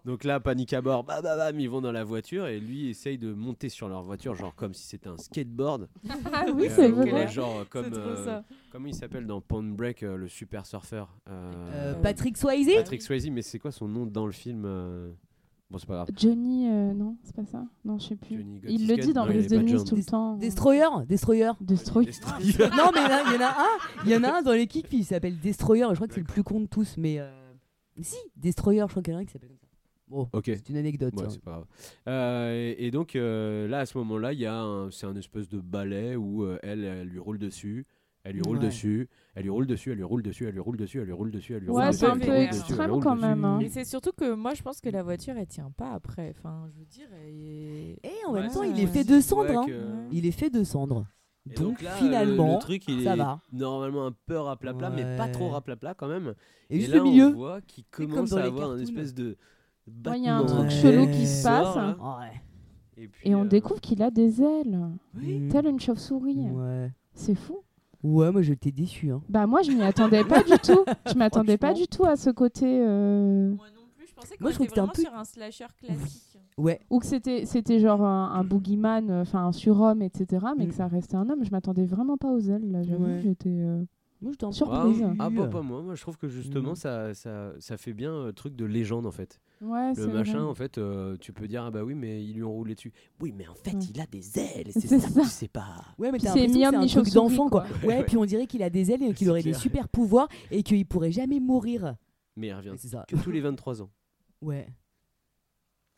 Donc 0.06 0.24
là, 0.24 0.40
panique 0.40 0.72
à 0.74 0.82
bord, 0.82 1.04
bam, 1.04 1.22
bam, 1.24 1.38
bam, 1.38 1.60
ils 1.60 1.70
vont 1.70 1.82
dans 1.82 1.92
la 1.92 2.04
voiture 2.04 2.46
et 2.46 2.60
lui 2.60 2.90
essaye 2.90 3.18
de 3.18 3.34
monter 3.34 3.70
sur 3.70 3.90
leur 3.90 4.04
voiture, 4.04 4.36
genre 4.36 4.54
comme 4.54 4.74
si 4.74 4.84
c'était 4.88 5.10
un 5.10 5.18
skateboard. 5.18 5.90
Ah 6.32 6.46
oui, 6.54 6.66
Et, 6.66 6.70
c'est 6.70 6.90
euh, 6.92 6.94
vrai. 6.94 7.28
Genre 7.28 7.62
euh, 7.62 7.66
comme. 7.70 7.92
Euh, 7.94 8.42
comment 8.72 8.88
il 8.88 8.94
s'appelle 8.94 9.26
dans 9.26 9.42
Pond 9.42 9.64
Break, 9.64 10.04
euh, 10.04 10.16
le 10.16 10.28
super 10.28 10.66
surfeur 10.66 11.18
euh, 11.30 11.52
Euh, 11.74 11.94
Patrick 12.02 12.38
Swayze 12.38 12.74
Patrick 12.76 13.02
Swayze, 13.02 13.30
mais 13.32 13.42
c'est 13.42 13.58
quoi 13.58 13.72
son 13.72 13.88
nom 13.88 14.06
dans 14.06 14.26
le 14.28 14.32
film 14.32 14.64
euh, 14.66 15.12
Bon, 15.72 15.80
c'est 15.80 15.88
pas 15.88 15.96
grave. 15.96 16.10
Johnny, 16.16 16.68
euh, 16.70 16.94
non, 16.94 17.18
c'est 17.24 17.36
pas 17.36 17.46
ça. 17.46 17.66
Non, 17.84 17.98
je 17.98 18.10
sais 18.10 18.16
plus. 18.16 18.38
Johnny 18.38 18.60
Il 18.70 18.88
le 18.88 18.98
dit 18.98 19.14
dans 19.14 19.28
il 19.28 19.38
est 19.38 19.50
de 19.50 19.68
John. 19.68 19.84
tout 19.84 19.96
le 19.96 20.04
temps. 20.04 20.36
Destroyer 20.36 20.86
Destroyer 21.08 21.52
Destroy. 21.60 22.06
Destroyer. 22.06 22.54
Non 22.78 22.92
mais 22.94 23.08
là, 23.08 23.24
il 23.26 23.34
y 23.34 23.38
en 23.38 23.42
a 23.42 23.50
un, 23.50 24.04
il 24.06 24.12
y 24.12 24.16
en 24.16 24.24
a 24.24 24.38
un 24.38 24.42
dans 24.44 24.52
l'équipe 24.52 24.88
qui 24.88 25.04
s'appelle 25.04 25.40
Destroyer, 25.40 25.86
je 25.90 25.96
crois 25.96 26.08
que 26.08 26.14
c'est 26.14 26.20
le 26.20 26.28
plus 26.28 26.44
con 26.44 26.60
de 26.60 26.68
tous, 26.68 26.96
mais 26.98 27.20
euh, 27.20 27.28
si, 28.02 28.16
Destroyer, 28.36 28.82
je 28.82 28.92
crois 28.92 29.02
qu'il 29.02 29.14
y 29.14 29.16
en 29.16 29.20
a 29.20 29.22
un 29.24 29.26
qui 29.26 29.32
s'appelle 29.32 29.50
comme 29.50 29.58
ça. 29.58 29.65
Bon, 30.08 30.30
Ok. 30.34 30.44
c'est 30.46 30.70
une 30.70 30.78
anecdote. 30.78 31.14
Ouais, 31.20 31.26
c'est 31.30 31.42
pas 31.42 31.52
grave. 31.52 31.66
Euh, 32.08 32.74
et, 32.78 32.88
et 32.88 32.92
donc 32.92 33.16
euh, 33.16 33.68
là, 33.68 33.80
à 33.80 33.86
ce 33.86 33.98
moment-là, 33.98 34.34
il 34.34 34.40
y 34.40 34.46
a 34.46 34.56
un, 34.62 34.92
c'est 34.92 35.08
un 35.08 35.16
espèce 35.16 35.50
de 35.50 35.60
ballet 35.60 36.16
où 36.16 36.44
euh, 36.44 36.60
elle, 36.62 36.84
elle 36.84 37.08
lui 37.08 37.18
roule 37.20 37.40
dessus, 37.40 37.88
elle 38.24 38.34
lui 38.36 38.42
roule 38.44 38.58
Ouais. 38.60 38.66
dessus, 38.66 39.10
elle 39.34 39.44
lui 39.44 39.50
roule 39.50 39.66
dessus, 39.68 39.90
elle 39.92 39.98
lui 39.98 40.04
roule 40.04 40.22
dessus, 40.22 40.46
elle 40.48 40.54
lui 40.54 40.60
roule 40.62 40.78
dessus, 40.78 41.00
elle 41.00 41.06
lui 41.06 41.14
roule 41.14 41.32
dessus, 41.32 41.54
elle 41.54 41.62
lui 41.64 41.70
roule 41.70 41.80
Ouais, 41.80 41.88
dessus. 41.88 42.00
c'est 42.00 42.06
un 42.06 42.20
peu 42.20 42.36
extrême 42.36 43.00
quand 43.02 43.16
même, 43.16 43.46
hein. 43.46 43.60
Et 43.62 43.70
c'est 43.70 43.84
surtout 43.86 44.12
que 44.12 44.34
moi, 44.36 44.54
je 44.54 44.62
pense 44.62 44.80
que 44.80 44.90
la 44.90 45.02
voiture, 45.04 45.36
elle 45.38 45.48
tient 45.48 45.72
pas 45.76 45.92
après. 45.94 46.34
Enfin, 46.38 46.68
je 46.74 46.80
veux 46.80 46.86
dire, 46.86 47.08
elle 47.24 47.34
est- 47.42 48.00
Et 48.04 48.26
en 48.28 48.34
même 48.34 48.44
Ouais, 48.44 48.50
temps, 48.54 48.62
c'est 48.62 48.70
il 48.70 48.80
est 48.80 48.88
fait 48.88 49.04
de 49.04 49.20
cendre. 49.22 49.50
Ouais, 49.50 49.56
hein. 49.56 49.66
que- 49.66 50.16
Il 50.16 50.26
est 50.28 50.32
fait 50.32 50.50
de 50.52 50.64
cendre. 50.64 51.08
Et 51.48 51.54
Donc, 51.54 51.80
là, 51.84 51.92
finalement, 51.92 52.48
le, 52.48 52.54
le 52.54 52.60
truc, 52.60 52.88
il 52.88 53.04
ça 53.04 53.14
est 53.14 53.18
va. 53.18 53.40
normalement 53.54 54.08
un 54.08 54.16
peu 54.26 54.38
raplapla, 54.38 54.90
mais 54.90 55.16
pas 55.18 55.28
trop 55.28 55.46
Ouais. 55.46 55.52
raplapla 55.52 55.94
quand 55.94 56.08
même. 56.08 56.34
Et, 56.72 56.80
juste 56.80 56.90
là, 56.92 56.98
le 56.98 57.04
milieu. 57.04 57.26
on 57.28 57.34
voit 57.34 57.62
qu'il 57.62 57.84
comme 57.92 58.08
commence 58.10 58.34
à 58.34 58.44
avoir 58.44 58.72
un 58.72 58.78
cartoons. 58.78 58.84
espèce 58.84 59.14
de 59.14 59.38
Ouais, 59.88 60.18
il 60.20 60.24
y 60.24 60.28
a 60.28 60.38
un 60.38 60.46
truc 60.46 60.62
Ouais. 60.66 60.70
chelou 60.70 61.08
qui 61.12 61.26
se 61.28 61.44
passe. 61.44 61.76
Ouais. 61.76 62.42
Et, 62.98 63.08
puis, 63.08 63.30
Et 63.30 63.36
on 63.36 63.44
euh, 63.44 63.48
découvre 63.48 63.82
qu'il 63.82 64.02
a 64.02 64.10
des 64.10 64.42
ailes. 64.42 64.80
Oui. 65.16 65.48
Tel 65.52 65.68
une 65.68 65.80
chauve-souris. 65.80 66.50
Ouais. 66.52 66.92
C'est 67.14 67.36
fou. 67.36 67.60
Ouais, 68.04 68.32
moi 68.32 68.42
j'étais 68.42 68.72
déçu. 68.72 69.12
Hein. 69.12 69.22
Bah 69.30 69.48
moi 69.48 69.62
je 69.64 69.72
m'y 69.72 69.82
attendais 69.82 70.24
pas 70.24 70.44
du 70.44 70.58
tout. 70.64 70.84
Je 71.08 71.14
m'attendais 71.18 71.58
pas 71.58 71.74
du 71.74 71.88
tout 71.88 72.06
à 72.06 72.16
ce 72.16 72.30
côté 72.30 72.66
euh, 72.66 73.50
Moi 73.56 73.66
non 73.76 73.82
plus, 73.98 74.06
je 74.08 74.14
pensais 74.14 74.38
qu'on 74.38 74.46
je 74.46 74.50
était 74.56 74.58
que 74.66 74.70
c'était 74.70 74.80
un 74.82 74.88
peu- 74.88 75.02
sur 75.02 75.14
un 75.14 75.24
slasher 75.24 75.66
classique. 75.80 76.22
Ouais. 76.58 76.80
ou 76.90 77.00
que 77.00 77.06
c'était 77.06 77.46
c'était 77.46 77.80
genre 77.80 78.04
un, 78.04 78.32
un 78.32 78.44
boogeyman, 78.44 79.10
euh, 79.10 79.22
enfin 79.24 79.46
un 79.48 79.52
surhomme, 79.52 80.02
etc. 80.04 80.46
Mais 80.58 80.66
Mm. 80.66 80.68
que 80.70 80.74
ça 80.76 80.88
restait 80.88 81.16
un 81.16 81.28
homme. 81.30 81.44
Je 81.44 81.50
m'attendais 81.52 81.86
vraiment 81.86 82.16
pas 82.18 82.30
aux 82.32 82.40
ailes. 82.40 82.72
Là, 82.72 82.84
j'avoue. 82.84 83.06
Ouais. 83.06 83.22
J'étais. 83.24 83.50
euh, 83.50 83.84
Moi 84.22 84.32
Surprise. 84.52 84.62
Ah, 84.72 84.94
Surprise. 84.94 85.04
ah, 85.20 85.30
bah, 85.32 85.48
pas 85.48 85.62
moi, 85.64 85.82
moi 85.82 85.96
je 85.96 86.02
trouve 86.02 86.18
que 86.18 86.28
justement 86.28 86.72
Mm. 86.74 86.76
ça, 86.76 87.14
ça, 87.16 87.52
ça 87.60 87.76
fait 87.78 87.94
bien 87.94 88.12
euh, 88.14 88.32
truc 88.32 88.56
de 88.56 88.66
légende 88.66 89.06
en 89.08 89.12
fait. 89.12 89.40
Ouais, 89.62 89.94
Le 89.96 90.08
machin 90.08 90.40
vrai. 90.40 90.50
en 90.50 90.54
fait, 90.54 90.78
euh, 90.78 91.16
tu 91.18 91.32
peux 91.34 91.48
dire 91.48 91.64
ah 91.64 91.72
bah 91.72 91.84
oui 91.84 91.96
mais 91.96 92.24
ils 92.24 92.34
lui 92.34 92.44
ont 92.44 92.52
roulé 92.52 92.76
dessus. 92.76 92.92
Oui 93.22 93.32
mais 93.32 93.48
en 93.48 93.56
fait 93.56 93.74
Ouais. 93.74 93.84
il 93.94 94.00
a 94.02 94.06
des 94.06 94.38
ailes, 94.40 94.68
C'est 94.72 94.88
ça, 94.88 95.00
ça. 95.00 95.08
que 95.08 95.26
tu 95.26 95.30
sais 95.30 95.48
pas. 95.48 95.86
Ouais, 95.98 96.12
mais 96.12 96.20
t'as 96.20 96.36
l'impression 96.36 96.68
un 96.68 96.86
truc 97.04 97.14
d'enfant 97.14 97.50
quoi. 97.50 97.66
quoi. 97.66 97.78
Ouais, 97.88 97.98
Ouais, 98.00 98.04
puis 98.04 98.18
on 98.18 98.26
dirait 98.26 98.48
qu'il 98.48 98.62
a 98.64 98.70
des 98.70 98.92
ailes 98.92 99.02
et 99.04 99.14
qu'il 99.14 99.30
aurait 99.30 99.44
des 99.44 99.54
super 99.54 99.88
pouvoirs 99.90 100.28
et 100.52 100.62
qu'il 100.64 100.86
pourrait 100.86 101.12
jamais 101.12 101.40
mourir. 101.40 101.96
Mais 102.36 102.48
il 102.48 102.54
revient 102.54 102.74
C'est 102.78 102.90
ça. 102.90 103.06
que 103.08 103.16
tous 103.16 103.32
les 103.32 103.40
23 103.42 103.82
ans. 103.82 103.90
Ouais. 104.42 104.68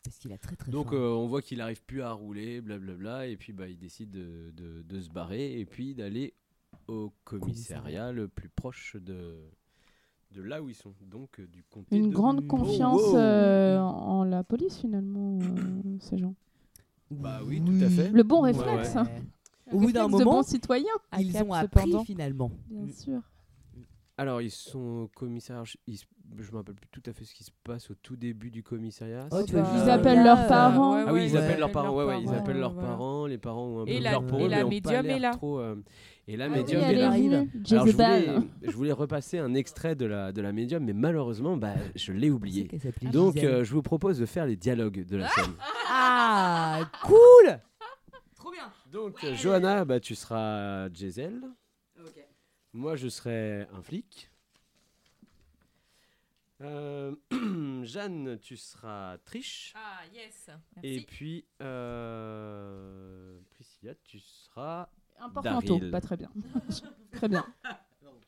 Parce 0.04 0.18
qu'il 0.18 0.32
a 0.32 0.38
très 0.38 0.56
très 0.56 0.70
Donc 0.70 0.92
euh, 0.92 1.10
on 1.12 1.26
voit 1.26 1.42
qu'il 1.42 1.60
arrive 1.60 1.82
plus 1.84 2.02
à 2.02 2.12
rouler, 2.12 2.60
blablabla, 2.60 3.26
et 3.26 3.36
puis 3.36 3.52
bah 3.52 3.68
il 3.68 3.78
décide 3.78 4.10
de, 4.10 4.52
de- 4.56 4.82
de 4.82 5.00
se 5.00 5.10
barrer 5.10 5.58
et 5.58 5.66
puis 5.66 5.94
d'aller 5.94 6.34
au 6.86 7.12
commissariat 7.24 8.12
le 8.12 8.28
plus 8.28 8.48
proche 8.48 8.96
de 8.96 9.36
de 10.32 10.42
là 10.42 10.62
où 10.62 10.68
ils 10.68 10.74
sont, 10.74 10.92
donc 11.10 11.40
euh, 11.40 11.46
du 11.46 11.62
comté 11.64 11.96
Une 11.96 12.10
de- 12.10 12.14
grande 12.14 12.40
Oh, 12.44 12.46
confiance 12.46 13.00
wow. 13.00 13.16
euh, 13.16 13.78
en 13.80 14.24
la 14.24 14.44
police 14.44 14.76
finalement, 14.78 15.38
euh, 15.40 15.96
ces 16.00 16.18
gens. 16.18 16.34
Bah 17.10 17.40
oui, 17.46 17.62
tout 17.64 17.82
à 17.84 17.88
fait. 17.88 18.10
Le 18.10 18.22
bon 18.22 18.40
réflexe. 18.42 18.94
ouais. 18.94 19.00
hein. 19.00 19.08
Au 19.72 19.78
bout 19.80 19.92
d'un 19.92 20.08
moment, 20.08 20.24
bon 20.36 20.42
citoyen. 20.42 20.84
à 21.10 21.20
ils 21.22 21.32
Cap, 21.32 21.46
ont 21.48 21.52
appris 21.52 21.80
cependant. 21.86 22.04
finalement. 22.04 22.50
Bien 22.70 22.92
sûr. 22.92 23.20
Alors 24.16 24.42
ils 24.42 24.50
sont 24.50 25.04
au 25.04 25.08
commissariat, 25.14 25.62
je, 25.64 25.76
ils 25.86 26.00
je 26.38 26.50
me 26.52 26.56
rappelle 26.56 26.74
plus 26.74 26.88
tout 26.90 27.02
à 27.08 27.12
fait 27.12 27.24
ce 27.24 27.32
qui 27.32 27.44
se 27.44 27.50
passe 27.64 27.90
au 27.90 27.94
tout 27.94 28.16
début 28.16 28.50
du 28.50 28.62
commissariat. 28.62 29.26
Oh, 29.30 29.36
pas- 29.50 29.72
Ils 29.84 29.88
appellent 29.90 30.24
leurs 30.24 30.46
parents. 30.48 30.94
ouais, 30.96 31.04
Ah 31.06 31.12
oui, 31.14 31.26
ils 31.26 31.32
ouais. 31.34 31.38
appellent 31.38 31.60
leurs 31.60 31.70
parents, 31.72 31.96
ouais, 31.96 32.04
ouais, 32.04 32.22
ils 32.22 32.34
appellent 32.34 32.58
leurs 32.58 32.74
parents, 32.74 33.26
les 33.26 33.38
parents 33.38 33.64
ont 33.66 33.80
un 33.82 33.84
Et 33.86 33.98
peu 33.98 34.02
la- 34.04 34.10
peur 34.10 34.26
pour 34.26 34.40
et 34.40 34.44
eux, 34.44 34.48
la 34.48 34.56
mais 34.58 34.64
ont 34.64 34.68
médium 34.68 35.06
pas 35.06 35.12
est 35.12 35.18
là. 35.20 35.30
trop, 35.30 35.58
euh, 35.60 35.76
Et 36.30 36.36
la 36.36 36.44
Ah 36.44 36.48
médium 36.50 36.82
oui, 36.82 36.88
est 36.90 36.94
là. 36.96 37.06
arrive. 37.08 37.32
Alors, 37.32 37.86
je, 37.86 37.92
voulais, 37.92 38.26
je 38.62 38.70
voulais 38.72 38.92
repasser 38.92 39.38
un 39.38 39.54
extrait 39.54 39.94
de 39.96 40.04
la, 40.04 40.30
de 40.30 40.42
la 40.42 40.52
médium, 40.52 40.84
mais 40.84 40.92
malheureusement, 40.92 41.56
bah, 41.56 41.74
je 41.94 42.12
l'ai 42.12 42.28
oublié. 42.30 42.68
Donc, 43.10 43.38
euh, 43.38 43.64
je 43.64 43.72
vous 43.72 43.80
propose 43.80 44.18
de 44.18 44.26
faire 44.26 44.44
les 44.44 44.56
dialogues 44.56 45.06
de 45.06 45.16
la 45.16 45.28
scène. 45.28 45.54
Ah, 45.90 46.80
cool 47.04 47.58
Trop 48.36 48.52
bien. 48.52 48.70
Donc, 48.92 49.24
euh, 49.24 49.34
Johanna, 49.34 49.84
bah, 49.86 50.00
tu 50.00 50.14
seras 50.14 50.90
Giselle. 50.92 51.40
Moi, 52.74 52.94
je 52.96 53.08
serai 53.08 53.66
un 53.72 53.82
flic. 53.82 54.30
Euh, 56.60 57.14
Jeanne, 57.84 58.38
tu 58.40 58.56
seras 58.58 59.16
Triche. 59.24 59.72
Ah, 59.76 60.00
yes. 60.14 60.50
Et 60.82 61.00
puis, 61.00 61.46
euh, 61.62 63.38
Priscilla, 63.50 63.94
tu 64.04 64.18
seras. 64.20 64.88
Daryl. 65.42 65.90
pas 65.90 66.00
très 66.00 66.16
bien. 66.16 66.30
très 67.12 67.28
bien. 67.28 67.44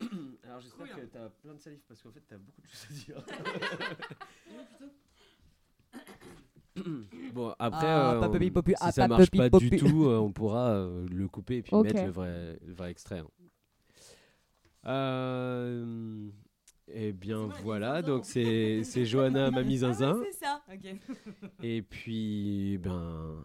Alors, 0.44 0.60
j'espère 0.60 0.96
que 0.96 1.00
t'as 1.06 1.28
plein 1.28 1.54
de 1.54 1.58
salive 1.60 1.80
parce 1.86 2.02
qu'en 2.02 2.10
fait, 2.10 2.22
t'as 2.28 2.36
beaucoup 2.38 2.60
de 2.62 2.66
choses 2.66 2.86
à 2.90 2.94
dire. 2.94 3.24
bon, 7.34 7.54
après, 7.58 7.86
Ah, 7.86 8.12
euh, 8.14 8.50
popu, 8.50 8.70
si 8.72 8.76
ah, 8.80 8.92
ça 8.92 9.08
marche 9.08 9.30
pas 9.30 9.50
du 9.50 9.70
tout, 9.70 10.06
euh, 10.06 10.18
on 10.18 10.32
pourra 10.32 10.70
euh, 10.70 11.06
le 11.08 11.28
couper 11.28 11.58
et 11.58 11.62
puis 11.62 11.74
Ok. 11.74 11.84
mettre 11.84 12.04
le 12.04 12.10
vrai, 12.10 12.58
le 12.64 12.72
vrai 12.74 12.90
extrait. 12.90 13.18
hein. 13.18 13.28
Euh, 14.86 16.30
eh 16.88 17.12
bien, 17.12 17.48
voilà, 17.62 18.02
donc 18.02 18.24
c'est 18.24 18.82
c'est 18.84 19.04
Johanna, 19.04 19.50
mamie 19.52 19.78
zinzin. 19.78 20.22
C'est 20.24 20.44
ça. 20.44 20.62
Ok. 20.72 20.96
Et 21.62 21.82
puis, 21.82 22.78
ben, 22.78 23.44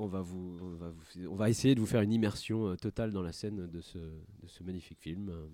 on 0.00 0.06
va, 0.06 0.20
vous, 0.22 0.58
on, 0.62 0.76
va 0.76 0.90
vous- 0.90 1.26
on 1.28 1.34
va 1.36 1.50
essayer 1.50 1.74
de 1.74 1.80
vous 1.80 1.86
faire 1.86 2.00
une 2.02 2.12
immersion 2.12 2.68
euh, 2.68 2.76
totale 2.76 3.12
dans 3.12 3.22
la 3.22 3.32
scène 3.32 3.66
de 3.66 3.80
ce, 3.80 3.98
de 3.98 4.46
ce 4.46 4.62
magnifique 4.62 4.98
film. 5.00 5.28
Euh, 5.28 5.46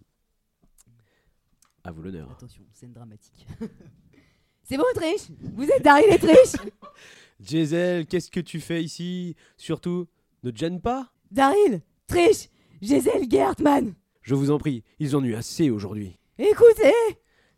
À 1.85 1.91
vous 1.93 2.03
l'honneur. 2.03 2.31
Attention, 2.31 2.63
scène 2.73 2.93
dramatique. 2.93 3.47
C'est 4.65 4.77
bon, 4.77 4.85
Triche 4.95 5.29
Vous 5.55 5.65
êtes 5.69 5.83
Daryl 5.83 6.13
et 6.13 6.19
Triche 6.19 6.55
Gisèle, 7.41 8.07
qu'est-ce 8.09 8.31
que 8.31 8.41
tu 8.41 8.59
fais 8.61 8.83
ici? 8.83 9.37
Surtout, 9.57 10.07
ne 10.43 10.51
te 10.51 10.57
gêne 10.59 10.81
pas. 10.81 11.13
Daryl, 11.31 11.81
Triche, 12.07 12.49
Gisèle 12.83 13.31
Gertman. 13.31 13.95
Je 14.23 14.35
vous 14.35 14.51
en 14.51 14.59
prie, 14.59 14.83
ils 14.99 15.15
en 15.15 15.21
ont 15.21 15.25
eu 15.25 15.35
assez 15.35 15.71
aujourd'hui. 15.71 16.19
Écoutez, 16.39 16.93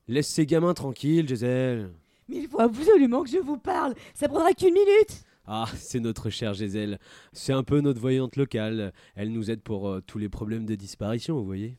Laisse 0.07 0.28
ces 0.28 0.47
gamins 0.47 0.74
tranquilles, 0.74 1.26
Gisèle. 1.28 1.93
mais 2.28 2.36
il 2.39 2.49
faut 2.49 2.61
absolument 2.61 3.22
que 3.24 3.30
je 3.30 3.39
vous 3.39 3.59
parle. 3.59 3.95
Ça 4.14 4.28
prendra 4.28 4.53
qu'une 4.53 4.72
minute. 4.74 5.22
Ah, 5.51 5.64
c'est 5.76 5.99
notre 6.01 6.28
chère 6.28 6.53
Gisèle. 6.53 6.99
C'est 7.32 7.55
un 7.55 7.62
peu 7.62 7.80
notre 7.80 8.01
voyante 8.01 8.36
locale. 8.36 8.92
Elle 9.14 9.32
nous 9.32 9.51
aide 9.51 9.62
pour 9.62 9.88
euh, 9.88 10.01
tous 10.03 10.18
les 10.18 10.28
problèmes 10.28 10.66
de 10.66 10.74
disparition, 10.74 11.38
vous 11.38 11.46
voyez. 11.46 11.78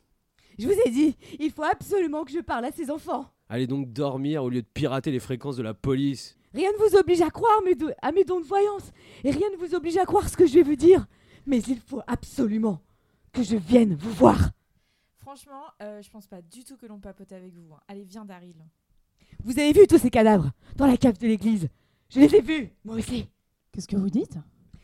Je 0.57 0.65
vous 0.65 0.73
ai 0.85 0.89
dit, 0.89 1.15
il 1.39 1.51
faut 1.51 1.63
absolument 1.63 2.23
que 2.25 2.31
je 2.31 2.39
parle 2.39 2.65
à 2.65 2.71
ces 2.71 2.89
enfants. 2.89 3.29
Allez 3.47 3.67
donc 3.67 3.93
dormir 3.93 4.43
au 4.43 4.49
lieu 4.49 4.63
de 4.63 4.67
pirater 4.67 5.11
les 5.11 5.19
fréquences 5.19 5.55
de 5.55 5.61
la 5.63 5.75
police. 5.75 6.35
Rien 6.53 6.69
ne 6.71 6.77
vous 6.89 6.97
oblige 6.97 7.21
à 7.21 7.29
croire 7.29 7.61
mes 7.63 7.75
do- 7.75 7.91
à 8.01 8.11
mes 8.11 8.23
dons 8.23 8.39
de 8.39 8.45
voyance. 8.45 8.91
Et 9.23 9.29
rien 9.29 9.47
ne 9.51 9.57
vous 9.57 9.75
oblige 9.75 9.97
à 9.97 10.05
croire 10.05 10.27
ce 10.27 10.35
que 10.35 10.47
je 10.47 10.55
vais 10.55 10.63
vous 10.63 10.75
dire. 10.75 11.05
Mais 11.45 11.59
il 11.59 11.79
faut 11.79 12.01
absolument 12.07 12.81
que 13.31 13.43
je 13.43 13.55
vienne 13.55 13.93
vous 13.95 14.11
voir. 14.11 14.49
Franchement, 15.19 15.61
euh, 15.83 16.01
je 16.01 16.09
pense 16.09 16.25
pas 16.25 16.41
du 16.41 16.63
tout 16.63 16.75
que 16.75 16.87
l'on 16.87 16.99
papote 16.99 17.31
avec 17.31 17.53
vous. 17.53 17.71
hein. 17.75 17.79
Allez, 17.87 18.03
viens, 18.03 18.25
Daryl. 18.25 18.55
Vous 19.43 19.59
avez 19.59 19.73
vu 19.73 19.85
tous 19.87 19.99
ces 19.99 20.09
cadavres 20.09 20.51
dans 20.75 20.87
la 20.87 20.97
cave 20.97 21.19
de 21.19 21.27
l'église? 21.27 21.67
Je 22.09 22.19
les 22.19 22.35
ai 22.35 22.41
vus, 22.41 22.71
moi 22.83 22.95
aussi. 22.95 23.27
Qu'est-ce 23.71 23.87
que 23.87 23.95
vous 23.95 24.09
dites? 24.09 24.37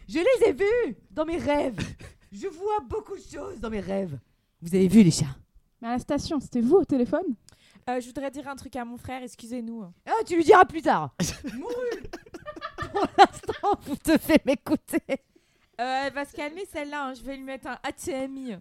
Je 0.08 0.20
les 0.20 0.48
ai 0.48 0.54
vus 0.54 0.98
dans 1.12 1.26
mes 1.26 1.38
rêves. 1.38 1.78
Je 2.32 2.48
vois 2.48 2.80
beaucoup 2.88 3.16
de 3.16 3.22
choses 3.22 3.60
dans 3.60 3.70
mes 3.70 3.80
rêves. 3.80 4.20
Vous 4.62 4.76
avez 4.76 4.88
vu 4.88 5.04
les 5.04 5.12
chats? 5.12 5.36
Mais 5.82 5.88
à 5.88 5.92
la 5.92 6.00
station, 6.00 6.40
c'était 6.40 6.62
vous 6.62 6.78
au 6.78 6.86
téléphone? 6.86 7.36
Euh, 7.90 8.00
je 8.02 8.08
voudrais 8.08 8.32
dire 8.32 8.48
un 8.48 8.56
truc 8.56 8.76
à 8.76 8.84
mon 8.84 8.98
frère, 8.98 9.22
excusez-nous. 9.22 9.84
Ah, 10.06 10.12
tu 10.26 10.36
lui 10.36 10.44
diras 10.44 10.66
plus 10.66 10.82
tard. 10.82 11.16
Mouru. 11.54 12.04
Pour 12.92 13.08
l'instant, 13.18 13.80
vous 13.86 13.96
te 13.96 14.18
faites 14.18 14.46
m'écouter. 14.46 15.04
Euh, 15.80 16.04
elle 16.06 16.14
va 16.14 16.26
se 16.26 16.36
calmer 16.36 16.66
celle-là, 16.72 17.08
hein. 17.10 17.14
je 17.14 17.22
vais 17.22 17.36
lui 17.36 17.44
mettre 17.44 17.68
un 17.68 17.78
HMI. 18.28 18.56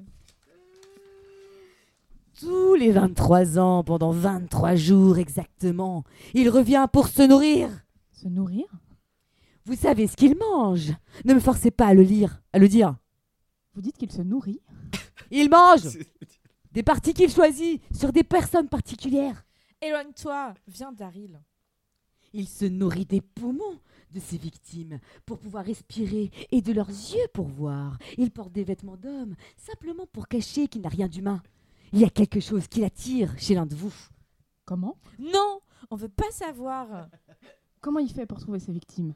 Tous 2.39 2.75
les 2.75 2.91
23 2.91 3.59
ans, 3.59 3.85
pendant 3.85 4.11
23 4.11 4.75
jours 4.75 5.19
exactement, 5.19 6.05
il 6.35 6.51
revient 6.51 6.87
pour 6.93 7.09
se 7.09 7.23
nourrir. 7.23 7.71
Se 8.13 8.29
nourrir? 8.29 8.67
Vous 9.67 9.77
savez 9.77 10.07
ce 10.07 10.17
qu'il 10.17 10.37
mange. 10.37 10.93
Ne 11.25 11.35
me 11.35 11.41
forcez 11.41 11.71
pas 11.71 11.87
à 11.87 11.95
le 11.95 12.03
lire, 12.03 12.43
à 12.53 12.59
le 12.59 12.69
dire. 12.69 12.97
Vous 13.75 13.81
dites 13.81 13.97
qu'il 13.97 14.13
se 14.13 14.23
nourrit 14.23 14.61
Il 15.31 15.49
mange 15.49 15.99
des 16.73 16.83
parties 16.83 17.15
qu'il 17.15 17.31
choisit 17.31 17.81
sur 17.97 18.13
des 18.13 18.25
personnes 18.25 18.69
particulières. 18.69 19.45
Éloigne-toi, 19.81 20.55
viens, 20.67 20.93
Daryl. 20.93 21.41
Il 22.33 22.49
se 22.49 22.65
nourrit 22.65 23.07
des 23.07 23.21
poumons 23.21 23.79
de 24.11 24.21
ses 24.21 24.37
victimes 24.37 24.99
pour 25.25 25.39
pouvoir 25.39 25.65
respirer 25.65 26.31
et 26.51 26.61
de 26.61 26.73
leurs 26.73 26.89
yeux 26.89 27.29
pour 27.33 27.47
voir. 27.47 27.97
Il 28.19 28.31
porte 28.31 28.53
des 28.53 28.65
vêtements 28.65 28.97
d'homme 28.97 29.35
simplement 29.57 30.07
pour 30.07 30.29
cacher 30.29 30.69
qu'il 30.69 30.83
n'a 30.83 30.89
rien 30.89 31.09
d'humain. 31.09 31.43
Il 31.93 32.01
y 32.01 32.05
a 32.05 32.11
quelque 32.11 32.41
chose 32.41 32.67
qui 32.67 32.81
l'attire 32.81 33.33
chez 33.39 33.55
l'un 33.55 33.67
de 33.67 33.77
vous. 33.77 33.95
Comment? 34.65 34.99
Non, 35.19 35.61
on 35.91 35.97
veut 35.97 36.09
pas 36.09 36.31
savoir. 36.33 37.09
Comment 37.81 38.01
il 38.01 38.11
fait 38.11 38.27
pour 38.27 38.41
trouver 38.41 38.59
ses 38.59 38.73
victimes? 38.73 39.15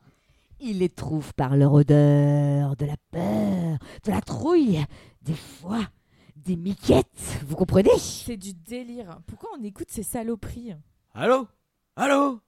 Il 0.61 0.79
les 0.79 0.89
trouve 0.89 1.33
par 1.35 1.57
leur 1.57 1.73
odeur, 1.73 2.75
de 2.77 2.85
la 2.87 2.97
peur, 3.13 3.79
de 4.05 4.11
la 4.11 4.21
trouille, 4.21 4.85
des 5.23 5.35
fois 5.35 5.81
des 6.37 6.57
miquettes, 6.57 7.41
vous 7.47 7.57
comprenez? 7.57 7.91
C'est 7.99 8.37
du 8.39 8.55
délire. 8.55 9.19
Pourquoi 9.27 9.51
on 9.59 9.63
écoute 9.63 9.91
ces 9.91 10.03
saloperies? 10.03 10.75
Allô? 11.15 11.47
Allô? 11.95 12.41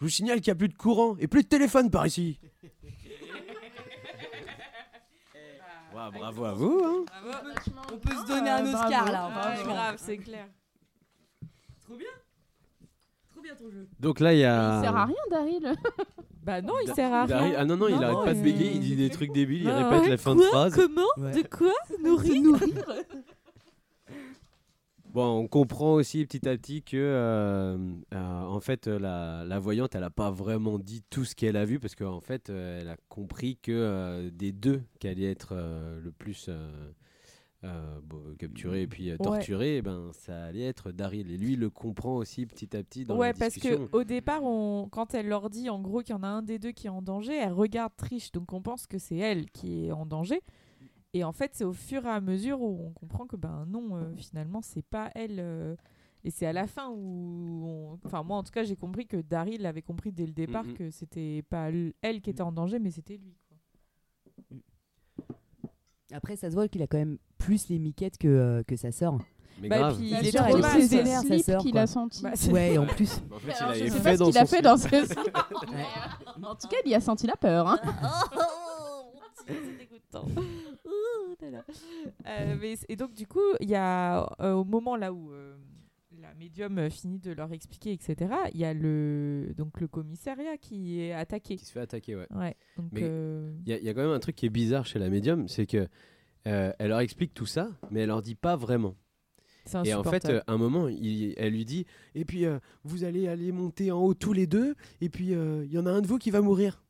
Je 0.00 0.04
vous 0.06 0.08
signale 0.10 0.40
qu'il 0.40 0.50
n'y 0.50 0.56
a 0.56 0.58
plus 0.58 0.68
de 0.68 0.74
courant 0.74 1.16
et 1.18 1.28
plus 1.28 1.42
de 1.44 1.48
téléphone 1.48 1.88
par 1.90 2.06
ici. 2.06 2.38
Bravo 5.92 6.44
à 6.44 6.52
vous. 6.52 6.82
Hein. 6.84 7.04
On 7.92 7.98
peut 7.98 8.14
se 8.14 8.26
donner 8.26 8.50
un 8.50 8.66
Euh, 8.66 8.72
Oscar 8.74 9.04
bravo. 9.04 9.12
là. 9.12 9.26
Ouais, 9.28 9.32
franchement. 9.56 9.72
grave, 9.74 9.94
c'est 9.98 10.16
clair. 10.18 10.46
Trop 11.84 11.96
bien. 11.96 12.08
Trop 13.30 13.40
bien 13.40 13.54
ton 13.54 13.70
jeu. 13.70 13.88
Donc 14.00 14.18
là, 14.20 14.34
il 14.34 14.40
y 14.40 14.44
a. 14.44 14.78
Il 14.78 14.82
sert 14.82 14.96
à 14.96 15.04
rien, 15.06 15.14
Daryl. 15.30 15.72
Bah 16.44 16.60
non, 16.60 16.74
il 16.86 16.92
sert 16.92 17.12
à 17.12 17.24
rien. 17.24 17.54
Ah 17.56 17.64
non, 17.64 17.76
non, 17.76 17.88
il 17.88 17.94
Non, 17.96 18.02
arrête 18.02 18.16
non, 18.16 18.24
pas 18.24 18.34
de 18.34 18.42
bégayer, 18.42 18.72
il 18.74 18.80
dit 18.80 18.96
des 18.96 19.10
trucs 19.10 19.32
débiles, 19.32 19.62
il 19.62 19.70
répète 19.70 20.02
ouais 20.02 20.08
la 20.10 20.16
fin 20.18 20.34
de 20.34 20.40
Quoi 20.40 20.48
phrase. 20.50 20.74
Comment 20.74 21.06
Ouais. 21.16 21.42
De 21.42 21.48
quoi 21.48 21.72
Nourrir 22.04 22.58
Bon, 25.06 25.38
on 25.38 25.46
comprend 25.46 25.92
aussi 25.94 26.26
petit 26.26 26.48
à 26.48 26.56
petit 26.56 26.82
que, 26.82 26.96
euh, 26.96 27.76
euh, 28.12 28.40
en 28.42 28.58
fait, 28.58 28.88
la, 28.88 29.44
la 29.46 29.58
voyante, 29.60 29.94
elle 29.94 30.00
n'a 30.00 30.10
pas 30.10 30.32
vraiment 30.32 30.76
dit 30.80 31.04
tout 31.08 31.24
ce 31.24 31.36
qu'elle 31.36 31.56
a 31.56 31.64
vu 31.64 31.78
parce 31.78 31.94
qu'en 31.94 32.20
fait, 32.20 32.50
euh, 32.50 32.80
elle 32.80 32.88
a 32.88 32.96
compris 33.08 33.56
que 33.62 33.70
euh, 33.70 34.30
des 34.32 34.50
deux 34.50 34.82
qui 34.98 35.06
allaient 35.06 35.30
être 35.30 35.50
euh, 35.52 36.00
le 36.02 36.10
plus 36.10 36.50
euh, 37.64 38.34
capturé 38.38 38.82
et 38.82 38.86
puis 38.86 39.08
euh, 39.10 39.14
Ouais. 39.14 39.18
torturé, 39.18 39.76
eh 39.78 39.82
ben, 39.82 40.10
ça 40.12 40.44
allait 40.44 40.64
être 40.64 40.92
Daryl. 40.92 41.30
Et 41.30 41.36
lui, 41.38 41.54
il 41.54 41.60
le 41.60 41.70
comprend 41.70 42.16
aussi 42.16 42.44
petit 42.46 42.76
à 42.76 42.82
petit 42.84 43.04
dans 43.04 43.16
Ouais, 43.16 43.28
la 43.28 43.34
parce 43.34 43.54
discussion. 43.54 43.86
que 43.88 43.96
au 43.96 44.04
départ, 44.04 44.42
on... 44.44 44.88
quand 44.90 45.14
elle 45.14 45.28
leur 45.28 45.48
dit 45.50 45.70
en 45.70 45.80
gros 45.80 46.02
qu'il 46.02 46.14
y 46.14 46.18
en 46.18 46.22
a 46.22 46.28
un 46.28 46.42
des 46.42 46.58
deux 46.58 46.72
qui 46.72 46.86
est 46.86 46.90
en 46.90 47.02
danger, 47.02 47.34
elle 47.36 47.52
regarde 47.52 47.92
Trish, 47.96 48.30
donc 48.32 48.52
on 48.52 48.60
pense 48.62 48.86
que 48.86 48.98
c'est 48.98 49.16
elle 49.16 49.50
qui 49.50 49.86
est 49.86 49.92
en 49.92 50.06
danger. 50.06 50.40
Et 51.14 51.22
en 51.24 51.32
fait, 51.32 51.52
c'est 51.54 51.64
au 51.64 51.72
fur 51.72 52.04
et 52.06 52.10
à 52.10 52.20
mesure 52.20 52.60
où 52.60 52.86
on 52.86 52.92
comprend 52.92 53.26
que 53.26 53.36
ben 53.36 53.64
non, 53.68 53.96
euh, 53.96 54.14
finalement, 54.16 54.60
c'est 54.62 54.82
pas 54.84 55.10
elle. 55.14 55.38
euh, 55.38 55.76
Et 56.24 56.30
c'est 56.30 56.46
à 56.46 56.52
la 56.54 56.66
fin 56.66 56.88
où, 56.90 57.64
on- 57.66 57.98
enfin 58.04 58.22
moi 58.22 58.38
en 58.38 58.42
tout 58.42 58.50
cas, 58.50 58.64
j'ai 58.64 58.76
compris 58.76 59.06
que 59.06 59.18
Daryl 59.18 59.64
avait 59.66 59.82
compris 59.82 60.10
dès 60.10 60.26
le 60.26 60.32
départ 60.32 60.64
Mhm. 60.64 60.72
que 60.74 60.90
c'était 60.90 61.42
pas 61.48 61.70
elle 62.02 62.20
qui 62.22 62.30
était 62.30 62.42
en 62.42 62.50
danger, 62.50 62.78
mais 62.78 62.90
c'était 62.90 63.16
lui. 63.18 63.36
quoi. 63.46 63.56
Après, 66.12 66.36
ça 66.36 66.48
se 66.50 66.54
voit 66.54 66.68
qu'il 66.68 66.82
a 66.82 66.86
quand 66.86 66.98
même 66.98 67.18
plus 67.44 67.68
les 67.68 67.78
miquettes 67.78 68.18
que, 68.18 68.28
euh, 68.28 68.62
que 68.66 68.76
sa 68.76 68.92
sœur. 68.92 69.18
Mais 69.62 69.68
Bah, 69.68 69.78
grave. 69.78 69.96
puis 69.98 70.08
il 70.10 70.14
est 70.26 70.32
trop 70.32 70.46
elle 70.48 70.56
est 70.56 70.60
mal, 70.60 70.70
plus 70.72 70.88
sa 70.88 70.96
vénère, 70.96 71.20
sa 71.20 71.26
slip 71.28 71.44
sœur, 71.44 71.62
qu'il 71.62 71.70
quoi. 71.72 71.80
a 71.82 71.86
senti. 71.86 72.22
Bah, 72.22 72.30
c'est- 72.34 72.50
Ouais, 72.52 72.76
en 72.78 72.86
plus. 72.86 73.20
En 73.32 73.38
fait, 73.38 73.52
il 73.52 73.52
Alors, 73.56 73.70
avait 73.70 73.78
je 73.78 73.84
sais 73.84 73.90
fait 73.98 74.02
pas 74.02 74.12
ce 74.14 74.18
dans 74.18 74.26
qu'il 74.26 74.38
a 74.38 74.46
son 74.46 74.56
fait 74.56 74.62
dans 74.62 74.76
slips. 74.78 75.18
En 76.42 76.54
tout 76.56 76.68
cas, 76.68 76.76
il 76.84 76.90
y 76.90 76.94
a 76.94 77.00
senti 77.00 77.26
la 77.26 77.36
peur. 77.36 77.68
Hein. 77.68 77.78
Mon 77.84 79.20
Dieu, 79.46 79.56
c'est 79.64 79.78
dégoûtant. 79.78 80.26
Ouh 80.84 81.36
là 81.42 81.50
là. 81.50 81.64
Euh, 82.26 82.56
mais 82.60 82.76
c- 82.76 82.86
et 82.88 82.96
donc, 82.96 83.14
du 83.14 83.26
coup, 83.26 83.40
il 83.60 83.68
y 83.68 83.74
a, 83.74 84.26
euh, 84.40 84.52
au 84.54 84.64
moment 84.64 84.96
là 84.96 85.12
où 85.12 85.32
euh, 85.32 85.54
la 86.20 86.34
médium 86.34 86.78
euh, 86.78 86.90
finit 86.90 87.18
de 87.18 87.32
leur 87.32 87.52
expliquer, 87.52 87.92
etc., 87.92 88.16
il 88.52 88.60
y 88.60 88.64
a 88.64 88.74
le, 88.74 89.52
donc, 89.56 89.80
le 89.80 89.86
commissariat 89.88 90.56
qui 90.56 91.00
est 91.00 91.12
attaqué. 91.12 91.56
Qui 91.56 91.64
se 91.66 91.72
fait 91.72 91.80
attaquer, 91.80 92.16
ouais. 92.16 92.26
Ouais, 92.34 92.56
donc, 92.76 92.86
Mais 92.92 93.00
euh, 93.04 93.52
Il 93.66 93.70
y, 93.70 93.74
a- 93.74 93.78
il 93.78 93.84
y 93.84 93.88
a 93.88 93.94
quand 93.94 94.02
même 94.02 94.10
un 94.10 94.18
truc 94.20 94.34
qui 94.36 94.46
est 94.46 94.50
bizarre 94.50 94.84
chez 94.86 94.98
la 94.98 95.08
médium, 95.10 95.46
c'est 95.48 95.66
que 95.66 95.88
euh, 96.46 96.72
elle 96.78 96.88
leur 96.88 97.00
explique 97.00 97.34
tout 97.34 97.46
ça, 97.46 97.70
mais 97.90 98.00
elle 98.00 98.08
leur 98.08 98.22
dit 98.22 98.34
pas 98.34 98.56
vraiment. 98.56 98.94
Et 99.66 99.94
en 99.94 100.02
fait, 100.02 100.16
insupportable. 100.26 100.34
euh, 100.34 100.40
à 100.46 100.52
un 100.52 100.58
moment, 100.58 100.88
il- 100.88 101.32
elle 101.38 101.52
lui 101.54 101.64
dit 101.64 101.86
Et 102.14 102.24
puis, 102.26 102.44
euh, 102.44 102.58
vous 102.84 103.04
allez 103.04 103.28
aller 103.28 103.50
monter 103.50 103.90
en 103.90 104.00
haut 104.02 104.12
tous 104.14 104.32
les 104.34 104.46
deux, 104.46 104.74
et 105.00 105.08
puis 105.08 105.34
euh, 105.34 105.64
il 105.64 105.72
y 105.72 105.78
en 105.78 105.86
a 105.86 105.90
un 105.90 106.02
de 106.02 106.06
vous 106.06 106.18
qui 106.18 106.30
va 106.30 106.42
mourir. 106.42 106.82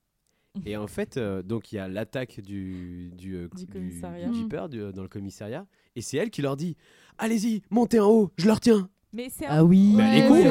et 0.66 0.76
en 0.76 0.86
fait, 0.88 1.16
euh, 1.16 1.42
donc 1.42 1.72
il 1.72 1.76
y 1.76 1.78
a 1.78 1.86
l'attaque 1.88 2.40
du, 2.40 3.10
du, 3.16 3.34
euh, 3.36 3.48
Du 3.56 3.66
du- 3.66 3.72
commissariat. 3.72 4.26
du 4.28 4.30
Mm. 4.32 4.34
Jeeper 4.42 4.68
du- 4.68 4.92
dans 4.92 5.02
le 5.02 5.08
commissariat, 5.08 5.66
et 5.94 6.00
c'est 6.00 6.16
elle 6.16 6.30
qui 6.30 6.42
leur 6.42 6.56
dit 6.56 6.76
Allez-y, 7.18 7.62
montez 7.70 8.00
en 8.00 8.08
haut, 8.10 8.30
je 8.36 8.46
leur 8.48 8.58
tiens. 8.60 8.88
mais 9.12 9.28
c'est 9.30 9.46
Ah 9.48 9.64
oui. 9.64 9.94
Ouais, 9.96 10.28
Ouais, 10.28 10.50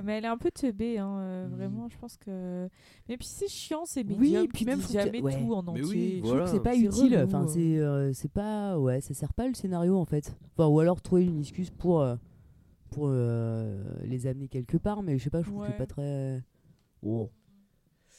c'est 0.00 0.06
c'est 0.06 0.06
Ouais, 0.06 0.06
c'est 0.06 0.06
mais 0.06 0.18
elle 0.18 0.24
est 0.24 0.28
un 0.28 0.38
peu 0.38 0.50
teubée, 0.50 0.98
hein, 0.98 1.18
euh, 1.18 1.46
Mm. 1.48 1.50
vraiment. 1.54 1.88
Je 1.88 1.98
pense 1.98 2.16
que. 2.16 2.68
Mais 3.08 3.16
puis 3.16 3.26
c'est 3.26 3.48
chiant 3.48 3.84
ces 3.84 4.02
Oui, 4.02 4.16
médiums 4.18 4.48
puis 4.48 4.64
même, 4.64 4.80
faut 4.80 4.92
jamais 4.92 5.20
ouais. 5.22 5.38
tout 5.38 5.54
en 5.54 5.62
Mais 5.62 5.70
entier. 5.70 5.84
oui, 5.84 6.12
Je 6.16 6.18
trouve 6.20 6.30
Voilà. 6.30 6.44
que 6.44 6.50
c'est 6.50 6.62
pas 6.62 6.72
C'est 6.72 6.80
utile. 6.80 7.16
relou, 7.16 7.26
Enfin, 7.26 7.44
euh. 7.44 7.48
c'est 7.48 7.78
euh, 7.78 8.12
c'est 8.12 8.32
pas 8.32 8.78
ouais, 8.78 9.00
ça 9.00 9.14
sert 9.14 9.32
pas 9.32 9.46
le 9.48 9.54
scénario 9.54 9.96
en 9.96 10.04
fait. 10.04 10.36
Enfin, 10.56 10.68
ou 10.68 10.80
alors 10.80 11.00
trouver 11.02 11.24
une 11.26 11.38
excuse 11.40 11.70
pour 11.70 12.00
euh, 12.00 12.16
pour 12.90 13.08
les 13.08 14.26
amener 14.26 14.48
quelque 14.48 14.76
part, 14.76 15.02
mais 15.02 15.16
je 15.18 15.24
sais 15.24 15.30
pas, 15.30 15.42
je 15.42 15.48
trouve 15.48 15.62
que 15.64 15.70
c'est 15.70 15.78
pas 15.78 15.86
très. 15.86 16.42
Oh. 17.02 17.30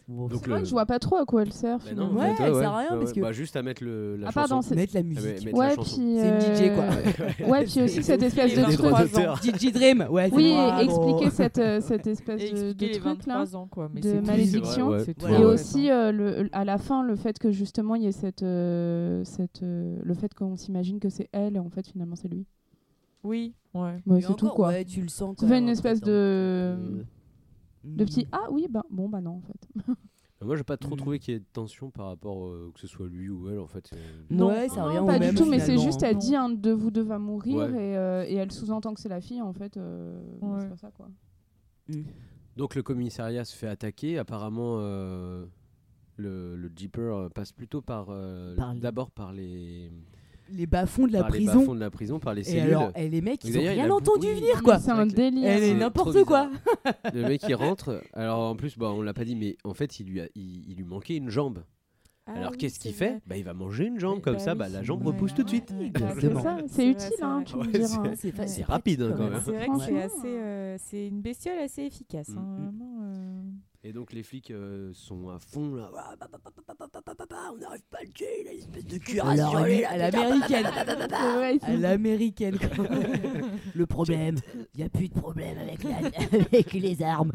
Donc 0.08 0.32
C'est 0.34 0.40
vrai 0.48 0.56
le- 0.58 0.62
que 0.64 0.66
je 0.68 0.72
vois 0.72 0.86
pas 0.86 1.00
trop 1.00 1.16
à 1.18 1.26
quoi 1.26 1.44
elle 1.44 1.54
sert. 1.54 1.78
Bah 1.78 1.84
non, 1.86 1.90
finalement. 2.10 2.12
en 2.20 2.24
Ouais, 2.24 2.36
fait, 2.36 2.44
elle 2.44 2.56
sert 2.56 2.72
à 2.74 2.78
rien, 2.80 2.90
parce 2.98 3.14
que- 3.14 3.22
Bah, 3.22 3.32
juste 3.32 3.56
à 3.56 3.62
mettre 3.64 3.84
le, 3.84 4.18
la 4.18 4.28
Ah, 4.28 4.32
chanson. 4.32 4.48
pardon, 4.50 4.62
c'est- 4.62 4.76
mettre 4.76 4.94
la 4.94 5.00
Ah, 5.00 5.04
musique. 5.04 5.24
mettre 5.46 5.46
la 5.46 5.52
Ouais, 5.54 5.76
chanson. 5.76 5.96
puis. 6.02 6.18
C'est 6.20 6.28
une 6.30 6.56
DJ, 6.56 6.76
quoi. 6.76 6.84
euh, 6.84 7.48
Ouais, 7.50 7.64
puis 7.66 7.82
aussi 7.82 8.04
cette 8.04 8.24
espèce 8.24 8.52
de 8.52 8.58
Les 8.58 8.64
truc. 8.64 8.76
droits 8.78 8.92
23 8.92 9.02
ans. 9.22 9.34
d'auteur. 9.36 9.42
DJ 9.60 9.72
Dream, 9.72 10.08
ouais. 10.10 10.30
c'est 10.30 10.36
Oui, 10.36 10.54
expliquer 10.82 11.30
cette, 11.30 11.58
euh, 11.60 11.80
cette 11.82 12.08
espèce 12.08 12.42
Et 12.42 12.52
de, 12.52 12.58
de 12.58 12.62
expliquer 12.66 12.86
les 12.88 12.92
truc 13.00 13.04
là. 13.28 13.34
23 13.38 13.56
ans, 13.56 13.68
quoi. 13.72 13.90
Mais 13.94 14.02
de 14.02 14.10
c'est 14.10 14.20
tout. 14.20 14.26
malédiction. 14.26 14.88
Ouais, 14.90 15.00
C'est 15.06 15.14
tout. 15.14 15.22
Voilà, 15.22 15.38
Et 15.40 15.46
ouais. 15.46 15.54
aussi 15.54 15.90
euh, 15.92 16.12
le, 16.12 16.50
à 16.52 16.66
la 16.66 16.78
fin 16.78 17.04
le 17.04 17.16
fait 17.16 17.40
que 17.40 17.52
justement 17.52 17.96
il 17.96 18.04
y 18.04 18.08
ait 18.08 18.12
cette, 18.12 18.44
euh, 18.44 19.24
cette 19.24 19.64
euh, 19.64 19.96
le 20.04 20.14
fait 20.14 20.34
qu'on 20.34 20.58
s'imagine 20.58 21.00
que 21.00 21.10
c'est 21.10 21.30
elle 21.32 21.56
et 21.56 21.60
en 21.60 21.70
fait 21.70 21.88
finalement 21.88 22.16
c'est 22.16 22.28
lui. 22.28 22.46
Oui, 23.24 23.54
ouais. 23.76 24.02
C'est 24.20 24.26
tout 24.36 24.46
encore, 24.46 24.56
quoi. 24.56 24.68
Ouais, 24.70 24.84
tu 24.84 25.02
le 25.02 25.08
sens. 25.08 25.36
Ça 25.38 25.42
quand 25.42 25.48
fait 25.48 25.54
même, 25.54 25.64
une 25.66 25.70
espèce 25.70 26.00
fait, 26.00 26.06
de 26.06 26.76
hein. 27.84 27.88
de 27.96 28.04
Mm. 28.04 28.06
petit 28.08 28.28
ah 28.32 28.48
oui 28.52 28.68
bah 28.70 28.84
bon 28.90 29.10
bah 29.10 29.22
non 29.22 29.38
en 29.38 29.42
fait. 29.42 29.68
Moi, 30.44 30.56
j'ai 30.56 30.64
pas 30.64 30.76
trop 30.78 30.96
Mm. 30.96 30.98
trouvé 30.98 31.20
qu'il 31.20 31.36
y 31.36 31.38
ait 31.38 31.40
de 31.40 31.46
tension 31.54 31.92
par 31.92 32.08
rapport 32.08 32.48
euh, 32.48 32.72
que 32.74 32.80
ce 32.80 32.88
soit 32.88 33.08
lui 33.08 33.30
ou 33.30 33.48
elle, 33.50 33.60
en 33.60 33.68
fait. 33.68 33.92
euh. 33.94 33.98
Non. 34.32 34.48
Ouais, 34.48 34.68
ça 34.70 34.78
Non, 34.82 34.86
revient 34.88 34.98
au 35.00 35.06
pas 35.06 35.20
même. 35.20 35.30
du 35.30 35.36
tout 35.36 35.46
mais 35.48 35.60
c'est 35.60 35.78
juste 35.78 36.02
hein. 36.04 36.08
elle 36.10 36.18
dit 36.18 36.36
un 36.36 36.50
de 36.50 36.72
vous 36.72 36.90
deux 36.90 37.04
va 37.04 37.20
mourir 37.20 37.58
Ouais. 37.58 37.68
et, 37.70 37.96
euh, 37.96 38.26
et 38.28 38.34
elle 38.36 38.52
sous-entend 38.52 38.96
que 38.96 39.00
c'est 39.02 39.08
la 39.10 39.22
fille 39.22 39.42
en 39.44 39.54
fait 39.54 39.78
euh, 39.78 40.20
bon, 40.40 40.56
Ouais. 40.56 40.62
c'est 40.62 40.70
pas 40.70 40.78
ça 40.78 40.90
quoi. 40.92 41.10
Donc, 42.58 42.76
le 42.76 42.84
commissariat 42.84 43.46
se 43.46 43.56
fait 43.56 43.68
attaquer. 43.68 44.18
Apparemment, 44.18 44.78
euh, 44.80 45.46
le, 46.18 46.56
le 46.56 46.72
Jeeper 46.76 47.30
passe 47.34 47.52
plutôt 47.52 47.82
par. 47.82 48.08
euh, 48.10 48.56
D'abord 48.80 49.12
par 49.12 49.34
les. 49.34 49.92
Les 50.54 50.68
bas-fonds 50.68 51.08
de 51.08 51.14
la 51.14 51.20
par 51.22 51.30
les 51.32 51.38
prison. 51.40 51.60
bas-fonds 51.60 51.76
de 51.76 51.80
la 51.80 51.90
prison, 51.90 52.20
par 52.20 52.34
les 52.34 52.42
Et 52.42 52.44
cellules. 52.60 52.70
alors, 52.76 52.92
et 52.96 53.10
les 53.10 53.22
mecs, 53.22 53.44
ils 53.46 53.58
ont 53.58 53.62
rien 53.62 53.90
a 53.90 53.94
entendu 53.94 54.28
beaucoup- 54.28 54.40
venir, 54.40 54.64
quoi. 54.64 54.80
C'est 54.80 54.92
un 54.92 55.06
délire. 55.06 55.50
Elle 55.50 55.64
est 55.64 55.74
n'importe 55.74 56.24
quoi. 56.24 56.50
le 57.14 57.22
mec 57.24 57.42
il 57.48 57.56
rentre. 57.56 58.02
Alors 58.14 58.40
en 58.40 58.56
plus, 58.56 58.78
bah, 58.78 58.92
on 58.92 59.02
l'a 59.02 59.14
pas 59.14 59.24
dit, 59.26 59.36
mais 59.36 59.58
en 59.64 59.74
fait, 59.74 60.00
il 60.00 60.08
lui, 60.08 60.22
a- 60.22 60.28
il, 60.36 60.70
il 60.70 60.76
lui 60.78 60.84
manquait 60.84 61.16
une 61.18 61.30
jambe. 61.30 61.64
Ah 62.28 62.34
alors 62.34 62.52
oui, 62.52 62.58
qu'est-ce 62.58 62.80
qu'il 62.80 62.94
fait 62.94 63.20
bah, 63.26 63.36
Il 63.36 63.44
va 63.44 63.54
manger 63.54 63.88
une 63.88 64.00
jambe 64.00 64.18
Mais- 64.18 64.22
comme 64.22 64.34
bah 64.36 64.40
ça, 64.40 64.52
oui. 64.54 64.58
bah, 64.60 64.70
la 64.70 64.84
jambe 64.84 65.02
Ouais, 65.02 65.08
repousse 65.08 65.34
tout 65.34 65.44
de 65.44 65.50
ouais, 65.50 65.56
suite. 65.58 65.74
C'est 66.68 66.88
utile 66.88 67.10
c'est 67.18 67.24
hein, 67.24 67.44
Ouais, 67.56 68.64
rapide, 68.64 69.02
hein, 69.02 69.14
quand 69.18 69.30
même. 69.30 69.42
C'est 69.44 69.52
vrai 69.52 69.68
que 69.68 69.80
c'est 69.80 70.28
euh, 70.28 71.08
une 71.08 71.22
bestiole 71.22 71.58
assez 71.60 71.82
efficace. 71.82 72.30
Mm, 72.30 72.38
hein, 72.38 72.42
mm. 72.42 72.64
vraiment, 72.64 72.98
euh. 73.02 73.42
Et 73.84 73.94
donc 73.94 74.14
les 74.14 74.22
flics 74.22 74.54
sont 74.94 75.30
à 75.30 75.40
fond 75.40 75.74
là. 75.74 75.90
On 77.52 77.58
n'arrive 77.58 77.82
pas 77.90 77.98
à 77.98 78.04
le 78.04 78.12
tuer, 78.12 78.44
là, 78.46 78.54
espèce 78.54 78.86
de 78.86 78.98
cuirasse. 79.00 79.40
à 79.40 79.98
l'américaine. 79.98 80.66
À 81.64 81.74
l'américaine. 81.74 82.60
le 83.74 83.86
problème, 83.88 84.38
il 84.76 84.82
n'y 84.82 84.84
a 84.84 84.90
plus 84.90 85.10
de 85.10 85.20
problème 85.20 85.58
avec 85.58 86.74
les 86.74 87.02
armes. 87.02 87.32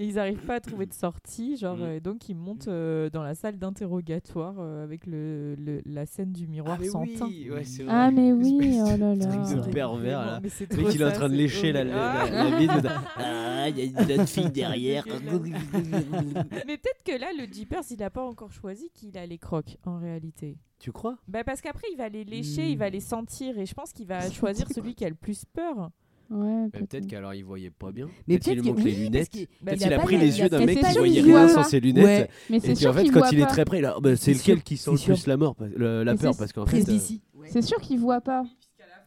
Et 0.00 0.04
ils 0.06 0.14
n'arrivent 0.14 0.44
pas 0.46 0.54
à 0.54 0.60
trouver 0.60 0.86
de 0.86 0.92
sortie, 0.92 1.56
genre, 1.56 1.76
Mm. 1.76 1.82
euh, 1.82 1.96
et 1.96 2.00
donc 2.00 2.28
ils 2.28 2.36
montent 2.36 2.68
euh, 2.68 3.10
dans 3.10 3.24
la 3.24 3.34
salle 3.34 3.58
d'interrogatoire 3.58 4.54
euh, 4.60 4.84
avec 4.84 5.06
le, 5.06 5.56
le- 5.56 5.82
la 5.86 6.06
scène 6.06 6.32
du 6.32 6.46
miroir 6.46 6.78
Ah, 6.80 6.84
sans 6.84 7.04
teint. 7.04 7.26
oui, 7.26 7.50
ouais, 7.50 7.64
c'est 7.64 7.82
vrai. 7.82 7.92
Ah, 7.92 8.10
mais 8.12 8.32
oui, 8.32 8.78
oh 8.80 8.96
là 8.96 9.16
Truc 9.16 9.56
de 9.56 9.66
là. 9.66 9.72
pervers 9.72 10.20
là. 10.24 10.40
Mais 10.40 10.48
c'est 10.50 10.70
Le 10.70 10.76
mec, 10.76 10.86
trop 10.86 10.94
il 10.94 11.02
est 11.02 11.04
en 11.04 11.10
train 11.12 11.26
de 11.28 11.32
c'est 11.32 11.36
lécher 11.36 11.72
la, 11.72 11.82
la, 11.82 12.12
Ah. 12.22 12.30
la, 12.30 12.80
la. 12.80 13.02
Ah, 13.16 13.68
il 13.70 13.76
y 13.78 13.80
a 13.82 13.84
une 14.02 14.08
jeune 14.08 14.26
fille 14.28 14.50
derrière. 14.52 15.04
Mais 16.66 16.76
peut-être 16.78 17.02
que 17.04 17.18
là, 17.18 17.28
le 17.36 17.52
Jeepers, 17.52 17.82
il 17.90 17.98
n'a 17.98 18.10
pas 18.10 18.22
encore 18.24 18.52
choisi 18.52 18.90
qu'il 18.94 19.16
a 19.18 19.26
les 19.26 19.38
crocs 19.38 19.76
en 19.84 19.98
réalité. 19.98 20.56
tu 20.78 20.92
crois? 20.92 21.16
Bah 21.26 21.42
parce 21.42 21.60
qu'après, 21.60 21.88
il 21.92 21.96
va 21.96 22.08
les 22.08 22.22
lécher, 22.24 22.62
Hmm. 22.66 22.70
il 22.70 22.78
va 22.78 22.88
les 22.88 23.00
sentir, 23.00 23.58
et 23.58 23.66
je 23.66 23.74
pense 23.74 23.92
qu'il 23.92 24.06
va 24.06 24.30
choisir 24.30 24.68
celui 24.72 24.94
qui 24.94 25.04
a 25.04 25.08
le 25.08 25.16
plus 25.16 25.44
peur. 25.44 25.90
Ouais, 26.30 26.64
Mais 26.64 26.70
peut-être. 26.70 26.88
Peut-être 26.90 27.06
qu'alors 27.06 27.34
il 27.34 27.44
voyait 27.44 27.70
pas 27.70 27.90
bien. 27.90 28.06
Mais 28.26 28.38
Peut-être 28.38 28.44
qu'il 28.44 28.54
peut-être 28.62 28.66
manque 28.66 28.76
que- 28.78 28.82
les 28.84 28.94
lunettes. 28.94 29.12
parce 29.14 29.28
qu'il- 29.30 29.46
Bah, 29.46 29.72
Peut-être 29.72 29.78
qu'il 29.82 29.92
a 29.94 29.98
pris 30.00 30.16
les- 30.18 30.38
yeux 30.40 30.48
d'un 30.50 30.58
mec 30.66 30.78
qui 30.78 30.84
les 30.84 30.92
voyait 30.98 31.20
yeux. 31.22 31.24
rien 31.26 31.48
sans 31.48 31.62
ses 31.62 31.80
lunettes. 31.80 32.04
Ouais. 32.04 32.28
Mais 32.50 32.56
Et 32.58 32.60
puis 32.74 32.86
en 32.86 32.92
fait, 32.92 33.02
qu'il 33.04 33.12
quand 33.12 33.30
il 33.32 33.40
est 33.40 33.46
très 33.46 33.64
près, 33.64 33.80
là, 33.80 33.96
bah, 34.00 34.10
c'est 34.16 34.34
C'est 34.34 34.40
lequel 34.42 34.56
sûr, 34.56 34.64
qui 34.64 34.76
sent 34.76 34.82
c'est 34.84 34.90
le 34.92 34.96
sûr. 34.98 35.14
plus 35.14 35.26
la 35.26 35.36
mort? 35.38 35.54
Parce- 35.54 35.70
le- 35.74 36.04
La 36.04 36.14
peur 36.16 36.34
c'est- 36.34 36.38
Parce 36.38 36.52
qu'en 36.52 36.66
fait. 36.66 36.86
euh. 36.88 36.98
C'est 37.46 37.62
sûr 37.62 37.78
qu'il 37.80 37.98
voit 37.98 38.20
pas. 38.20 38.44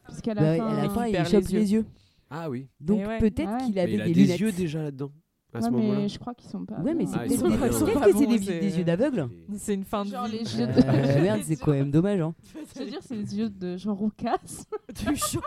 Puisqu'à 0.08 0.34
la 0.34 0.42
Bah 0.42 0.58
fin. 0.58 0.76
la 0.76 0.84
il 0.86 0.90
fin, 0.90 1.06
il 1.06 1.12
perd 1.12 1.30
chope 1.30 1.48
les 1.50 1.74
yeux. 1.74 1.86
Ah 2.32 2.50
oui. 2.50 2.68
Donc 2.80 3.06
ouais. 3.08 3.20
peut-être 3.20 3.58
qu'il 3.66 3.78
avait 3.78 3.94
il 3.94 4.02
a 4.02 4.06
des 4.06 4.14
des 4.14 4.22
lunettes. 4.24 4.40
yeux 4.40 4.52
déjà 4.52 4.82
là-dedans. 4.82 5.12
À 5.54 5.60
Ouais, 5.60 5.70
mais 5.70 6.08
je 6.08 6.18
crois 6.18 6.34
qu'ils 6.34 6.50
sont 6.50 6.66
pas. 6.66 6.80
Ouais, 6.80 6.94
mais 6.94 7.06
c'est 7.06 7.12
Ah, 7.16 7.20
peut-être 7.28 7.44
des, 7.44 7.50
peut-être 7.58 7.60
pas 8.00 8.10
que 8.10 8.18
c'est 8.18 8.26
des, 8.26 8.38
c'est- 8.38 8.60
des 8.62 8.78
yeux 8.78 8.84
d'aveugle. 8.86 9.28
C'est 9.58 9.74
une 9.74 9.84
fin 9.84 10.06
de 10.06 10.10
Genre 10.12 10.26
vie. 10.28 10.40
les 10.40 10.44
yeux 10.62 10.66
de. 10.68 10.72
Euh, 10.82 11.22
merde, 11.22 11.42
c'est 11.44 11.56
quand 11.62 11.72
même 11.74 11.92
dommage. 11.92 12.22
Hein. 12.22 12.34
Je 12.74 12.80
veux 12.80 12.86
dire, 12.90 13.00
c'est 13.02 13.16
les 13.16 13.38
yeux 13.38 13.50
de 13.50 13.76
Jean 13.76 13.94
Roucas. 13.94 14.38
du 14.96 15.16
champ. 15.18 15.42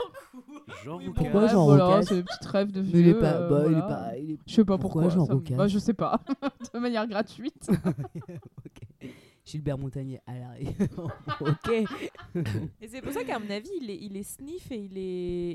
Jean 0.85 0.99
Oui, 0.99 1.07
Roucas. 1.09 1.21
Pourquoi 1.23 1.43
Ouais, 1.43 1.49
Jean 1.49 1.65
voilà, 1.67 1.85
Roucas 1.87 2.03
c'est 2.03 2.15
des 2.17 2.23
petites 2.23 2.47
rêves 2.47 2.73
de 2.73 2.81
vieux. 2.81 3.01
il 3.01 3.09
est 3.09 3.15
pas. 3.15 3.33
euh, 3.35 3.49
bah, 3.49 3.57
il 3.67 3.73
est 3.73 3.81
voilà. 3.81 3.83
pas. 3.87 4.17
il 4.19 4.31
est- 4.33 4.39
Je 4.47 4.55
sais 4.55 4.65
pas 4.65 4.79
Pourquoi 4.79 5.03
pourquoi. 5.03 5.25
Jean 5.27 5.33
Roucas 5.33 5.55
Bah, 5.57 5.67
je 5.69 5.79
sais 5.79 5.95
pas. 5.95 6.21
de 6.75 6.79
manière 6.79 7.07
gratuite. 7.07 7.69
Ok. 8.67 9.11
Gilbert 9.47 9.77
Montagnier 9.77 10.21
à 10.27 10.33
l'arrêt. 10.39 10.75
ok. 11.41 11.71
Et 12.81 12.89
c'est 12.89 13.03
pour 13.03 13.13
ça 13.13 13.25
qu'à 13.25 13.39
mon 13.39 13.51
avis, 13.51 13.69
il 13.83 13.91
est, 13.91 13.99
il 14.01 14.17
est 14.17 14.23
sniff 14.23 14.73
et 14.73 14.79
il, 14.91 14.97
est, 14.97 15.01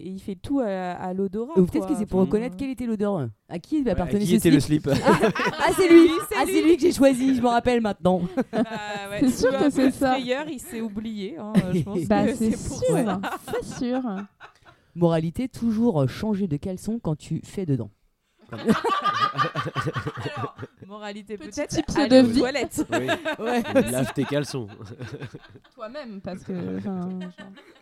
et 0.05 0.07
il 0.09 0.19
fait 0.19 0.35
tout 0.35 0.59
à, 0.59 0.67
à 0.91 1.11
l'odorat. 1.11 1.57
Ou 1.57 1.65
peut-être 1.65 1.87
que 1.87 1.95
c'est 1.95 2.05
pour 2.05 2.19
reconnaître 2.19 2.55
quelle 2.55 2.69
était 2.69 2.85
l'odeur. 2.85 3.27
À 3.49 3.57
qui 3.57 3.77
il 3.79 3.83
Ouais, 3.85 3.89
à 3.89 3.93
appartenait 3.93 4.19
qui 4.25 4.27
ce 4.27 4.35
était 4.35 4.51
le 4.51 4.59
slip 4.59 4.83
slip 4.87 5.03
Ah, 5.03 5.71
c'est 5.75 5.89
lui 5.89 6.07
C'est 6.29 6.35
Ah, 6.37 6.43
c'est 6.45 6.61
lui. 6.61 6.69
lui 6.69 6.75
que 6.75 6.83
j'ai 6.83 6.91
choisi, 6.91 7.33
je 7.33 7.41
me 7.41 7.47
rappelle 7.47 7.81
maintenant. 7.81 8.21
bah, 8.53 8.59
ouais, 9.09 9.21
C'est 9.21 9.29
sûr 9.31 9.57
que 9.57 9.71
c'est 9.71 9.89
ça. 9.89 10.11
Frayeur, 10.11 10.47
il 10.47 10.59
s'est 10.59 10.81
oublié. 10.81 11.37
hein, 11.39 11.51
je 11.73 11.81
pense 11.81 12.05
Bah, 12.05 12.27
que 12.27 12.35
c'est 12.35 12.51
pour 12.51 12.83
sûr. 12.83 12.95
ça. 12.95 13.21
C'est 13.63 13.85
sûr. 13.85 14.01
Moralité, 14.95 15.47
toujours 15.47 16.01
euh, 16.01 16.07
changer 16.07 16.47
de 16.47 16.57
caleçon 16.57 16.99
quand 17.01 17.15
tu 17.15 17.41
fais 17.43 17.65
dedans. 17.65 17.91
Alors, 18.51 20.55
moralité 20.87 21.37
peut-être, 21.37 21.97
aller 21.97 22.09
de 22.09 22.21
aux 22.27 22.31
vie. 22.31 22.39
toilettes. 22.39 22.83
Oui. 22.91 23.07
Ouais. 23.39 23.61
Lave 23.91 24.11
tes 24.13 24.23
caleçons. 24.23 24.67
Toi-même, 25.75 26.19
parce 26.21 26.43
que. 26.43 26.77
enfin, 26.77 27.01
genre- 27.01 27.09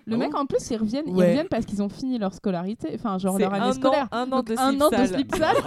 Le 0.06 0.16
Ah 0.16 0.18
mec, 0.18 0.36
en 0.36 0.46
plus, 0.46 0.70
ils 0.70 0.78
reviennent, 0.78 1.08
ils 1.08 1.16
reviennent 1.16 1.48
parce 1.48 1.66
qu'ils 1.66 1.82
ont 1.82 1.90
fini 1.90 2.18
leur 2.20 2.34
scolarité, 2.34 2.92
enfin, 2.96 3.18
genre 3.18 3.40
leur 3.40 3.54
année 3.54 3.66
un 3.68 3.74
scolaire. 3.74 4.08
an, 4.12 4.18
un 4.18 4.24
an 4.32 4.38
Donc, 4.38 4.48
de 4.48 4.58
un 4.58 4.70
slip 4.72 4.82
an 4.82 4.90
de 4.90 5.06
slip 5.06 5.36
sale. 5.36 5.56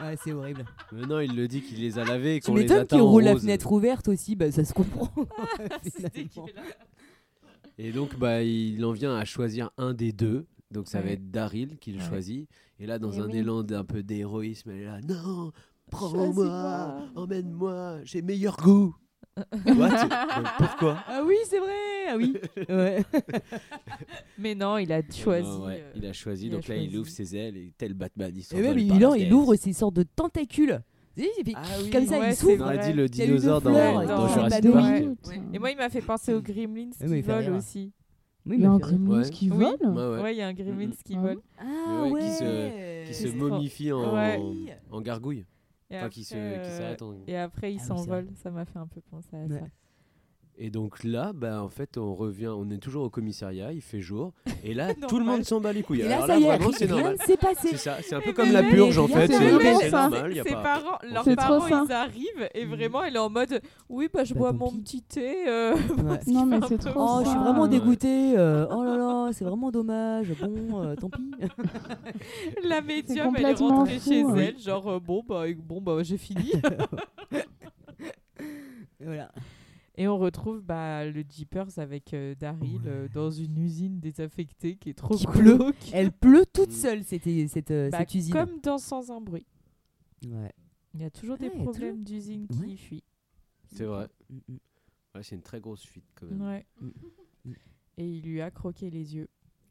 Ouais, 0.00 0.16
c'est 0.22 0.32
horrible. 0.32 0.66
Mais 0.92 1.06
non, 1.06 1.20
il 1.20 1.34
le 1.34 1.48
dit 1.48 1.62
qu'il 1.62 1.80
les 1.80 1.98
a 1.98 2.04
lavés 2.04 2.36
et 2.36 2.40
qu'on 2.40 2.54
les 2.56 2.70
attend 2.70 2.84
qu'il 2.96 3.00
en 3.00 3.06
roule 3.08 3.22
la 3.24 3.36
fenêtre 3.36 3.72
ouverte 3.72 4.06
aussi, 4.08 4.36
bah, 4.36 4.50
ça 4.52 4.62
se 4.64 4.74
comprend. 4.74 5.08
Et 7.78 7.92
donc, 7.92 8.16
bah, 8.18 8.42
il 8.42 8.84
en 8.84 8.92
vient 8.92 9.16
à 9.16 9.24
choisir 9.24 9.70
un 9.78 9.94
des 9.94 10.12
deux. 10.12 10.46
Donc, 10.70 10.88
ça 10.88 11.00
va 11.00 11.10
être 11.10 11.30
Daryl 11.30 11.76
qui 11.78 11.92
le 11.92 11.98
Ouais. 12.00 12.08
choisit. 12.08 12.48
Et 12.80 12.86
là, 12.86 12.98
dans 12.98 13.12
Eh 13.12 13.20
un 13.20 13.28
oui. 13.30 13.38
élan 13.38 13.62
d'un 13.62 13.84
peu 13.84 14.02
d'héroïsme, 14.02 14.70
elle 14.70 14.80
est 14.80 14.84
là 14.84 15.00
Non, 15.08 15.52
prends-moi, 15.90 17.06
emmène-moi, 17.14 17.98
j'ai 18.04 18.22
meilleur 18.22 18.56
goût. 18.56 18.94
What? 19.66 20.08
Pourquoi? 20.58 21.02
Ah 21.08 21.22
oui, 21.26 21.34
c'est 21.48 21.58
vrai. 21.58 21.72
Ah 22.08 22.16
oui. 22.16 22.34
Ouais. 22.68 23.02
Mais 24.38 24.54
non, 24.54 24.78
il 24.78 24.92
a 24.92 25.00
choisi. 25.10 25.48
Non, 25.48 25.66
ouais, 25.66 25.80
euh, 25.82 25.92
Il 25.96 26.06
a 26.06 26.12
choisi. 26.12 26.46
il 26.46 26.52
a 26.52 26.56
donc 26.56 26.68
là, 26.68 26.76
il 26.76 26.96
ouvre 26.96 27.08
ses 27.08 27.34
ailes 27.36 27.56
et 27.56 27.72
tel 27.76 27.94
Batman, 27.94 28.30
il 28.34 28.40
Et 28.40 28.42
s'envole 28.42 28.64
même, 28.64 28.78
il, 28.78 29.22
il 29.26 29.32
ouvre 29.32 29.56
ces 29.56 29.72
sortes 29.72 29.94
de 29.94 30.04
tentacules. 30.04 30.80
Il 31.16 31.44
fait 31.44 31.52
Ah 31.54 31.62
oui. 31.82 31.90
Comme 31.90 32.06
ça, 32.06 32.18
Ouais, 32.18 32.30
il 32.30 32.34
c'est 32.34 32.40
s'ouvre. 32.40 32.64
On 32.64 32.64
vrai. 32.64 32.78
dit 32.78 32.92
le 32.92 33.04
a 33.04 33.08
dinosaure 33.08 33.60
dans, 33.60 33.70
dans 33.72 34.02
et 34.02 34.06
tout. 34.06 34.32
Jurassic 34.34 34.72
Park. 34.72 34.84
ouais. 35.28 35.40
Et 35.52 35.58
moi, 35.58 35.70
il 35.70 35.76
m'a 35.76 35.88
fait 35.88 36.00
penser 36.02 36.34
aux 36.34 36.40
Gremlins 36.42 36.90
qui 36.90 37.20
volent 37.22 37.56
aussi. 37.56 37.92
Oui, 38.46 38.56
Il 38.58 38.62
y 38.62 38.66
a 38.66 38.70
un 38.72 38.78
gremlin 38.78 39.22
qui 39.22 39.48
vole. 39.48 39.76
Ouais, 40.20 40.34
il 40.34 40.38
y 40.38 40.42
a 40.42 40.48
un 40.48 40.52
Gremlins 40.52 40.90
qui 41.04 41.14
Ah. 41.16 41.20
vole. 41.20 41.40
Ah 41.58 42.02
Ouais, 42.04 42.10
ouais. 42.10 42.20
qui 42.20 42.30
se- 42.32 43.06
Qui 43.06 43.14
se 43.14 43.28
momifie 43.36 43.92
en, 43.92 44.14
Ouais. 44.14 44.40
en 44.90 45.00
gargouille. 45.00 45.44
Et 45.90 45.96
Enfin, 45.96 46.08
qui 46.08 46.24
qui 46.24 46.34
euh, 46.34 46.78
s'arrête 46.78 47.02
en- 47.02 47.14
Et 47.26 47.36
après, 47.36 47.72
il 47.72 47.78
Ah 47.80 47.84
s'envole. 47.86 48.26
Ça 48.42 48.50
m'a 48.50 48.64
fait 48.64 48.78
un 48.78 48.86
peu 48.86 49.00
penser 49.10 49.28
à 49.34 49.44
Ouais. 49.46 49.60
ça. 49.60 49.66
Et 50.56 50.70
donc 50.70 51.02
là, 51.02 51.32
bah, 51.34 51.60
en 51.64 51.68
fait, 51.68 51.98
on 51.98 52.14
revient, 52.14 52.46
on 52.46 52.70
est 52.70 52.78
toujours 52.78 53.02
au 53.04 53.10
commissariat, 53.10 53.72
il 53.72 53.80
fait 53.80 54.00
jour, 54.00 54.32
et 54.62 54.72
là, 54.72 54.94
tout 55.08 55.18
le 55.18 55.24
monde 55.24 55.42
s'en 55.42 55.60
bat 55.60 55.72
les 55.72 55.82
couilles. 55.82 56.02
Et 56.02 56.08
là, 56.08 56.22
Alors 56.22 56.26
ça 56.28 56.38
y 56.38 56.44
est, 56.44 56.46
vraiment, 56.46 56.70
c'est 56.72 56.84
rien 56.86 56.94
normal. 56.94 57.16
ne 57.20 57.24
s'est 57.26 57.36
passé. 57.36 57.68
C'est 57.72 57.76
ça, 57.76 57.96
c'est 58.02 58.14
un 58.14 58.20
peu 58.20 58.32
comme 58.32 58.52
la 58.52 58.62
purge 58.62 58.96
en 58.98 59.08
fait, 59.08 59.26
ne 59.26 59.32
c'est 59.34 59.74
c'est 59.80 59.90
normal, 59.90 60.32
y 60.32 60.38
a 60.38 60.44
ses 60.44 60.52
pas. 60.52 60.62
parents, 60.62 60.98
leurs 61.12 61.24
C'est 61.24 61.34
parents, 61.34 61.60
ça. 61.68 61.84
ils 61.88 61.92
arrivent 61.92 62.48
et 62.54 62.64
vraiment, 62.66 63.02
elle 63.02 63.16
est 63.16 63.18
en 63.18 63.30
mode 63.30 63.60
Oui, 63.88 64.08
bah, 64.14 64.22
je 64.22 64.32
Bah, 64.32 64.38
bois 64.38 64.52
mon 64.52 64.70
pis. 64.70 64.78
petit 64.82 65.02
thé. 65.02 65.48
euh, 65.48 65.74
Non, 66.28 66.46
mais 66.46 66.60
c'est 66.68 66.78
trop 66.78 66.92
Oh, 66.94 67.18
je 67.24 67.28
suis 67.30 67.36
ça. 67.36 67.42
vraiment 67.42 67.66
dégoûtée. 67.66 68.34
euh, 68.38 68.66
oh 68.70 68.84
là 68.84 68.96
là, 68.96 69.30
c'est 69.32 69.44
vraiment 69.44 69.72
dommage. 69.72 70.32
Bon, 70.40 70.82
euh, 70.84 70.94
tant 70.94 71.10
pis. 71.10 71.30
La 72.62 72.80
médium, 72.80 73.34
elle 73.36 73.44
est 73.46 73.54
complètement 73.54 73.68
rentrée 73.78 73.98
fou, 73.98 74.10
chez 74.10 74.22
hein. 74.22 74.34
elle, 74.36 74.58
genre 74.60 74.88
euh, 74.88 75.00
bon 75.00 75.24
bah 75.28 75.46
bon 75.66 75.80
bah 75.80 75.96
j'ai 76.04 76.16
fini. 76.16 76.52
voilà. 79.00 79.32
Et 79.96 80.08
on 80.08 80.18
retrouve 80.18 80.60
bah, 80.60 81.04
le 81.04 81.22
Jeepers 81.28 81.78
avec 81.78 82.14
euh, 82.14 82.34
Daryl 82.34 82.80
euh, 82.86 83.08
dans 83.14 83.30
une 83.30 83.56
usine 83.58 84.00
désaffectée 84.00 84.76
qui 84.76 84.90
est 84.90 84.94
trop 84.94 85.14
Qui 85.16 85.26
pleut. 85.26 85.72
Elle 85.92 86.10
pleut 86.10 86.46
toute 86.52 86.72
seule, 86.72 87.04
c'était 87.04 87.46
cette, 87.46 87.70
euh, 87.70 87.90
Bah, 87.90 87.98
cette 87.98 88.14
usine. 88.14 88.32
Comme 88.32 88.60
dans 88.60 88.78
Sans 88.78 89.10
un 89.12 89.20
bruit. 89.20 89.46
Ouais. 90.26 90.52
Il 90.94 91.00
y 91.00 91.04
a 91.04 91.10
toujours 91.10 91.38
des 91.38 91.50
Ah, 91.54 91.58
a 91.58 91.62
problèmes 91.62 92.02
d'usine 92.02 92.48
qui 92.48 92.58
Ouais. 92.60 92.76
fuient. 92.76 93.04
C'est 93.66 93.84
vrai. 93.84 94.08
Mm, 94.30 94.36
mm. 94.48 94.58
Ouais, 95.14 95.22
c'est 95.22 95.36
une 95.36 95.42
très 95.42 95.60
grosse 95.60 95.84
fuite 95.84 96.06
quand 96.16 96.26
même. 96.26 96.42
Ouais. 96.42 96.66
Mm. 96.80 97.52
Et 97.98 98.08
il 98.08 98.22
lui 98.22 98.40
a 98.40 98.50
croqué 98.50 98.90
les 98.90 99.14
yeux. 99.14 99.28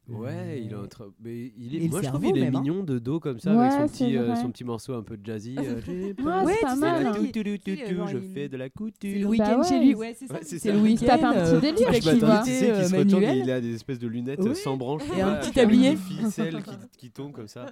Ouais, 0.09 0.61
il, 0.61 0.73
euh, 0.73 0.83
entre... 0.83 1.13
mais 1.23 1.53
il 1.57 1.77
est. 1.77 1.87
Moi, 1.87 2.01
je 2.01 2.09
trouve 2.09 2.21
qu'il 2.21 2.37
est 2.37 2.47
hein. 2.47 2.51
mignon 2.51 2.83
de 2.83 2.99
dos 2.99 3.21
comme 3.21 3.39
ça, 3.39 3.57
avec 3.57 3.71
son 3.71 3.87
petit, 3.87 4.17
euh, 4.17 4.35
son 4.35 4.51
petit 4.51 4.65
morceau 4.65 4.95
un 4.95 5.01
peu 5.01 5.17
jazzy. 5.23 5.55
Ah, 5.57 5.61
euh, 5.61 6.43
ouais, 6.43 6.55
c'est 6.59 6.65
pas 6.65 6.75
mal. 6.75 7.13
Je 7.15 8.19
fais 8.33 8.49
de 8.49 8.57
la 8.57 8.69
couture. 8.69 9.17
le 9.17 9.25
week-end 9.25 9.59
bah 9.59 9.67
chez 9.67 9.79
lui. 9.79 9.95
Ouais, 9.95 10.13
c'est 10.13 10.27
ça. 10.27 10.39
c'est 10.41 10.73
le 10.73 10.79
week-end. 10.79 11.05
Tape 11.05 11.23
un 11.23 11.33
petit 11.33 11.55
euh, 11.55 11.59
délire. 11.61 11.87
Ah, 11.89 11.93
je 11.93 12.01
se 12.01 12.95
retourne 12.95 13.23
il 13.23 13.49
a 13.49 13.61
des 13.61 13.75
espèces 13.75 13.99
de 13.99 14.07
lunettes 14.07 14.53
sans 14.55 14.75
branches. 14.75 15.03
Et 15.17 15.21
un 15.21 15.35
petit 15.35 15.51
tablier. 15.51 15.95
ficelle 15.95 16.61
qui 16.97 17.09
tombe 17.09 17.31
comme 17.31 17.47
ça. 17.47 17.67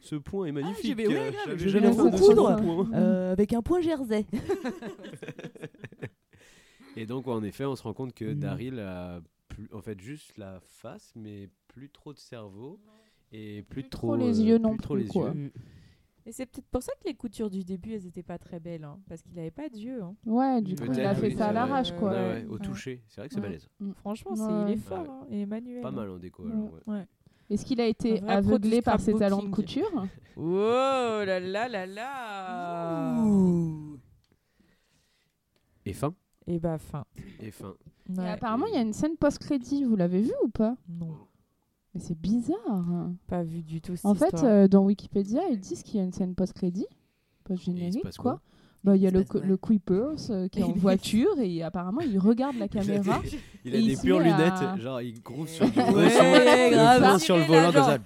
ce 0.00 0.16
point 0.16 0.46
est 0.46 0.52
magnifique. 0.52 0.98
Ah, 0.98 1.50
je 1.56 1.78
vais, 1.78 1.90
coudre 1.90 2.56
euh, 2.94 3.32
avec 3.32 3.52
un 3.52 3.60
point 3.60 3.82
jersey. 3.82 4.24
et 6.96 7.04
donc, 7.04 7.28
en 7.28 7.42
effet, 7.42 7.66
on 7.66 7.76
se 7.76 7.82
rend 7.82 7.92
compte 7.92 8.14
que. 8.14 8.24
Mm. 8.24 8.38
Daryl 8.38 8.80
a 8.80 9.20
plus, 9.58 9.68
en 9.76 9.80
fait 9.82 10.00
juste 10.00 10.36
la 10.38 10.60
face, 10.60 11.12
mais 11.16 11.48
plus 11.68 11.90
trop 11.90 12.12
de 12.12 12.18
cerveau 12.18 12.80
et 13.32 13.62
plus, 13.62 13.82
Plus 13.82 13.90
trop, 13.90 14.06
trop 14.08 14.16
les 14.16 14.40
euh, 14.40 14.44
yeux 14.44 14.58
non 14.58 14.76
trop 14.76 14.94
plus, 14.94 15.02
les 15.04 15.08
quoi. 15.08 15.32
yeux. 15.34 15.52
Et 16.26 16.32
c'est 16.32 16.44
peut-être 16.46 16.66
pour 16.68 16.82
ça 16.82 16.92
que 17.00 17.08
les 17.08 17.14
coutures 17.14 17.48
du 17.50 17.64
début, 17.64 17.92
elles 17.94 18.06
étaient 18.06 18.22
pas 18.22 18.36
très 18.38 18.60
belles. 18.60 18.84
hein, 18.84 18.98
parce 19.08 19.22
qu'il 19.22 19.38
avait 19.38 19.50
pas 19.50 19.68
d'yeux. 19.70 20.02
hein. 20.02 20.14
Ouais, 20.26 20.60
du 20.60 20.76
coup, 20.76 20.84
il 20.92 21.00
a 21.00 21.14
fait 21.14 21.28
oui, 21.28 21.36
ça 21.36 21.48
à 21.48 21.52
l'arrache, 21.52 21.92
quoi. 21.92 22.10
Ouais, 22.10 22.16
Ouais. 22.16 22.32
ouais, 22.34 22.44
au 22.46 22.52
Ouais. 22.54 22.58
toucher. 22.60 23.02
C'est 23.08 23.20
vrai 23.22 23.28
que 23.28 23.34
c'est 23.34 23.40
Ouais. 23.40 23.46
balèze. 23.46 23.68
Franchement, 24.00 24.36
c'est, 24.36 24.42
Ouais. 24.42 24.64
il 24.68 24.72
est 24.74 24.76
fort. 24.76 25.00
Ouais. 25.02 25.08
hein, 25.08 25.26
et 25.30 25.40
Emmanuel. 25.42 25.80
Pas 25.80 25.90
mal 25.90 26.10
en 26.10 26.18
déco. 26.18 26.44
Ouais. 26.44 26.52
alors, 26.52 26.72
ouais. 26.74 26.80
Ouais. 26.94 27.06
Est-ce 27.50 27.64
qu'il 27.64 27.80
a 27.80 27.86
été 27.86 28.20
aveuglé 28.28 28.82
par 28.82 29.00
ses 29.00 29.14
talents 29.14 29.42
de 29.42 29.48
couture? 29.48 29.90
Oh 30.40 31.24
là 31.26 31.40
là 31.40 31.66
là 31.68 31.84
là 31.86 33.22
Ouh. 33.24 33.98
Et 35.84 35.92
fin 35.92 36.14
Et 36.48 36.58
bah, 36.58 36.78
fin. 36.78 37.04
Et 37.40 37.50
fin. 37.50 37.74
Et 38.16 38.28
apparemment, 38.28 38.66
il 38.66 38.74
y 38.74 38.78
a 38.78 38.80
une 38.82 38.94
scène 38.94 39.16
post-crédit, 39.16 39.84
vous 39.84 39.94
l'avez 39.96 40.22
vu 40.22 40.32
ou 40.42 40.48
pas? 40.48 40.76
Non, 40.88 41.14
Mais 41.94 42.00
c'est 42.00 42.18
bizarre. 42.18 43.10
pas 43.26 43.42
vu 43.42 43.62
du 43.62 43.80
tout. 43.82 43.96
Cette 43.96 44.06
En 44.06 44.14
fait, 44.14 44.26
histoire. 44.32 44.44
euh, 44.52 44.66
dans 44.68 44.82
Wikipédia, 44.84 45.42
ils 45.50 45.60
disent 45.60 45.82
qu'il 45.82 45.96
y 45.96 46.00
a 46.00 46.04
une 46.04 46.12
scène 46.12 46.34
post-crédit, 46.34 46.82
Et 46.84 46.86
il 46.90 47.44
post-générique, 47.44 48.02
quoi. 48.16 48.32
quoi? 48.32 48.40
Bah, 48.84 48.94
il 48.96 49.02
y 49.02 49.08
a 49.08 49.10
le, 49.10 49.24
le 49.42 49.56
Creepers 49.56 50.30
euh, 50.30 50.46
qui 50.48 50.60
est 50.60 50.62
en 50.62 50.72
voiture 50.76 51.36
et 51.40 51.64
apparemment 51.64 52.00
il 52.00 52.16
regarde 52.18 52.56
la 52.56 52.68
caméra. 52.68 53.20
Il 53.64 53.74
a 53.74 53.78
et 53.80 53.82
des 53.82 53.96
se 53.96 54.02
pures 54.02 54.20
lunettes, 54.20 54.38
à- 54.38 54.78
genre 54.78 55.02
il 55.02 55.20
groove 55.20 55.48
sur 55.48 55.68
du 55.68 55.78
Ouais, 55.78 56.70
grave. 56.70 57.18
sur 57.18 57.36
le 57.36 57.42
volant 57.42 57.72
comme 57.72 57.82
ça. 57.82 57.98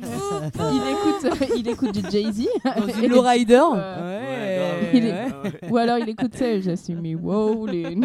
il 0.72 0.82
écoute, 0.90 1.51
il 1.59 1.68
écoute 1.68 1.93
du 1.93 2.11
Jay-Z. 2.11 2.49
Dans 2.64 2.88
Et 2.88 2.95
une 2.95 3.01
les- 3.03 3.09
lowrider. 3.09 3.55
Euh, 3.76 4.30
Ouais, 4.30 4.32
il 4.93 5.05
ouais. 5.05 5.28
est- 5.62 5.66
Ou 5.70 5.76
alors 5.76 5.99
il 5.99 6.09
écoute 6.09 6.34
ça, 6.34 6.61
je 6.61 6.74
suis 6.76 6.95
me 6.95 7.16
rolling. 7.16 8.05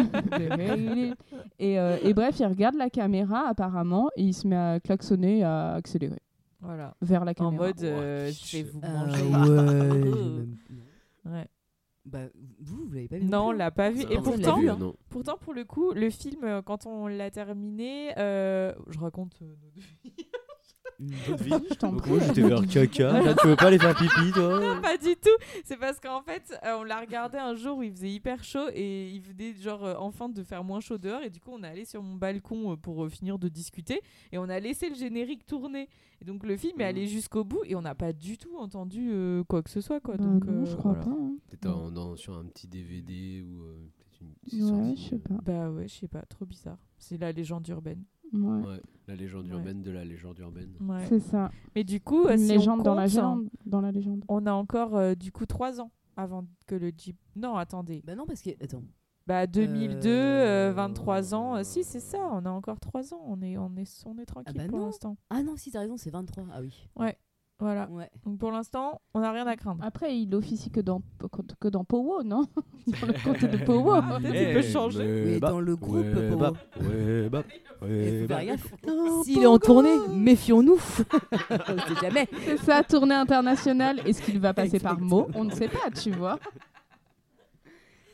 et, 1.58 1.78
euh, 1.78 1.96
et 2.02 2.14
bref, 2.14 2.38
il 2.40 2.46
regarde 2.46 2.74
la 2.76 2.90
caméra 2.90 3.48
apparemment 3.48 4.08
et 4.16 4.22
il 4.22 4.34
se 4.34 4.46
met 4.46 4.56
à 4.56 4.80
klaxonner 4.80 5.38
et 5.38 5.44
à 5.44 5.74
accélérer 5.74 6.20
Voilà. 6.60 6.94
vers 7.00 7.24
la 7.24 7.32
En 7.32 7.34
caméra. 7.34 7.66
mode, 7.66 7.82
euh, 7.82 8.30
je 8.32 8.56
vais 8.58 8.62
vous 8.64 8.80
Ah, 8.82 9.06
manger. 9.06 9.22
ouais. 11.26 11.46
Bah, 12.04 12.20
vous, 12.62 12.86
vous 12.86 12.92
l'avez 12.94 13.08
pas 13.08 13.18
vu 13.18 13.24
Non, 13.26 13.48
on 13.48 13.52
l'a 13.52 13.70
pas 13.70 13.90
vu. 13.90 14.00
Et 14.10 14.16
pourtant, 14.16 14.58
vu, 14.58 14.70
hein. 14.70 14.78
pourtant, 15.10 15.36
pour 15.38 15.52
le 15.52 15.64
coup, 15.64 15.92
le 15.92 16.08
film, 16.08 16.42
euh, 16.44 16.62
quand 16.62 16.86
on 16.86 17.06
l'a 17.06 17.30
terminé, 17.30 18.12
euh, 18.16 18.72
je 18.88 18.98
raconte 18.98 19.32
euh, 19.42 19.54
nos 19.62 19.70
deux 19.74 19.82
vies. 20.04 20.26
Votre 21.00 21.42
vie 21.44 21.50
Je 21.70 21.74
t'en 21.74 21.92
Donc 21.92 22.02
prie. 22.02 22.10
moi 22.10 22.20
j'étais 22.20 22.42
vers 22.42 22.66
caca, 22.66 23.22
là 23.22 23.34
tu 23.40 23.46
veux 23.46 23.56
pas 23.56 23.66
aller 23.66 23.78
faire 23.78 23.94
pipi 23.96 24.32
toi? 24.32 24.58
Non, 24.60 24.80
pas 24.82 24.96
du 24.96 25.14
tout. 25.16 25.30
C'est 25.64 25.76
parce 25.78 26.00
qu'en 26.00 26.22
fait, 26.22 26.58
euh, 26.64 26.78
on 26.80 26.82
l'a 26.82 27.00
regardé 27.00 27.38
un 27.38 27.54
jour 27.54 27.78
où 27.78 27.82
il 27.82 27.92
faisait 27.92 28.10
hyper 28.10 28.42
chaud 28.42 28.68
et 28.74 29.08
il 29.10 29.20
venait 29.20 29.54
genre 29.54 29.84
euh, 29.84 29.94
enfin 29.98 30.28
de 30.28 30.42
faire 30.42 30.64
moins 30.64 30.80
chaud 30.80 30.98
dehors 30.98 31.22
et 31.22 31.30
du 31.30 31.38
coup 31.40 31.50
on 31.52 31.62
est 31.62 31.68
allé 31.68 31.84
sur 31.84 32.02
mon 32.02 32.16
balcon 32.16 32.72
euh, 32.72 32.76
pour 32.76 33.04
euh, 33.04 33.08
finir 33.08 33.38
de 33.38 33.48
discuter 33.48 34.00
et 34.32 34.38
on 34.38 34.48
a 34.48 34.58
laissé 34.58 34.88
le 34.88 34.94
générique 34.96 35.46
tourner. 35.46 35.88
Et 36.20 36.24
donc 36.24 36.44
le 36.44 36.56
film 36.56 36.80
est 36.80 36.84
allé 36.84 37.06
jusqu'au 37.06 37.44
bout 37.44 37.60
et 37.64 37.76
on 37.76 37.82
n'a 37.82 37.94
pas 37.94 38.12
du 38.12 38.36
tout 38.36 38.56
entendu 38.58 39.10
euh, 39.12 39.44
quoi 39.44 39.62
que 39.62 39.70
ce 39.70 39.80
soit 39.80 40.00
quoi. 40.00 40.16
Bah 40.16 40.24
donc 40.24 40.44
non, 40.46 40.64
je 40.64 40.74
crois 40.74 40.94
voilà. 40.94 41.04
pas. 41.06 41.10
hein. 41.12 41.90
Dans- 41.92 42.16
sur 42.16 42.36
un 42.36 42.44
petit 42.44 42.66
DVD 42.66 43.40
ou 43.42 43.62
euh, 43.62 43.76
peut-être 43.96 44.20
une 44.52 44.64
Ouais, 44.88 44.96
je 44.96 45.02
sais 45.10 45.18
pas. 45.18 45.34
Bah 45.44 45.70
ouais, 45.70 45.86
je 45.86 45.94
sais 45.94 46.08
pas, 46.08 46.22
trop 46.22 46.44
bizarre. 46.44 46.78
C'est 46.98 47.18
la 47.18 47.30
légende 47.30 47.66
urbaine. 47.68 48.02
Ouais. 48.32 48.66
Ouais, 48.66 48.80
la 49.06 49.14
légende 49.16 49.46
Ouais. 49.46 49.52
urbaine 49.52 49.82
de 49.82 49.90
la 49.90 50.04
légende 50.04 50.38
urbaine. 50.38 50.74
Ouais. 50.80 51.04
C'est 51.08 51.20
ça. 51.20 51.50
Mais 51.74 51.84
du 51.84 52.00
coup, 52.00 52.24
euh, 52.26 52.32
Une 52.32 52.38
si 52.38 52.48
légende 52.48 52.80
on 52.80 52.82
dans 52.84 52.94
la 52.94 53.02
compte, 53.04 53.12
légende. 53.14 53.48
Dans 53.66 53.80
la 53.80 53.90
légende. 53.92 54.24
On 54.28 54.46
a 54.46 54.52
encore 54.52 54.96
euh, 54.96 55.14
du 55.14 55.32
coup 55.32 55.46
trois 55.46 55.80
ans 55.80 55.90
avant 56.16 56.44
que 56.66 56.74
le 56.74 56.90
Jeep. 56.96 57.16
Non, 57.36 57.56
attendez. 57.56 58.02
Bah 58.06 58.14
non, 58.14 58.26
parce 58.26 58.42
que. 58.42 58.50
Attends. 58.62 58.82
Bah 59.26 59.46
2002, 59.46 60.08
Euh, 60.08 60.70
euh, 60.70 60.72
23 60.72 61.34
ans. 61.34 61.56
Euh, 61.56 61.62
Si, 61.62 61.84
c'est 61.84 62.00
ça, 62.00 62.18
on 62.32 62.46
a 62.46 62.50
encore 62.50 62.80
3 62.80 63.12
ans. 63.12 63.20
On 63.26 63.42
est, 63.42 63.58
on 63.58 63.74
est, 63.76 64.04
on 64.06 64.16
est 64.18 64.24
tranquille 64.24 64.54
bah 64.56 64.66
pour 64.68 64.78
l'instant. 64.78 65.18
Ah 65.28 65.42
non, 65.42 65.54
si, 65.56 65.70
t'as 65.70 65.80
raison, 65.80 65.98
c'est 65.98 66.08
23. 66.10 66.44
Ah 66.50 66.60
oui. 66.62 66.88
Ouais, 66.96 67.16
voilà. 67.60 67.88
Ouais. 67.90 68.08
Donc 68.24 68.38
pour 68.38 68.52
l'instant, 68.52 69.00
on 69.14 69.20
n'a 69.20 69.32
rien 69.32 69.46
à 69.46 69.56
craindre. 69.56 69.82
Après, 69.82 70.16
il 70.16 70.32
officie 70.34 70.70
que 70.70 70.80
dans, 70.80 71.02
que 71.60 71.66
dans 71.68 71.84
Powo, 71.84 72.22
non? 72.22 72.46
Dans 73.00 73.06
le 73.06 73.24
comté 73.24 73.48
de 73.48 73.56
Powo. 73.64 74.00
Peut-être 74.00 74.48
il 74.48 74.54
peut 74.54 74.62
changer. 74.62 75.24
Mais 75.24 75.40
dans 75.40 75.60
le 75.60 75.76
groupe, 75.76 76.06
ouais, 76.06 76.36
bah, 76.36 76.52
ouais, 76.80 77.28
bah, 77.28 77.42
ouais, 77.82 78.26
bah. 78.26 78.36
faire 78.38 78.46
gaffe. 78.46 78.74
S'il 79.24 79.42
est 79.42 79.46
en 79.46 79.58
tournée, 79.58 79.96
méfions-nous. 80.14 80.78
On 81.50 81.78
sait 81.78 82.00
jamais. 82.00 82.28
C'est 82.44 82.58
ça, 82.58 82.82
tournée 82.84 83.14
internationale. 83.14 84.00
Est-ce 84.06 84.22
qu'il 84.22 84.38
va 84.38 84.54
passer 84.54 84.78
par 84.78 85.00
mots 85.00 85.28
On 85.34 85.44
ne 85.44 85.50
sait 85.50 85.68
pas, 85.68 85.90
tu 85.90 86.12
vois. 86.12 86.38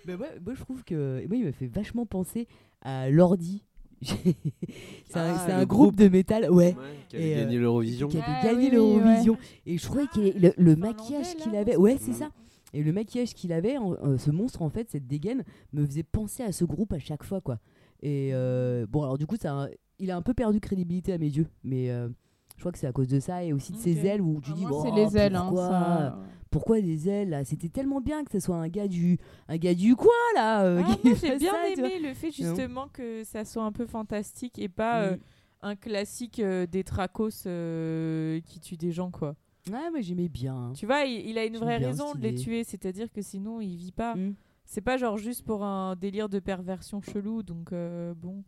Mais 0.07 0.17
moi, 0.17 0.27
moi, 0.45 0.55
je 0.55 0.61
trouve 0.61 0.83
que. 0.85 1.27
Moi, 1.29 1.37
il 1.37 1.45
m'a 1.45 1.53
fait 1.53 1.67
vachement 1.67 2.07
penser 2.07 2.49
à 2.83 3.11
Lordi. 3.11 3.65
c'est 4.03 5.17
un, 5.19 5.35
Ah, 5.35 5.43
c'est 5.47 5.53
un 5.53 5.61
le 5.61 5.67
groupe, 5.67 5.95
groupe. 5.95 5.97
de 5.97 6.09
métal, 6.09 6.51
ouais. 6.51 6.75
Ouais, 6.75 6.77
qui 7.09 7.17
avait 7.17 7.29
Et, 7.29 7.35
euh, 7.37 7.41
gagné 7.45 7.59
l'Eurovision. 7.59 8.09
Qui 8.09 8.17
avait 8.19 8.27
Ah 8.29 8.45
gagné 8.45 8.67
oui, 8.67 8.71
l'Eurovision. 8.73 9.37
Et 9.67 9.79
je 9.79 9.83
trouvais 9.85 10.07
que 10.07 10.21
le, 10.61 10.77
maquillage 10.77 11.37
qu'il 11.37 11.55
avait. 11.57 11.77
Ouais, 11.77 11.97
c'est 12.01 12.13
ça. 12.13 12.31
Et 12.73 12.83
le 12.83 12.93
maquillage 12.93 13.35
qu'il 13.35 13.53
avait, 13.53 13.79
en- 13.79 13.93
euh, 13.93 14.19
ce 14.19 14.31
monstre, 14.31 14.63
en 14.63 14.71
fait, 14.71 14.91
cette 14.91 15.07
dégaine, 15.07 15.45
me 15.73 15.87
faisait 15.87 16.03
penser 16.03 16.43
à 16.43 16.53
ce 16.53 16.65
groupe 16.65 16.93
à 16.93 16.99
chaque 16.99 17.23
fois, 17.23 17.41
quoi. 17.41 17.61
Et 18.03 18.31
euh, 18.33 18.87
bon, 18.89 19.03
alors 19.03 19.17
du 19.17 19.27
coup, 19.27 19.37
ça, 19.41 19.69
il 19.99 20.11
a 20.11 20.17
un 20.17 20.23
peu 20.23 20.35
perdu 20.35 20.61
crédibilité 20.61 21.13
à 21.13 21.19
mes 21.19 21.29
yeux. 21.31 21.47
Mais 21.63 21.91
euh, 21.91 22.09
je 22.57 22.61
crois 22.61 22.73
que 22.73 22.79
c'est 22.79 22.87
à 22.87 22.93
cause 22.93 23.09
de 23.09 23.21
ça 23.21 23.43
et 23.45 23.53
aussi 23.53 23.73
de 23.73 23.77
ses 23.79 24.07
ailes 24.07 24.21
où 24.23 24.41
tu 24.41 24.51
Ah, 24.53 24.57
dis, 24.57 24.67
moi, 24.67 24.81
c'est 24.85 24.91
oh, 24.93 24.97
les 24.97 25.17
ailes. 25.17 25.35
Hein, 25.37 25.43
pourquoi, 25.49 25.69
ça... 25.69 26.19
pourquoi 26.51 26.81
des 26.81 27.09
ailes 27.09 27.43
C'était 27.45 27.69
tellement 27.69 28.01
bien 28.01 28.25
que 28.25 28.31
ce 28.31 28.41
soit 28.41 28.57
un 28.57 28.69
gars 28.69 28.89
du, 28.89 29.19
un 29.49 29.57
gars 29.57 29.75
du 29.75 29.97
coin 29.97 30.11
là. 30.35 30.65
euh, 30.65 30.83
Ah, 30.85 30.97
j'ai 31.05 31.37
bien 31.37 31.53
ça, 31.53 31.69
aimé 31.71 31.99
le 32.01 32.15
fait 32.15 32.31
justement 32.31 32.89
que 32.93 33.25
ça 33.25 33.45
soit 33.45 33.65
un 33.65 33.73
peu 33.73 33.87
fantastique 33.87 34.59
et 34.59 34.69
pas 34.69 35.03
euh, 35.03 35.17
Mm. 35.17 35.21
un 35.63 35.77
classique 35.77 36.41
euh, 36.41 36.67
des 36.67 36.85
tracos 36.85 37.47
euh, 37.47 38.41
qui 38.47 38.61
tuent 38.61 38.77
des 38.77 38.93
gens, 38.93 39.11
quoi. 39.11 39.35
Ouais, 39.71 39.91
mais 39.95 40.03
j'aimais 40.03 40.29
bien. 40.29 40.73
Tu 40.77 40.85
vois, 40.87 41.05
il, 41.05 41.27
il 41.31 41.39
a 41.39 41.45
une 41.47 41.57
vraie 41.57 41.79
raison 41.79 42.13
de 42.15 42.21
les 42.21 42.35
tuer, 42.35 42.65
c'est-à-dire 42.65 43.11
que 43.11 43.23
sinon 43.23 43.61
il 43.63 43.77
vit 43.77 43.93
pas. 43.93 44.15
Mm. 44.15 44.35
C'est 44.67 44.81
pas 44.83 44.97
genre 44.99 45.17
juste 45.19 45.43
pour 45.43 45.65
un 45.65 45.97
délire 45.97 46.29
de 46.29 46.39
perversion 46.39 47.01
chelou, 47.03 47.43
donc 47.43 47.73
euh, 47.73 48.15
bon. 48.15 48.45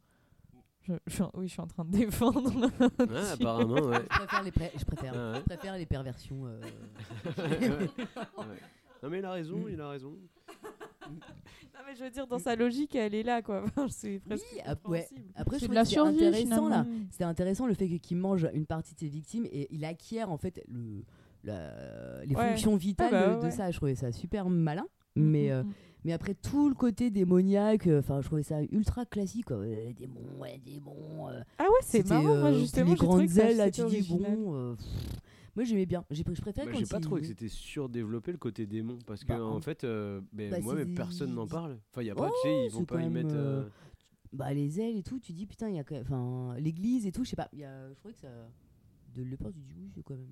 Je, 0.87 0.93
je 1.07 1.23
oui, 1.35 1.49
je 1.49 1.53
suis 1.53 1.61
en 1.61 1.67
train 1.67 1.85
de 1.85 1.91
défendre. 1.91 2.51
Ouais, 2.55 3.31
apparemment, 3.33 3.75
ouais. 3.75 3.99
Je 4.03 4.17
préfère 4.19 4.43
les, 4.45 4.53
pré- 4.53 4.73
je 4.79 4.85
préfère, 4.85 5.13
Ah 5.17 5.33
ouais. 5.33 5.39
je 5.39 5.43
préfère 5.45 5.77
les 5.77 5.87
perversions. 5.87 6.47
euh. 6.47 6.61
Ouais. 8.39 8.45
Non 9.03 9.11
mais 9.11 9.19
il 9.19 9.25
a 9.25 9.33
raison, 9.33 9.65
il 9.69 9.81
a 9.81 9.91
raison. 9.91 10.15
Non, 11.09 11.81
mais 11.87 11.95
je 11.95 12.03
veux 12.05 12.11
dire, 12.11 12.27
dans 12.27 12.39
sa 12.39 12.57
logique, 12.57 12.95
elle 12.97 13.15
est 13.15 13.23
là, 13.23 13.43
quoi. 13.43 13.65
C'est 13.89 14.21
presque. 14.27 14.45
Oui, 14.53 14.61
ap- 14.65 14.89
ouais. 14.89 15.07
Après, 15.35 15.57
je 15.59 15.61
C'est 15.67 15.69
de 15.69 15.75
trouve 15.75 15.75
la 15.75 15.85
que 15.85 16.15
intéressant 16.15 16.69
là. 16.69 16.87
C'était 17.11 17.25
intéressant 17.25 17.67
le 17.67 17.75
fait 17.75 17.89
que- 17.89 17.97
qu'il 17.97 18.17
mange 18.17 18.49
une 18.55 18.67
partie 18.67 18.95
de 18.95 19.01
ses 19.01 19.09
victimes 19.09 19.47
et 19.53 19.69
il 19.71 19.85
acquiert 19.85 20.31
en 20.33 20.39
fait 20.39 20.63
le, 20.69 21.05
la- 21.45 22.25
les 22.25 22.35
Ouais. 22.35 22.49
fonctions 22.51 22.77
vitales 22.77 23.15
Ah 23.15 23.27
bah, 23.29 23.37
de, 23.41 23.47
de 23.47 23.51
ça. 23.51 23.71
Je 23.71 23.77
trouvais 23.77 23.95
ça 23.95 24.11
super 24.13 24.49
malin. 24.49 24.87
Mm, 25.15 25.23
Mais, 25.23 25.49
mm, 25.49 25.53
euh, 25.53 25.63
mm. 25.63 25.73
Mais 26.07 26.13
après 26.13 26.35
tout 26.35 26.69
le 26.69 26.75
côté 26.77 27.11
démoniaque, 27.11 27.89
euh, 27.89 27.99
enfin 27.99 28.21
je 28.21 28.27
trouvais 28.27 28.45
ça 28.45 28.63
ultra 28.71 29.05
classique. 29.05 29.47
Quoi. 29.47 29.59
Ouais, 29.59 29.93
démon, 29.99 30.21
ouais, 30.39 30.59
démon. 30.65 31.29
euh, 31.29 31.43
Ah 31.59 31.65
ouais, 31.65 31.69
c'est 31.83 31.99
c'était, 31.99 32.11
marrant, 32.15 32.47
euh, 32.47 32.59
justement. 32.59 32.91
les 32.91 32.97
grandes 32.97 33.39
ailes 33.39 33.57
là, 33.57 33.71
tu 33.71 33.85
dis 33.87 34.03
bon. 34.09 34.55
euh, 34.55 34.75
pff, 34.77 34.87
moi 35.57 35.65
j'aimais 35.65 35.85
bien. 35.87 36.05
J'ai, 36.11 36.23
je 36.27 36.41
préfère 36.41 36.65
Bah, 36.65 36.71
quand 36.73 36.79
J'ai 36.79 36.87
pas 36.87 37.01
trouvé 37.01 37.23
que 37.23 37.27
c'était 37.27 37.49
surdéveloppé 37.49 38.31
le 38.31 38.39
côté 38.39 38.67
démon 38.67 38.99
parce 39.05 39.25
que 39.25 39.29
Bah, 39.33 39.43
en 39.45 39.61
fait, 39.61 39.83
euh, 39.83 40.21
ben, 40.33 40.51
bah, 40.51 40.61
moi, 40.61 40.75
mais 40.77 40.87
personne 40.87 41.35
n'en 41.35 41.47
parle. 41.49 41.77
Enfin, 41.91 42.03
il 42.03 42.07
y 42.07 42.11
a 42.11 42.15
pas, 42.15 42.29
Oh, 42.31 42.35
tu 42.43 42.49
sais, 42.49 42.67
ils 42.67 42.71
vont 42.71 42.85
pas 42.85 42.95
quand 42.95 43.01
y 43.01 43.05
même, 43.11 43.13
mettre. 43.25 43.35
euh, 43.35 43.63
euh, 43.65 43.69
bah 44.33 44.53
les 44.55 44.81
ailes 44.81 44.97
et 44.99 45.03
tout, 45.03 45.19
tu 45.19 45.33
dis 45.33 45.47
putain, 45.47 45.69
il 45.71 45.75
y 45.77 45.79
a 45.79 45.85
quand 45.85 45.95
même, 45.97 46.05
enfin 46.05 46.55
l'église 46.61 47.07
et 47.07 47.11
tout, 47.13 47.25
je 47.25 47.31
sais 47.31 47.37
pas, 47.37 47.49
il 47.53 47.59
y 47.61 47.65
a, 47.65 47.89
je 47.89 47.95
trouvais 47.95 48.15
que 48.15 48.21
ça, 48.21 48.29
de 49.15 49.23
l'époque 49.23 49.55
tu 49.55 49.61
dis 49.61 49.75
oui, 49.77 49.91
c'est 49.95 50.03
quand 50.03 50.15
même. 50.15 50.27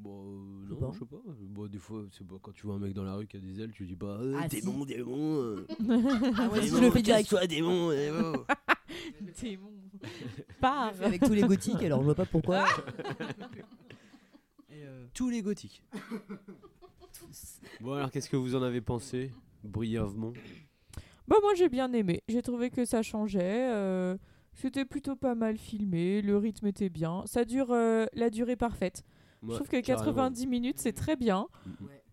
Euh, 0.00 0.02
Bon, 0.02 0.24
euh, 0.24 0.64
Je 0.64 0.74
sais 0.74 0.80
non, 0.80 0.86
pas. 0.88 0.92
je 0.94 0.98
sais 0.98 1.04
pas. 1.06 1.22
Bon, 1.40 1.66
des 1.66 1.78
fois, 1.78 2.02
c'est 2.12 2.26
pas 2.26 2.36
quand 2.42 2.52
tu 2.52 2.66
vois 2.66 2.76
un 2.76 2.78
mec 2.78 2.92
dans 2.94 3.04
la 3.04 3.14
rue 3.16 3.26
qui 3.26 3.36
a 3.36 3.40
des 3.40 3.60
ailes, 3.60 3.72
tu 3.72 3.86
dis 3.86 3.96
pas 3.96 4.18
euh, 4.18 4.34
Ah, 4.40 4.48
si. 4.48 4.60
démon, 4.60 4.84
démon. 4.84 5.36
euh, 5.36 5.66
Ah, 5.70 6.46
moi, 6.46 6.60
si 6.60 6.66
démon, 6.66 6.76
je 6.78 6.84
le 6.84 6.90
fais 6.90 7.02
direct. 7.02 7.28
casse-toi, 7.28 7.46
démon, 7.46 7.90
démon. 7.90 8.44
Démon. 9.40 9.70
Pars. 10.60 10.94
avec 11.02 11.20
tous 11.22 11.32
les 11.34 11.42
gothiques, 11.42 11.82
alors 11.82 12.00
je 12.00 12.04
vois 12.06 12.14
pas 12.14 12.26
pourquoi. 12.26 12.64
Tous 15.14 15.28
les 15.28 15.42
gothiques. 15.42 15.82
Bon, 17.80 17.92
alors, 17.94 18.10
qu'est-ce 18.10 18.30
que 18.30 18.36
vous 18.36 18.54
en 18.54 18.62
avez 18.62 18.80
pensé 18.80 19.30
brièvement? 19.64 20.32
Bah 21.28 21.36
moi 21.42 21.52
j'ai 21.54 21.68
bien 21.68 21.92
aimé. 21.92 22.22
J'ai 22.28 22.42
trouvé 22.42 22.70
que 22.70 22.84
ça 22.84 23.02
changeait. 23.02 23.70
euh, 23.72 24.16
C'était 24.54 24.84
plutôt 24.84 25.14
pas 25.14 25.34
mal 25.36 25.58
filmé. 25.58 26.22
Le 26.22 26.36
rythme 26.36 26.66
était 26.66 26.88
bien. 26.88 27.22
Ça 27.26 27.44
dure 27.44 27.70
euh, 27.70 28.06
la 28.14 28.30
durée 28.30 28.56
parfaite. 28.56 29.04
Je 29.48 29.54
trouve 29.54 29.68
que 29.68 29.80
carrément. 29.80 30.04
90 30.06 30.46
minutes 30.46 30.78
c'est 30.78 30.92
très 30.92 31.16
bien. 31.16 31.46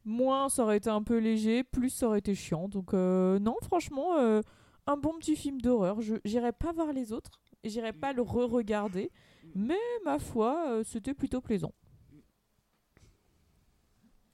Moins 0.05 0.47
ça 0.49 0.63
aurait 0.63 0.77
été 0.77 0.89
un 0.89 1.03
peu 1.03 1.17
léger. 1.17 1.63
Plus 1.63 1.89
ça 1.89 2.07
aurait 2.07 2.19
été 2.19 2.33
chiant. 2.35 2.67
Donc 2.69 2.93
euh, 2.93 3.39
non 3.39 3.55
franchement 3.63 4.17
euh, 4.19 4.41
un 4.85 4.95
bon 4.97 5.13
petit 5.19 5.35
film 5.35 5.59
d'horreur. 5.61 6.01
Je 6.01 6.15
j'irai 6.25 6.51
pas 6.53 6.71
voir 6.71 6.93
les 6.93 7.11
autres. 7.11 7.41
et 7.63 7.69
J'irai 7.69 7.91
pas 7.93 8.13
le 8.13 8.21
re-regarder. 8.21 9.11
Mais 9.55 9.77
ma 10.05 10.19
foi 10.19 10.65
euh, 10.69 10.83
c'était 10.85 11.13
plutôt 11.13 11.41
plaisant. 11.41 11.73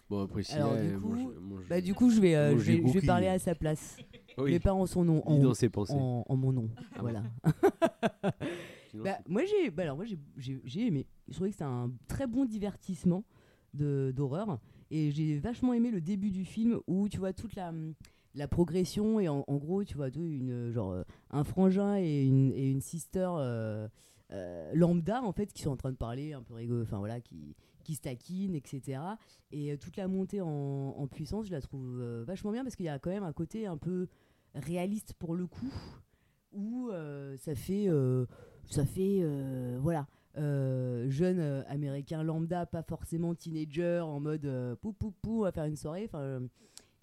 Bon, 0.10 0.22
après, 0.26 0.44
si, 0.44 0.54
Alors, 0.54 0.76
du 0.76 0.98
moi, 0.98 1.16
coup, 1.18 1.32
je- 1.34 1.40
moi, 1.40 1.60
je- 1.64 1.70
Bah 1.70 1.82
du 1.82 1.96
coup 1.96 2.10
je 2.12 2.20
vais, 2.22 2.36
euh, 2.36 2.52
Moi, 2.52 2.60
je 2.60 2.64
j'ai 2.66 2.72
vais, 2.74 2.78
je 2.80 2.84
vais 2.88 2.92
compris. 2.94 3.08
parler 3.08 3.28
à 3.28 3.40
sa 3.40 3.56
place, 3.56 3.98
Oui, 4.38 4.52
mais 4.52 4.60
pas 4.60 4.74
en 4.74 4.86
son 4.86 5.04
nom, 5.06 5.24
ni 5.28 5.40
en, 5.40 5.44
dans 5.44 5.54
ses 5.56 5.70
pensées. 5.70 5.94
en, 5.96 6.24
en 6.28 6.36
mon 6.36 6.52
nom, 6.52 6.70
Ah 6.96 7.00
voilà. 7.02 7.24
Bah, 8.94 9.18
moi 9.28 9.44
j'ai 9.46 9.72
bah, 9.72 9.84
alors 9.84 9.98
moi 9.98 10.06
j'ai- 10.06 10.86
aimé. 10.88 11.08
Je 11.28 11.34
trouvais 11.34 11.50
que 11.50 11.54
c'était 11.56 11.64
un 11.64 11.92
très 12.08 12.28
bon 12.28 12.46
divertissement 12.46 13.24
de 13.74 14.12
d'horreur. 14.16 14.60
Et 14.92 15.12
j'ai 15.12 15.40
vachement 15.40 15.74
aimé 15.74 15.90
le 15.90 16.02
début 16.02 16.30
du 16.30 16.46
film 16.46 16.80
où 16.88 17.10
tu 17.10 17.18
vois 17.18 17.34
toute 17.34 17.56
la 17.56 17.74
la 18.36 18.48
progression 18.48 19.20
et 19.20 19.28
en, 19.30 19.44
gros 19.48 19.84
tu 19.84 19.96
vois 19.96 20.10
une 20.10 20.72
genre 20.72 20.92
euh, 20.92 21.04
un 21.30 21.44
frangin 21.44 21.98
et 21.98 22.24
une 22.26 22.52
et 22.54 22.70
une 22.70 22.82
sister 22.82 23.30
euh, 23.38 23.88
euh, 24.32 24.72
lambda 24.74 25.22
en 25.22 25.32
fait 25.32 25.54
qui 25.54 25.62
sont 25.62 25.70
en 25.72 25.78
train 25.78 25.92
de 25.92 25.98
parler 25.98 26.34
un 26.34 26.42
peu 26.42 26.56
rigolo 26.56 26.82
enfin 26.82 26.98
voilà 26.98 27.22
qui 27.22 27.56
qui 27.84 27.94
se 27.94 28.02
taquinent 28.02 28.56
etc 28.56 29.00
et 29.52 29.78
toute 29.78 29.98
la 29.98 30.08
montée 30.08 30.42
en, 30.42 30.48
en 30.48 31.08
puissance 31.08 31.46
je 31.46 31.52
la 31.52 31.62
trouve 31.62 32.02
vachement 32.26 32.52
bien 32.52 32.64
parce 32.64 32.76
qu'il 32.76 32.88
y 32.88 32.90
a 32.90 32.98
quand 32.98 33.12
même 33.12 33.24
un 33.24 33.34
côté 33.34 33.68
un 33.68 33.78
peu 33.78 34.08
réaliste 34.56 35.14
pour 35.14 35.36
le 35.36 35.46
coup 35.46 35.72
où 36.54 36.90
ça 37.38 37.54
fait 37.54 37.88
ça 38.70 38.86
fait 38.86 39.20
euh, 39.22 39.78
voilà 39.82 40.08
euh, 40.38 41.10
jeune 41.10 41.40
euh, 41.40 41.64
américain 41.68 42.24
lambda 42.24 42.66
pas 42.66 42.84
forcément 42.84 43.36
teenager 43.36 44.00
en 44.00 44.20
mode 44.20 44.78
pou 44.82 44.94
pou 44.94 45.12
pou 45.22 45.46
à 45.46 45.52
faire 45.52 45.66
une 45.66 45.76
soirée 45.76 46.10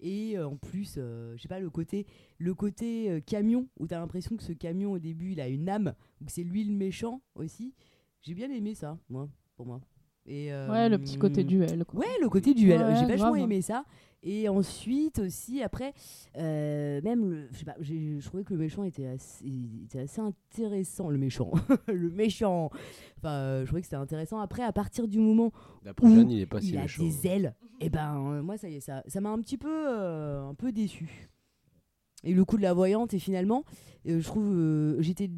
Et 0.03 0.37
en 0.39 0.57
plus, 0.57 0.95
je 0.95 1.37
sais 1.39 1.47
pas, 1.47 1.59
le 1.59 1.69
côté, 1.69 2.07
le 2.39 2.55
côté 2.55 3.21
camion, 3.27 3.67
où 3.77 3.85
tu 3.85 3.93
as 3.93 3.99
l'impression 3.99 4.35
que 4.35 4.41
ce 4.41 4.51
camion 4.51 4.93
au 4.93 4.97
début, 4.97 5.33
il 5.33 5.39
a 5.39 5.47
une 5.47 5.69
âme, 5.69 5.93
ou 6.19 6.25
que 6.25 6.31
c'est 6.31 6.43
lui 6.43 6.63
le 6.63 6.73
méchant 6.73 7.21
aussi. 7.35 7.75
J'ai 8.23 8.33
bien 8.33 8.49
aimé 8.49 8.73
ça, 8.73 8.97
moi, 9.09 9.29
pour 9.55 9.67
moi. 9.67 9.79
Et, 10.25 10.51
Ouais, 10.69 10.87
le 10.89 10.97
petit 10.97 11.17
côté 11.17 11.41
euh, 11.41 11.43
duel. 11.43 11.85
quoi. 11.85 11.99
Ouais, 12.01 12.07
le 12.21 12.29
côté 12.29 12.53
duel. 12.53 12.81
Ouais, 12.81 12.95
J'ai 12.99 13.05
vachement 13.05 13.31
grave. 13.31 13.43
aimé 13.43 13.61
ça. 13.61 13.83
Et 14.23 14.47
ensuite 14.49 15.17
aussi, 15.17 15.63
après, 15.63 15.93
euh, 16.37 17.01
même, 17.01 17.27
le, 17.31 17.47
je 17.51 17.57
sais 17.57 17.65
pas, 17.65 17.75
je 17.81 18.23
trouvais 18.23 18.43
que 18.43 18.53
le 18.53 18.59
méchant 18.59 18.83
était 18.83 19.07
assez, 19.07 19.43
il 19.43 19.85
était 19.85 20.01
assez 20.01 20.21
intéressant. 20.21 21.09
Le 21.09 21.17
méchant. 21.17 21.51
le 21.87 22.11
méchant. 22.11 22.69
Enfin, 23.17 23.31
euh, 23.31 23.61
je 23.61 23.65
trouvais 23.65 23.81
que 23.81 23.87
c'était 23.87 23.95
intéressant. 23.97 24.39
Après, 24.39 24.61
à 24.61 24.71
partir 24.71 25.07
du 25.07 25.17
moment 25.17 25.51
où 26.03 26.07
Jeanne, 26.07 26.29
il 26.29 26.39
est 26.39 26.45
pas 26.45 26.61
si 26.61 26.69
il 26.69 26.77
a 26.77 26.81
méchant. 26.83 27.03
des 27.03 27.27
ailes, 27.27 27.55
et 27.79 27.89
ben, 27.89 28.15
euh, 28.17 28.43
moi, 28.43 28.57
ça 28.57 28.69
y 28.69 28.75
est, 28.75 28.79
ça 28.79 29.01
ça 29.07 29.21
m'a 29.21 29.29
un 29.31 29.39
petit 29.39 29.57
peu, 29.57 29.87
euh, 29.89 30.47
un 30.47 30.53
peu 30.53 30.71
déçu. 30.71 31.31
Et 32.23 32.35
le 32.35 32.45
coup 32.45 32.57
de 32.57 32.61
la 32.61 32.73
voyante, 32.73 33.15
et 33.15 33.19
finalement, 33.19 33.63
euh, 34.07 34.19
je 34.19 34.25
trouve, 34.27 34.51
euh, 34.53 35.01
j'étais 35.01 35.31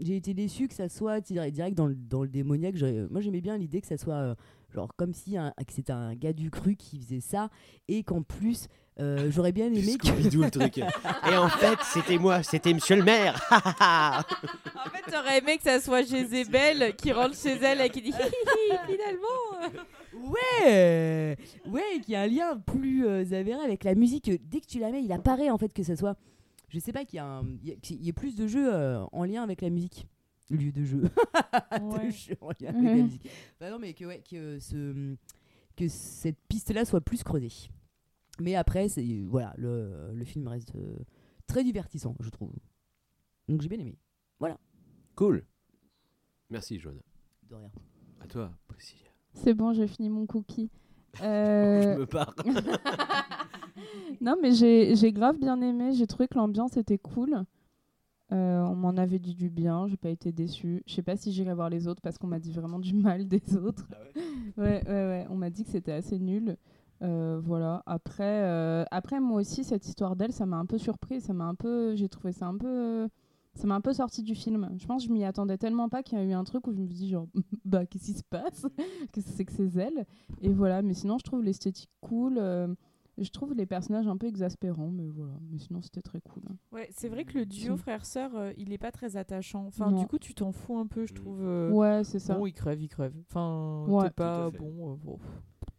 j'ai 0.00 0.16
été 0.16 0.34
déçu 0.34 0.68
que 0.68 0.74
ça 0.74 0.88
soit 0.88 1.20
direct, 1.20 1.76
dans, 1.76 1.86
le, 1.86 1.94
dans 1.94 2.22
le 2.22 2.28
démoniaque. 2.28 2.74
Moi, 3.10 3.20
j'aimais 3.20 3.40
bien 3.40 3.56
l'idée 3.56 3.80
que 3.80 3.86
ça 3.86 3.96
soit 3.96 4.14
euh, 4.14 4.34
genre 4.74 4.94
comme 4.96 5.12
si 5.14 5.36
un- 5.36 5.52
que 5.66 5.72
c'était 5.72 5.92
un 5.92 6.14
gars 6.14 6.32
du 6.32 6.50
cru 6.50 6.76
qui 6.76 6.98
faisait 6.98 7.20
ça 7.20 7.48
et 7.88 8.02
qu'en 8.02 8.22
plus, 8.22 8.68
euh, 8.98 9.30
j'aurais 9.30 9.52
bien 9.52 9.66
aimé 9.66 9.96
que. 9.98 10.06
Le 10.36 10.50
truc. 10.50 10.78
Et 11.30 11.36
en 11.36 11.48
fait, 11.48 11.78
c'était 11.82 12.18
moi, 12.18 12.42
c'était 12.42 12.72
monsieur 12.74 12.96
le 12.96 13.04
maire. 13.04 13.40
En 14.86 14.88
fait, 14.90 15.10
t'aurais 15.10 15.38
aimé 15.38 15.56
que 15.56 15.64
ça 15.64 15.80
soit 15.80 16.02
Jézébel 16.02 16.94
qui 16.96 17.10
rentre 17.12 17.36
chez 17.36 17.56
elle 17.62 17.80
et 17.80 17.90
qui 17.90 18.00
dit 18.02 18.12
finalement. 18.12 19.70
Ouais, 20.14 21.36
ouais, 21.68 22.00
qu'il 22.02 22.12
y 22.12 22.16
a 22.16 22.22
un 22.22 22.26
lien 22.26 22.56
plus 22.58 23.06
euh, 23.06 23.20
avéré 23.32 23.60
avec 23.64 23.84
la 23.84 23.94
musique. 23.94 24.30
Dès 24.48 24.60
que 24.60 24.66
tu 24.66 24.78
la 24.78 24.90
mets, 24.90 25.02
il 25.02 25.12
apparaît 25.12 25.50
en 25.50 25.58
fait 25.58 25.72
que 25.72 25.82
ça 25.82 25.96
soit. 25.96 26.16
Je 26.76 26.80
sais 26.80 26.92
pas 26.92 27.06
qu'il 27.06 27.16
y, 27.16 27.20
a 27.20 27.24
un- 27.26 27.48
il 27.62 27.68
y 27.68 27.72
a- 27.72 27.76
qu'il 27.76 28.02
y 28.02 28.08
ait 28.10 28.12
plus 28.12 28.36
de 28.36 28.46
jeux 28.46 28.70
euh, 28.70 29.02
en 29.12 29.24
lien 29.24 29.42
avec 29.42 29.62
la 29.62 29.70
musique. 29.70 30.06
Lieu 30.50 30.70
de 30.72 30.84
jeu. 30.84 31.04
Ouais. 31.80 32.06
de 32.06 32.10
jeux 32.10 32.36
en 32.42 32.48
lien 32.60 32.68
avec 32.68 32.82
la 32.84 32.94
Mhm. 32.94 33.02
musique. 33.04 33.26
Bah 33.58 33.70
non, 33.70 33.78
mais 33.78 33.94
que, 33.94 34.04
ouais, 34.04 34.22
que, 34.28 34.58
ce, 34.58 35.16
que 35.74 35.88
cette 35.88 36.38
piste-là 36.48 36.84
soit 36.84 37.00
plus 37.00 37.22
creusée. 37.24 37.70
Mais 38.40 38.54
après, 38.56 38.90
c'est 38.90 39.22
voilà, 39.22 39.54
le, 39.56 40.12
le 40.12 40.24
film 40.26 40.46
reste 40.48 40.74
euh, 40.76 40.98
très 41.46 41.64
divertissant, 41.64 42.14
je 42.20 42.28
trouve. 42.28 42.52
Donc 43.48 43.62
j'ai 43.62 43.68
bien 43.70 43.78
aimé. 43.80 43.96
Voilà, 44.38 44.58
Cool. 45.14 45.46
Merci, 46.50 46.78
Joanna. 46.78 47.00
de 47.48 47.54
rien. 47.54 47.70
À 48.20 48.26
toi, 48.26 48.52
Priscilla. 48.68 49.08
C'est 49.32 49.54
bon, 49.54 49.72
j'ai 49.72 49.86
fini 49.88 50.10
mon 50.10 50.26
cookie. 50.26 50.70
Euh, 51.22 51.94
Je 51.94 52.00
me 52.00 52.06
pars. 52.06 52.34
non, 54.20 54.36
mais 54.40 54.52
j'ai 54.52 55.12
grave 55.12 55.38
bien 55.38 55.60
aimé. 55.60 55.92
J'ai 55.92 56.06
trouvé 56.06 56.28
que 56.28 56.36
l'ambiance 56.36 56.76
était 56.76 56.98
cool. 56.98 57.44
Euh, 58.32 58.60
on 58.62 58.74
m'en 58.74 58.96
avait 58.96 59.20
dit 59.20 59.34
du 59.34 59.50
bien, 59.50 59.86
j'ai 59.86 59.96
pas 59.96 60.08
été 60.08 60.32
déçue. 60.32 60.82
Je 60.86 60.94
sais 60.94 61.02
pas 61.02 61.16
si 61.16 61.30
j'irai 61.32 61.54
voir 61.54 61.70
les 61.70 61.86
autres 61.86 62.00
parce 62.02 62.18
qu'on 62.18 62.26
m'a 62.26 62.40
dit 62.40 62.52
vraiment 62.52 62.78
du 62.80 62.94
mal 62.94 63.28
des 63.28 63.56
autres. 63.56 63.86
ouais, 64.56 64.82
ouais, 64.86 64.88
ouais. 64.88 65.26
On 65.30 65.36
m'a 65.36 65.50
dit 65.50 65.64
que 65.64 65.70
c'était 65.70 65.92
assez 65.92 66.18
nul. 66.18 66.56
Euh, 67.02 67.40
voilà. 67.44 67.82
Après, 67.86 68.42
euh, 68.42 68.84
après, 68.90 69.20
moi 69.20 69.40
aussi, 69.40 69.62
cette 69.62 69.86
histoire 69.86 70.16
d'elle, 70.16 70.32
ça 70.32 70.46
m'a 70.46 70.56
un 70.56 70.66
peu 70.66 70.78
surpris. 70.78 71.20
Ça 71.20 71.32
m'a 71.34 71.44
un 71.44 71.54
peu, 71.54 71.94
j'ai 71.94 72.08
trouvé 72.08 72.32
ça 72.32 72.46
un 72.46 72.56
peu, 72.56 73.08
ça 73.56 73.66
m'a 73.66 73.74
un 73.74 73.80
peu 73.80 73.92
sorti 73.92 74.22
du 74.22 74.34
film. 74.34 74.70
Je 74.78 74.86
pense 74.86 75.02
que 75.02 75.08
je 75.08 75.12
m'y 75.12 75.24
attendais 75.24 75.58
tellement 75.58 75.88
pas 75.88 76.02
qu'il 76.02 76.16
y 76.18 76.20
a 76.20 76.24
eu 76.24 76.32
un 76.32 76.44
truc 76.44 76.66
où 76.66 76.72
je 76.72 76.78
me 76.78 76.86
suis 76.86 76.94
dit 76.94 77.08
genre, 77.08 77.26
bah 77.64 77.84
qu'est-ce 77.86 78.04
qui 78.06 78.12
se 78.14 78.22
passe? 78.22 78.66
Qu'est-ce 79.12 79.26
que 79.26 79.32
c'est 79.32 79.44
que 79.44 79.52
ces 79.52 79.78
ailes? 79.78 80.06
Et 80.42 80.50
voilà. 80.52 80.82
Mais 80.82 80.94
sinon, 80.94 81.18
je 81.18 81.24
trouve 81.24 81.42
l'esthétique 81.42 81.90
cool. 82.00 82.38
euh, 82.38 82.72
je 83.18 83.30
trouve 83.30 83.54
les 83.54 83.64
personnages 83.64 84.06
un 84.06 84.18
peu 84.18 84.26
exaspérants, 84.26 84.90
mais 84.90 85.08
voilà. 85.08 85.32
Mais 85.50 85.56
sinon, 85.58 85.80
c'était 85.80 86.02
très 86.02 86.20
cool. 86.20 86.42
Ouais, 86.70 86.86
c'est 86.92 87.08
vrai 87.08 87.24
que 87.24 87.38
le 87.38 87.46
duo 87.46 87.74
Si. 87.76 87.82
frère-sœur, 87.82 88.36
euh, 88.36 88.52
il 88.58 88.74
est 88.74 88.78
pas 88.78 88.92
très 88.92 89.16
attachant. 89.16 89.64
Enfin, 89.66 89.90
Non. 89.90 90.00
du 90.00 90.06
coup, 90.06 90.18
tu 90.18 90.34
t'en 90.34 90.52
fous 90.52 90.76
un 90.76 90.86
peu, 90.86 91.06
je 91.06 91.14
trouve. 91.14 91.40
euh, 91.42 91.70
Ouais, 91.70 92.04
c'est 92.04 92.18
ça. 92.18 92.34
Bon, 92.36 92.44
il 92.44 92.52
crève, 92.52 92.78
il 92.82 92.88
crève. 92.88 93.14
Enfin, 93.30 93.86
Ouais. 93.88 94.04
t'es 94.04 94.10
pas 94.10 94.50
bon. 94.50 94.92
euh, 94.92 94.96
bon. 95.02 95.18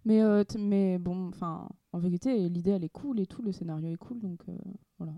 Mais, 0.03 0.21
euh, 0.23 0.43
mais 0.57 0.97
bon, 0.97 1.27
enfin, 1.27 1.69
en 1.93 1.99
vérité, 1.99 2.49
l'idée 2.49 2.71
elle 2.71 2.83
est 2.83 2.89
cool 2.89 3.19
et 3.19 3.27
tout, 3.27 3.43
le 3.43 3.51
scénario 3.51 3.87
est 3.93 3.97
cool, 3.97 4.19
donc 4.19 4.41
euh, 4.49 4.57
voilà. 4.97 5.13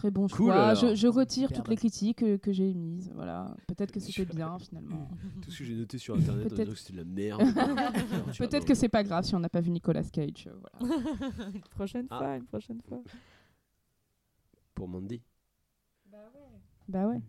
Très 0.00 0.10
bon 0.10 0.28
Cool, 0.28 0.46
choix. 0.46 0.54
alors. 0.68 0.74
Je, 0.76 0.94
je 0.94 1.06
retire 1.08 1.52
toutes 1.52 1.68
les 1.68 1.76
critiques 1.76 2.18
que, 2.20 2.36
que 2.38 2.52
j'ai 2.52 2.70
émises. 2.70 3.10
Voilà. 3.14 3.54
Peut-être 3.66 3.92
que 3.92 4.00
c'était 4.00 4.24
bien 4.24 4.58
finalement. 4.58 5.10
Tout 5.42 5.50
ce 5.50 5.58
que 5.58 5.64
j'ai 5.64 5.74
noté 5.74 5.98
sur 5.98 6.16
internet 6.16 6.48
Peut-être- 6.48 6.70
que 6.70 6.74
c'était 6.74 6.92
de 6.94 6.98
la 6.98 7.04
merde. 7.04 7.42
Peut-être 8.38 8.64
que 8.64 8.74
c'est 8.74 8.88
pas 8.88 9.02
grave 9.04 9.24
si 9.24 9.34
on 9.34 9.40
n'a 9.40 9.50
pas 9.50 9.60
vu 9.60 9.70
Nicolas 9.70 10.02
Cage. 10.04 10.46
euh, 10.48 10.54
voilà. 10.80 10.96
une 11.54 11.60
prochaine 11.60 12.06
Ah. 12.08 12.16
fois, 12.18 12.36
une 12.36 12.46
prochaine 12.46 12.80
fois. 12.88 13.02
Pour 14.74 14.88
Mandy. 14.88 15.20
Bah 16.88 17.06
ouais. 17.06 17.20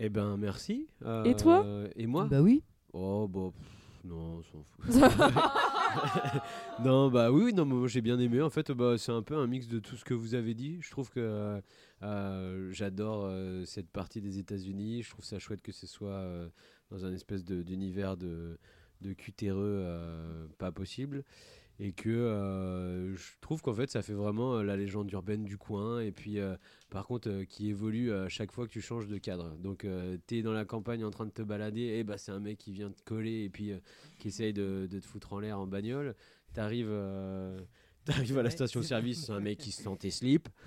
Eh 0.00 0.08
ben, 0.08 0.36
merci. 0.38 0.88
Et 1.26 1.34
toi 1.36 1.62
Euh, 1.64 1.88
Et 1.94 2.06
moi 2.06 2.26
Bah 2.30 2.40
oui. 2.40 2.62
Oh, 2.94 3.28
bah, 3.28 3.50
pff, 3.54 3.77
non, 4.04 4.38
on 4.38 4.42
s'en 4.42 4.62
fout. 4.62 4.84
non, 6.84 7.10
bah 7.10 7.30
oui, 7.30 7.52
non, 7.52 7.64
moi 7.64 7.88
j'ai 7.88 8.00
bien 8.00 8.18
aimé. 8.18 8.40
En 8.42 8.50
fait, 8.50 8.70
bah, 8.72 8.96
c'est 8.98 9.12
un 9.12 9.22
peu 9.22 9.36
un 9.36 9.46
mix 9.46 9.68
de 9.68 9.78
tout 9.78 9.96
ce 9.96 10.04
que 10.04 10.14
vous 10.14 10.34
avez 10.34 10.54
dit. 10.54 10.78
Je 10.80 10.90
trouve 10.90 11.10
que 11.10 11.20
euh, 11.20 11.60
euh, 12.02 12.68
j'adore 12.72 13.22
euh, 13.24 13.64
cette 13.64 13.90
partie 13.90 14.20
des 14.20 14.38
États-Unis. 14.38 15.02
Je 15.02 15.10
trouve 15.10 15.24
ça 15.24 15.38
chouette 15.38 15.62
que 15.62 15.72
ce 15.72 15.86
soit 15.86 16.24
dans 16.90 17.04
un 17.04 17.12
espèce 17.12 17.44
de- 17.44 17.62
d'univers 17.62 18.16
de, 18.16 18.58
de 19.00 19.12
cutéreux 19.12 19.82
euh, 19.84 20.46
pas 20.58 20.72
possible. 20.72 21.24
Et 21.80 21.92
que 21.92 22.08
euh, 22.08 23.14
je 23.14 23.32
trouve 23.40 23.62
qu'en 23.62 23.72
fait, 23.72 23.88
ça 23.88 24.02
fait 24.02 24.12
vraiment 24.12 24.56
euh, 24.56 24.62
la 24.64 24.76
légende 24.76 25.10
urbaine 25.12 25.44
du 25.44 25.56
coin. 25.56 26.00
Et 26.00 26.10
puis, 26.10 26.40
euh, 26.40 26.56
par 26.90 27.06
contre, 27.06 27.28
euh, 27.30 27.44
qui 27.44 27.68
évolue 27.68 28.12
à 28.12 28.28
chaque 28.28 28.50
fois 28.50 28.66
que 28.66 28.72
tu 28.72 28.80
changes 28.80 29.06
de 29.06 29.16
cadre. 29.18 29.54
Donc, 29.58 29.86
tu 30.26 30.36
es 30.38 30.42
dans 30.42 30.52
la 30.52 30.64
campagne 30.64 31.04
en 31.04 31.10
train 31.12 31.26
de 31.26 31.30
te 31.30 31.42
balader, 31.42 31.82
et 31.82 32.02
bah, 32.04 32.18
c'est 32.18 32.32
un 32.32 32.40
mec 32.40 32.58
qui 32.58 32.72
vient 32.72 32.90
te 32.90 33.00
coller 33.04 33.44
et 33.44 33.48
puis 33.48 33.70
euh, 33.72 33.78
qui 34.18 34.28
essaye 34.28 34.52
de, 34.52 34.88
de 34.90 34.98
te 34.98 35.06
foutre 35.06 35.32
en 35.34 35.38
l'air 35.40 35.60
en 35.60 35.66
bagnole. 35.68 36.16
T'arrives 36.52 36.88
euh, 36.90 37.60
t'arrives 38.04 38.38
à 38.38 38.42
la 38.42 38.48
Ouais, 38.48 38.54
station-service, 38.54 39.20
c'est- 39.20 39.26
c'est 39.26 39.32
un 39.32 39.40
mec 39.40 39.58
qui 39.58 39.70
se 39.70 39.82
sent 39.82 39.96
tes 40.00 40.10
slips. 40.10 40.48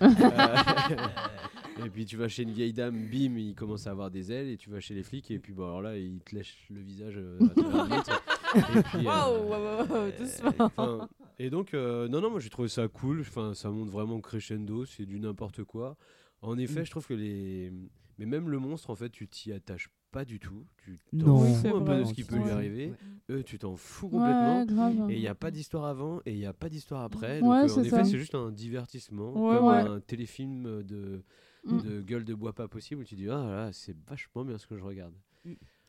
Et 1.84 1.90
puis 1.90 2.04
tu 2.04 2.16
vas 2.16 2.28
chez 2.28 2.42
une 2.42 2.52
vieille 2.52 2.72
dame, 2.72 2.96
bim, 3.10 3.36
il 3.38 3.54
commence 3.54 3.86
à 3.86 3.90
avoir 3.90 4.10
des 4.10 4.30
ailes, 4.30 4.48
et 4.48 4.56
tu 4.56 4.70
vas 4.70 4.78
chez 4.80 4.94
les 4.94 5.02
flics, 5.02 5.30
et 5.30 5.38
puis 5.38 5.52
bon, 5.52 5.64
alors 5.64 5.82
là, 5.82 5.96
il 5.98 6.20
te 6.20 6.34
lèche 6.34 6.66
le 6.70 6.80
visage 6.80 7.18
à 7.18 7.54
travers 7.60 7.84
le 7.86 7.96
vitre. 7.96 8.22
Et 8.54 8.82
puis, 8.82 9.06
euh, 9.06 10.10
doucement. 10.18 11.08
Donc, 11.50 11.74
euh, 11.74 12.08
non, 12.08 12.20
non, 12.20 12.30
moi 12.30 12.40
j'ai 12.40 12.50
trouvé 12.50 12.68
ça 12.68 12.86
cool. 12.88 13.20
Enfin, 13.20 13.54
ça 13.54 13.70
monte 13.70 13.88
vraiment 13.90 14.20
crescendo, 14.20 14.84
c'est 14.84 15.06
du 15.06 15.18
n'importe 15.20 15.64
quoi. 15.64 15.96
En 16.40 16.56
effet, 16.58 16.80
Mm. 16.82 16.84
je 16.86 16.90
trouve 16.90 17.06
que 17.06 17.14
les. 17.14 17.72
Mais 18.18 18.26
même 18.26 18.48
le 18.50 18.58
monstre, 18.58 18.90
en 18.90 18.94
fait, 18.94 19.10
tu 19.10 19.26
t'y 19.28 19.52
attaches 19.52 19.88
pas 20.12 20.24
du 20.26 20.38
tout. 20.38 20.66
Tu 20.84 21.00
t'en 21.18 21.38
fous 21.38 21.76
un 21.76 21.82
peu 21.82 21.98
de 21.98 22.04
ce 22.04 22.12
qui 22.12 22.22
peut 22.24 22.36
lui 22.36 22.50
arriver. 22.50 22.88
Ouais. 23.28 23.36
Eux, 23.36 23.42
tu 23.42 23.58
t'en 23.58 23.76
fous 23.76 24.08
complètement. 24.10 24.60
Ouais, 24.60 24.66
grave. 24.66 25.10
Et 25.10 25.14
il 25.14 25.20
n'y 25.20 25.26
a 25.28 25.34
pas 25.34 25.50
d'histoire 25.50 25.86
avant 25.86 26.20
et 26.26 26.32
il 26.32 26.38
n'y 26.38 26.44
a 26.46 26.52
pas 26.52 26.68
d'histoire 26.68 27.02
après. 27.02 27.40
Ouais, 27.40 27.48
euh, 27.60 27.64
en 27.64 27.68
c'est 27.68 27.86
effet, 27.86 28.04
c'est 28.04 28.18
juste 28.18 28.34
un 28.34 28.50
divertissement, 28.52 29.32
Ouais, 29.32 29.56
comme 29.56 29.66
ouais. 29.66 29.78
un 29.78 30.00
téléfilm 30.00 30.82
de, 30.82 31.22
Mm. 31.64 31.80
de 31.80 32.00
gueule 32.02 32.24
de 32.24 32.34
bois 32.34 32.52
pas 32.52 32.68
possible 32.68 33.00
où 33.00 33.04
tu 33.04 33.14
dis 33.14 33.28
Ah 33.30 33.44
là, 33.48 33.70
c'est 33.72 33.96
vachement 34.06 34.44
bien 34.44 34.58
ce 34.58 34.66
que 34.66 34.76
je 34.76 34.82
regarde. 34.84 35.14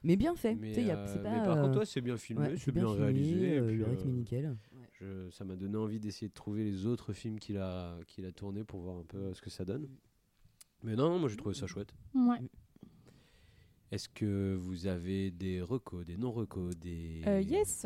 Mais 0.04 0.16
bien 0.18 0.36
fait. 0.36 0.56
Mais, 0.56 0.74
y 0.74 0.92
a- 0.92 0.98
euh, 0.98 1.08
c'est 1.08 1.24
pas, 1.24 1.32
mais 1.32 1.44
par 1.46 1.58
euh, 1.58 1.62
contre, 1.62 1.74
toi, 1.76 1.86
c'est 1.86 2.02
bien 2.02 2.18
filmé, 2.18 2.48
ouais, 2.50 2.58
c'est 2.58 2.72
bien, 2.72 2.88
filmé, 2.88 3.04
réalisé. 3.04 3.58
euh, 3.58 3.68
puis, 3.68 3.78
le 3.78 3.86
rythme 3.86 4.08
est 4.08 4.12
euh, 4.12 4.16
nickel. 4.16 4.58
je- 5.00 5.30
ça 5.32 5.46
m'a 5.46 5.56
donné 5.56 5.78
envie 5.78 6.00
d'essayer 6.00 6.28
de 6.28 6.34
trouver 6.34 6.64
les 6.64 6.86
autres 6.86 7.14
films 7.14 7.40
qu'il 7.40 7.58
a, 7.58 7.98
qu'il 8.08 8.26
a 8.26 8.32
tournés 8.32 8.64
pour 8.64 8.82
voir 8.82 8.98
un 8.98 9.04
peu 9.04 9.18
euh, 9.18 9.34
ce 9.34 9.42
que 9.42 9.50
ça 9.50 9.64
donne. 9.66 9.88
Mais 10.84 10.96
non, 10.96 11.10
non, 11.10 11.20
moi 11.20 11.30
j'ai 11.30 11.38
trouvé 11.38 11.56
ça 11.56 11.68
chouette. 11.68 11.94
Ouais. 12.14 12.40
Est-ce 13.92 14.10
que 14.10 14.56
vous 14.60 14.88
avez 14.88 15.30
des 15.32 15.62
recos, 15.62 16.04
des 16.06 16.18
non-recos, 16.18 16.76
des... 16.76 17.22
Euh, 17.28 17.40
yes. 17.42 17.86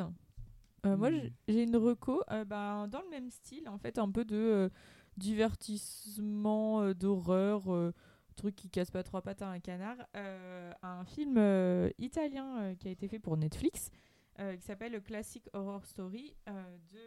Euh, 0.86 0.96
Moi, 0.96 1.12
Mm. 1.12 1.14
j'ai- 1.16 1.34
j'ai 1.50 1.64
une 1.64 1.76
reco 1.76 2.22
euh, 2.32 2.46
bah, 2.46 2.88
dans 2.90 3.02
le 3.02 3.10
même 3.10 3.30
style, 3.30 3.68
en 3.68 3.78
fait, 3.78 3.98
un 4.00 4.10
peu 4.10 4.24
de 4.24 4.36
euh, 4.36 4.70
divertissement, 5.18 6.82
euh, 6.82 6.94
d'horreur, 6.94 7.72
euh, 7.74 7.92
truc 8.38 8.56
qui 8.56 8.70
casse 8.70 8.92
pas 8.92 9.04
trois 9.04 9.22
pattes 9.22 9.42
à 9.42 9.50
un 9.50 9.60
canard. 9.60 9.98
Euh, 10.16 10.72
un 10.82 11.04
film 11.04 11.38
euh, 11.38 11.90
italien 11.98 12.62
euh, 12.62 12.76
qui 12.76 12.88
a 12.88 12.92
été 12.92 13.10
fait 13.10 13.20
pour 13.20 13.36
Netflix, 13.36 13.90
qui 14.38 14.62
s'appelle 14.62 15.02
Classic 15.02 15.44
Horror 15.54 15.84
Story 15.84 16.36
de 16.46 17.00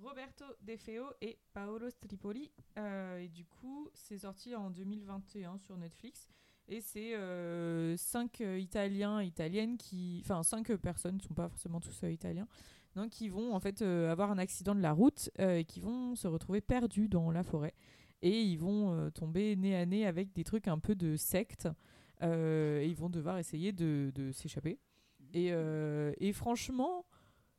Roberto 0.00 0.44
De 0.62 0.76
Feo 0.76 1.06
et 1.20 1.40
Paolo 1.52 1.90
Stripoli. 1.90 2.52
Et 2.76 3.26
du 3.26 3.44
coup, 3.44 3.88
c'est 3.92 4.18
sorti 4.18 4.54
en 4.54 4.70
2021 4.70 5.58
sur 5.58 5.76
Netflix. 5.76 6.28
Et 6.68 6.80
c'est 6.80 7.16
cinq 7.96 8.38
Italiens, 8.38 9.20
Italiennes 9.24 9.76
qui, 9.76 10.20
enfin 10.22 10.44
cinq 10.44 10.72
personnes, 10.76 11.16
ne 11.16 11.20
sont 11.20 11.34
pas 11.34 11.48
forcément 11.48 11.80
tous 11.80 12.00
Italiens, 12.04 12.46
donc 12.94 13.10
qui 13.10 13.28
vont 13.28 13.52
en 13.52 13.58
fait 13.58 13.82
avoir 13.82 14.30
un 14.30 14.38
accident 14.38 14.76
de 14.76 14.82
la 14.82 14.92
route 14.92 15.30
et 15.40 15.64
qui 15.64 15.80
vont 15.80 16.14
se 16.14 16.28
retrouver 16.28 16.60
perdus 16.60 17.08
dans 17.08 17.32
la 17.32 17.42
forêt 17.42 17.74
et 18.22 18.42
ils 18.42 18.56
vont 18.58 18.92
euh, 18.94 19.10
tomber 19.10 19.56
nez 19.56 19.76
à 19.76 19.86
nez 19.86 20.06
avec 20.06 20.32
des 20.32 20.44
trucs 20.44 20.68
un 20.68 20.78
peu 20.78 20.94
de 20.94 21.16
secte 21.16 21.68
euh, 22.22 22.80
et 22.80 22.86
ils 22.86 22.96
vont 22.96 23.08
devoir 23.10 23.38
essayer 23.38 23.72
de, 23.72 24.12
de 24.14 24.30
s'échapper. 24.32 24.78
Et, 25.32 25.48
euh, 25.52 26.12
et 26.18 26.32
franchement, 26.32 27.06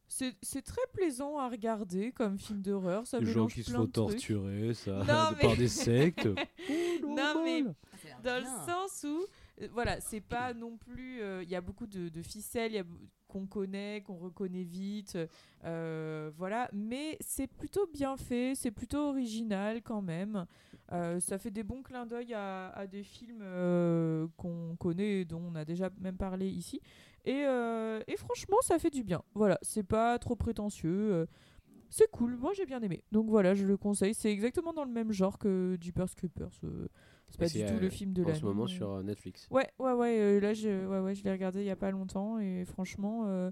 C'est 0.08 0.36
c'est 0.42 0.62
très 0.62 0.82
plaisant 0.94 1.38
à 1.38 1.48
regarder 1.50 2.12
comme 2.12 2.38
film 2.38 2.62
d'horreur. 2.62 3.08
Ça 3.08 3.20
Les 3.20 3.26
gens 3.32 3.48
qui 3.48 3.64
se 3.64 3.72
font 3.72 3.88
torturer, 3.88 4.74
ça, 4.74 4.92
Non, 4.92 5.04
de 5.32 5.36
mais- 5.36 5.42
par 5.42 5.56
des 5.56 5.68
sectes. 5.70 6.26
non, 7.08 7.42
mais 7.46 7.64
dans 8.24 8.40
le 8.40 8.50
sens 8.68 9.04
où, 9.06 9.08
euh, 9.08 9.26
voilà, 9.70 10.00
c'est 10.02 10.22
pas 10.22 10.54
non 10.54 10.78
plus. 10.78 11.22
euh, 11.22 11.44
Il 11.44 11.50
y 11.50 11.56
a 11.56 11.62
beaucoup 11.62 11.88
de, 11.88 12.10
ficelles 12.22 12.84
qu'on 13.28 13.46
connaît, 13.48 14.02
qu'on 14.06 14.18
reconnaît 14.18 14.64
vite. 14.64 15.18
euh, 15.64 16.32
voilà, 16.38 16.70
mais 16.74 17.18
c'est 17.22 17.48
plutôt 17.48 17.88
bien 17.94 18.18
fait, 18.18 18.54
c'est 18.56 18.72
plutôt 18.72 19.10
original 19.10 19.82
quand 19.82 20.02
même. 20.02 20.46
Euh, 20.92 21.20
ça 21.20 21.38
fait 21.38 21.52
des 21.52 21.64
bons 21.64 21.82
clins 21.82 22.06
d'œil 22.06 22.34
à, 22.34 22.86
des 22.92 23.04
films 23.04 23.42
euh, 23.44 24.28
qu'on 24.38 24.76
connaît 24.78 25.24
dont 25.26 25.42
on 25.52 25.56
a 25.56 25.64
déjà 25.64 25.90
même 26.00 26.18
parlé 26.18 26.50
ici. 26.50 26.82
Et, 27.24 27.46
euh, 27.46 28.02
franchement, 28.18 28.58
ça 28.62 28.80
fait 28.80 28.90
du 28.90 29.04
bien. 29.04 29.22
Voilà, 29.34 29.58
c'est 29.62 29.84
pas 29.84 30.18
trop 30.20 30.36
prétentieux. 30.36 30.90
euh, 31.14 31.26
c'est 31.90 32.10
cool, 32.10 32.38
moi 32.38 32.54
j'ai 32.54 32.66
bien 32.66 32.82
aimé. 32.82 33.04
Donc 33.12 33.30
voilà, 33.30 33.54
je 33.54 33.66
le 33.66 33.78
conseille. 33.78 34.14
C'est 34.14 34.32
exactement 34.32 34.74
dans 34.74 34.86
le 34.86 34.92
même 34.92 35.12
genre 35.12 35.38
que 35.38 35.78
Jeepers 35.82 36.16
Creepers. 36.16 36.60
Euh, 37.40 37.48
c'est 37.48 37.60
pas 37.60 37.66
du 37.66 37.72
tout 37.72 37.78
euh, 37.78 37.80
le 37.82 37.90
film 37.90 38.14
de 38.14 38.24
en 38.24 38.28
l'année. 38.28 38.40
ce 38.40 38.46
moment 38.46 38.64
mais- 38.66 38.70
sur, 38.72 38.90
euh, 38.92 39.04
Netflix. 39.04 39.48
Ouais, 39.52 39.68
ouais, 39.80 39.94
ouais. 39.94 40.20
euh, 40.20 40.40
là, 40.40 40.54
je, 40.54 40.86
ouais, 40.88 41.00
ouais, 41.00 41.16
je 41.16 41.24
l'ai 41.24 41.32
regardé 41.32 41.62
il 41.62 41.66
y 41.66 41.70
a 41.72 41.76
pas 41.76 41.92
longtemps 41.92 42.40
et 42.40 42.66
franchement, 42.66 43.24
euh, 43.28 43.52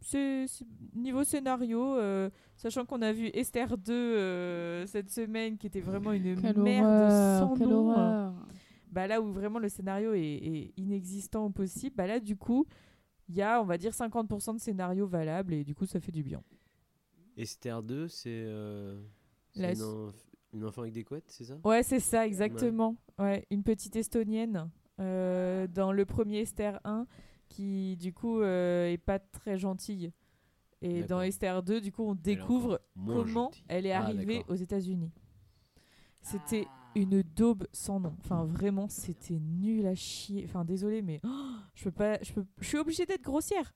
c'est 0.00 0.46
c'est- 0.46 0.66
niveau 0.94 1.24
scénario, 1.24 1.96
euh, 1.96 2.30
sachant 2.56 2.84
qu'on 2.84 3.02
a 3.02 3.12
vu 3.12 3.26
Esther 3.34 3.76
2 3.78 3.92
euh, 3.92 4.86
cette 4.86 5.10
semaine, 5.10 5.56
qui 5.58 5.66
était 5.66 5.80
vraiment 5.80 6.12
une 6.12 6.40
Quelle 6.40 6.58
merde 6.58 6.84
horreur, 6.86 7.38
sans 7.40 7.54
quelle 7.56 7.68
nom. 7.68 7.90
horreur. 7.90 8.34
Bah 8.90 9.06
là 9.06 9.20
où 9.20 9.32
vraiment 9.32 9.58
le 9.58 9.68
scénario 9.68 10.14
est, 10.14 10.20
est 10.22 10.72
inexistant 10.78 11.44
au 11.46 11.50
possible, 11.50 11.94
bah 11.96 12.06
là 12.06 12.20
du 12.20 12.36
coup, 12.36 12.64
il 13.28 13.34
y 13.34 13.42
a, 13.42 13.60
on 13.60 13.66
va 13.66 13.76
dire, 13.76 13.92
50% 13.92 14.54
de 14.54 14.60
scénario 14.60 15.06
valable 15.06 15.52
et 15.52 15.62
du 15.62 15.74
coup, 15.74 15.84
ça 15.84 16.00
fait 16.00 16.10
du 16.12 16.22
bien. 16.22 16.42
Esther 17.36 17.82
2, 17.82 18.08
c'est 18.08 18.30
euh, 18.30 18.98
c'est 19.52 19.60
La 19.62 19.68
une, 19.68 19.74
s- 19.74 19.82
enf- 19.82 20.12
une 20.52 20.64
enfant 20.64 20.82
avec 20.82 20.94
des 20.94 21.04
couettes, 21.04 21.24
c'est 21.28 21.44
ça? 21.44 21.58
Ouais, 21.64 21.82
c'est 21.82 22.00
ça, 22.00 22.26
exactement. 22.26 22.96
Ouais. 23.18 23.46
une 23.50 23.62
petite 23.62 23.96
estonienne 23.96 24.70
euh, 25.00 25.66
dans 25.66 25.92
le 25.92 26.04
premier 26.06 26.40
Esther 26.40 26.80
1 26.84 27.06
qui, 27.48 27.96
du 27.96 28.12
coup, 28.12 28.40
euh, 28.40 28.90
est 28.92 28.98
pas 28.98 29.18
très 29.18 29.56
gentille. 29.58 30.12
Et 30.80 31.02
dans. 31.02 31.20
Esther 31.22 31.62
2, 31.62 31.80
du 31.80 31.90
coup, 31.92 32.02
on 32.04 32.14
découvre 32.14 32.80
comment 32.94 33.24
gentille. 33.26 33.64
elle 33.68 33.86
est 33.86 33.92
Ah, 33.92 34.02
arrivée 34.02 34.44
aux 34.48 34.54
États-Unis. 34.54 35.10
C'était 36.20 36.66
Ah. 36.68 36.90
une 36.94 37.22
daube 37.22 37.66
sans 37.72 38.00
nom. 38.00 38.14
Enfin, 38.20 38.44
vraiment, 38.44 38.88
c'était 38.88 39.38
nul 39.40 39.86
à 39.86 39.94
chier. 39.94 40.44
Enfin, 40.46 40.64
désolé, 40.64 41.02
mais 41.02 41.20
oh, 41.24 41.28
je 41.74 41.84
peux 41.84 41.90
pas. 41.90 42.18
Je, 42.22 42.32
peux, 42.32 42.44
je 42.60 42.66
suis 42.66 42.78
obligée 42.78 43.06
d'être 43.06 43.22
grossière. 43.22 43.72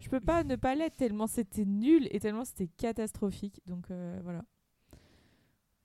Je 0.00 0.08
peux 0.08 0.20
pas 0.20 0.42
ne 0.42 0.56
pas 0.56 0.74
l'être 0.74 0.96
tellement 0.96 1.28
c'était 1.28 1.64
nul 1.64 2.08
et 2.10 2.18
tellement 2.18 2.44
c'était 2.44 2.66
catastrophique. 2.66 3.60
Donc 3.66 3.88
euh, 3.92 4.18
voilà. 4.24 4.44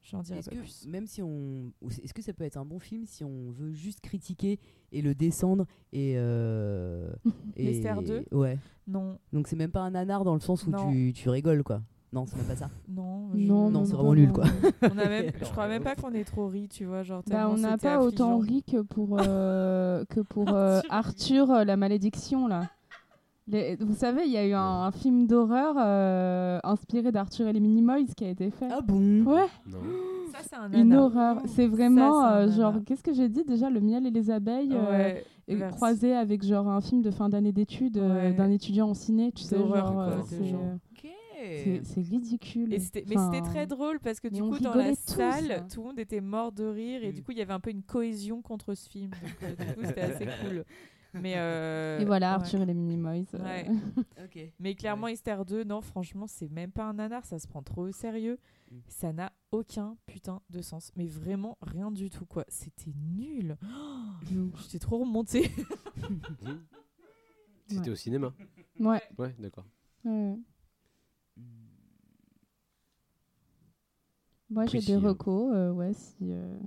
J'en 0.09 0.21
dirai 0.21 0.39
Est-ce 0.39 0.49
pas 0.49 0.55
que 0.55 0.61
plus. 0.61 0.87
même 0.87 1.05
si 1.05 1.21
on, 1.21 1.73
est-ce 2.01 2.13
que 2.13 2.21
ça 2.21 2.31
peut 2.31 2.45
être 2.45 2.55
un 2.55 2.63
bon 2.63 2.79
film 2.79 3.05
si 3.05 3.25
on 3.25 3.51
veut 3.51 3.73
juste 3.73 3.99
critiquer 3.99 4.57
et 4.93 5.01
le 5.01 5.13
descendre 5.13 5.65
et, 5.91 6.13
euh, 6.15 7.11
et 7.57 7.71
Esther 7.71 8.01
2? 8.01 8.25
Ouais. 8.31 8.57
Non. 8.87 9.19
Donc 9.33 9.47
c'est 9.49 9.57
même 9.57 9.71
pas 9.71 9.81
un 9.81 9.91
nanar 9.91 10.23
dans 10.23 10.33
le 10.33 10.39
sens 10.39 10.65
où 10.65 10.71
tu, 10.71 11.11
tu 11.13 11.29
rigoles 11.29 11.63
quoi. 11.63 11.81
Non, 12.13 12.25
c'est 12.25 12.37
même 12.37 12.45
pas 12.45 12.55
ça. 12.55 12.69
Non, 12.87 13.27
Non, 13.27 13.31
je- 13.33 13.37
Non, 13.39 13.69
non, 13.69 13.83
c'est 13.83 13.93
vraiment 13.93 14.09
non, 14.15 14.21
nul 14.21 14.31
quoi. 14.31 14.45
On 14.81 14.97
a 14.97 15.09
même, 15.09 15.29
je 15.41 15.51
crois 15.51 15.67
même 15.67 15.83
pas 15.83 15.93
qu'on 15.95 16.13
ait 16.13 16.23
trop 16.23 16.47
ri, 16.47 16.69
tu 16.69 16.85
vois, 16.85 17.03
genre 17.03 17.21
Bah, 17.29 17.49
on 17.49 17.57
n'a 17.57 17.77
pas 17.77 18.01
autant 18.01 18.37
ri 18.37 18.63
que 18.63 18.81
pour, 18.81 19.17
euh, 19.19 20.05
que 20.05 20.21
pour 20.21 20.47
euh, 20.53 20.79
Arthur, 20.89 21.51
euh, 21.51 21.63
la 21.65 21.75
malédiction, 21.75 22.47
là. 22.47 22.69
Les- 23.49 23.75
vous 23.77 23.93
savez, 23.95 24.23
il 24.25 24.31
y 24.31 24.37
a 24.37 24.45
eu 24.45 24.53
un, 24.53 24.59
un 24.83 24.91
film 24.91 25.25
d'horreur 25.25 25.75
euh, 25.77 26.59
inspiré 26.63 27.11
d'Arthur 27.13 27.47
et 27.47 27.53
les 27.53 27.59
Minimoys 27.61 28.05
qui 28.15 28.25
a 28.25 28.29
été 28.29 28.51
fait. 28.51 28.67
Ah 28.69 28.81
bon? 28.81 29.23
Ouais, 29.25 29.45
Non. 29.65 29.77
Ça 30.33 30.39
c'est 30.43 30.55
un 30.55 30.71
une 30.73 30.93
horreur. 30.93 31.41
C'est 31.45 31.67
vraiment, 31.67 32.21
Ça, 32.21 32.29
c'est 32.29 32.35
un 32.35 32.47
euh, 32.47 32.51
genre, 32.51 32.83
qu'est-ce 32.85 33.03
que 33.03 33.13
j'ai 33.13 33.29
dit 33.29 33.43
déjà? 33.45 33.69
Le 33.69 33.79
miel 33.79 34.05
et 34.05 34.11
les 34.11 34.29
abeilles 34.29 34.73
euh, 34.73 34.89
Ouais, 34.91 35.23
et 35.47 35.55
vers- 35.55 35.71
croisé 35.71 36.13
avec 36.13 36.43
genre 36.43 36.67
un 36.67 36.81
film 36.81 37.01
de 37.01 37.09
fin 37.09 37.29
d'année 37.29 37.53
d'études 37.53 37.97
euh, 37.97 38.15
Ouais. 38.29 38.33
d'un 38.33 38.51
étudiant 38.51 38.89
en 38.89 38.93
ciné, 38.93 39.31
tu 39.31 39.43
sais, 39.43 39.55
D'horreur, 39.57 39.85
genre, 39.85 39.93
quoi, 39.93 40.03
euh, 40.03 40.17
de 40.17 40.23
c'est 40.25 40.45
genre. 40.45 40.61
Ok. 40.91 41.09
c'est- 41.39 41.81
c'est 41.85 42.01
ridicule. 42.01 42.73
Et 42.73 42.79
c'était- 42.79 43.05
mais 43.07 43.15
c'était 43.15 43.47
très 43.47 43.65
drôle 43.67 43.99
parce 44.01 44.19
que 44.19 44.27
mais 44.27 44.35
du 44.37 44.41
on 44.41 44.49
coup 44.49 44.59
dans 44.59 44.71
la 44.73 44.77
rigolait 44.83 44.95
tous. 44.97 45.13
salle 45.13 45.63
tout 45.73 45.79
le 45.81 45.87
monde 45.87 45.99
était 45.99 46.19
mort 46.19 46.51
de 46.51 46.65
rire 46.65 47.03
et 47.03 47.11
Mm. 47.11 47.13
du 47.13 47.23
coup 47.23 47.31
il 47.31 47.37
y 47.37 47.41
avait 47.41 47.53
un 47.53 47.59
peu 47.61 47.69
une 47.69 47.83
cohésion 47.83 48.41
contre 48.41 48.73
ce 48.73 48.89
film 48.89 49.11
donc 49.11 49.37
euh, 49.43 49.65
du 49.65 49.73
coup 49.75 49.81
c'était 49.85 50.01
assez 50.01 50.25
cool 50.41 50.65
mais 51.13 51.33
euh, 51.37 51.99
Et 51.99 52.05
voilà, 52.05 52.29
ouais. 52.37 52.41
Arthur 52.43 52.61
et 52.61 52.65
les 52.65 52.73
Minimoys. 52.73 53.25
euh, 53.33 53.43
Ouais. 53.43 53.67
Mais 54.59 54.75
clairement 54.75 55.07
Esther 55.07 55.45
2 55.45 55.63
non 55.63 55.81
franchement 55.81 56.27
c'est 56.27 56.49
même 56.49 56.71
pas 56.71 56.83
un 56.85 56.93
nanar 56.93 57.25
ça 57.25 57.39
se 57.39 57.47
prend 57.47 57.61
trop 57.63 57.83
au 57.87 57.91
sérieux 57.91 58.37
Mm. 58.69 58.75
ça 58.89 59.13
n'a 59.13 59.31
aucun 59.53 59.95
putain 60.07 60.41
de 60.49 60.61
sens 60.61 60.91
mais 60.97 61.07
vraiment 61.07 61.57
rien 61.61 61.89
du 61.89 62.09
tout 62.09 62.25
quoi 62.25 62.43
c'était 62.49 62.91
nul 63.15 63.55
Oh, 63.63 64.49
j'étais 64.61 64.79
trop 64.79 64.97
remontée 64.99 65.49
Mhm. 66.09 66.65
C'était 67.69 67.81
Ouais. 67.81 67.89
au 67.89 67.95
cinéma 67.95 68.33
Ouais. 68.79 69.01
Ouais, 69.17 69.33
d'accord. 69.39 69.65
ouais. 70.03 70.37
Moi, 74.49 74.65
j'ai 74.65 74.79
des 74.79 74.93
hein. 74.93 74.99
recos, 74.99 75.51
euh, 75.53 75.71
ouais, 75.71 75.93
si... 75.93 76.15
euh, 76.31 76.57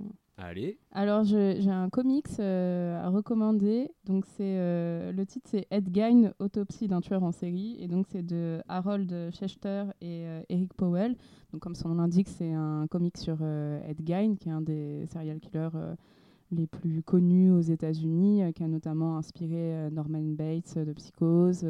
Alors, 0.91 1.23
j'ai 1.23 1.69
un 1.69 1.89
comics 1.89 2.25
euh, 2.39 2.99
à 2.99 3.09
recommander. 3.09 3.91
Donc, 4.05 4.25
euh, 4.39 5.11
le 5.11 5.25
titre, 5.25 5.47
c'est 5.49 5.67
Ed 5.69 5.95
Gein, 5.95 6.33
Autopsie 6.39 6.87
d'un 6.87 6.99
tueur 6.99 7.23
en 7.23 7.31
série. 7.31 7.77
Et 7.79 7.87
donc, 7.87 8.07
c'est 8.09 8.25
de 8.25 8.61
Harold 8.67 9.29
Schechter 9.31 9.85
et 10.01 10.25
euh, 10.25 10.41
Eric 10.49 10.73
Powell. 10.73 11.15
Donc, 11.53 11.61
comme 11.61 11.75
son 11.75 11.89
nom 11.89 11.95
l'indique, 11.95 12.27
c'est 12.27 12.51
un 12.51 12.87
comic 12.89 13.17
sur 13.17 13.41
Ed 13.43 14.01
Gein, 14.05 14.35
qui 14.35 14.49
est 14.49 14.51
un 14.51 14.61
des 14.61 15.05
serial 15.07 15.39
killers 15.39 15.69
les 16.51 16.67
plus 16.67 17.03
connus 17.03 17.51
aux 17.51 17.61
États-Unis, 17.61 18.41
qui 18.53 18.63
a 18.63 18.67
notamment 18.67 19.17
inspiré 19.17 19.89
Norman 19.91 20.23
Bates 20.23 20.77
de 20.77 20.91
Psychose. 20.93 21.65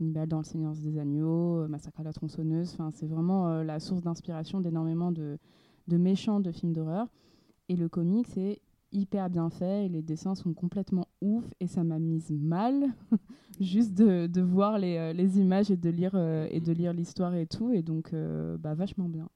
Hannibal 0.00 0.28
dans 0.28 0.38
Le 0.38 0.44
Seigneur 0.44 0.72
des 0.74 0.98
Agneaux, 0.98 1.66
Massacre 1.68 2.00
à 2.00 2.04
la 2.04 2.12
tronçonneuse. 2.12 2.72
Enfin, 2.74 2.90
c'est 2.92 3.06
vraiment 3.06 3.62
la 3.62 3.80
source 3.80 4.02
d'inspiration 4.02 4.60
d'énormément 4.60 5.12
de 5.12 5.38
méchants 5.88 6.40
de 6.40 6.52
films 6.52 6.72
d'horreur. 6.72 7.08
Et 7.68 7.76
le 7.76 7.88
comic, 7.88 8.26
c'est 8.28 8.60
hyper 8.92 9.28
bien 9.28 9.50
fait 9.50 9.84
et 9.84 9.88
les 9.88 10.00
dessins 10.02 10.34
sont 10.34 10.54
complètement 10.54 11.08
ouf 11.20 11.44
et 11.60 11.66
ça 11.66 11.84
m'a 11.84 11.98
mise 11.98 12.30
mal 12.30 12.86
juste 13.60 13.92
de, 13.94 14.26
de 14.26 14.40
voir 14.40 14.78
les, 14.78 14.96
euh, 14.96 15.12
les 15.12 15.38
images 15.38 15.70
et 15.70 15.76
de 15.76 15.90
lire 15.90 16.12
euh, 16.14 16.48
et 16.50 16.60
de 16.60 16.72
lire 16.72 16.94
l'histoire 16.94 17.34
et 17.34 17.46
tout 17.46 17.70
et 17.70 17.82
donc 17.82 18.14
euh, 18.14 18.56
bah 18.56 18.74
vachement 18.74 19.08
bien. 19.08 19.28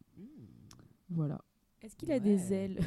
Voilà. 1.10 1.42
Est-ce 1.82 1.96
qu'il 1.96 2.10
a 2.10 2.20
des 2.20 2.52
ailes? 2.54 2.80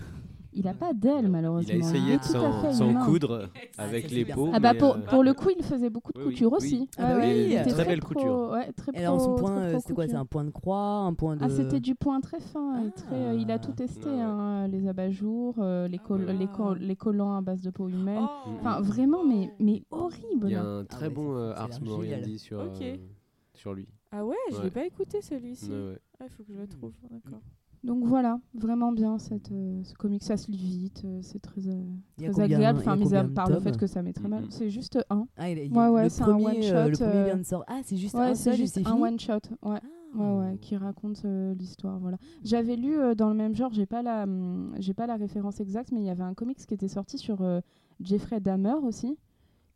Il 0.55 0.67
a 0.67 0.73
pas 0.73 0.93
d'ailes 0.93 1.27
malheureusement 1.29 1.73
Il 1.73 1.83
a 1.83 1.87
essayé 1.87 2.13
est 2.13 2.17
de 2.17 2.31
tout 2.31 2.65
à 2.67 2.73
s'en 2.73 2.93
coudre 3.05 3.49
Ah, 3.77 3.83
avec 3.83 4.09
les 4.09 4.25
peaux. 4.25 4.49
ah 4.53 4.59
bah 4.59 4.73
pour, 4.73 4.95
euh, 4.95 4.99
pour 5.09 5.23
le 5.23 5.33
coup 5.33 5.49
il 5.55 5.63
faisait 5.63 5.89
beaucoup 5.89 6.11
de 6.13 6.19
Oui, 6.19 6.25
oui, 6.27 6.33
couture 6.33 6.51
oui. 6.51 6.57
aussi 6.57 6.89
Ah 6.97 7.01
bah 7.13 7.17
Ouais, 7.19 7.33
oui, 7.33 7.45
il 7.47 7.51
était 7.53 7.71
très 7.71 7.85
belle 7.85 7.99
pro- 7.99 8.13
couture. 8.15 8.49
ouais, 8.53 8.71
très 8.73 8.91
Et 8.93 8.99
alors 9.05 9.19
son 9.21 9.35
pro- 9.35 9.45
point, 9.45 9.55
très 9.55 9.65
euh, 9.65 9.71
pro 9.71 9.79
c'était 9.81 9.93
quoi 9.93 10.07
C'est 10.07 10.15
un 10.15 10.25
point 10.25 10.43
de 10.45 10.49
croix, 10.51 10.79
un 10.99 11.13
point 11.13 11.35
de. 11.35 11.43
Ah, 11.43 11.49
c'était 11.49 11.79
du 11.79 11.95
point 11.95 12.19
très 12.21 12.39
fin. 12.39 12.83
et 12.85 12.91
très, 12.91 13.15
euh, 13.15 13.33
il 13.39 13.51
a 13.51 13.59
tout 13.59 13.71
Ah. 13.73 13.77
testé, 13.77 14.09
Ah 14.09 14.25
hein, 14.27 14.67
les 14.67 14.87
abat-jours, 14.87 15.55
euh, 15.59 15.87
les, 15.87 15.97
col- 15.99 16.25
Ah. 16.29 16.33
les, 16.33 16.47
col- 16.47 16.79
les 16.79 16.95
collants 16.95 17.35
à 17.35 17.41
base 17.41 17.61
de 17.61 17.69
peau 17.69 17.87
humaine. 17.89 18.23
Oh. 18.23 18.49
Enfin, 18.59 18.79
vraiment, 18.81 19.23
mais, 19.25 19.51
mais 19.59 19.83
horrible. 19.91 20.45
Il 20.47 20.51
y 20.51 20.55
a 20.55 20.63
un 20.63 20.85
très 20.85 21.09
bon 21.09 21.35
euh, 21.35 21.53
Ars. 21.55 21.69
Moriendi 21.83 22.39
sur, 22.39 22.63
sur 23.53 23.73
lui. 23.73 23.87
ah 24.11 24.25
ouais 24.25 24.35
je 24.51 24.57
Ouais. 24.57 24.63
l'ai 24.65 24.69
pas 24.71 24.85
écouté 24.85 25.21
celui-ci 25.21 25.71
il 25.71 26.29
faut 26.29 26.43
que 26.43 26.53
je 26.53 26.57
le 26.57 26.67
trouve 26.67 26.93
d'accord 27.11 27.39
Donc 27.85 28.03
voilà, 28.05 28.39
vraiment 28.53 28.91
bien 28.91 29.17
cette, 29.19 29.51
euh, 29.51 29.81
ce 29.83 29.93
comic. 29.93 30.23
Ça 30.23 30.37
se 30.37 30.49
lit 30.51 30.57
vite, 30.57 31.03
euh, 31.05 31.19
c'est 31.21 31.39
très, 31.39 31.67
euh, 31.67 31.71
a 31.71 32.21
très 32.23 32.27
combien- 32.31 32.43
agréable. 32.45 32.79
a 32.79 32.81
Enfin, 32.81 32.95
mis 32.95 33.13
à 33.15 33.23
part 33.23 33.49
le 33.49 33.59
fait 33.59 33.77
que 33.77 33.87
ça 33.87 34.01
met 34.01 34.11
très 34.13 34.27
mal. 34.27 34.43
Mhm. 34.43 34.51
C'est 34.51 34.69
juste 34.69 34.97
un. 35.09 35.27
Ah, 35.37 35.49
il, 35.49 35.57
il- 35.59 35.71
Ouais, 35.77 35.87
ouais, 35.89 36.09
c'est 36.09 36.23
un 36.23 36.35
one 36.35 36.55
euh, 36.63 36.87
le 36.89 36.93
shot, 36.95 37.05
premier 37.05 37.23
vient 37.25 37.37
de 37.37 37.43
sortir. 37.43 37.65
Ah, 37.75 37.81
c'est 37.83 37.97
juste 37.97 38.15
Ouais, 38.15 38.21
un 38.21 38.35
seul 38.35 38.55
juste 38.55 38.79
one 38.87 39.19
shot. 39.19 39.33
Ouais. 39.61 39.79
Ah. 39.81 40.17
Ouais, 40.17 40.37
ouais, 40.51 40.57
qui 40.59 40.77
raconte 40.77 41.23
l'histoire, 41.57 41.99
voilà. 41.99 42.17
J'avais 42.43 42.77
lu 42.77 42.95
dans 43.17 43.27
le 43.29 43.35
même 43.35 43.53
genre, 43.53 43.73
j'ai 43.73 43.85
pas 43.85 44.01
la, 44.01 44.23
hum, 44.23 44.73
j'ai 44.79 44.93
pas 44.93 45.07
la 45.07 45.17
référence 45.17 45.59
exacte, 45.59 45.91
mais 45.91 45.99
il 45.99 46.05
y 46.05 46.09
avait 46.09 46.23
un 46.23 46.33
comics 46.33 46.57
qui 46.57 46.73
était 46.73 46.87
sorti 46.87 47.17
sur 47.17 47.43
Jeffrey 47.99 48.39
Dahmer 48.39 48.75
aussi, 48.81 49.17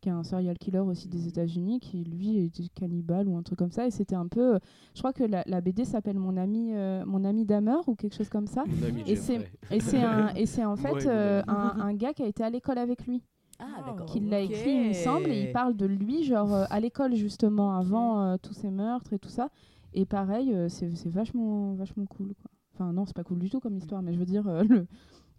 qui 0.00 0.08
est 0.08 0.12
un 0.12 0.22
serial 0.22 0.56
killer 0.58 0.78
aussi 0.80 1.08
des 1.08 1.28
États-Unis, 1.28 1.80
qui 1.80 2.04
lui 2.04 2.38
était 2.38 2.64
cannibale 2.74 3.28
ou 3.28 3.36
un 3.36 3.42
truc 3.42 3.58
comme 3.58 3.70
ça, 3.70 3.86
et 3.86 3.90
c'était 3.90 4.14
un 4.16 4.26
peu, 4.28 4.54
euh, 4.54 4.58
je 4.94 5.00
crois 5.00 5.12
que 5.12 5.24
la, 5.24 5.42
la 5.46 5.60
BD 5.60 5.84
s'appelle 5.84 6.18
mon 6.18 6.36
ami, 6.36 6.74
euh, 6.74 7.04
mon 7.06 7.24
ami 7.24 7.44
Dahmer 7.44 7.76
ou 7.86 7.94
quelque 7.94 8.14
chose 8.14 8.28
comme 8.28 8.46
ça, 8.46 8.64
Mon 8.66 8.86
ami 8.86 9.02
et 9.06 9.16
c'est, 9.16 9.50
et 9.70 9.80
c'est 9.80 10.02
un, 10.02 10.28
et 10.34 10.46
c'est 10.46 10.64
en 10.64 10.76
fait 10.76 11.06
euh, 11.06 11.42
un, 11.48 11.74
un 11.80 11.94
gars 11.94 12.12
qui 12.14 12.22
a 12.22 12.26
été 12.26 12.42
à 12.42 12.50
l'école 12.50 12.78
avec 12.78 13.06
lui 13.06 13.22
Ah, 13.58 13.82
d'accord. 13.86 14.06
qu'il 14.06 14.28
l'a 14.30 14.40
écrit, 14.40 14.70
il 14.72 14.88
me 14.88 14.92
semble, 14.94 15.30
et 15.30 15.42
il 15.42 15.52
parle 15.52 15.76
de 15.76 15.86
lui, 15.86 16.24
genre 16.24 16.54
euh, 16.54 16.64
à 16.70 16.80
l'école 16.80 17.14
justement, 17.14 17.74
avant 17.76 18.22
euh, 18.22 18.36
tous 18.42 18.54
ces 18.54 18.70
meurtres 18.70 19.12
et 19.12 19.18
tout 19.18 19.28
ça. 19.28 19.50
Et 19.92 20.06
pareil, 20.06 20.54
euh, 20.54 20.68
c'est 20.68 20.94
c'est 20.94 21.10
vachement, 21.10 21.74
vachement 21.74 22.06
cool. 22.06 22.28
Quoi. 22.40 22.50
Enfin, 22.74 22.92
non, 22.92 23.04
c'est 23.04 23.14
pas 23.16 23.24
cool 23.24 23.38
du 23.40 23.50
tout 23.50 23.60
comme 23.60 23.76
histoire, 23.76 24.00
mais 24.02 24.14
je 24.14 24.18
veux 24.18 24.24
dire, 24.24 24.46
euh, 24.48 24.62
le, 24.68 24.86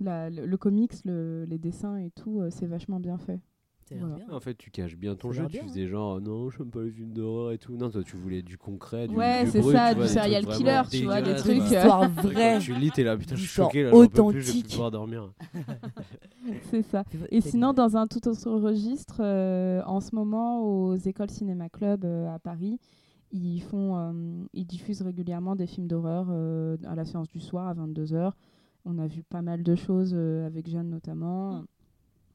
la- 0.01 0.29
le, 0.29 0.45
le 0.45 0.57
comics, 0.57 0.93
le- 1.05 1.45
les 1.45 1.57
dessins 1.57 1.97
et 1.97 2.11
tout, 2.11 2.41
euh, 2.41 2.49
c'est 2.51 2.67
vachement 2.67 2.99
bien 2.99 3.17
fait. 3.17 3.39
Ça 3.91 3.95
a 3.95 3.97
l'air 3.97 4.07
Voilà. 4.07 4.25
bien. 4.25 4.35
En 4.35 4.39
fait, 4.39 4.55
tu 4.57 4.71
caches 4.71 4.95
bien 4.95 5.15
ton 5.15 5.31
jeu. 5.31 5.43
Tu 5.45 5.51
bien, 5.59 5.63
faisais 5.63 5.87
genre, 5.87 6.19
non, 6.21 6.49
je 6.49 6.59
n'aime 6.59 6.71
pas 6.71 6.81
les 6.81 6.91
films 6.91 7.13
d'horreur 7.13 7.51
et 7.51 7.57
tout. 7.57 7.75
Non, 7.75 7.89
toi, 7.89 8.03
tu 8.03 8.15
voulais 8.15 8.41
du 8.41 8.57
concret, 8.57 9.07
du, 9.07 9.15
Ouais, 9.15 9.45
c'est 9.47 9.61
ça, 9.61 9.93
du 9.93 10.07
serial 10.07 10.45
killer, 10.45 10.81
tu 10.89 11.03
vois, 11.03 11.21
des 11.21 11.35
trucs, 11.35 11.59
euh, 11.59 11.63
Histoire 11.63 12.09
vraie. 12.23 12.59
Tu 12.59 12.73
lis, 12.75 12.91
t'es 12.91 13.03
là, 13.03 13.17
putain, 13.17 13.35
je 13.35 13.41
suis 13.41 13.49
choqué, 13.49 13.83
là, 13.83 13.91
j'en 13.91 14.07
peux 14.07 14.07
plus, 14.07 14.15
je 14.17 14.21
vais 14.23 14.41
plus 14.41 14.49
authentique. 14.51 14.69
pouvoir 14.71 14.91
dormir. 14.91 15.31
C'est 16.69 16.81
ça. 16.83 17.03
Et 17.29 17.41
sinon, 17.41 17.73
dans 17.73 17.97
un 17.97 18.07
tout 18.07 18.27
autre 18.27 18.51
registre, 18.51 19.17
euh, 19.19 19.81
en 19.85 19.99
ce 19.99 20.15
moment, 20.15 20.61
aux 20.63 20.95
écoles 20.95 21.29
cinéma 21.29 21.69
club 21.69 22.03
euh, 22.05 22.33
à 22.33 22.39
Paris, 22.39 22.79
ils, 23.31 23.61
font, 23.61 23.97
euh, 23.97 24.11
ils 24.53 24.65
diffusent 24.65 25.01
régulièrement 25.01 25.55
des 25.55 25.67
films 25.67 25.87
d'horreur 25.87 26.27
euh, 26.29 26.77
à 26.85 26.95
la 26.95 27.05
séance 27.05 27.27
du 27.29 27.39
soir 27.39 27.67
à 27.67 27.73
22h. 27.73 28.31
On 28.85 28.97
a 28.97 29.07
vu 29.07 29.23
pas 29.23 29.41
mal 29.41 29.63
de 29.63 29.75
choses 29.75 30.11
euh, 30.15 30.45
avec 30.47 30.67
Jeanne 30.69 30.89
notamment. 30.89 31.63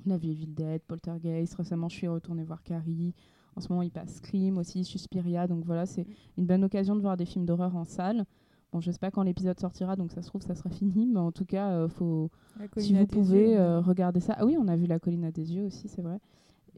On 0.07 0.11
a 0.11 0.17
vu 0.17 0.29
Evil 0.31 0.49
Dead, 0.49 0.83
Poltergeist. 0.83 1.55
Récemment, 1.55 1.89
je 1.89 1.97
suis 1.97 2.09
retournée 2.09 2.45
voir 2.45 2.63
Carrie. 2.63 3.15
En 3.57 3.61
ce 3.61 3.69
moment, 3.71 3.83
il 3.83 3.91
passe 3.91 4.17
Scream 4.17 4.59
aussi, 4.59 4.85
Suspiria. 4.85 5.47
Donc 5.47 5.65
voilà, 5.65 5.87
c'est 5.87 6.07
une 6.37 6.45
bonne 6.47 6.65
occasion 6.65 6.95
de 6.97 7.01
voir 7.01 7.17
des 7.17 7.25
films 7.25 7.47
d'horreur 7.47 7.75
en 7.77 7.85
salle. 7.85 8.25
Bon, 8.73 8.81
je 8.81 8.91
sais 8.91 8.99
pas 8.99 9.11
quand 9.11 9.23
l'épisode 9.23 9.59
sortira, 9.59 9.97
donc 9.97 10.13
ça 10.13 10.21
se 10.23 10.29
trouve, 10.29 10.43
ça 10.43 10.55
sera 10.55 10.69
fini. 10.71 11.07
Mais 11.07 11.21
en 11.21 11.33
tout 11.33 11.45
cas, 11.47 11.71
euh, 11.71 11.89
faut, 11.89 12.31
si 12.77 12.93
vous 12.93 13.07
pouvez 13.07 13.51
yeux. 13.53 13.59
euh, 13.61 13.81
regarder 13.81 14.21
ça. 14.21 14.35
Ah 14.37 14.45
oui, 14.45 14.57
on 14.59 14.69
a 14.69 14.77
vu 14.77 14.87
La 14.87 14.99
colline 14.99 15.25
à 15.25 15.31
des 15.33 15.55
yeux 15.55 15.65
aussi, 15.67 15.89
c'est 15.89 16.03
vrai. 16.03 16.19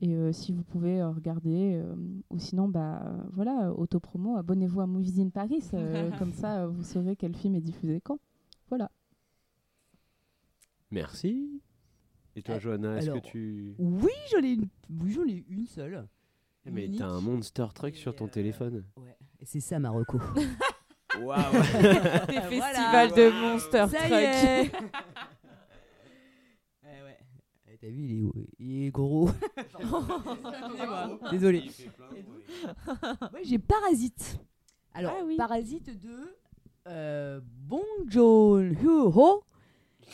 Et 0.00 0.14
euh, 0.14 0.30
si 0.32 0.52
vous 0.52 0.62
pouvez 0.62 1.00
euh, 1.00 1.10
regarder, 1.10 1.72
euh, 1.82 1.96
ou 2.30 2.38
sinon, 2.38 2.68
bah 2.68 3.02
voilà, 3.32 3.72
autopromo, 3.74 4.36
abonnez-vous 4.36 4.80
à 4.80 4.86
Movies 4.86 5.18
in 5.20 5.30
Paris. 5.30 5.64
euh, 5.74 6.10
comme 6.18 6.32
ça, 6.32 6.62
euh, 6.62 6.68
vous 6.68 6.84
saurez 6.84 7.16
quel 7.16 7.34
film 7.34 7.56
est 7.56 7.60
diffusé 7.60 8.00
quand. 8.00 8.18
Voilà. 8.68 8.92
Merci. 10.90 11.60
Et 12.38 12.42
toi, 12.42 12.54
Euh, 12.54 12.60
Johanna, 12.60 12.96
est-ce 12.98 13.06
que 13.06 13.10
alors, 13.10 13.22
tu. 13.22 13.74
Oui, 13.78 14.12
j'en 14.30 14.42
ai 14.44 14.52
une, 14.52 14.68
oui, 15.00 15.18
ai 15.28 15.44
une 15.52 15.66
seule. 15.66 16.06
Eh, 16.64 16.70
Mais 16.70 16.88
t'as 16.96 17.06
un 17.06 17.20
Monster 17.20 17.66
Truck 17.74 17.96
sur 17.96 18.14
ton 18.14 18.28
téléphone. 18.28 18.84
Ouais. 18.96 19.16
Et 19.40 19.44
c'est 19.44 19.58
ça, 19.60 19.78
Marocco. 19.80 20.18
Waouh 21.20 21.52
Des 22.28 22.40
festivals 22.42 23.10
de 23.12 23.40
Monster 23.40 23.86
Ça 23.90 24.06
y 24.06 24.08
Truck. 24.08 24.12
est. 24.22 24.72
Eh 26.84 27.02
ouais. 27.02 27.18
Eh, 27.72 27.76
T'as 27.78 27.88
vu, 27.88 28.02
il 28.04 28.26
est, 28.26 28.30
il 28.60 28.86
est 28.86 28.90
gros. 28.90 29.30
Désolé. 31.32 31.64
Ouais, 33.32 33.42
j'ai 33.44 33.58
Parasite. 33.58 34.38
Alors, 34.94 35.14
Ah 35.18 35.24
oui. 35.26 35.36
Parasite 35.36 35.98
de 35.98 36.36
euh, 36.86 37.40
Bong 37.42 37.82
Joon-ho. 38.08 39.42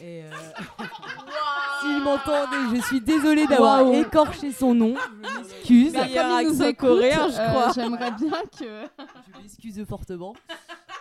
Et 0.01 0.23
euh, 0.25 0.31
s'il 1.81 2.03
m'entendait, 2.03 2.77
je 2.77 2.83
suis 2.83 3.01
désolée 3.01 3.47
d'avoir 3.47 3.87
écorché 3.95 4.53
son 4.53 4.75
nom. 4.75 4.95
Je 5.25 5.39
m'excuse. 5.39 5.93
Meilleur 5.93 6.35
accent 6.37 6.65
écoute, 6.69 6.77
coréen, 6.89 7.29
je 7.29 7.39
euh, 7.39 7.49
crois. 7.49 7.73
J'aimerais 7.75 8.11
bien 8.19 8.43
que. 8.59 8.87
Je 9.33 9.39
m'excuse 9.41 9.85
fortement. 9.85 10.35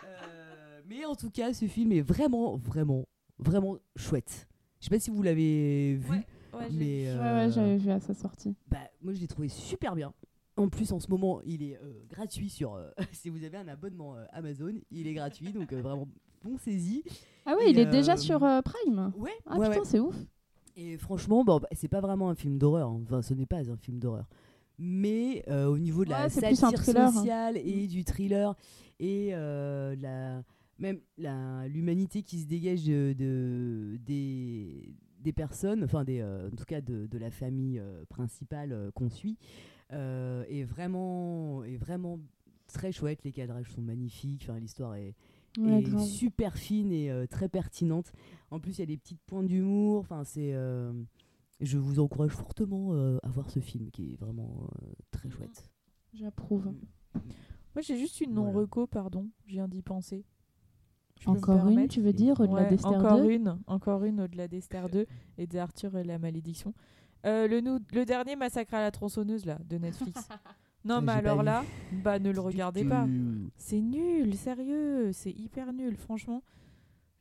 Euh, 0.06 0.80
mais 0.88 1.06
en 1.06 1.16
tout 1.16 1.30
cas, 1.30 1.54
ce 1.54 1.66
film 1.66 1.92
est 1.92 2.02
vraiment, 2.02 2.56
vraiment, 2.58 3.06
vraiment 3.40 3.78
chouette. 3.96 4.48
Je 4.80 4.86
sais 4.86 4.90
pas 4.90 5.00
si 5.00 5.10
vous 5.10 5.22
l'avez 5.24 5.96
vu, 5.96 6.10
Ouais, 6.10 6.26
j'ai- 6.70 6.78
mais 6.78 6.86
Ouais, 6.86 7.08
euh, 7.20 7.46
ouais, 7.48 7.52
j'avais 7.52 7.78
vu 7.78 7.92
à 7.92 8.00
sa 8.00 8.14
sortie. 8.14 8.56
bah, 8.70 8.78
moi 9.02 9.14
je 9.14 9.20
l'ai 9.20 9.28
trouvé 9.28 9.48
super 9.50 9.96
bien. 9.96 10.14
En 10.56 10.70
plus, 10.70 10.92
en 10.92 11.00
ce 11.00 11.10
moment, 11.10 11.42
il 11.46 11.64
est 11.64 11.78
euh, 11.82 12.04
gratuit 12.10 12.50
sur. 12.50 12.76
euh, 12.76 12.90
si 13.12 13.30
vous 13.30 13.44
avez 13.44 13.58
un 13.58 13.68
abonnement 13.68 14.16
euh, 14.16 14.26
Amazon, 14.34 14.74
il 14.92 15.08
est 15.08 15.14
gratuit, 15.14 15.52
donc 15.52 15.72
euh, 15.74 15.82
vraiment 15.82 16.08
bon 16.44 16.58
saisi. 16.58 17.04
Ah 17.46 17.56
ouais, 17.56 17.68
Et, 17.68 17.70
il 17.72 17.80
est 17.80 17.88
euh, 17.88 17.92
déjà 17.92 18.18
sur 18.18 18.44
euh, 18.44 18.62
Prime. 18.62 19.12
Ouais, 19.18 19.32
Ah 19.46 19.58
ouais, 19.58 19.68
putain, 19.70 19.80
ouais. 19.82 19.86
c'est 19.86 20.00
ouf. 20.00 20.16
Et 20.76 20.98
franchement, 20.98 21.44
bon, 21.44 21.60
bah, 21.60 21.68
c'est 21.74 21.88
pas 21.88 22.02
vraiment 22.02 22.30
un 22.30 22.36
film 22.36 22.58
d'horreur. 22.58 22.90
hein. 22.90 23.02
Enfin, 23.04 23.22
ce 23.22 23.34
n'est 23.34 23.46
pas 23.46 23.70
un 23.70 23.78
film 23.78 24.00
d'horreur. 24.00 24.28
Mais 24.80 25.44
euh, 25.50 25.68
au 25.68 25.78
niveau 25.78 26.04
de 26.04 26.10
la 26.10 26.30
satire 26.30 26.74
thriller, 26.74 27.08
hein. 27.08 27.12
sociale 27.12 27.58
et 27.58 27.88
du 27.88 28.04
thriller 28.04 28.56
et 29.00 29.30
euh, 29.34 29.96
la, 29.98 30.44
même 30.80 31.00
l'humanité 31.70 32.24
qui 32.24 32.40
se 32.40 32.48
dégage 32.48 32.84
de, 32.86 33.14
de- 33.18 33.98
des, 34.04 34.96
des 35.20 35.32
personnes, 35.34 35.84
enfin 35.84 36.04
des, 36.04 36.22
euh, 36.22 36.48
en 36.52 36.56
tout 36.56 36.66
cas 36.66 36.82
de, 36.82 37.06
de 37.06 37.18
la 37.20 37.30
famille 37.30 37.78
euh, 37.80 38.04
principale 38.10 38.72
euh, 38.72 38.90
qu'on 38.92 39.10
suit, 39.10 39.38
euh, 39.92 40.44
est, 40.50 40.64
vraiment, 40.64 41.64
est 41.64 41.78
vraiment 41.78 42.20
très 42.68 42.92
chouette. 42.92 43.20
Les 43.24 43.32
cadrages 43.32 43.72
sont 43.72 43.82
magnifiques. 43.82 44.48
Enfin, 44.50 44.60
l'histoire 44.60 44.96
est, 44.96 45.14
Ouais, 45.58 45.80
est 45.80 45.84
grave. 45.84 46.04
super 46.04 46.58
fine 46.58 46.92
et 46.92 47.12
euh, 47.12 47.26
très 47.28 47.48
pertinente. 47.50 48.12
En 48.52 48.60
plus, 48.60 48.78
il 48.78 48.80
y 48.80 48.84
a 48.84 48.88
des 48.88 48.98
petites 48.98 49.22
pointes 49.26 49.48
d'humour. 49.48 50.00
Enfin, 50.00 50.24
c'est. 50.24 50.54
euh, 50.54 50.92
je 51.62 51.78
vous 51.78 52.00
encourage 52.00 52.32
fortement 52.32 52.90
euh, 52.94 53.18
à 53.24 53.30
voir 53.30 53.50
ce 53.50 53.60
film 53.60 53.90
qui 53.92 54.14
est 54.14 54.16
vraiment 54.20 54.68
euh, 54.82 54.88
très 55.12 55.30
chouette. 55.30 55.70
J'approuve. 56.14 56.74
Moi, 57.76 57.82
j'ai 57.82 57.98
juste 57.98 58.20
une 58.22 58.34
Voilà. 58.34 58.52
non-reco, 58.52 58.86
pardon. 58.88 59.30
Je 59.46 59.52
viens 59.54 59.68
d'y 59.68 59.82
penser. 59.82 60.26
Je 61.22 61.30
Encore 61.30 61.68
une, 61.70 61.88
tu 61.88 62.02
veux 62.02 62.12
dire, 62.14 62.40
au-delà 62.42 62.64
Ouais, 62.64 62.70
d'Esther 62.70 62.92
encore 62.92 63.22
2 63.22 63.30
une, 63.32 63.58
encore 63.68 64.04
une 64.04 64.20
au-delà 64.22 64.48
d'Esther 64.48 64.90
2 64.90 65.06
et 65.38 65.48
d'Arthur 65.48 65.96
et 65.98 66.04
la 66.04 66.20
malédiction. 66.20 66.74
Euh, 67.26 67.48
le, 67.48 67.62
le 67.94 68.06
dernier 68.06 68.36
massacre 68.36 68.74
à 68.74 68.82
la 68.82 68.92
tronçonneuse 68.92 69.46
là 69.46 69.58
de 69.70 69.78
Netflix. 69.78 70.28
non 70.86 71.02
mais 71.02 71.14
alors 71.14 71.44
là, 71.44 71.64
bah 71.92 72.20
ne 72.20 72.30
le 72.32 72.40
regardez 72.40 72.84
pas. 72.86 73.08
C'est 73.58 73.82
nul, 73.82 74.36
sérieux, 74.36 75.12
c'est 75.14 75.32
hyper 75.32 75.74
nul, 75.74 75.96
franchement. 75.96 76.44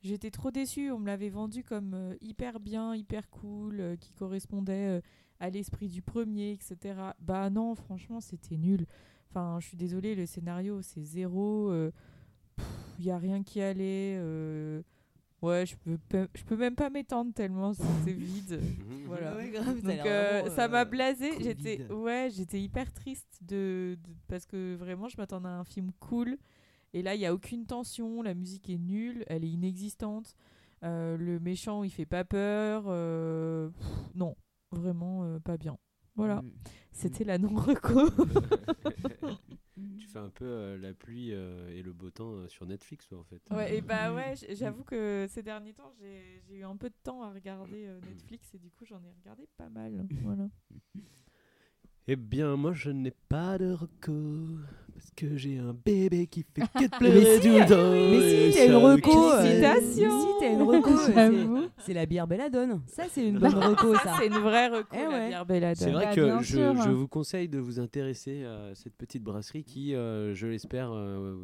J'étais 0.03 0.31
trop 0.31 0.51
déçue, 0.51 0.91
on 0.91 0.99
me 0.99 1.07
l'avait 1.07 1.29
vendu 1.29 1.63
comme 1.63 1.93
euh, 1.93 2.15
hyper 2.19 2.59
bien, 2.59 2.93
hyper 2.93 3.29
cool, 3.29 3.79
euh, 3.79 3.95
qui 3.95 4.11
correspondait 4.11 4.97
euh, 4.97 5.01
à 5.39 5.49
l'esprit 5.49 5.87
du 5.87 6.01
premier, 6.01 6.51
etc. 6.51 6.95
Bah 7.21 7.49
non, 7.49 7.73
franchement, 7.73 8.19
c'était 8.19 8.57
nul. 8.57 8.85
Enfin, 9.29 9.59
je 9.61 9.67
suis 9.67 9.77
désolée, 9.77 10.13
le 10.13 10.25
scénario, 10.25 10.81
c'est 10.81 11.03
zéro. 11.03 11.73
Il 12.99 13.05
y 13.05 13.11
a 13.11 13.17
rien 13.17 13.43
qui 13.43 13.61
allait. 13.61 14.19
Ouais, 15.43 15.65
je 15.65 15.75
peux, 15.75 15.97
pe- 16.09 16.29
je 16.33 16.43
peux 16.45 16.55
même 16.55 16.75
pas 16.75 16.89
m'étendre 16.89 17.33
tellement 17.33 17.73
c'est 17.73 18.13
vide. 18.13 18.61
voilà. 19.05 19.35
Ouais, 19.35 19.49
grave, 19.49 19.81
Donc 19.81 19.99
euh, 20.05 20.39
vraiment, 20.41 20.55
ça 20.55 20.67
m'a 20.69 20.81
euh, 20.81 20.85
blasé. 20.85 21.31
J'étais 21.41 21.85
ouais, 21.91 22.29
j'étais 22.31 22.61
hyper 22.61 22.91
triste 22.93 23.39
de, 23.41 23.97
de- 24.01 24.15
parce 24.27 24.45
que 24.45 24.75
vraiment 24.75 25.09
je 25.09 25.17
m'attendais 25.17 25.49
à 25.49 25.59
un 25.59 25.63
film 25.65 25.91
cool 25.99 26.37
et 26.93 27.01
là 27.01 27.15
il 27.15 27.21
y 27.21 27.25
a 27.25 27.33
aucune 27.33 27.65
tension, 27.65 28.21
la 28.21 28.33
musique 28.33 28.69
est 28.69 28.77
nulle, 28.77 29.25
elle 29.27 29.43
est 29.43 29.49
inexistante. 29.49 30.35
Euh, 30.83 31.17
le 31.17 31.39
méchant 31.39 31.83
il 31.83 31.89
fait 31.91 32.05
pas 32.05 32.23
peur. 32.23 32.85
euh, 32.87 33.69
pff, 33.69 33.87
non, 34.15 34.35
vraiment 34.71 35.23
euh, 35.25 35.39
pas 35.39 35.57
bien. 35.57 35.77
Voilà, 36.15 36.41
Mm. 36.41 36.51
c'était 36.91 37.23
la 37.25 37.37
non 37.37 37.55
Tu 39.97 40.07
fais 40.07 40.19
un 40.19 40.29
peu 40.29 40.45
euh, 40.45 40.77
la 40.77 40.93
pluie 40.93 41.33
euh, 41.33 41.69
et 41.69 41.81
le 41.81 41.93
beau 41.93 42.09
temps 42.09 42.33
euh, 42.33 42.47
sur 42.47 42.65
Netflix, 42.65 43.07
toi, 43.07 43.19
en 43.19 43.23
fait. 43.23 43.41
Ouais, 43.51 43.75
et 43.77 43.81
bah 43.81 44.13
ouais, 44.13 44.35
j- 44.35 44.55
j'avoue 44.55 44.83
que 44.83 45.25
ces 45.29 45.41
derniers 45.43 45.73
temps, 45.73 45.91
j'ai 45.99 46.41
j'ai 46.47 46.55
eu 46.57 46.63
un 46.63 46.75
peu 46.77 46.89
de 46.89 46.95
temps 47.03 47.23
à 47.23 47.31
regarder 47.31 47.85
euh, 47.87 47.99
Netflix 48.01 48.53
et 48.53 48.59
du 48.59 48.69
coup, 48.69 48.85
j'en 48.85 49.03
ai 49.03 49.11
regardé 49.11 49.47
pas 49.57 49.69
mal. 49.69 50.05
Voilà. 50.23 50.47
Eh 52.07 52.15
bien, 52.15 52.55
moi, 52.57 52.73
je 52.73 52.89
n'ai 52.91 53.13
pas 53.29 53.57
de 53.57 53.71
recours. 53.73 54.59
Parce 54.93 55.09
que 55.15 55.35
j'ai 55.37 55.57
un 55.57 55.73
bébé 55.85 56.27
qui 56.27 56.43
fait 56.53 56.61
que 56.77 56.83
de 56.83 56.89
pleurer 56.99 57.19
Mais 57.19 57.35
si, 57.35 57.41
tout 57.41 57.53
le 57.55 57.67
temps. 57.67 58.11
mais 58.11 58.51
si, 58.51 58.57
t'as 58.57 58.65
une 58.67 58.75
reco. 58.75 59.31
euh, 59.31 59.41
Félicitations. 59.41 60.21
Si, 60.21 60.27
t'as 60.39 60.51
une 60.53 60.61
reco. 60.61 60.89
J'avoue. 61.13 61.63
c'est- 61.79 61.93
la 61.93 62.05
bière 62.05 62.27
Belladone. 62.27 62.81
Ça, 62.87 63.03
c'est 63.09 63.27
une 63.27 63.39
bonne 63.39 63.55
reco, 63.55 63.95
ça. 63.95 64.15
C'est 64.19 64.27
une 64.27 64.33
vraie 64.33 64.67
reco, 64.69 64.87
Eh 64.95 65.11
la 65.11 65.27
bière 65.27 65.45
Belladone. 65.45 65.75
C'est 65.75 65.91
vrai 65.91 66.05
Bah, 66.05 66.15
que 66.15 66.43
je 66.43 66.89
vous 66.91 67.07
conseille 67.07 67.49
de 67.49 67.59
vous 67.59 67.79
intéresser 67.79 68.43
à 68.45 68.75
cette 68.75 68.95
petite 68.95 69.23
brasserie 69.23 69.63
qui, 69.63 69.95
euh, 69.95 70.33
je 70.33 70.47
l'espère, 70.47 70.91
euh, 70.93 71.35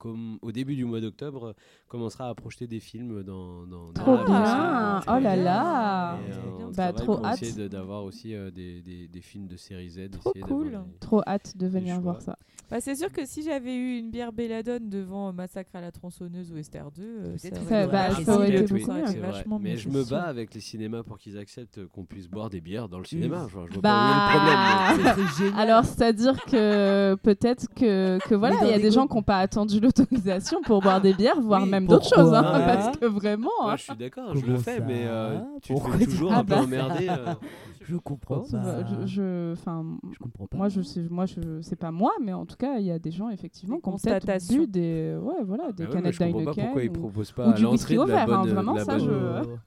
comme 0.00 0.38
au 0.42 0.50
début 0.50 0.74
du 0.74 0.84
mois 0.84 1.00
d'octobre, 1.00 1.54
commencera 1.86 2.28
à 2.30 2.34
projeter 2.34 2.66
des 2.66 2.80
films 2.80 3.22
dans, 3.22 3.66
dans, 3.66 3.92
dans 3.92 3.92
Trop 3.92 4.16
la 4.16 4.24
bien. 4.24 4.40
brasserie. 4.40 5.06
Oh 5.16 5.22
là 5.22 5.36
là. 5.36 6.18
Et, 6.26 6.32
euh, 6.32 6.36
on 6.66 6.70
Bah, 6.72 6.92
trop 6.92 7.24
hâte. 7.24 7.58
d'avoir 7.68 8.02
aussi 8.04 8.34
euh, 8.34 8.50
des, 8.50 8.80
des, 8.82 9.06
des 9.06 9.20
films 9.20 9.46
de 9.46 9.56
série 9.56 9.90
Z. 9.90 10.10
Trop 10.12 10.32
cool. 10.46 10.80
Trop 11.00 11.22
hâte 11.26 11.56
de 11.56 11.66
venir 11.68 12.00
voir 12.00 12.20
ça. 12.22 12.36
Bah, 12.70 12.76
c'est 12.80 12.94
sûr 12.94 13.10
que 13.10 13.26
si 13.26 13.42
j'avais 13.42 13.74
eu 13.74 13.98
une 13.98 14.10
bière 14.10 14.32
Belladone 14.32 14.88
devant 14.88 15.32
Massacre 15.32 15.70
à 15.74 15.80
la 15.80 15.90
tronçonneuse 15.90 16.52
ou 16.52 16.56
Esther 16.56 16.88
2, 16.92 17.02
euh, 17.02 17.36
ça, 17.36 17.86
bah, 17.88 18.10
aurait 18.12 18.24
ça 18.24 18.34
aurait 18.36 18.54
été 18.54 18.72
oui, 18.72 18.84
vachement 19.20 19.58
Mais 19.58 19.76
je 19.76 19.88
me 19.88 20.04
bats 20.04 20.22
avec 20.22 20.54
les 20.54 20.60
cinémas 20.60 21.02
pour 21.02 21.18
qu'ils 21.18 21.36
acceptent 21.36 21.84
qu'on 21.88 22.04
puisse 22.04 22.28
boire 22.28 22.48
des 22.48 22.60
bières 22.60 22.88
dans 22.88 22.98
le 22.98 23.04
cinéma. 23.04 23.42
Enfin, 23.44 23.64
je 23.68 23.72
vois 23.72 23.82
Bah, 23.82 24.28
pas 24.32 24.92
le 24.94 24.98
problème. 25.02 25.26
C'est 25.36 25.44
génial. 25.44 25.60
Alors, 25.60 25.84
c'est-à-dire 25.84 26.44
que 26.44 27.16
peut-être 27.22 27.66
que, 27.74 28.18
que 28.28 28.34
voilà, 28.36 28.56
il 28.62 28.68
y 28.70 28.72
a 28.74 28.78
des 28.78 28.92
gens 28.92 29.08
qui 29.08 29.16
n'ont 29.16 29.22
pas 29.24 29.38
attendu 29.38 29.80
l'autorisation 29.80 30.62
pour 30.62 30.80
boire 30.80 31.00
des 31.00 31.12
bières, 31.12 31.40
voire 31.40 31.64
Oui, 31.64 31.68
même 31.70 31.86
d'autres 31.88 32.08
choses. 32.14 32.32
hein, 32.32 32.42
parce 32.42 32.96
que 32.96 33.06
vraiment. 33.06 33.50
Moi, 33.62 33.72
hein. 33.72 33.76
je 33.76 33.82
suis 33.82 33.96
d'accord, 33.96 34.36
je 34.36 34.46
le 34.46 34.56
fais, 34.58 34.78
mais 34.78 35.02
euh, 35.06 35.40
tu 35.60 35.74
te 35.74 35.80
fais 35.80 36.06
toujours 36.06 36.32
Ah 36.32 36.38
un 36.38 36.44
peu 36.44 36.54
bah. 36.54 36.62
emmerder. 36.62 37.08
euh. 37.90 37.96
Je 37.96 38.02
comprends 38.02 38.44
Bah, 38.52 38.82
pas. 38.82 38.84
je, 38.84 39.06
je- 39.06 39.52
enfin, 39.52 39.98
Je 40.12 40.18
comprends 40.18 40.46
pas. 40.46 40.56
moi, 40.56 40.68
je 40.68 40.80
sais, 40.82 41.02
moi, 41.10 41.26
je 41.26 41.60
sais 41.62 41.76
pas 41.76 41.90
moi, 41.90 42.12
mais 42.22 42.32
en 42.32 42.46
tout 42.46 42.56
cas, 42.56 42.78
il 42.78 42.86
y 42.86 42.90
a 42.90 42.98
des 42.98 43.10
gens 43.10 43.28
effectivement 43.30 43.78
qui 43.80 43.88
ont 43.88 43.96
peut-être 43.98 44.48
bu 44.48 44.66
des, 44.66 45.18
ouais, 45.20 45.42
voilà, 45.44 45.72
des 45.72 45.84
Bah 45.84 45.90
ouais, 45.90 45.96
canettes 45.96 46.14
je 46.14 46.18
comprends 46.18 46.32
pas 46.32 46.38
d'Heineken 46.52 46.64
pourquoi 46.66 46.82
ils 46.84 46.92
proposent 46.92 47.30
ou 47.30 47.34
pas 47.34 47.50
à 47.52 47.58
l'entrée 47.58 47.94
de, 47.96 48.00
la 48.04 48.22
hein, 48.22 48.26
bonne- 48.26 48.48
vraiment, 48.50 48.74
la 48.74 48.84
ça, 48.84 48.96
bonne- 48.98 49.06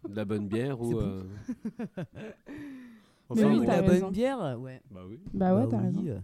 je- 0.03 0.09
de 0.09 0.15
la 0.15 0.25
bonne 0.25 0.47
bière 0.47 0.81
ou. 0.81 0.99
euh, 0.99 1.23
Enfin, 3.29 3.57
oui, 3.59 3.65
la 3.65 3.81
raison. 3.81 4.05
bonne 4.05 4.13
bière, 4.13 4.59
ouais. 4.59 4.81
Bah 4.91 5.01
oui. 5.07 5.19
Bah 5.33 5.55
ouais, 5.55 5.67
t'as 5.67 5.77
oui, 5.77 5.83
raison. 5.85 6.03
euh. 6.07 6.19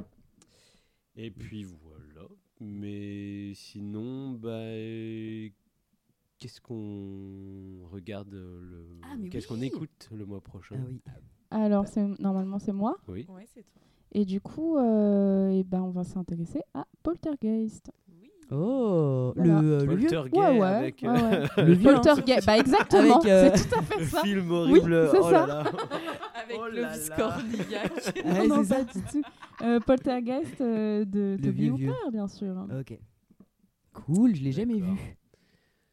Et 1.15 1.31
puis 1.31 1.63
voilà. 1.63 2.27
Mais 2.61 3.53
sinon, 3.55 4.31
bah. 4.33 4.49
euh, 4.49 5.47
Qu'est-ce 6.37 6.61
qu'on 6.61 7.85
regarde 7.91 8.33
euh, 8.33 8.61
le. 8.61 8.85
Ah, 9.03 9.15
Qu'est-ce 9.29 9.45
qu'on 9.47 9.59
oui. 9.59 9.65
écoute 9.67 10.07
le 10.15 10.25
mois 10.25 10.39
prochain? 10.39 10.77
Ah 10.79 10.85
oui. 10.87 11.01
Alors, 11.51 11.87
c'est 11.87 12.03
normalement, 12.19 12.59
c'est 12.59 12.73
moi. 12.73 12.95
Oui. 13.07 13.25
Ouais, 13.29 13.45
c'est 13.53 13.61
toi. 13.63 13.81
Et 14.11 14.25
du 14.25 14.41
coup, 14.41 14.77
euh, 14.77 15.49
eh 15.51 15.63
ben, 15.63 15.81
on 15.81 15.91
va 15.91 16.03
s'intéresser 16.03 16.61
à 16.73 16.85
Poltergeist. 17.03 17.91
Oh, 18.51 19.31
Voilà. 19.35 19.61
le, 19.61 19.67
euh, 19.73 19.79
le. 19.85 19.97
Poltergeist 19.99 20.35
Ouais, 20.35 20.59
ouais, 20.59 20.65
avec. 20.67 21.01
ouais, 21.03 21.09
ouais. 21.09 21.47
Le 21.65 21.73
hein. 21.73 21.79
Poltergeist, 21.83 22.47
bah 22.47 22.57
exactement, 22.57 23.19
Avec, 23.19 23.31
euh, 23.31 23.51
c'est 23.53 23.69
tout 23.69 23.75
à 23.79 23.81
fait 23.83 23.99
Le 23.99 24.05
ça. 24.07 24.21
film 24.21 24.51
horrible. 24.51 25.07
c'est 25.11 25.17
oh 25.19 25.29
là 25.29 25.29
ça. 25.29 25.47
là. 25.47 25.59
Avec 26.43 26.57
Oh 26.59 26.65
là 26.67 26.87
Clovis 26.89 27.09
là. 27.09 27.15
Cornillac. 27.15 28.25
Ouais, 28.25 28.47
non, 28.47 28.63
c'est 28.63 28.69
pas 28.75 28.83
du 28.85 29.01
tout. 29.03 29.21
Euh, 29.61 29.79
Poltergeist 29.81 30.61
euh, 30.61 31.05
de 31.05 31.37
Le 31.39 31.45
Toby 31.45 31.51
vieux 31.51 31.73
vieux. 31.75 31.89
Hooper, 31.91 32.11
bien 32.11 32.27
sûr. 32.27 32.55
Ok. 32.79 32.97
Cool, 33.93 34.35
je 34.35 34.41
l'ai 34.43 34.51
jamais 34.51 34.79
vu. 34.79 34.97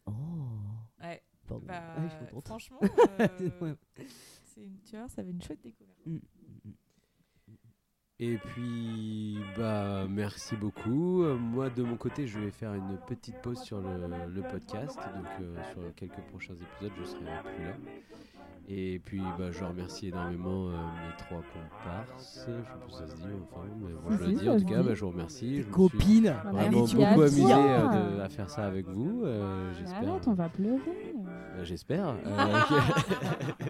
Oh. 0.07 0.13
Ouais. 1.03 1.21
Pardon. 1.47 1.65
Bah, 1.69 1.75
Ah, 1.95 2.01
je 2.05 2.09
suis 2.09 2.27
contente. 2.33 2.47
franchement, 2.47 2.79
euh, 3.21 3.27
Ouais. 3.61 3.75
Tu 4.85 4.97
vois, 4.97 5.09
ça 5.09 5.21
avait 5.21 5.31
une 5.31 5.43
chouette 5.43 5.63
découverte. 5.63 5.99
Mm. 6.07 6.19
Et 8.19 8.39
puis, 8.39 9.39
bah, 9.59 10.07
merci 10.09 10.57
beaucoup. 10.57 11.23
Moi, 11.25 11.69
de 11.69 11.83
mon 11.83 11.97
côté, 11.97 12.27
je 12.27 12.39
vais 12.39 12.51
faire 12.51 12.73
une 12.73 12.97
petite 13.07 13.37
pause 13.43 13.61
sur 13.61 13.79
le, 13.81 13.89
le 14.35 14.41
podcast. 14.43 14.99
Donc, 15.15 15.27
euh, 15.43 15.55
sur 15.73 15.83
quelques 15.97 16.23
prochains 16.31 16.55
épisodes, 16.55 16.93
je 16.99 17.05
serai 17.05 17.21
plus 17.21 17.65
là. 17.65 17.73
Et 18.69 19.01
puis, 19.05 19.21
bah, 19.39 19.51
je 19.53 19.63
remercie 19.63 20.09
énormément 20.09 20.69
euh, 20.69 20.73
mes 20.73 21.17
trois 21.19 21.43
comparses. 21.53 22.47
Je 22.49 22.53
sais 22.53 22.63
pas 22.63 22.79
si 22.89 22.97
ça 22.97 23.07
se 23.07 23.15
dit, 23.17 23.23
enfin, 23.53 23.61
mais 23.81 23.93
bon, 23.93 24.17
je 24.19 24.25
le 24.25 24.33
dis 24.33 24.49
en 24.49 24.59
tout 24.59 24.65
cas. 24.65 24.83
Bah, 24.83 24.95
je 24.95 25.01
vous 25.05 25.11
remercie. 25.11 25.53
Je 25.53 25.59
me 25.59 25.63
suis 25.65 25.73
Copine. 25.73 26.35
vraiment 26.45 26.71
Merci 26.71 26.97
beaucoup 26.97 27.21
amusé 27.21 27.45
euh, 27.53 28.17
de- 28.17 28.21
à 28.23 28.29
faire 28.31 28.49
ça 28.51 28.65
avec 28.65 28.87
vous. 28.89 29.25
Mais 29.25 29.75
J'espère. 29.79 30.09
arrête, 30.09 30.27
on 30.27 30.33
va 30.33 30.49
pleurer. 30.49 31.15
Bah, 31.17 31.65
J'espère. 31.65 32.15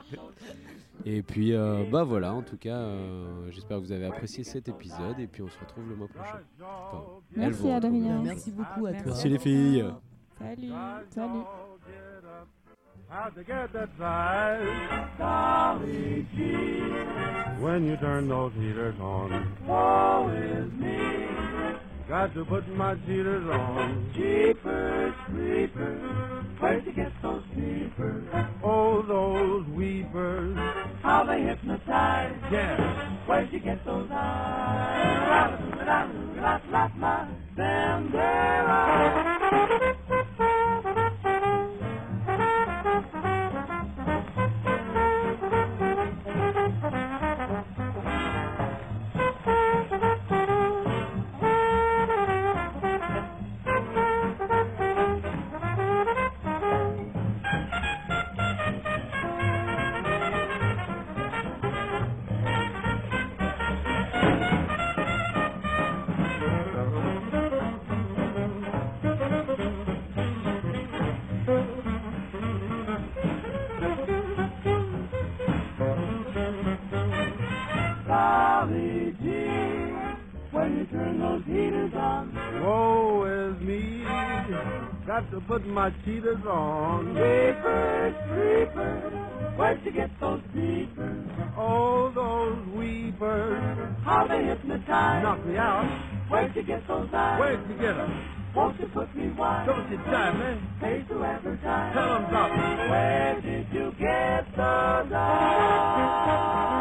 Et 1.09 1.23
puis, 1.23 1.55
euh, 1.55 1.85
bah 1.89 2.03
voilà, 2.03 2.35
en 2.35 2.43
tout 2.43 2.57
cas, 2.57 2.79
euh, 2.79 3.49
j'espère 3.53 3.79
que 3.79 3.83
vous 3.85 3.93
avez 3.93 4.07
apprécié 4.07 4.43
cet 4.43 4.69
épisode. 4.69 5.21
Et 5.21 5.29
puis, 5.29 5.41
on 5.41 5.49
se 5.49 5.59
retrouve 5.61 5.89
le 5.89 5.95
mois 5.95 6.09
prochain. 6.09 6.41
Enfin, 6.61 7.05
Merci. 7.37 7.71
Adrien. 7.71 8.23
Merci 8.25 8.51
beaucoup 8.51 8.87
à 8.87 8.93
toi. 8.93 9.03
Merci 9.07 9.29
les 9.29 9.39
filles. 9.39 9.85
Salut. 10.37 10.73
Salut. 11.11 11.45
Get 13.47 13.73
that. 13.73 14.59
When 17.61 17.87
you 17.87 17.97
turn 17.99 18.29
those 18.29 18.53
heaters 18.55 18.97
on, 19.01 19.31
woe 19.65 20.29
is 20.31 20.73
me. 20.73 21.86
Got 22.09 22.35
to 22.35 22.45
put 22.45 22.69
my 22.69 22.95
cheaters 23.07 23.49
on. 23.51 24.13
Jeepers, 24.15 25.13
creepers, 25.27 26.45
where'd 26.61 26.87
you 26.87 26.93
get 26.93 27.11
those 27.21 27.43
creepers? 27.53 28.29
Oh, 28.63 29.03
those 29.03 29.67
weepers. 29.67 30.57
How 31.03 31.25
they 31.25 31.43
hypnotize. 31.43 32.37
Yeah. 32.53 33.27
Where'd 33.27 33.53
you 33.53 33.59
get 33.59 33.85
those 33.85 34.09
eyes? 34.13 35.27
Them 37.57 38.11
there 38.13 39.36
Cheetahs 81.47 81.95
on. 81.95 82.35
Woe 82.63 83.25
is 83.25 83.61
me. 83.63 84.03
Got 85.07 85.31
to 85.31 85.41
put 85.47 85.65
my 85.67 85.91
cheetahs 86.05 86.45
on. 86.47 87.15
Creepers, 87.15 88.15
creepers, 88.29 89.13
where'd 89.57 89.81
you 89.85 89.93
get 89.93 90.11
those 90.21 90.41
creepers? 90.53 91.25
Oh, 91.57 92.11
those 92.15 92.59
weepers. 92.77 93.63
How 94.05 94.27
they 94.27 94.45
hypnotize. 94.45 95.23
Knock 95.23 95.47
me 95.47 95.57
out. 95.57 95.87
Where'd 96.29 96.55
you 96.57 96.63
get 96.65 96.87
those 96.89 97.09
eyes? 97.13 97.39
Where'd 97.39 97.69
you 97.69 97.77
get 97.77 97.95
them? 97.95 98.53
Won't 98.57 98.81
you 98.81 98.87
put 98.89 99.15
me 99.15 99.29
wise? 99.39 99.67
Don't 99.67 99.91
you 99.91 99.99
die, 99.99 100.33
man. 100.33 100.67
Pay 100.81 101.05
to 101.09 101.23
advertise. 101.25 101.95
Tell 101.95 102.09
them, 102.09 102.31
drop 102.31 102.51
me. 102.51 102.91
Where 102.91 103.41
did 103.41 103.67
you 103.73 103.93
get 104.01 104.51
those 104.57 105.13
eyes? 105.13 106.76